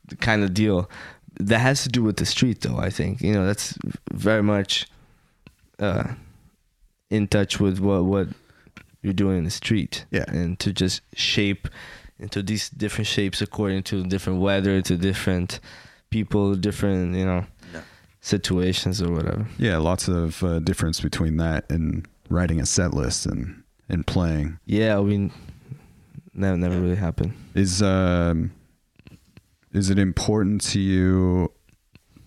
uh, 0.10 0.16
kind 0.20 0.44
of 0.44 0.54
deal. 0.54 0.90
That 1.40 1.60
has 1.60 1.84
to 1.84 1.90
do 1.90 2.02
with 2.04 2.18
the 2.18 2.26
street, 2.26 2.62
though. 2.62 2.78
I 2.78 2.90
think 2.90 3.22
you 3.22 3.34
know 3.34 3.46
that's 3.46 3.78
very 4.14 4.44
much 4.44 4.88
uh, 5.82 6.14
in 7.10 7.28
touch 7.28 7.60
with 7.60 7.80
what 7.80 8.06
what 8.06 8.28
you're 9.02 9.14
doing 9.14 9.40
in 9.40 9.44
the 9.44 9.50
street. 9.52 10.06
Yeah. 10.12 10.26
and 10.28 10.58
to 10.60 10.72
just 10.72 11.02
shape 11.16 11.68
into 12.20 12.44
these 12.44 12.70
different 12.70 13.08
shapes 13.08 13.42
according 13.42 13.84
to 13.84 14.04
different 14.04 14.40
weather, 14.42 14.82
to 14.84 14.96
different 14.96 15.60
people, 16.12 16.56
different 16.56 17.16
you 17.16 17.26
know 17.26 17.46
Yeah. 17.74 17.82
situations 18.22 19.02
or 19.02 19.12
whatever. 19.12 19.48
Yeah, 19.58 19.78
lots 19.80 20.08
of 20.08 20.44
uh, 20.44 20.60
difference 20.60 21.02
between 21.02 21.38
that 21.38 21.66
and 21.72 22.08
writing 22.30 22.60
a 22.62 22.66
set 22.66 22.94
list 22.94 23.26
and 23.26 23.64
and 23.90 24.06
playing. 24.06 24.60
Yeah, 24.66 25.00
I 25.00 25.02
mean, 25.02 25.32
that 26.36 26.58
never 26.58 26.80
really 26.80 26.96
happened. 26.96 27.34
Is 27.56 27.82
um 27.82 28.52
is 29.74 29.90
it 29.90 29.98
important 29.98 30.62
to 30.72 30.80
you 30.80 31.52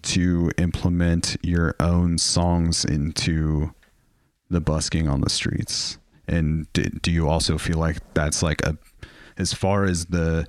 to 0.05 0.51
implement 0.59 1.37
your 1.43 1.75
own 1.81 2.19
songs 2.19 2.85
into 2.85 3.73
the 4.51 4.61
busking 4.61 5.09
on 5.09 5.21
the 5.21 5.31
streets? 5.31 5.99
And 6.27 6.73
do, 6.73 6.85
do 6.85 7.11
you 7.11 7.29
also 7.29 7.59
feel 7.59 7.79
like 7.79 7.99
that's 8.15 8.43
like 8.43 8.63
a 8.63 8.77
as 9.37 9.53
far 9.53 9.85
as 9.85 10.07
the 10.07 10.47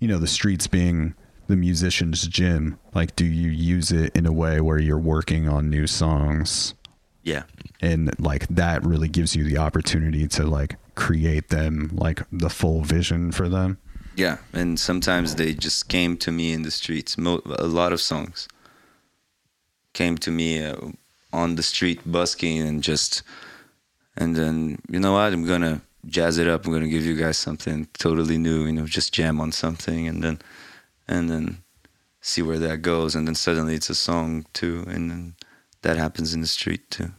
you 0.00 0.08
know 0.08 0.18
the 0.18 0.26
streets 0.26 0.66
being 0.66 1.14
the 1.46 1.56
musician's 1.56 2.26
gym, 2.26 2.78
like 2.94 3.14
do 3.16 3.24
you 3.24 3.50
use 3.50 3.92
it 3.92 4.14
in 4.16 4.26
a 4.26 4.32
way 4.32 4.60
where 4.60 4.78
you're 4.78 4.98
working 4.98 5.48
on 5.48 5.70
new 5.70 5.86
songs? 5.86 6.74
Yeah. 7.22 7.44
and 7.80 8.12
like 8.20 8.46
that 8.48 8.84
really 8.84 9.08
gives 9.08 9.34
you 9.34 9.44
the 9.44 9.56
opportunity 9.56 10.28
to 10.28 10.44
like 10.44 10.76
create 10.94 11.48
them 11.48 11.90
like 11.94 12.20
the 12.30 12.50
full 12.50 12.82
vision 12.82 13.32
for 13.32 13.48
them 13.48 13.78
Yeah, 14.14 14.36
and 14.52 14.78
sometimes 14.78 15.36
they 15.36 15.54
just 15.54 15.88
came 15.88 16.18
to 16.18 16.30
me 16.30 16.52
in 16.52 16.62
the 16.64 16.70
streets. 16.70 17.16
Mo- 17.16 17.40
a 17.58 17.66
lot 17.66 17.94
of 17.94 18.00
songs 18.02 18.46
came 19.94 20.18
to 20.18 20.30
me 20.30 20.62
uh, 20.62 20.76
on 21.32 21.54
the 21.56 21.62
street 21.62 22.00
busking 22.04 22.60
and 22.60 22.82
just, 22.82 23.22
and 24.16 24.36
then 24.36 24.78
you 24.90 25.00
know 25.00 25.14
what? 25.14 25.32
I'm 25.32 25.46
gonna 25.46 25.80
jazz 26.06 26.36
it 26.38 26.46
up. 26.46 26.66
I'm 26.66 26.72
gonna 26.72 26.88
give 26.88 27.04
you 27.06 27.16
guys 27.16 27.38
something 27.38 27.88
totally 27.98 28.36
new. 28.38 28.66
You 28.66 28.72
know, 28.72 28.86
just 28.86 29.12
jam 29.14 29.40
on 29.40 29.50
something, 29.52 30.06
and 30.06 30.22
then, 30.22 30.38
and 31.08 31.30
then 31.30 31.58
see 32.20 32.42
where 32.42 32.58
that 32.58 32.82
goes. 32.82 33.14
And 33.14 33.26
then 33.26 33.34
suddenly 33.34 33.74
it's 33.74 33.90
a 33.90 33.94
song 33.94 34.44
too, 34.52 34.84
and 34.88 35.10
then 35.10 35.34
that 35.82 35.96
happens 35.96 36.34
in 36.34 36.40
the 36.40 36.46
street 36.46 36.90
too. 36.90 37.10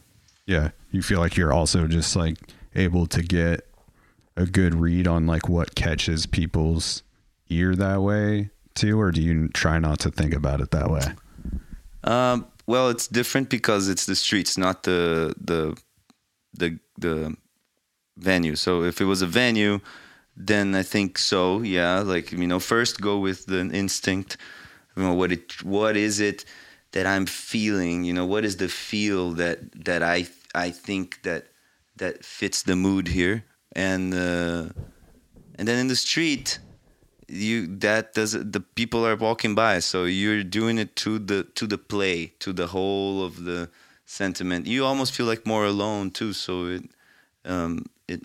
yeah 0.46 0.70
you 0.92 1.02
feel 1.02 1.20
like 1.20 1.36
you're 1.36 1.52
also 1.52 1.86
just 1.86 2.16
like 2.16 2.36
able 2.74 3.06
to 3.06 3.22
get 3.22 3.66
a 4.36 4.44
good 4.46 4.74
read 4.74 5.06
on 5.06 5.26
like 5.26 5.48
what 5.48 5.74
catches 5.74 6.26
people's 6.26 7.02
ear 7.48 7.74
that 7.76 8.00
way 8.02 8.50
too 8.74 8.98
or 9.00 9.10
do 9.12 9.20
you 9.22 9.48
try 9.48 9.78
not 9.78 9.98
to 10.00 10.10
think 10.10 10.34
about 10.34 10.60
it 10.60 10.70
that 10.72 10.90
way 10.90 11.02
Um, 12.04 12.46
well, 12.66 12.88
it's 12.88 13.06
different 13.06 13.48
because 13.48 13.88
it's 13.88 14.06
the 14.06 14.16
streets, 14.16 14.58
not 14.58 14.82
the 14.82 15.34
the 15.40 15.76
the 16.54 16.78
the 16.98 17.36
venue. 18.16 18.56
So 18.56 18.82
if 18.82 19.00
it 19.00 19.04
was 19.04 19.22
a 19.22 19.26
venue, 19.26 19.80
then 20.36 20.74
I 20.74 20.82
think 20.82 21.18
so. 21.18 21.62
Yeah, 21.62 22.00
like 22.00 22.32
you 22.32 22.46
know, 22.46 22.60
first 22.60 23.00
go 23.00 23.18
with 23.18 23.46
the 23.46 23.60
instinct. 23.60 24.36
You 24.96 25.04
know 25.04 25.14
what 25.14 25.32
it 25.32 25.62
what 25.64 25.96
is 25.96 26.20
it 26.20 26.44
that 26.92 27.06
I'm 27.06 27.26
feeling? 27.26 28.04
You 28.04 28.14
know, 28.14 28.26
what 28.26 28.44
is 28.44 28.56
the 28.56 28.68
feel 28.68 29.32
that 29.32 29.84
that 29.84 30.02
I 30.02 30.26
I 30.54 30.70
think 30.70 31.22
that 31.22 31.46
that 31.96 32.24
fits 32.24 32.62
the 32.62 32.76
mood 32.76 33.08
here, 33.08 33.44
and 33.74 34.12
uh, 34.12 34.68
and 35.56 35.68
then 35.68 35.78
in 35.78 35.88
the 35.88 35.96
street 35.96 36.58
you 37.28 37.66
that 37.78 38.14
does 38.14 38.32
the 38.32 38.60
people 38.60 39.06
are 39.06 39.16
walking 39.16 39.54
by 39.54 39.80
so 39.80 40.04
you're 40.04 40.44
doing 40.44 40.78
it 40.78 40.94
to 40.96 41.18
the 41.18 41.44
to 41.54 41.66
the 41.66 41.78
play 41.78 42.32
to 42.38 42.52
the 42.52 42.68
whole 42.68 43.24
of 43.24 43.44
the 43.44 43.68
sentiment. 44.04 44.66
You 44.66 44.84
almost 44.84 45.12
feel 45.12 45.26
like 45.26 45.44
more 45.46 45.64
alone 45.64 46.10
too 46.10 46.32
so 46.32 46.66
it 46.66 46.84
um 47.44 47.84
it 48.06 48.22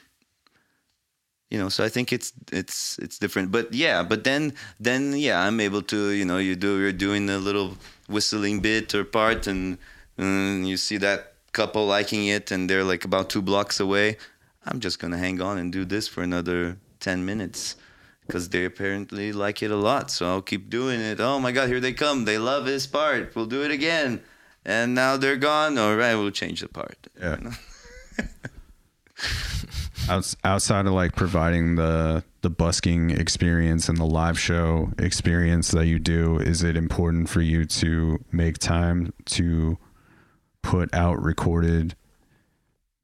you 1.50 1.58
know 1.58 1.70
so 1.70 1.84
i 1.84 1.90
think 1.90 2.14
it's 2.14 2.32
it's 2.52 3.00
it's 3.00 3.18
different. 3.18 3.52
But 3.52 3.74
yeah 3.74 4.04
but 4.04 4.24
then 4.24 4.54
then 4.80 5.18
yeah 5.18 5.42
i'm 5.42 5.60
able 5.60 5.82
to 5.84 6.12
you 6.12 6.26
know 6.26 6.38
you 6.38 6.56
do 6.56 6.80
you're 6.80 6.92
doing 6.92 7.30
a 7.30 7.40
little 7.40 7.78
whistling 8.08 8.60
bit 8.60 8.94
or 8.94 9.04
part 9.04 9.48
and, 9.48 9.80
and 10.18 10.68
you 10.68 10.78
see 10.78 10.98
that 10.98 11.34
couple 11.52 11.86
liking 11.86 12.28
it 12.28 12.52
and 12.52 12.70
they're 12.70 12.84
like 12.84 13.04
about 13.04 13.30
two 13.30 13.42
blocks 13.42 13.80
away. 13.80 14.18
I'm 14.66 14.80
just 14.80 15.00
gonna 15.00 15.18
hang 15.18 15.42
on 15.42 15.58
and 15.58 15.74
do 15.74 15.86
this 15.86 16.08
for 16.08 16.22
another 16.22 16.78
10 17.00 17.26
minutes 17.26 17.76
because 18.32 18.48
they 18.48 18.64
apparently 18.64 19.34
like 19.34 19.62
it 19.62 19.72
a 19.72 19.76
lot. 19.76 20.10
So 20.10 20.26
I'll 20.26 20.42
keep 20.42 20.70
doing 20.70 21.02
it. 21.02 21.20
Oh 21.20 21.38
my 21.38 21.52
God, 21.52 21.68
here 21.68 21.82
they 21.82 21.92
come. 21.92 22.24
They 22.24 22.38
love 22.38 22.64
this 22.64 22.88
part. 22.88 23.36
We'll 23.36 23.46
do 23.46 23.62
it 23.64 23.72
again. 23.72 24.22
And 24.64 24.96
now 24.96 25.18
they're 25.18 25.36
gone. 25.36 25.78
All 25.78 25.98
right, 25.98 26.16
we'll 26.16 26.32
change 26.32 26.62
the 26.62 26.70
part. 26.70 27.08
Yeah. 27.20 27.38
You 30.08 30.18
know? 30.18 30.22
Outside 30.44 30.88
of 30.88 30.94
like 30.94 31.16
providing 31.16 31.76
the 31.76 32.24
the 32.42 32.50
busking 32.50 33.12
experience 33.12 33.88
and 33.88 34.00
the 34.00 34.06
live 34.06 34.40
show 34.40 34.92
experience 34.98 35.70
that 35.72 35.86
you 35.86 36.00
do 36.00 36.40
is 36.40 36.64
it 36.64 36.76
important 36.76 37.30
for 37.30 37.40
you 37.40 37.66
to 37.66 38.18
make 38.32 38.58
time 38.58 39.14
to 39.26 39.78
put 40.64 40.92
out 40.94 41.22
recorded 41.22 41.96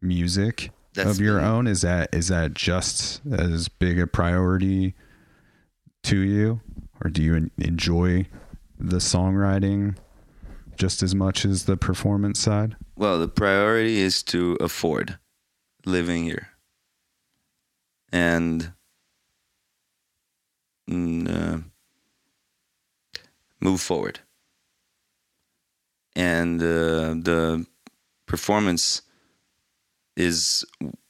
music 0.01 0.71
That's 0.95 1.11
of 1.11 1.21
your 1.21 1.39
own 1.39 1.67
is 1.67 1.81
that 1.81 2.09
is 2.13 2.29
that 2.29 2.55
just 2.55 3.21
as 3.27 3.69
big 3.69 3.99
a 3.99 4.07
priority 4.07 4.95
to 6.07 6.19
you 6.19 6.61
or 7.01 7.09
do 7.09 7.21
you 7.21 7.49
enjoy 7.57 8.25
the 8.79 8.97
songwriting 8.97 9.95
just 10.75 11.01
as 11.03 11.13
much 11.15 11.45
as 11.45 11.65
the 11.65 11.77
performance 11.77 12.39
side 12.39 12.75
Well, 12.95 13.19
the 13.19 13.27
priority 13.27 13.99
is 13.99 14.23
to 14.23 14.57
afford 14.59 15.19
living 15.85 16.23
here. 16.23 16.49
And 18.11 18.73
mm, 20.89 21.27
uh, 21.29 21.59
move 23.59 23.81
forward. 23.81 24.19
And 26.15 26.61
uh, 26.61 27.15
the 27.29 27.65
performance 28.25 29.01
is 30.15 30.65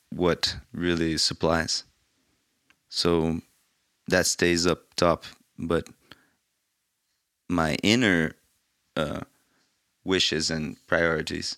what 0.10 0.58
really 0.74 1.18
supplies. 1.18 1.84
So 2.90 3.42
that 4.08 4.26
stays 4.26 4.66
up 4.66 4.94
top, 4.96 5.26
but 5.58 5.88
my 7.50 7.76
inner 7.84 8.34
uh, 8.96 9.22
wishes 10.04 10.50
and 10.50 10.78
priorities, 10.88 11.58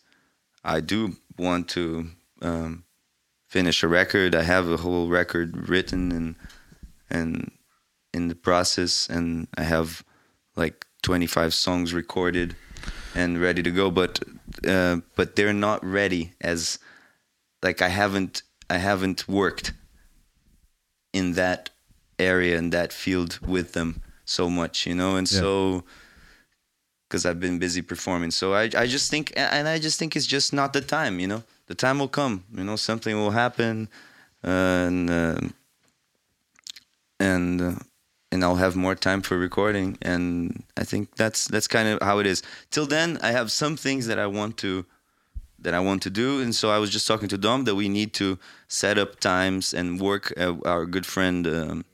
I 0.63 0.81
do 0.81 1.15
want 1.37 1.69
to 1.69 2.09
um, 2.41 2.83
finish 3.47 3.83
a 3.83 3.87
record. 3.87 4.35
I 4.35 4.43
have 4.43 4.69
a 4.69 4.77
whole 4.77 5.07
record 5.07 5.69
written 5.69 6.11
and 6.11 6.35
and 7.09 7.51
in 8.13 8.27
the 8.27 8.35
process, 8.35 9.07
and 9.09 9.47
I 9.57 9.63
have 9.63 10.03
like 10.55 10.85
25 11.01 11.53
songs 11.53 11.93
recorded 11.93 12.55
and 13.15 13.41
ready 13.41 13.63
to 13.63 13.71
go. 13.71 13.89
But 13.89 14.19
uh, 14.67 14.97
but 15.15 15.35
they're 15.35 15.53
not 15.53 15.83
ready 15.83 16.33
as 16.41 16.79
like 17.63 17.81
I 17.81 17.89
haven't 17.89 18.43
I 18.69 18.77
haven't 18.77 19.27
worked 19.27 19.73
in 21.13 21.33
that 21.33 21.69
area 22.19 22.57
in 22.57 22.69
that 22.71 22.93
field 22.93 23.39
with 23.47 23.73
them 23.73 24.01
so 24.25 24.49
much, 24.49 24.85
you 24.85 24.95
know, 24.95 25.15
and 25.15 25.31
Yeah. 25.31 25.39
so 25.39 25.83
because 27.07 27.25
I've 27.25 27.39
been 27.39 27.57
busy 27.57 27.81
performing. 27.81 28.31
So 28.31 28.53
I 28.53 28.69
I 28.83 28.85
just 28.87 29.09
think 29.09 29.33
and 29.35 29.67
I 29.67 29.79
just 29.79 29.97
think 29.97 30.15
it's 30.15 30.27
just 30.27 30.53
not 30.53 30.73
the 30.73 30.81
time, 30.81 31.19
you 31.19 31.27
know. 31.27 31.43
The 31.67 31.75
time 31.75 31.99
will 31.99 32.09
come, 32.09 32.43
you 32.55 32.63
know, 32.63 32.75
something 32.77 33.15
will 33.15 33.31
happen, 33.31 33.89
and 34.43 35.09
uh, 35.09 35.39
and 37.19 37.61
uh, 37.61 37.75
and 38.31 38.43
I'll 38.43 38.55
have 38.57 38.75
more 38.75 38.95
time 38.95 39.21
for 39.21 39.37
recording. 39.37 39.97
And 40.01 40.63
I 40.77 40.83
think 40.83 41.15
that's 41.15 41.47
that's 41.47 41.67
kind 41.67 41.87
of 41.89 42.01
how 42.01 42.19
it 42.19 42.25
is. 42.27 42.43
Till 42.71 42.85
then, 42.85 43.17
I 43.21 43.31
have 43.31 43.51
some 43.51 43.75
things 43.75 44.05
that 44.07 44.19
I 44.19 44.27
want 44.27 44.57
to 44.57 44.85
that 45.61 45.73
I 45.73 45.79
want 45.79 46.01
to 46.03 46.09
do, 46.09 46.41
and 46.41 46.55
so 46.55 46.69
I 46.69 46.77
was 46.77 46.89
just 46.89 47.07
talking 47.07 47.27
to 47.29 47.37
Dom 47.37 47.65
that 47.65 47.75
we 47.75 47.89
need 47.89 48.13
to 48.13 48.37
set 48.67 48.97
up 48.97 49.19
times 49.19 49.73
and 49.73 49.99
work. 49.99 50.33
Uh, 50.37 50.55
our 50.65 50.85
good 50.85 51.05
friend, 51.05 51.45
um, 51.47 51.85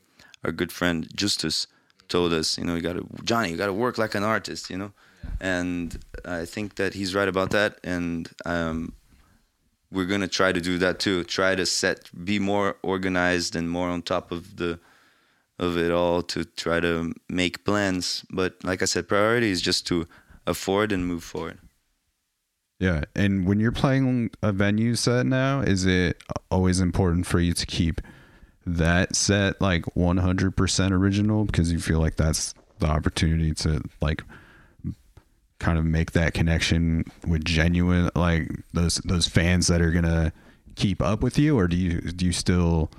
our 0.46 0.52
good 0.52 0.72
friend 0.72 1.08
Justus, 1.14 1.66
told 2.08 2.32
us, 2.32 2.56
you 2.56 2.64
know, 2.64 2.76
you 2.76 2.82
got 2.82 2.94
to 2.94 3.06
Johnny, 3.24 3.50
you 3.50 3.56
got 3.56 3.66
to 3.66 3.72
work 3.72 3.98
like 3.98 4.14
an 4.14 4.22
artist, 4.22 4.70
you 4.70 4.78
know, 4.78 4.92
and 5.40 5.98
I 6.24 6.44
think 6.44 6.76
that 6.76 6.94
he's 6.94 7.14
right 7.14 7.28
about 7.28 7.50
that, 7.50 7.78
and 7.82 8.30
um, 8.46 8.92
we're 9.90 10.06
gonna 10.06 10.28
try 10.28 10.52
to 10.52 10.60
do 10.60 10.78
that 10.78 10.98
too. 11.00 11.24
Try 11.24 11.56
to 11.56 11.66
set, 11.66 12.10
be 12.24 12.38
more 12.38 12.76
organized 12.82 13.56
and 13.56 13.68
more 13.68 13.88
on 13.88 14.02
top 14.02 14.30
of 14.30 14.56
the 14.56 14.78
of 15.58 15.76
it 15.76 15.90
all 15.90 16.22
to 16.22 16.44
try 16.44 16.80
to 16.80 17.12
make 17.28 17.64
plans. 17.64 18.24
But 18.30 18.62
like 18.62 18.82
I 18.82 18.84
said, 18.84 19.08
priority 19.08 19.50
is 19.50 19.60
just 19.60 19.86
to 19.88 20.06
afford 20.46 20.92
and 20.92 21.06
move 21.06 21.24
forward. 21.24 21.58
Yeah, 22.78 23.04
and 23.14 23.46
when 23.46 23.58
you're 23.58 23.72
playing 23.72 24.30
a 24.42 24.52
venue 24.52 24.96
set 24.96 25.24
now, 25.24 25.60
is 25.60 25.86
it 25.86 26.22
always 26.50 26.78
important 26.78 27.26
for 27.26 27.40
you 27.40 27.54
to 27.54 27.64
keep 27.64 28.02
that 28.66 29.14
set 29.14 29.60
like 29.60 29.84
100% 29.94 30.90
original 30.90 31.44
because 31.44 31.72
you 31.72 31.78
feel 31.78 32.00
like 32.00 32.16
that's 32.16 32.54
the 32.78 32.86
opportunity 32.86 33.54
to 33.54 33.80
like 34.00 34.22
kind 35.58 35.78
of 35.78 35.84
make 35.84 36.12
that 36.12 36.34
connection 36.34 37.04
with 37.26 37.44
genuine 37.44 38.10
like 38.14 38.50
those 38.74 38.96
those 39.06 39.26
fans 39.26 39.68
that 39.68 39.80
are 39.80 39.90
going 39.90 40.04
to 40.04 40.30
keep 40.74 41.00
up 41.00 41.22
with 41.22 41.38
you 41.38 41.58
or 41.58 41.66
do 41.66 41.76
you 41.76 42.00
do 42.00 42.26
you 42.26 42.32
still 42.32 42.90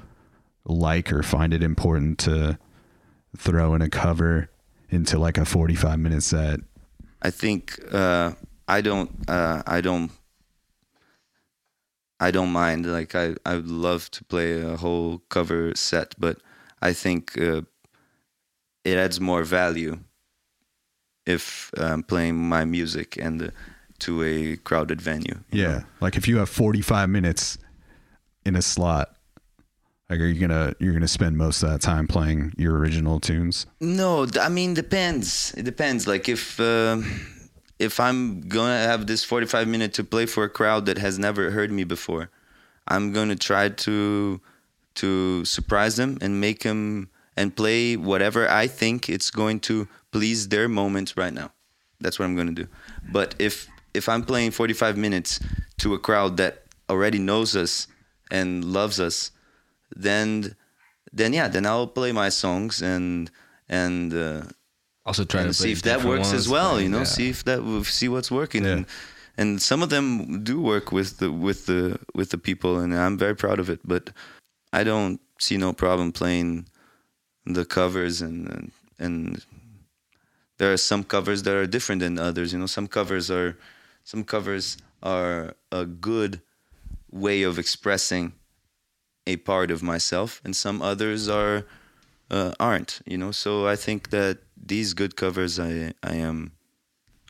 like 0.66 1.14
or 1.14 1.22
find 1.22 1.54
it 1.54 1.62
important 1.62 2.18
to 2.18 2.58
throw 3.38 3.76
in 3.76 3.82
a 3.82 3.90
cover 3.90 4.50
into 4.90 5.20
like 5.20 5.38
a 5.38 5.46
45 5.46 6.00
minute 6.00 6.24
set? 6.24 6.60
I 7.22 7.30
think 7.30 7.80
uh, 7.94 8.32
I 8.68 8.82
don't 8.82 9.12
uh, 9.30 9.64
I 9.66 9.82
don't 9.82 10.12
I 12.20 12.32
don't 12.32 12.52
mind. 12.52 12.86
Like 12.86 13.16
I 13.16 13.36
I 13.46 13.56
would 13.56 13.70
love 13.70 14.10
to 14.12 14.24
play 14.24 14.62
a 14.62 14.78
whole 14.78 15.22
cover 15.30 15.74
set, 15.76 16.16
but 16.18 16.38
I 16.82 16.94
think 16.94 17.38
uh, 17.38 17.62
it 18.84 18.98
adds 18.98 19.20
more 19.20 19.44
value 19.44 20.00
if 21.26 21.72
I'm 21.78 22.04
playing 22.04 22.38
my 22.38 22.66
music 22.66 23.18
and 23.18 23.42
uh, 23.42 23.50
to 24.00 24.24
a 24.24 24.58
crowded 24.58 25.02
venue. 25.02 25.40
Yeah. 25.52 25.68
know? 25.68 25.84
Like 26.02 26.16
if 26.16 26.28
you 26.28 26.38
have 26.38 26.50
45 26.50 27.10
minutes 27.10 27.58
in 28.46 28.56
a 28.56 28.62
slot, 28.62 29.10
like 30.10 30.20
are 30.20 30.26
you 30.26 30.48
going 30.48 30.50
to 30.50 30.76
you're 30.80 30.94
to 31.02 31.08
spend 31.08 31.38
most 31.38 31.64
of 31.64 31.70
that 31.70 31.82
time 31.82 32.08
playing 32.08 32.54
your 32.58 32.78
original 32.78 33.20
tunes? 33.20 33.66
No, 33.82 34.26
I 34.40 34.50
mean 34.50 34.74
depends. 34.74 35.54
It 35.58 35.64
depends. 35.64 36.08
Like 36.08 36.30
if 36.30 36.60
uh, 36.60 37.02
if 37.80 38.00
I'm 38.00 38.42
gonna 38.42 38.80
have 38.80 39.08
this 39.08 39.24
45 39.24 39.68
minute 39.68 39.94
to 39.96 40.04
play 40.04 40.26
for 40.26 40.44
a 40.44 40.50
crowd 40.50 40.86
that 40.86 40.98
has 40.98 41.20
never 41.20 41.52
heard 41.52 41.72
me 41.72 41.84
before, 41.84 42.30
I'm 42.88 43.14
gonna 43.14 43.36
try 43.36 43.70
to 43.70 44.42
to 44.96 45.46
surprise 45.46 45.96
them 45.96 46.18
and 46.22 46.42
make 46.42 46.64
them 46.64 47.10
and 47.36 47.56
play 47.56 47.96
whatever 47.96 48.50
I 48.50 48.66
think 48.66 49.10
it's 49.10 49.30
going 49.30 49.60
to 49.62 49.88
please 50.12 50.50
their 50.50 50.68
moment 50.68 51.14
right 51.16 51.34
now. 51.34 51.52
That's 52.00 52.18
what 52.18 52.26
I'm 52.26 52.36
gonna 52.36 52.52
do. 52.52 52.68
But 53.12 53.36
if 53.38 53.68
if 53.94 54.10
I'm 54.10 54.24
playing 54.24 54.52
45 54.52 54.98
minutes 54.98 55.40
to 55.80 55.94
a 55.94 56.00
crowd 56.00 56.38
that 56.38 56.64
already 56.90 57.20
knows 57.20 57.56
us 57.56 57.88
and 58.32 58.66
loves 58.66 59.00
us, 59.00 59.32
then 59.96 60.56
then 61.14 61.34
yeah, 61.34 61.48
then 61.48 61.66
I'll 61.66 61.88
play 61.88 62.12
my 62.12 62.30
songs 62.30 62.82
and 62.82 63.30
and 63.70 64.14
uh, 64.14 64.44
Also 65.08 65.24
try 65.24 65.42
and 65.42 65.50
to 65.50 65.54
see 65.54 65.72
if 65.72 65.82
that 65.84 66.04
works 66.04 66.34
as 66.34 66.48
well. 66.50 66.82
You 66.82 66.90
know, 66.90 67.00
yeah. 67.00 67.16
see 67.16 67.30
if 67.30 67.44
that 67.46 67.60
see 67.86 68.10
what's 68.10 68.30
working, 68.30 68.66
Yeah. 68.66 68.74
and 68.74 68.86
and 69.38 69.62
some 69.62 69.82
of 69.82 69.90
them 69.90 70.44
do 70.44 70.60
work 70.60 70.92
with 70.92 71.18
the 71.20 71.32
with 71.32 71.66
the 71.66 71.98
with 72.14 72.30
the 72.32 72.38
people, 72.38 72.80
and 72.80 72.94
I'm 72.94 73.18
very 73.18 73.36
proud 73.36 73.60
of 73.60 73.70
it. 73.70 73.80
But 73.86 74.10
I 74.74 74.84
don't 74.84 75.22
see 75.40 75.58
no 75.58 75.72
problem 75.74 76.12
playing 76.12 76.66
the 77.46 77.64
covers, 77.64 78.22
and 78.22 78.50
and, 78.50 78.72
and 79.00 79.46
there 80.58 80.74
are 80.74 80.78
some 80.78 81.04
covers 81.04 81.44
that 81.44 81.56
are 81.56 81.68
different 81.68 82.02
than 82.02 82.20
others. 82.20 82.52
You 82.52 82.60
know, 82.60 82.68
some 82.68 82.88
covers 82.88 83.32
are 83.32 83.58
some 84.04 84.24
covers 84.24 84.78
are 85.02 85.54
a 85.72 85.86
good 85.86 86.42
way 87.12 87.44
of 87.44 87.58
expressing 87.58 88.34
a 89.26 89.38
part 89.38 89.72
of 89.72 89.82
myself, 89.82 90.42
and 90.44 90.54
some 90.56 90.82
others 90.82 91.30
are 91.30 91.64
uh, 92.30 92.54
aren't. 92.60 93.02
You 93.06 93.18
know, 93.18 93.32
so 93.32 93.68
I 93.68 93.76
think 93.78 94.10
that 94.10 94.40
these 94.66 94.94
good 94.94 95.16
covers, 95.16 95.60
I 95.60 95.94
I 96.04 96.16
am, 96.16 96.52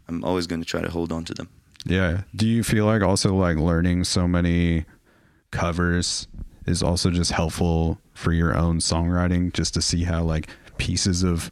I'm 0.07 0.23
always 0.23 0.47
going 0.47 0.61
to 0.61 0.67
try 0.67 0.81
to 0.81 0.89
hold 0.89 1.11
on 1.11 1.23
to 1.25 1.33
them. 1.33 1.49
Yeah. 1.85 2.23
Do 2.35 2.47
you 2.47 2.63
feel 2.63 2.85
like 2.85 3.01
also 3.01 3.35
like 3.35 3.57
learning 3.57 4.03
so 4.03 4.27
many 4.27 4.85
covers 5.51 6.27
is 6.65 6.83
also 6.83 7.09
just 7.09 7.31
helpful 7.31 7.99
for 8.13 8.33
your 8.33 8.55
own 8.55 8.79
songwriting 8.79 9.53
just 9.53 9.73
to 9.75 9.81
see 9.81 10.03
how 10.03 10.23
like 10.23 10.49
pieces 10.77 11.23
of 11.23 11.49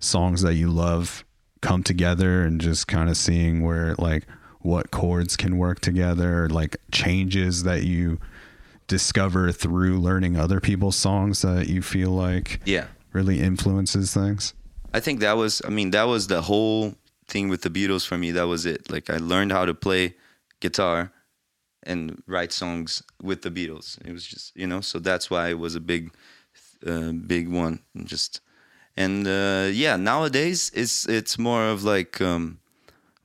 songs 0.00 0.42
that 0.42 0.54
you 0.54 0.68
love 0.68 1.24
come 1.62 1.82
together 1.82 2.42
and 2.42 2.60
just 2.60 2.88
kind 2.88 3.08
of 3.08 3.16
seeing 3.16 3.62
where 3.62 3.94
like 3.98 4.24
what 4.60 4.90
chords 4.90 5.36
can 5.36 5.56
work 5.56 5.80
together 5.80 6.48
like 6.48 6.76
changes 6.90 7.62
that 7.62 7.84
you 7.84 8.18
discover 8.88 9.52
through 9.52 9.98
learning 9.98 10.36
other 10.36 10.60
people's 10.60 10.96
songs 10.96 11.42
that 11.42 11.68
you 11.68 11.80
feel 11.82 12.10
like 12.10 12.60
Yeah, 12.64 12.86
really 13.12 13.40
influences 13.40 14.12
things? 14.12 14.54
I 14.92 15.00
think 15.00 15.20
that 15.20 15.36
was. 15.36 15.62
I 15.64 15.70
mean, 15.70 15.90
that 15.90 16.04
was 16.04 16.26
the 16.26 16.42
whole 16.42 16.94
thing 17.28 17.48
with 17.48 17.62
the 17.62 17.70
Beatles 17.70 18.06
for 18.06 18.16
me. 18.18 18.30
That 18.32 18.46
was 18.46 18.66
it. 18.66 18.90
Like 18.90 19.10
I 19.10 19.18
learned 19.18 19.52
how 19.52 19.64
to 19.64 19.74
play 19.74 20.14
guitar 20.60 21.12
and 21.82 22.22
write 22.26 22.52
songs 22.52 23.02
with 23.22 23.42
the 23.42 23.50
Beatles. 23.50 23.98
It 24.06 24.12
was 24.12 24.26
just 24.26 24.56
you 24.56 24.66
know. 24.66 24.80
So 24.80 24.98
that's 24.98 25.30
why 25.30 25.48
it 25.48 25.58
was 25.58 25.74
a 25.74 25.80
big, 25.80 26.12
uh, 26.86 27.12
big 27.12 27.48
one. 27.48 27.80
And 27.94 28.06
just 28.06 28.40
and 28.96 29.26
uh, 29.26 29.68
yeah. 29.72 29.96
Nowadays, 29.96 30.70
it's 30.74 31.08
it's 31.08 31.38
more 31.38 31.68
of 31.68 31.84
like. 31.84 32.20
Um, 32.20 32.60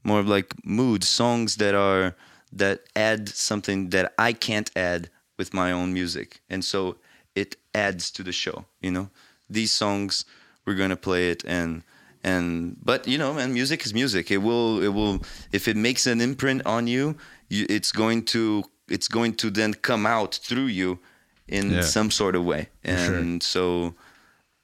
more 0.04 0.20
of 0.20 0.28
like 0.28 0.54
mood 0.66 1.04
songs 1.04 1.58
that 1.58 1.76
are 1.76 2.16
that 2.52 2.82
add 2.96 3.30
something 3.30 3.90
that 3.90 4.14
I 4.18 4.34
can't 4.34 4.70
add 4.76 5.10
with 5.38 5.54
my 5.54 5.72
own 5.72 5.94
music, 5.94 6.42
and 6.50 6.64
so 6.64 6.98
it 7.36 7.56
adds 7.74 8.12
to 8.12 8.24
the 8.24 8.32
show. 8.32 8.66
You 8.82 8.92
know, 8.92 9.10
these 9.50 9.72
songs 9.72 10.26
we're 10.66 10.76
gonna 10.76 10.96
play 10.98 11.30
it, 11.32 11.44
and 11.46 11.84
and 12.24 12.78
but 12.84 13.08
you 13.08 13.18
know, 13.18 13.38
and 13.38 13.54
music 13.54 13.86
is 13.86 13.94
music. 13.94 14.32
It 14.32 14.38
will 14.38 14.82
it 14.84 14.90
will 14.94 15.24
if 15.52 15.68
it 15.68 15.76
makes 15.78 16.06
an 16.08 16.22
imprint 16.22 16.66
on 16.66 16.88
you, 16.88 17.16
you 17.50 17.66
it's 17.70 17.92
going 17.92 18.24
to 18.26 18.64
it's 18.88 19.08
going 19.08 19.36
to 19.36 19.50
then 19.50 19.74
come 19.74 20.06
out 20.06 20.36
through 20.36 20.68
you 20.68 21.00
in 21.48 21.72
Yeah. 21.72 21.82
some 21.82 22.12
sort 22.12 22.36
of 22.36 22.44
way, 22.46 22.70
sure. 22.86 23.16
and 23.16 23.42
so. 23.44 23.94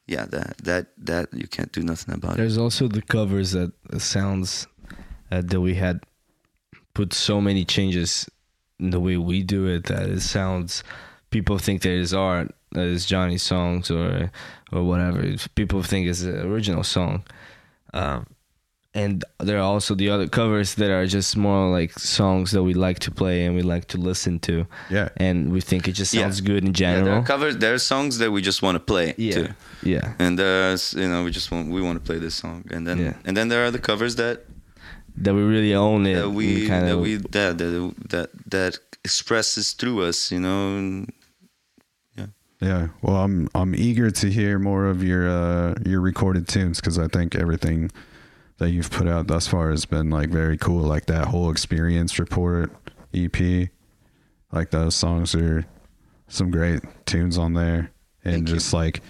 Yeah, 0.10 0.24
that 0.28 0.58
that 0.64 0.86
that 1.06 1.34
you 1.34 1.48
can't 1.48 1.74
do 1.74 1.82
nothing 1.84 2.16
about 2.16 2.36
it. 2.36 2.38
There's 2.38 2.58
also 2.58 2.88
the 2.88 3.02
covers 3.02 3.52
that 3.52 3.74
uh, 3.92 4.00
sounds 4.00 4.66
uh, 5.30 5.42
that 5.44 5.60
we 5.60 5.76
had 5.76 6.00
put 6.94 7.14
so 7.14 7.42
many 7.42 7.66
changes 7.66 8.26
in 8.80 8.92
the 8.92 9.02
way 9.02 9.18
we 9.18 9.44
do 9.44 9.66
it 9.68 9.84
that 9.88 10.10
it 10.10 10.22
sounds. 10.22 10.82
People 11.30 11.58
think 11.58 11.82
that 11.82 11.92
it's 11.92 12.14
art, 12.14 12.56
that 12.74 12.88
it's 12.88 13.06
Johnny's 13.06 13.44
songs 13.44 13.90
or 13.92 14.32
or 14.72 14.84
whatever. 14.84 15.24
People 15.56 15.82
think 15.84 16.08
it's 16.08 16.22
the 16.22 16.46
original 16.46 16.84
song, 16.84 17.24
um, 17.94 18.26
and 18.94 19.24
there 19.40 19.58
are 19.58 19.74
also 19.74 19.96
the 19.96 20.10
other 20.10 20.28
covers 20.28 20.76
that 20.76 20.90
are 20.92 21.06
just 21.08 21.38
more 21.38 21.70
like 21.80 21.92
songs 22.00 22.52
that 22.52 22.64
we 22.64 22.74
like 22.74 23.00
to 23.00 23.12
play 23.12 23.46
and 23.46 23.56
we 23.56 23.62
like 23.62 23.86
to 23.88 23.98
listen 23.98 24.40
to. 24.40 24.66
Yeah. 24.90 25.10
And 25.18 25.52
we 25.52 25.62
think 25.62 25.88
it 25.88 25.94
just 25.94 26.14
Yeah. 26.14 26.22
sounds 26.24 26.42
good 26.42 26.64
in 26.64 26.74
Yeah, 26.74 26.94
there 26.96 27.04
general. 27.04 27.20
are 27.20 27.24
covers. 27.26 27.58
There 27.58 27.74
are 27.74 27.80
songs 27.80 28.18
that 28.18 28.32
we 28.32 28.42
just 28.42 28.62
want 28.62 28.76
to 28.76 28.80
play 28.94 29.14
Yeah. 29.18 29.34
too, 29.36 29.48
Yeah. 29.84 30.14
and 30.20 30.38
there's 30.40 30.94
you 30.94 31.08
know 31.08 31.24
we 31.24 31.32
just 31.32 31.52
want 31.52 31.70
we 31.72 31.82
want 31.82 31.98
to 32.00 32.06
play 32.06 32.20
this 32.20 32.36
song, 32.36 32.64
and 32.72 32.86
then 32.88 32.98
Yeah. 33.00 33.14
and 33.26 33.36
then 33.38 33.48
there 33.50 33.64
are 33.66 33.72
the 33.72 33.80
covers 33.80 34.16
that 34.16 34.46
That 35.24 35.34
we 35.34 35.42
really 35.42 35.74
own 35.76 36.06
it. 36.06 36.16
that 36.16 36.30
we 36.32 36.68
kind 36.68 36.86
that 36.88 36.94
of 36.96 37.02
we 37.02 37.16
that 37.32 37.58
that 37.58 37.94
that 38.10 38.30
that 38.52 38.80
expresses 39.04 39.74
through 39.74 40.04
us, 40.10 40.32
you 40.32 40.40
know. 40.40 41.06
Yeah, 42.60 42.88
well, 43.02 43.18
I'm 43.18 43.50
I'm 43.54 43.76
eager 43.76 44.10
to 44.10 44.32
hear 44.32 44.58
more 44.58 44.88
of 44.88 45.04
your 45.04 45.30
uh, 45.30 45.76
your 45.86 46.02
recorded 46.02 46.48
tunes 46.48 46.80
because 46.80 46.98
I 46.98 47.08
think 47.08 47.36
everything 47.36 47.92
that 48.58 48.72
you've 48.72 48.90
put 48.90 49.08
out 49.08 49.28
thus 49.28 49.48
far 49.48 49.70
has 49.70 49.86
been 49.86 50.10
like 50.10 50.30
very 50.30 50.58
cool. 50.58 50.82
Like 50.82 51.06
that 51.06 51.28
whole 51.28 51.52
experience 51.52 52.18
report 52.18 52.72
EP, 53.14 53.70
like 54.52 54.72
those 54.72 54.96
songs 54.96 55.36
are 55.36 55.66
some 56.28 56.50
great 56.50 56.82
tunes 57.06 57.38
on 57.38 57.54
there, 57.54 57.92
and 58.24 58.34
Thank 58.34 58.48
you. 58.50 58.56
just 58.56 58.74
like 58.74 59.02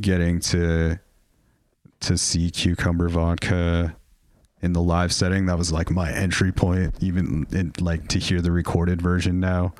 getting 0.00 0.40
to 0.40 0.98
to 2.00 2.16
see 2.16 2.50
cucumber 2.50 3.10
vodka 3.10 3.94
in 4.62 4.72
the 4.72 4.80
live 4.80 5.12
setting 5.12 5.46
that 5.46 5.58
was 5.58 5.70
like 5.70 5.90
my 5.90 6.10
entry 6.12 6.52
point 6.52 6.94
even 7.00 7.46
in, 7.52 7.72
like 7.80 8.08
to 8.08 8.18
hear 8.18 8.40
the 8.40 8.50
recorded 8.50 9.00
version 9.00 9.38
now 9.38 9.72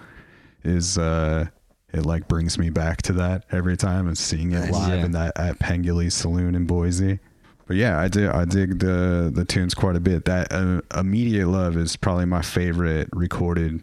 is 0.65 0.99
uh 0.99 1.47
it 1.93 2.07
like 2.07 2.29
brings 2.29 2.59
me 2.59 2.71
back 2.71 3.03
to 3.03 3.13
that 3.15 3.45
every 3.51 3.77
time 3.77 4.07
and 4.07 4.17
seeing 4.17 4.53
it 4.53 4.61
Nice. 4.61 4.73
live 4.73 4.99
Yeah. 5.01 5.05
in 5.05 5.13
that 5.13 5.39
at 5.39 5.59
Pengilly's 5.59 6.15
Saloon 6.15 6.55
in 6.55 6.67
Boise. 6.67 7.19
But 7.67 7.77
yeah, 7.77 7.99
I 8.01 8.09
dig 8.09 8.29
I 8.29 8.45
dig 8.45 8.79
the 8.81 9.31
the 9.33 9.45
tunes 9.45 9.75
quite 9.75 9.97
a 9.97 10.01
bit. 10.01 10.25
That 10.25 10.53
uh, 10.53 10.81
immediate 10.99 11.47
love 11.49 11.77
is 11.77 11.97
probably 11.97 12.25
my 12.27 12.43
favorite 12.43 13.09
recorded 13.13 13.83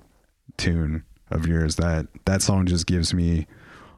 tune 0.57 1.03
of 1.31 1.47
yours. 1.47 1.75
That 1.77 2.07
that 2.25 2.41
song 2.41 2.65
just 2.65 2.85
gives 2.85 3.13
me 3.13 3.47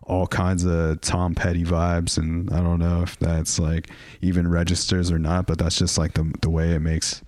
all 0.04 0.26
kinds 0.28 0.66
of 0.66 1.02
Tom 1.02 1.34
Petty 1.36 1.64
vibes, 1.64 2.18
and 2.18 2.52
I 2.52 2.62
don't 2.62 2.80
know 2.80 3.02
if 3.04 3.18
that's 3.20 3.58
like 3.60 3.90
even 4.22 4.48
registers 4.48 5.12
or 5.12 5.20
not, 5.20 5.46
but 5.48 5.58
that's 5.60 5.78
just 5.78 5.98
like 5.98 6.14
the 6.14 6.32
the 6.42 6.50
way 6.50 6.74
it 6.74 6.80
makes 6.80 7.22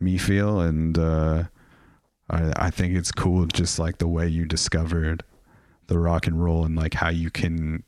me 0.00 0.16
feel, 0.16 0.60
and 0.60 0.96
uh, 0.98 1.44
I 2.30 2.52
I 2.56 2.70
think 2.70 2.96
it's 2.96 3.12
cool, 3.12 3.44
just 3.46 3.78
like 3.78 3.98
the 3.98 4.08
way 4.08 4.28
you 4.28 4.46
discovered 4.46 5.24
the 5.88 5.98
rock 5.98 6.26
and 6.26 6.42
roll 6.42 6.64
and 6.64 6.76
like 6.76 6.94
how 6.94 7.08
you 7.10 7.30
can 7.30 7.82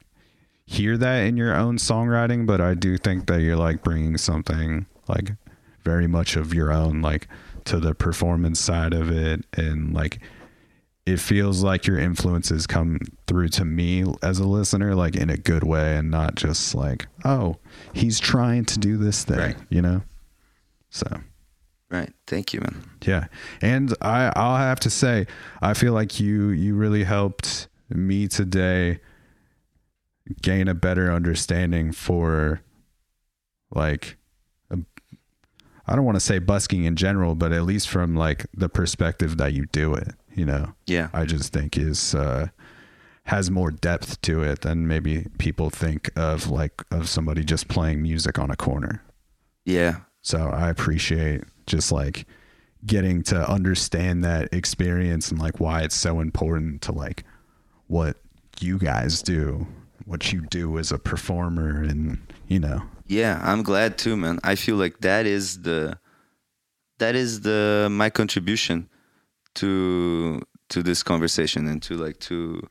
hear 0.66 0.96
that 0.98 1.20
in 1.20 1.36
your 1.36 1.54
own 1.54 1.76
songwriting, 1.78 2.46
but 2.46 2.60
I 2.60 2.74
do 2.74 2.96
think 2.98 3.26
that 3.26 3.40
you're 3.40 3.56
like 3.56 3.82
bringing 3.82 4.16
something 4.18 4.86
like 5.08 5.32
very 5.84 6.06
much 6.06 6.36
of 6.36 6.52
your 6.54 6.72
own 6.72 7.00
like 7.02 7.28
to 7.64 7.78
the 7.80 7.94
performance 7.94 8.60
side 8.60 8.92
of 8.94 9.10
it. 9.10 9.44
And 9.54 9.92
like 9.94 10.20
it 11.06 11.18
feels 11.18 11.62
like 11.64 11.86
your 11.86 11.98
influences 11.98 12.66
come 12.66 13.00
through 13.26 13.48
to 13.48 13.64
me 13.64 14.04
as 14.22 14.38
a 14.38 14.46
listener 14.46 14.94
like 14.94 15.16
in 15.16 15.28
a 15.30 15.36
good 15.36 15.64
way 15.64 15.96
and 15.96 16.10
not 16.10 16.36
just 16.36 16.74
like 16.74 17.06
oh 17.24 17.56
he's 17.94 18.20
trying 18.20 18.64
to 18.66 18.78
do 18.78 18.96
this 18.96 19.24
thing 19.24 19.38
Right. 19.38 19.56
you 19.70 19.82
know? 19.82 20.02
So. 20.90 21.06
Right, 21.90 22.12
thank 22.28 22.52
you, 22.52 22.60
man. 22.60 22.84
yeah. 23.02 23.26
And 23.60 23.92
i 24.00 24.30
i'll 24.36 24.58
have 24.58 24.78
to 24.80 24.90
say 24.90 25.26
i 25.62 25.74
feel 25.74 25.92
like 25.94 26.20
you 26.20 26.50
you 26.50 26.76
really 26.76 27.02
helped 27.02 27.66
me 27.90 28.28
today 28.28 29.00
gain 30.42 30.68
a 30.68 30.74
better 30.74 31.12
understanding 31.12 31.92
for 31.92 32.60
like 33.72 34.16
i 35.86 35.96
don't 35.96 36.04
want 36.04 36.16
to 36.16 36.20
say 36.20 36.38
busking 36.38 36.84
in 36.84 36.94
general 36.94 37.34
but 37.34 37.52
at 37.52 37.64
least 37.64 37.88
from 37.88 38.14
like 38.14 38.46
the 38.54 38.68
perspective 38.68 39.38
that 39.38 39.52
you 39.52 39.66
do 39.72 39.94
it 39.94 40.14
you 40.34 40.46
know? 40.46 40.74
Yeah, 40.86 41.08
I 41.12 41.24
just 41.24 41.52
think 41.52 41.76
is 41.76 42.14
uh, 42.14 42.48
has 43.24 43.50
more 43.50 43.70
depth 43.70 44.20
to 44.22 44.42
it 44.42 44.62
than 44.62 44.86
maybe 44.86 45.26
people 45.38 45.70
think 45.70 46.10
of 46.16 46.48
like 46.48 46.82
of 46.90 47.08
somebody 47.08 47.44
just 47.44 47.68
playing 47.68 48.02
music 48.02 48.38
on 48.38 48.50
a 48.50 48.56
corner. 48.56 49.02
yeah, 49.64 50.00
So 50.22 50.48
I 50.48 50.68
appreciate 50.68 51.42
just 51.66 51.92
like 51.92 52.26
getting 52.86 53.22
to 53.24 53.50
understand 53.50 54.24
that 54.24 54.48
experience 54.52 55.30
and 55.30 55.38
like 55.38 55.60
why 55.60 55.82
it's 55.82 55.96
so 55.96 56.20
important 56.20 56.82
to 56.82 56.92
like 56.92 57.24
what 57.90 58.16
you 58.60 58.78
guys 58.78 59.20
do, 59.20 59.66
what 60.04 60.32
you 60.32 60.40
do 60.42 60.78
as 60.78 60.92
a 60.92 60.98
performer 60.98 61.82
and 61.82 62.18
you 62.46 62.60
know. 62.60 62.82
yeah. 63.06 63.40
I'm 63.42 63.62
glad 63.62 63.98
too, 63.98 64.16
man. 64.16 64.38
I 64.44 64.54
feel 64.54 64.76
like 64.76 65.00
that 65.00 65.26
is 65.26 65.62
the 65.62 65.98
that 67.00 67.14
is 67.16 67.40
the 67.40 67.88
my 67.90 68.08
contribution 68.08 68.88
to 69.56 70.40
to 70.68 70.82
this 70.82 71.02
conversation 71.02 71.66
and 71.66 71.82
to 71.82 71.94
like 71.96 72.20
to 72.20 72.62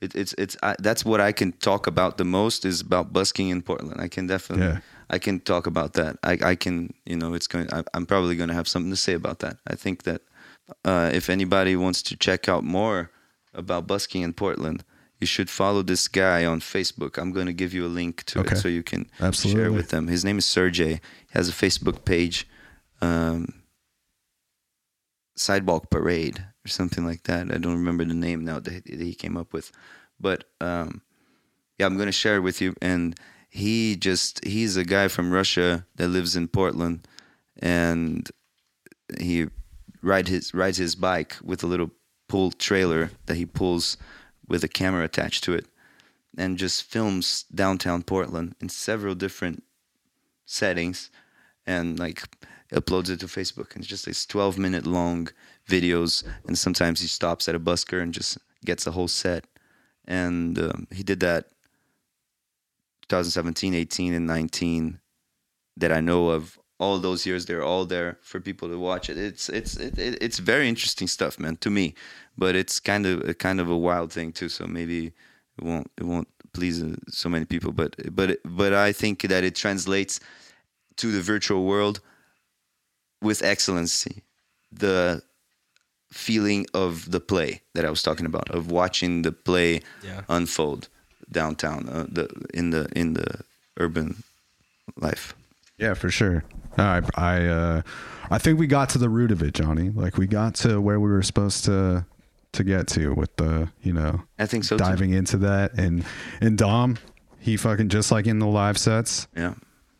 it, 0.00 0.14
it's 0.14 0.32
it's 0.38 0.56
I, 0.62 0.76
that's 0.78 1.04
what 1.04 1.20
I 1.20 1.32
can 1.32 1.52
talk 1.52 1.86
about 1.88 2.16
the 2.18 2.24
most 2.24 2.64
is 2.64 2.80
about 2.80 3.12
busking 3.12 3.48
in 3.48 3.62
Portland. 3.62 4.00
I 4.00 4.08
can 4.08 4.28
definitely 4.28 4.66
Yeah. 4.66 4.80
I 5.10 5.18
can 5.18 5.40
talk 5.40 5.66
about 5.66 5.94
that. 5.94 6.18
I 6.22 6.38
I 6.52 6.54
can 6.54 6.94
you 7.04 7.16
know 7.16 7.34
it's 7.34 7.48
going 7.48 7.66
I, 7.72 7.82
I'm 7.94 8.06
probably 8.06 8.36
going 8.36 8.48
to 8.48 8.54
have 8.54 8.68
something 8.68 8.90
to 8.90 8.96
say 8.96 9.14
about 9.14 9.40
that. 9.40 9.56
I 9.66 9.74
think 9.74 10.04
that 10.04 10.22
uh, 10.84 11.10
if 11.12 11.28
anybody 11.28 11.74
wants 11.74 12.00
to 12.02 12.16
check 12.16 12.48
out 12.48 12.62
more 12.62 13.10
about 13.54 13.86
busking 13.86 14.22
in 14.22 14.32
Portland, 14.32 14.84
you 15.20 15.26
should 15.26 15.48
follow 15.50 15.82
this 15.82 16.08
guy 16.08 16.44
on 16.44 16.60
Facebook. 16.60 17.16
I'm 17.18 17.32
going 17.32 17.46
to 17.46 17.52
give 17.52 17.72
you 17.72 17.86
a 17.86 17.88
link 17.88 18.24
to 18.24 18.40
Okay. 18.40 18.56
it 18.56 18.58
so 18.58 18.68
you 18.68 18.82
can 18.82 19.08
share 19.32 19.70
with 19.72 19.90
them. 19.90 20.08
His 20.08 20.24
name 20.24 20.38
is 20.38 20.44
Sergey. 20.46 20.94
He 20.94 21.00
has 21.32 21.48
a 21.48 21.52
Facebook 21.52 22.04
page, 22.04 22.48
um, 23.00 23.62
Sidewalk 25.36 25.90
Parade 25.90 26.44
or 26.64 26.68
something 26.68 27.04
like 27.04 27.22
that. 27.24 27.52
I 27.52 27.58
don't 27.58 27.74
remember 27.74 28.04
the 28.04 28.14
name 28.14 28.44
now 28.44 28.58
that 28.60 28.86
he 28.86 29.14
came 29.14 29.36
up 29.36 29.52
with, 29.52 29.72
but 30.20 30.44
um, 30.60 31.02
yeah, 31.78 31.86
I'm 31.86 31.96
gonna 31.96 32.12
share 32.12 32.36
it 32.36 32.40
with 32.40 32.60
you. 32.60 32.74
And 32.82 33.18
he 33.48 33.96
just 33.96 34.44
he's 34.44 34.76
a 34.76 34.84
guy 34.84 35.08
from 35.08 35.32
Russia 35.32 35.86
that 35.96 36.08
lives 36.08 36.36
in 36.36 36.48
Portland, 36.48 37.06
and 37.60 38.28
he 39.18 39.46
ride 40.02 40.28
his 40.28 40.52
rides 40.54 40.78
his 40.78 40.94
bike 40.94 41.36
with 41.42 41.62
a 41.62 41.66
little 41.66 41.90
pull 42.32 42.50
trailer 42.50 43.10
that 43.26 43.36
he 43.36 43.44
pulls 43.44 43.98
with 44.48 44.64
a 44.64 44.68
camera 44.68 45.04
attached 45.04 45.44
to 45.44 45.52
it, 45.52 45.66
and 46.38 46.56
just 46.56 46.82
films 46.82 47.44
downtown 47.54 48.02
Portland 48.02 48.54
in 48.58 48.70
several 48.70 49.14
different 49.14 49.62
settings, 50.46 51.10
and 51.66 51.98
like 51.98 52.22
uploads 52.72 53.10
it 53.10 53.20
to 53.20 53.26
Facebook. 53.26 53.74
And 53.74 53.82
it's 53.82 53.86
just 53.86 54.06
these 54.06 54.24
12 54.24 54.56
minute 54.56 54.86
long 54.86 55.28
videos, 55.68 56.24
and 56.46 56.56
sometimes 56.56 57.02
he 57.02 57.06
stops 57.06 57.48
at 57.48 57.54
a 57.54 57.60
busker 57.60 58.00
and 58.00 58.14
just 58.14 58.38
gets 58.64 58.86
a 58.86 58.92
whole 58.92 59.08
set. 59.08 59.44
And 60.06 60.58
um, 60.58 60.86
he 60.90 61.02
did 61.02 61.20
that 61.20 61.50
2017, 63.08 63.74
18, 63.74 64.14
and 64.14 64.26
19 64.26 65.00
that 65.76 65.92
I 65.92 66.00
know 66.00 66.30
of. 66.30 66.58
All 66.84 66.98
those 67.08 67.20
years, 67.28 67.42
they're 67.46 67.66
all 67.70 67.84
there 67.86 68.10
for 68.30 68.40
people 68.40 68.68
to 68.68 68.78
watch 68.90 69.04
it. 69.12 69.16
It's 69.28 69.44
it's 69.58 69.72
it, 69.86 69.94
it, 70.06 70.12
it's 70.26 70.38
very 70.52 70.66
interesting 70.72 71.08
stuff, 71.16 71.34
man, 71.38 71.56
to 71.56 71.70
me. 71.70 71.86
But 72.36 72.52
it's 72.60 72.80
kind 72.80 73.04
of 73.10 73.14
a 73.32 73.34
kind 73.46 73.58
of 73.60 73.68
a 73.70 73.76
wild 73.88 74.10
thing 74.12 74.32
too. 74.32 74.48
So 74.48 74.66
maybe 74.66 74.98
it 75.58 75.64
won't 75.68 75.88
it 76.00 76.04
won't 76.12 76.28
please 76.52 76.82
uh, 76.82 76.96
so 77.20 77.28
many 77.28 77.44
people. 77.44 77.72
But 77.72 77.90
but 78.18 78.28
but 78.44 78.72
I 78.88 78.92
think 78.92 79.16
that 79.32 79.42
it 79.44 79.54
translates 79.64 80.20
to 80.96 81.06
the 81.16 81.22
virtual 81.32 81.62
world 81.72 82.00
with 83.20 83.42
excellency. 83.42 84.14
The 84.80 85.22
feeling 86.10 86.66
of 86.74 86.92
the 87.10 87.20
play 87.20 87.50
that 87.74 87.84
I 87.84 87.90
was 87.90 88.02
talking 88.02 88.26
about, 88.26 88.50
of 88.50 88.70
watching 88.70 89.22
the 89.22 89.32
play 89.32 89.80
Yeah. 90.02 90.22
unfold 90.28 90.88
downtown, 91.30 91.88
uh, 91.88 92.06
the 92.16 92.26
in 92.54 92.70
the 92.70 92.82
in 93.00 93.14
the 93.14 93.28
urban 93.76 94.08
life. 94.96 95.34
Yeah, 95.82 95.94
for 95.94 96.10
sure. 96.10 96.44
I 96.78 97.02
I 97.16 97.46
uh 97.46 97.82
I 98.30 98.38
think 98.38 98.58
we 98.58 98.66
got 98.66 98.88
to 98.90 98.98
the 98.98 99.08
root 99.10 99.30
of 99.32 99.42
it, 99.42 99.52
Johnny. 99.54 99.90
Like 99.90 100.16
we 100.16 100.26
got 100.26 100.54
to 100.56 100.80
where 100.80 100.98
we 101.00 101.10
were 101.10 101.22
supposed 101.22 101.64
to 101.66 102.06
to 102.52 102.64
get 102.64 102.86
to 102.86 103.14
with 103.14 103.34
the, 103.36 103.68
you 103.82 103.92
know, 103.94 104.22
I 104.38 104.46
think 104.46 104.64
so. 104.64 104.76
Too. 104.76 104.84
diving 104.84 105.12
into 105.12 105.38
that 105.38 105.72
and 105.78 106.04
and 106.40 106.56
Dom, 106.56 106.98
he 107.40 107.56
fucking 107.56 107.88
just 107.88 108.12
like 108.12 108.26
in 108.26 108.38
the 108.38 108.46
live 108.46 108.78
sets 108.78 109.26
Yeah. 109.36 109.54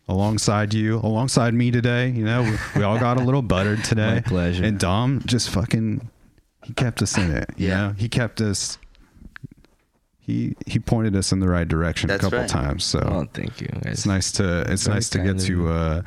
alongside 0.08 0.72
you, 0.74 0.98
alongside 0.98 1.54
me 1.54 1.70
today, 1.70 2.10
you 2.10 2.24
know, 2.24 2.42
we, 2.42 2.52
we 2.76 2.82
all 2.84 2.98
got 2.98 3.16
a 3.18 3.24
little 3.24 3.42
buttered 3.42 3.82
today. 3.90 4.14
My 4.16 4.20
pleasure. 4.20 4.64
And 4.64 4.78
Dom 4.78 5.22
just 5.26 5.50
fucking 5.50 6.08
he 6.64 6.72
kept 6.74 7.02
us 7.02 7.18
in 7.18 7.30
it. 7.32 7.50
You 7.56 7.68
Yeah. 7.68 7.76
know? 7.88 7.94
He 7.98 8.08
kept 8.08 8.40
us 8.40 8.78
he 10.24 10.56
he 10.66 10.78
pointed 10.78 11.14
us 11.16 11.32
in 11.32 11.40
the 11.40 11.48
right 11.48 11.66
direction 11.68 12.06
That's 12.08 12.20
a 12.22 12.26
couple 12.26 12.38
right. 12.38 12.48
times. 12.48 12.84
So 12.84 13.00
Oh, 13.00 13.28
thank 13.34 13.60
you. 13.60 13.66
Guys. 13.68 13.82
it's 13.92 14.06
nice 14.06 14.30
to 14.32 14.60
it's 14.72 14.84
Very 14.84 14.94
nice 14.96 15.08
to 15.10 15.18
get 15.18 15.38
to 15.40 15.68
uh 15.68 16.02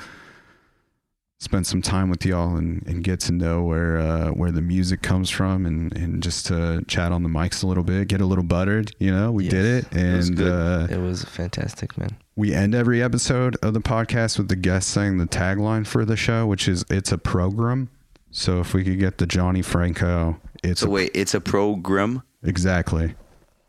spend 1.38 1.68
some 1.68 1.82
time 1.82 2.10
with 2.10 2.26
y'all 2.26 2.56
and, 2.56 2.82
and 2.88 3.04
get 3.04 3.20
to 3.20 3.32
know 3.34 3.62
where 3.64 3.98
uh, 3.98 4.30
where 4.30 4.52
the 4.52 4.62
music 4.62 5.02
comes 5.02 5.30
from 5.30 5.66
and, 5.66 5.96
and 5.96 6.24
just 6.24 6.46
to 6.48 6.82
chat 6.88 7.12
on 7.12 7.24
the 7.24 7.30
mics 7.30 7.62
a 7.62 7.68
little 7.68 7.84
bit, 7.84 8.08
get 8.08 8.22
a 8.22 8.26
little 8.26 8.44
buttered. 8.44 8.92
You 9.00 9.12
know, 9.12 9.32
we 9.34 9.48
did 9.50 9.84
Yes. 9.84 9.94
it, 9.94 10.16
was 10.18 10.28
and 10.30 10.38
good. 10.38 10.52
uh, 10.52 10.88
It 10.90 11.00
was 11.00 11.24
fantastic, 11.26 11.98
man. 11.98 12.18
we 12.38 12.54
end 12.54 12.74
every 12.74 13.04
episode 13.04 13.58
of 13.62 13.74
the 13.74 13.82
podcast 13.82 14.38
with 14.38 14.48
the 14.48 14.56
guest 14.56 14.90
saying 14.90 15.18
the 15.18 15.28
tagline 15.28 15.86
for 15.86 16.06
the 16.06 16.16
show, 16.16 16.48
which 16.48 16.68
is 16.70 16.86
"It's 16.90 17.12
a 17.12 17.18
program." 17.18 17.90
So 18.32 18.60
if 18.62 18.74
we 18.74 18.84
could 18.84 18.98
get 19.00 19.18
the 19.18 19.28
Johnny 19.28 19.62
Franco, 19.62 20.40
it's 20.64 20.82
So 20.82 20.88
a, 20.88 20.90
wait, 20.90 21.12
it's 21.14 21.34
a 21.34 21.42
program. 21.42 22.24
exactly, 22.44 23.14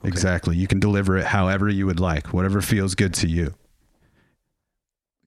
exactly. 0.05 0.57
You 0.57 0.67
can 0.67 0.81
deliver 0.81 1.17
it 1.17 1.27
however 1.27 1.69
you 1.69 1.87
would 1.87 2.01
like, 2.01 2.33
whatever 2.33 2.61
feels 2.61 2.95
good 2.95 3.15
to 3.15 3.29
you. 3.29 3.55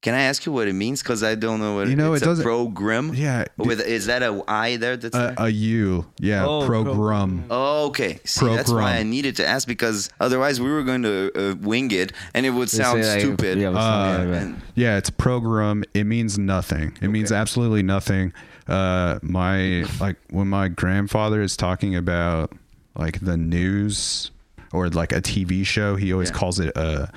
Can 0.02 0.14
I 0.14 0.22
ask 0.22 0.46
you 0.46 0.54
what 0.54 0.70
it 0.70 0.74
means? 0.74 1.04
Because 1.04 1.24
I 1.24 1.36
don't 1.36 1.60
know 1.60 1.76
what 1.76 1.90
You 1.90 1.98
know, 1.98 2.14
it's 2.14 2.22
it 2.22 2.26
a 2.26 2.30
doesn't- 2.30 2.44
program. 2.46 3.14
Yeah, 3.14 3.44
With 3.58 3.82
is 3.82 4.06
that 4.06 4.24
a 4.24 4.42
I 4.48 4.78
there? 4.78 4.96
That's 4.96 5.14
a, 5.14 5.20
there? 5.20 5.36
a 5.38 5.50
U, 5.50 6.06
yeah, 6.20 6.46
Oh, 6.46 6.66
program. 6.66 7.44
Oh, 7.52 7.88
okay. 7.88 8.22
See, 8.24 8.46
that's 8.46 8.72
why 8.72 8.96
I 8.96 9.04
needed 9.04 9.36
to 9.38 9.46
ask 9.46 9.68
because 9.68 10.10
otherwise 10.22 10.62
we 10.62 10.72
were 10.72 10.84
going 10.84 11.04
to 11.04 11.32
uh, 11.36 11.56
wing 11.56 11.92
it 11.92 12.14
and 12.34 12.46
it 12.46 12.52
would 12.52 12.70
sound 12.70 13.02
like, 13.04 13.20
stupid. 13.20 13.58
Yeah, 13.58 13.72
Uh, 13.72 14.16
something 14.30 14.52
like 14.54 14.62
Yeah, 14.76 14.96
it's 14.96 15.10
program. 15.10 15.84
It 15.94 16.06
means 16.06 16.40
nothing. 16.40 16.98
It 17.02 17.10
means 17.10 17.34
absolutely 17.34 17.84
nothing. 17.84 18.32
Uh, 18.70 19.20
my 19.22 19.84
like 20.00 20.16
when 20.30 20.48
my 20.48 20.70
grandfather 20.70 21.42
is 21.42 21.58
talking 21.58 21.94
about 21.94 22.54
like 22.96 23.20
the 23.20 23.36
news 23.36 24.32
or 24.74 24.90
like 24.90 25.12
a 25.12 25.22
TV 25.22 25.66
show, 25.66 25.96
he 25.96 26.12
always 26.14 26.30
Yeah. 26.30 26.36
calls 26.38 26.60
it 26.60 26.76
a 26.78 27.12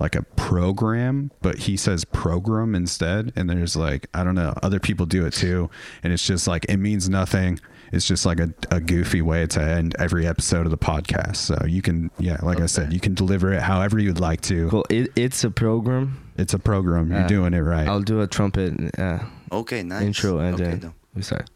like 0.00 0.14
a 0.14 0.22
program, 0.36 1.32
but 1.42 1.58
he 1.58 1.76
says 1.76 2.04
program 2.04 2.74
instead. 2.76 3.32
And 3.34 3.50
there's 3.50 3.74
like 3.76 4.08
I 4.14 4.22
don't 4.24 4.34
know, 4.36 4.54
other 4.62 4.78
people 4.80 5.06
do 5.06 5.26
it 5.26 5.32
too, 5.32 5.70
and 6.02 6.12
it's 6.12 6.26
just 6.26 6.46
like 6.46 6.64
it 6.68 6.76
means 6.76 7.08
nothing. 7.08 7.58
It's 7.90 8.06
just 8.06 8.26
like 8.26 8.38
a, 8.38 8.52
a 8.70 8.80
goofy 8.80 9.22
way 9.22 9.46
to 9.46 9.62
end 9.62 9.96
every 9.98 10.26
episode 10.26 10.66
of 10.66 10.70
the 10.70 10.76
podcast. 10.76 11.36
So 11.36 11.56
you 11.66 11.80
can, 11.80 12.10
yeah, 12.18 12.36
like 12.42 12.60
I 12.60 12.66
said, 12.66 12.92
you 12.92 13.00
can 13.00 13.14
deliver 13.14 13.50
it 13.50 13.62
however 13.62 13.98
you'd 13.98 14.20
like 14.20 14.42
to. 14.42 14.68
Well, 14.68 14.84
it, 14.90 15.10
it's 15.16 15.42
a 15.42 15.50
program. 15.50 16.30
It's 16.36 16.52
a 16.52 16.58
program. 16.58 17.10
You're 17.10 17.20
Uh, 17.22 17.26
doing 17.26 17.54
it 17.54 17.60
right. 17.60 17.88
I'll 17.88 18.02
do 18.02 18.20
a 18.20 18.26
trumpet 18.26 18.74
uh, 18.98 19.20
okay, 19.50 19.82
nice. 19.82 20.02
intro 20.02 20.38
and 20.38 20.54
okay, 20.56 20.64
then 20.64 20.80
though. 20.80 20.94
we 21.14 21.22
start. 21.22 21.48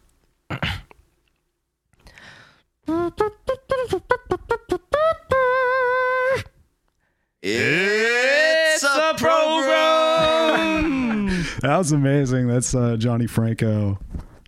It's 7.42 8.84
a 8.84 9.14
program. 9.16 10.52
That 11.62 11.76
was 11.78 11.92
amazing. 11.92 12.48
That's 12.48 12.74
uh, 12.74 12.96
Johnny 12.96 13.28
Franco. 13.28 13.98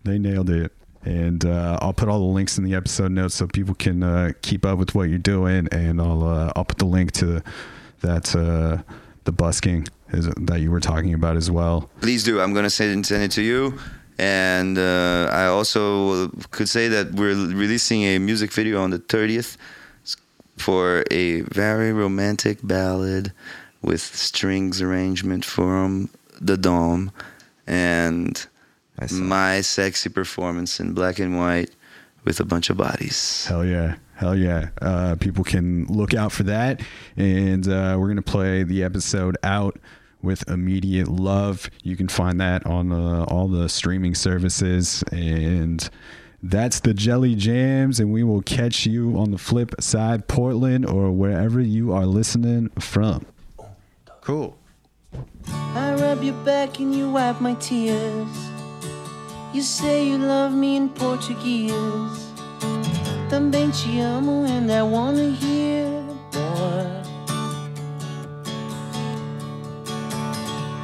They 0.02 0.18
nailed 0.18 0.50
it. 0.50 0.72
And 1.04 1.44
uh, 1.44 1.78
I'll 1.80 1.92
put 1.92 2.08
all 2.08 2.18
the 2.18 2.24
links 2.24 2.58
in 2.58 2.64
the 2.64 2.74
episode 2.74 3.12
notes 3.12 3.36
so 3.36 3.46
people 3.46 3.76
can 3.76 4.02
uh, 4.02 4.32
keep 4.42 4.64
up 4.64 4.78
with 4.78 4.96
what 4.96 5.08
you're 5.10 5.18
doing. 5.18 5.68
And 5.70 6.00
I'll 6.00 6.24
uh, 6.24 6.52
I'll 6.56 6.64
put 6.64 6.78
the 6.78 6.86
link 6.86 7.12
to 7.12 7.40
that 8.00 8.34
uh, 8.34 8.82
the 9.24 9.32
busking 9.32 9.86
is, 10.12 10.26
that 10.26 10.60
you 10.60 10.72
were 10.72 10.80
talking 10.80 11.14
about 11.14 11.36
as 11.36 11.52
well. 11.52 11.88
Please 12.00 12.24
do. 12.24 12.40
I'm 12.40 12.52
gonna 12.52 12.70
send 12.70 13.06
send 13.06 13.22
it 13.22 13.30
to 13.32 13.42
you. 13.42 13.78
And 14.18 14.76
uh, 14.76 15.28
I 15.32 15.46
also 15.46 16.28
could 16.50 16.68
say 16.68 16.88
that 16.88 17.12
we're 17.12 17.34
releasing 17.34 18.02
a 18.02 18.18
music 18.18 18.52
video 18.52 18.82
on 18.82 18.90
the 18.90 18.98
30th 18.98 19.56
for 20.56 21.04
a 21.10 21.42
very 21.42 21.92
romantic 21.92 22.58
ballad 22.62 23.32
with 23.82 24.00
strings 24.00 24.80
arrangement 24.80 25.44
from 25.44 26.08
the 26.40 26.56
Dome 26.56 27.12
and 27.66 28.46
my 29.12 29.60
sexy 29.60 30.08
performance 30.08 30.80
in 30.80 30.94
black 30.94 31.18
and 31.18 31.36
white 31.36 31.70
with 32.24 32.40
a 32.40 32.44
bunch 32.44 32.70
of 32.70 32.76
bodies. 32.76 33.44
Hell 33.46 33.64
yeah. 33.64 33.96
Hell 34.14 34.36
yeah. 34.36 34.68
Uh, 34.80 35.16
people 35.16 35.44
can 35.44 35.86
look 35.86 36.14
out 36.14 36.32
for 36.32 36.44
that. 36.44 36.80
And 37.16 37.66
uh, 37.66 37.96
we're 37.98 38.06
going 38.06 38.16
to 38.16 38.22
play 38.22 38.62
the 38.62 38.82
episode 38.84 39.36
out 39.42 39.78
with 40.22 40.48
immediate 40.48 41.08
love. 41.08 41.68
You 41.82 41.96
can 41.96 42.08
find 42.08 42.40
that 42.40 42.64
on 42.64 42.92
uh, 42.92 43.24
all 43.24 43.48
the 43.48 43.68
streaming 43.68 44.14
services. 44.14 45.02
And 45.10 45.88
that's 46.44 46.80
the 46.80 46.92
Jelly 46.92 47.34
Jams. 47.34 48.00
And 48.00 48.12
we 48.12 48.22
will 48.22 48.42
catch 48.42 48.86
you 48.86 49.18
on 49.18 49.30
the 49.30 49.38
flip 49.38 49.74
side, 49.80 50.28
Portland, 50.28 50.86
or 50.86 51.10
wherever 51.10 51.60
you 51.60 51.92
are 51.92 52.06
listening 52.06 52.68
from. 52.78 53.26
Cool. 54.20 54.56
I 55.74 55.94
rub 55.94 56.22
your 56.22 56.34
back 56.44 56.80
and 56.80 56.94
you 56.94 57.10
wipe 57.10 57.40
my 57.40 57.54
tears. 57.54 58.28
You 59.52 59.62
say 59.62 60.06
you 60.06 60.18
love 60.18 60.52
me 60.52 60.76
in 60.76 60.88
Portuguese. 60.88 62.30
Também 63.28 63.70
te 63.72 64.00
amo 64.00 64.44
and 64.44 64.70
I 64.70 64.82
wanna 64.82 65.30
hear 65.30 65.88
more. 66.34 67.02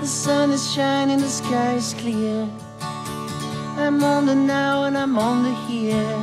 The 0.00 0.06
sun 0.06 0.50
is 0.50 0.72
shining, 0.72 1.20
the 1.20 1.28
sky 1.28 1.74
is 1.74 1.94
clear. 1.94 2.48
I'm 3.80 4.04
on 4.04 4.26
the 4.26 4.34
now 4.34 4.84
and 4.84 4.96
I'm 4.96 5.18
on 5.18 5.42
the 5.42 5.54
here. 5.66 6.16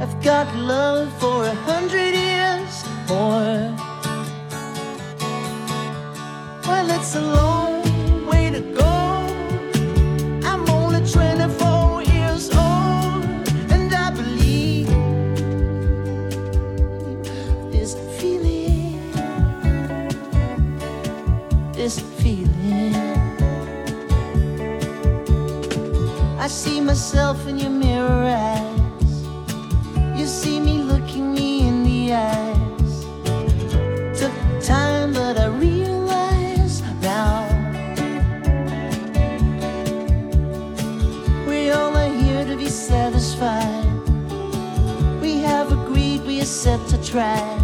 I've 0.00 0.16
got 0.22 0.46
love 0.56 1.12
for 1.20 1.44
a 1.44 1.54
hundred 1.54 2.14
years 2.14 2.74
more. 3.08 3.76
Well, 6.66 6.90
it's 6.96 7.14
a 7.14 7.20
long 7.20 8.26
way 8.26 8.50
to 8.50 8.60
go. 8.60 8.93
See 26.64 26.80
myself 26.80 27.46
in 27.46 27.58
your 27.58 27.68
mirror 27.68 28.24
eyes. 28.24 29.16
You 30.18 30.24
see 30.24 30.58
me 30.58 30.82
looking 30.82 31.34
me 31.34 31.68
in 31.68 31.84
the 31.84 32.14
eyes 32.14 32.94
took 34.18 34.32
time, 34.62 35.12
but 35.12 35.38
I 35.38 35.48
realize 35.68 36.80
now 37.02 37.44
we 41.46 41.68
all 41.70 41.94
are 41.94 42.14
here 42.22 42.46
to 42.46 42.56
be 42.56 42.70
satisfied. 42.70 43.84
We 45.20 45.40
have 45.40 45.70
agreed 45.70 46.22
we 46.22 46.40
are 46.40 46.52
set 46.62 46.80
to 46.88 46.96
try. 47.12 47.63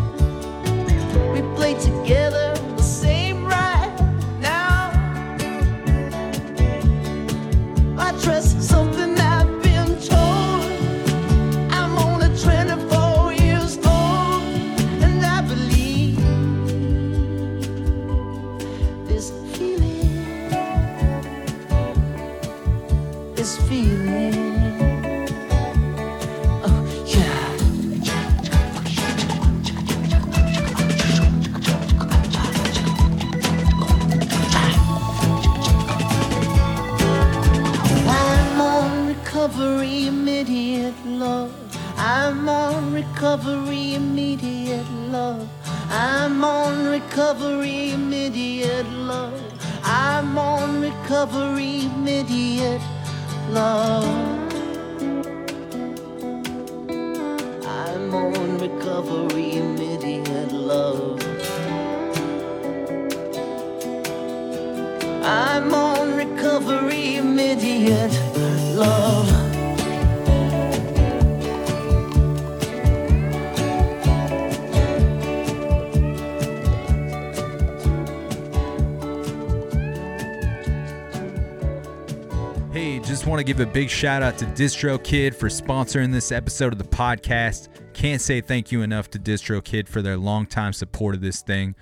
Give 83.61 83.69
a 83.69 83.73
big 83.73 83.91
shout 83.91 84.23
out 84.23 84.39
to 84.39 84.47
DistroKid 84.47 85.35
for 85.35 85.49
sponsoring 85.51 86.11
this 86.11 86.33
episode 86.33 86.73
of 86.73 86.79
the 86.79 86.85
podcast. 86.85 87.69
Can't 87.93 88.23
say 88.23 88.41
thank 88.41 88.73
you 88.73 88.81
enough 88.81 89.11
to 89.11 89.19
DistroKid 89.19 89.87
for 89.87 90.01
their 90.01 90.17
longtime 90.17 90.73
support 90.73 91.15
of 91.15 91.21
this 91.21 91.43
thing. 91.43 91.75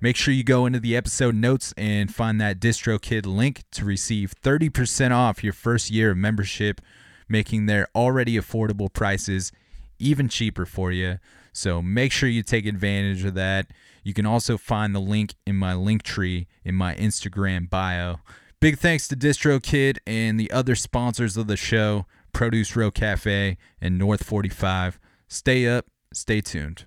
Make 0.00 0.16
sure 0.16 0.32
you 0.32 0.42
go 0.42 0.64
into 0.64 0.80
the 0.80 0.96
episode 0.96 1.34
notes 1.34 1.74
and 1.76 2.14
find 2.14 2.40
that 2.40 2.58
DistroKid 2.58 3.26
link 3.26 3.64
to 3.72 3.84
receive 3.84 4.32
30% 4.42 5.10
off 5.10 5.44
your 5.44 5.52
first 5.52 5.90
year 5.90 6.12
of 6.12 6.16
membership, 6.16 6.80
making 7.28 7.66
their 7.66 7.86
already 7.94 8.38
affordable 8.38 8.90
prices 8.90 9.52
even 9.98 10.30
cheaper 10.30 10.64
for 10.64 10.90
you. 10.90 11.18
So 11.52 11.82
make 11.82 12.12
sure 12.12 12.30
you 12.30 12.44
take 12.44 12.64
advantage 12.64 13.26
of 13.26 13.34
that. 13.34 13.66
You 14.02 14.14
can 14.14 14.24
also 14.24 14.56
find 14.56 14.94
the 14.94 15.00
link 15.00 15.34
in 15.46 15.56
my 15.56 15.74
Linktree 15.74 16.46
in 16.64 16.74
my 16.74 16.94
Instagram 16.94 17.68
bio. 17.68 18.20
Big 18.58 18.78
thanks 18.78 19.06
to 19.06 19.14
DistroKid 19.14 19.98
and 20.06 20.40
the 20.40 20.50
other 20.50 20.74
sponsors 20.74 21.36
of 21.36 21.46
the 21.46 21.58
show, 21.58 22.06
Produce 22.32 22.74
Row 22.74 22.90
Cafe 22.90 23.58
and 23.82 23.98
North 23.98 24.22
45. 24.24 24.98
Stay 25.28 25.68
up, 25.68 25.84
stay 26.14 26.40
tuned. 26.40 26.86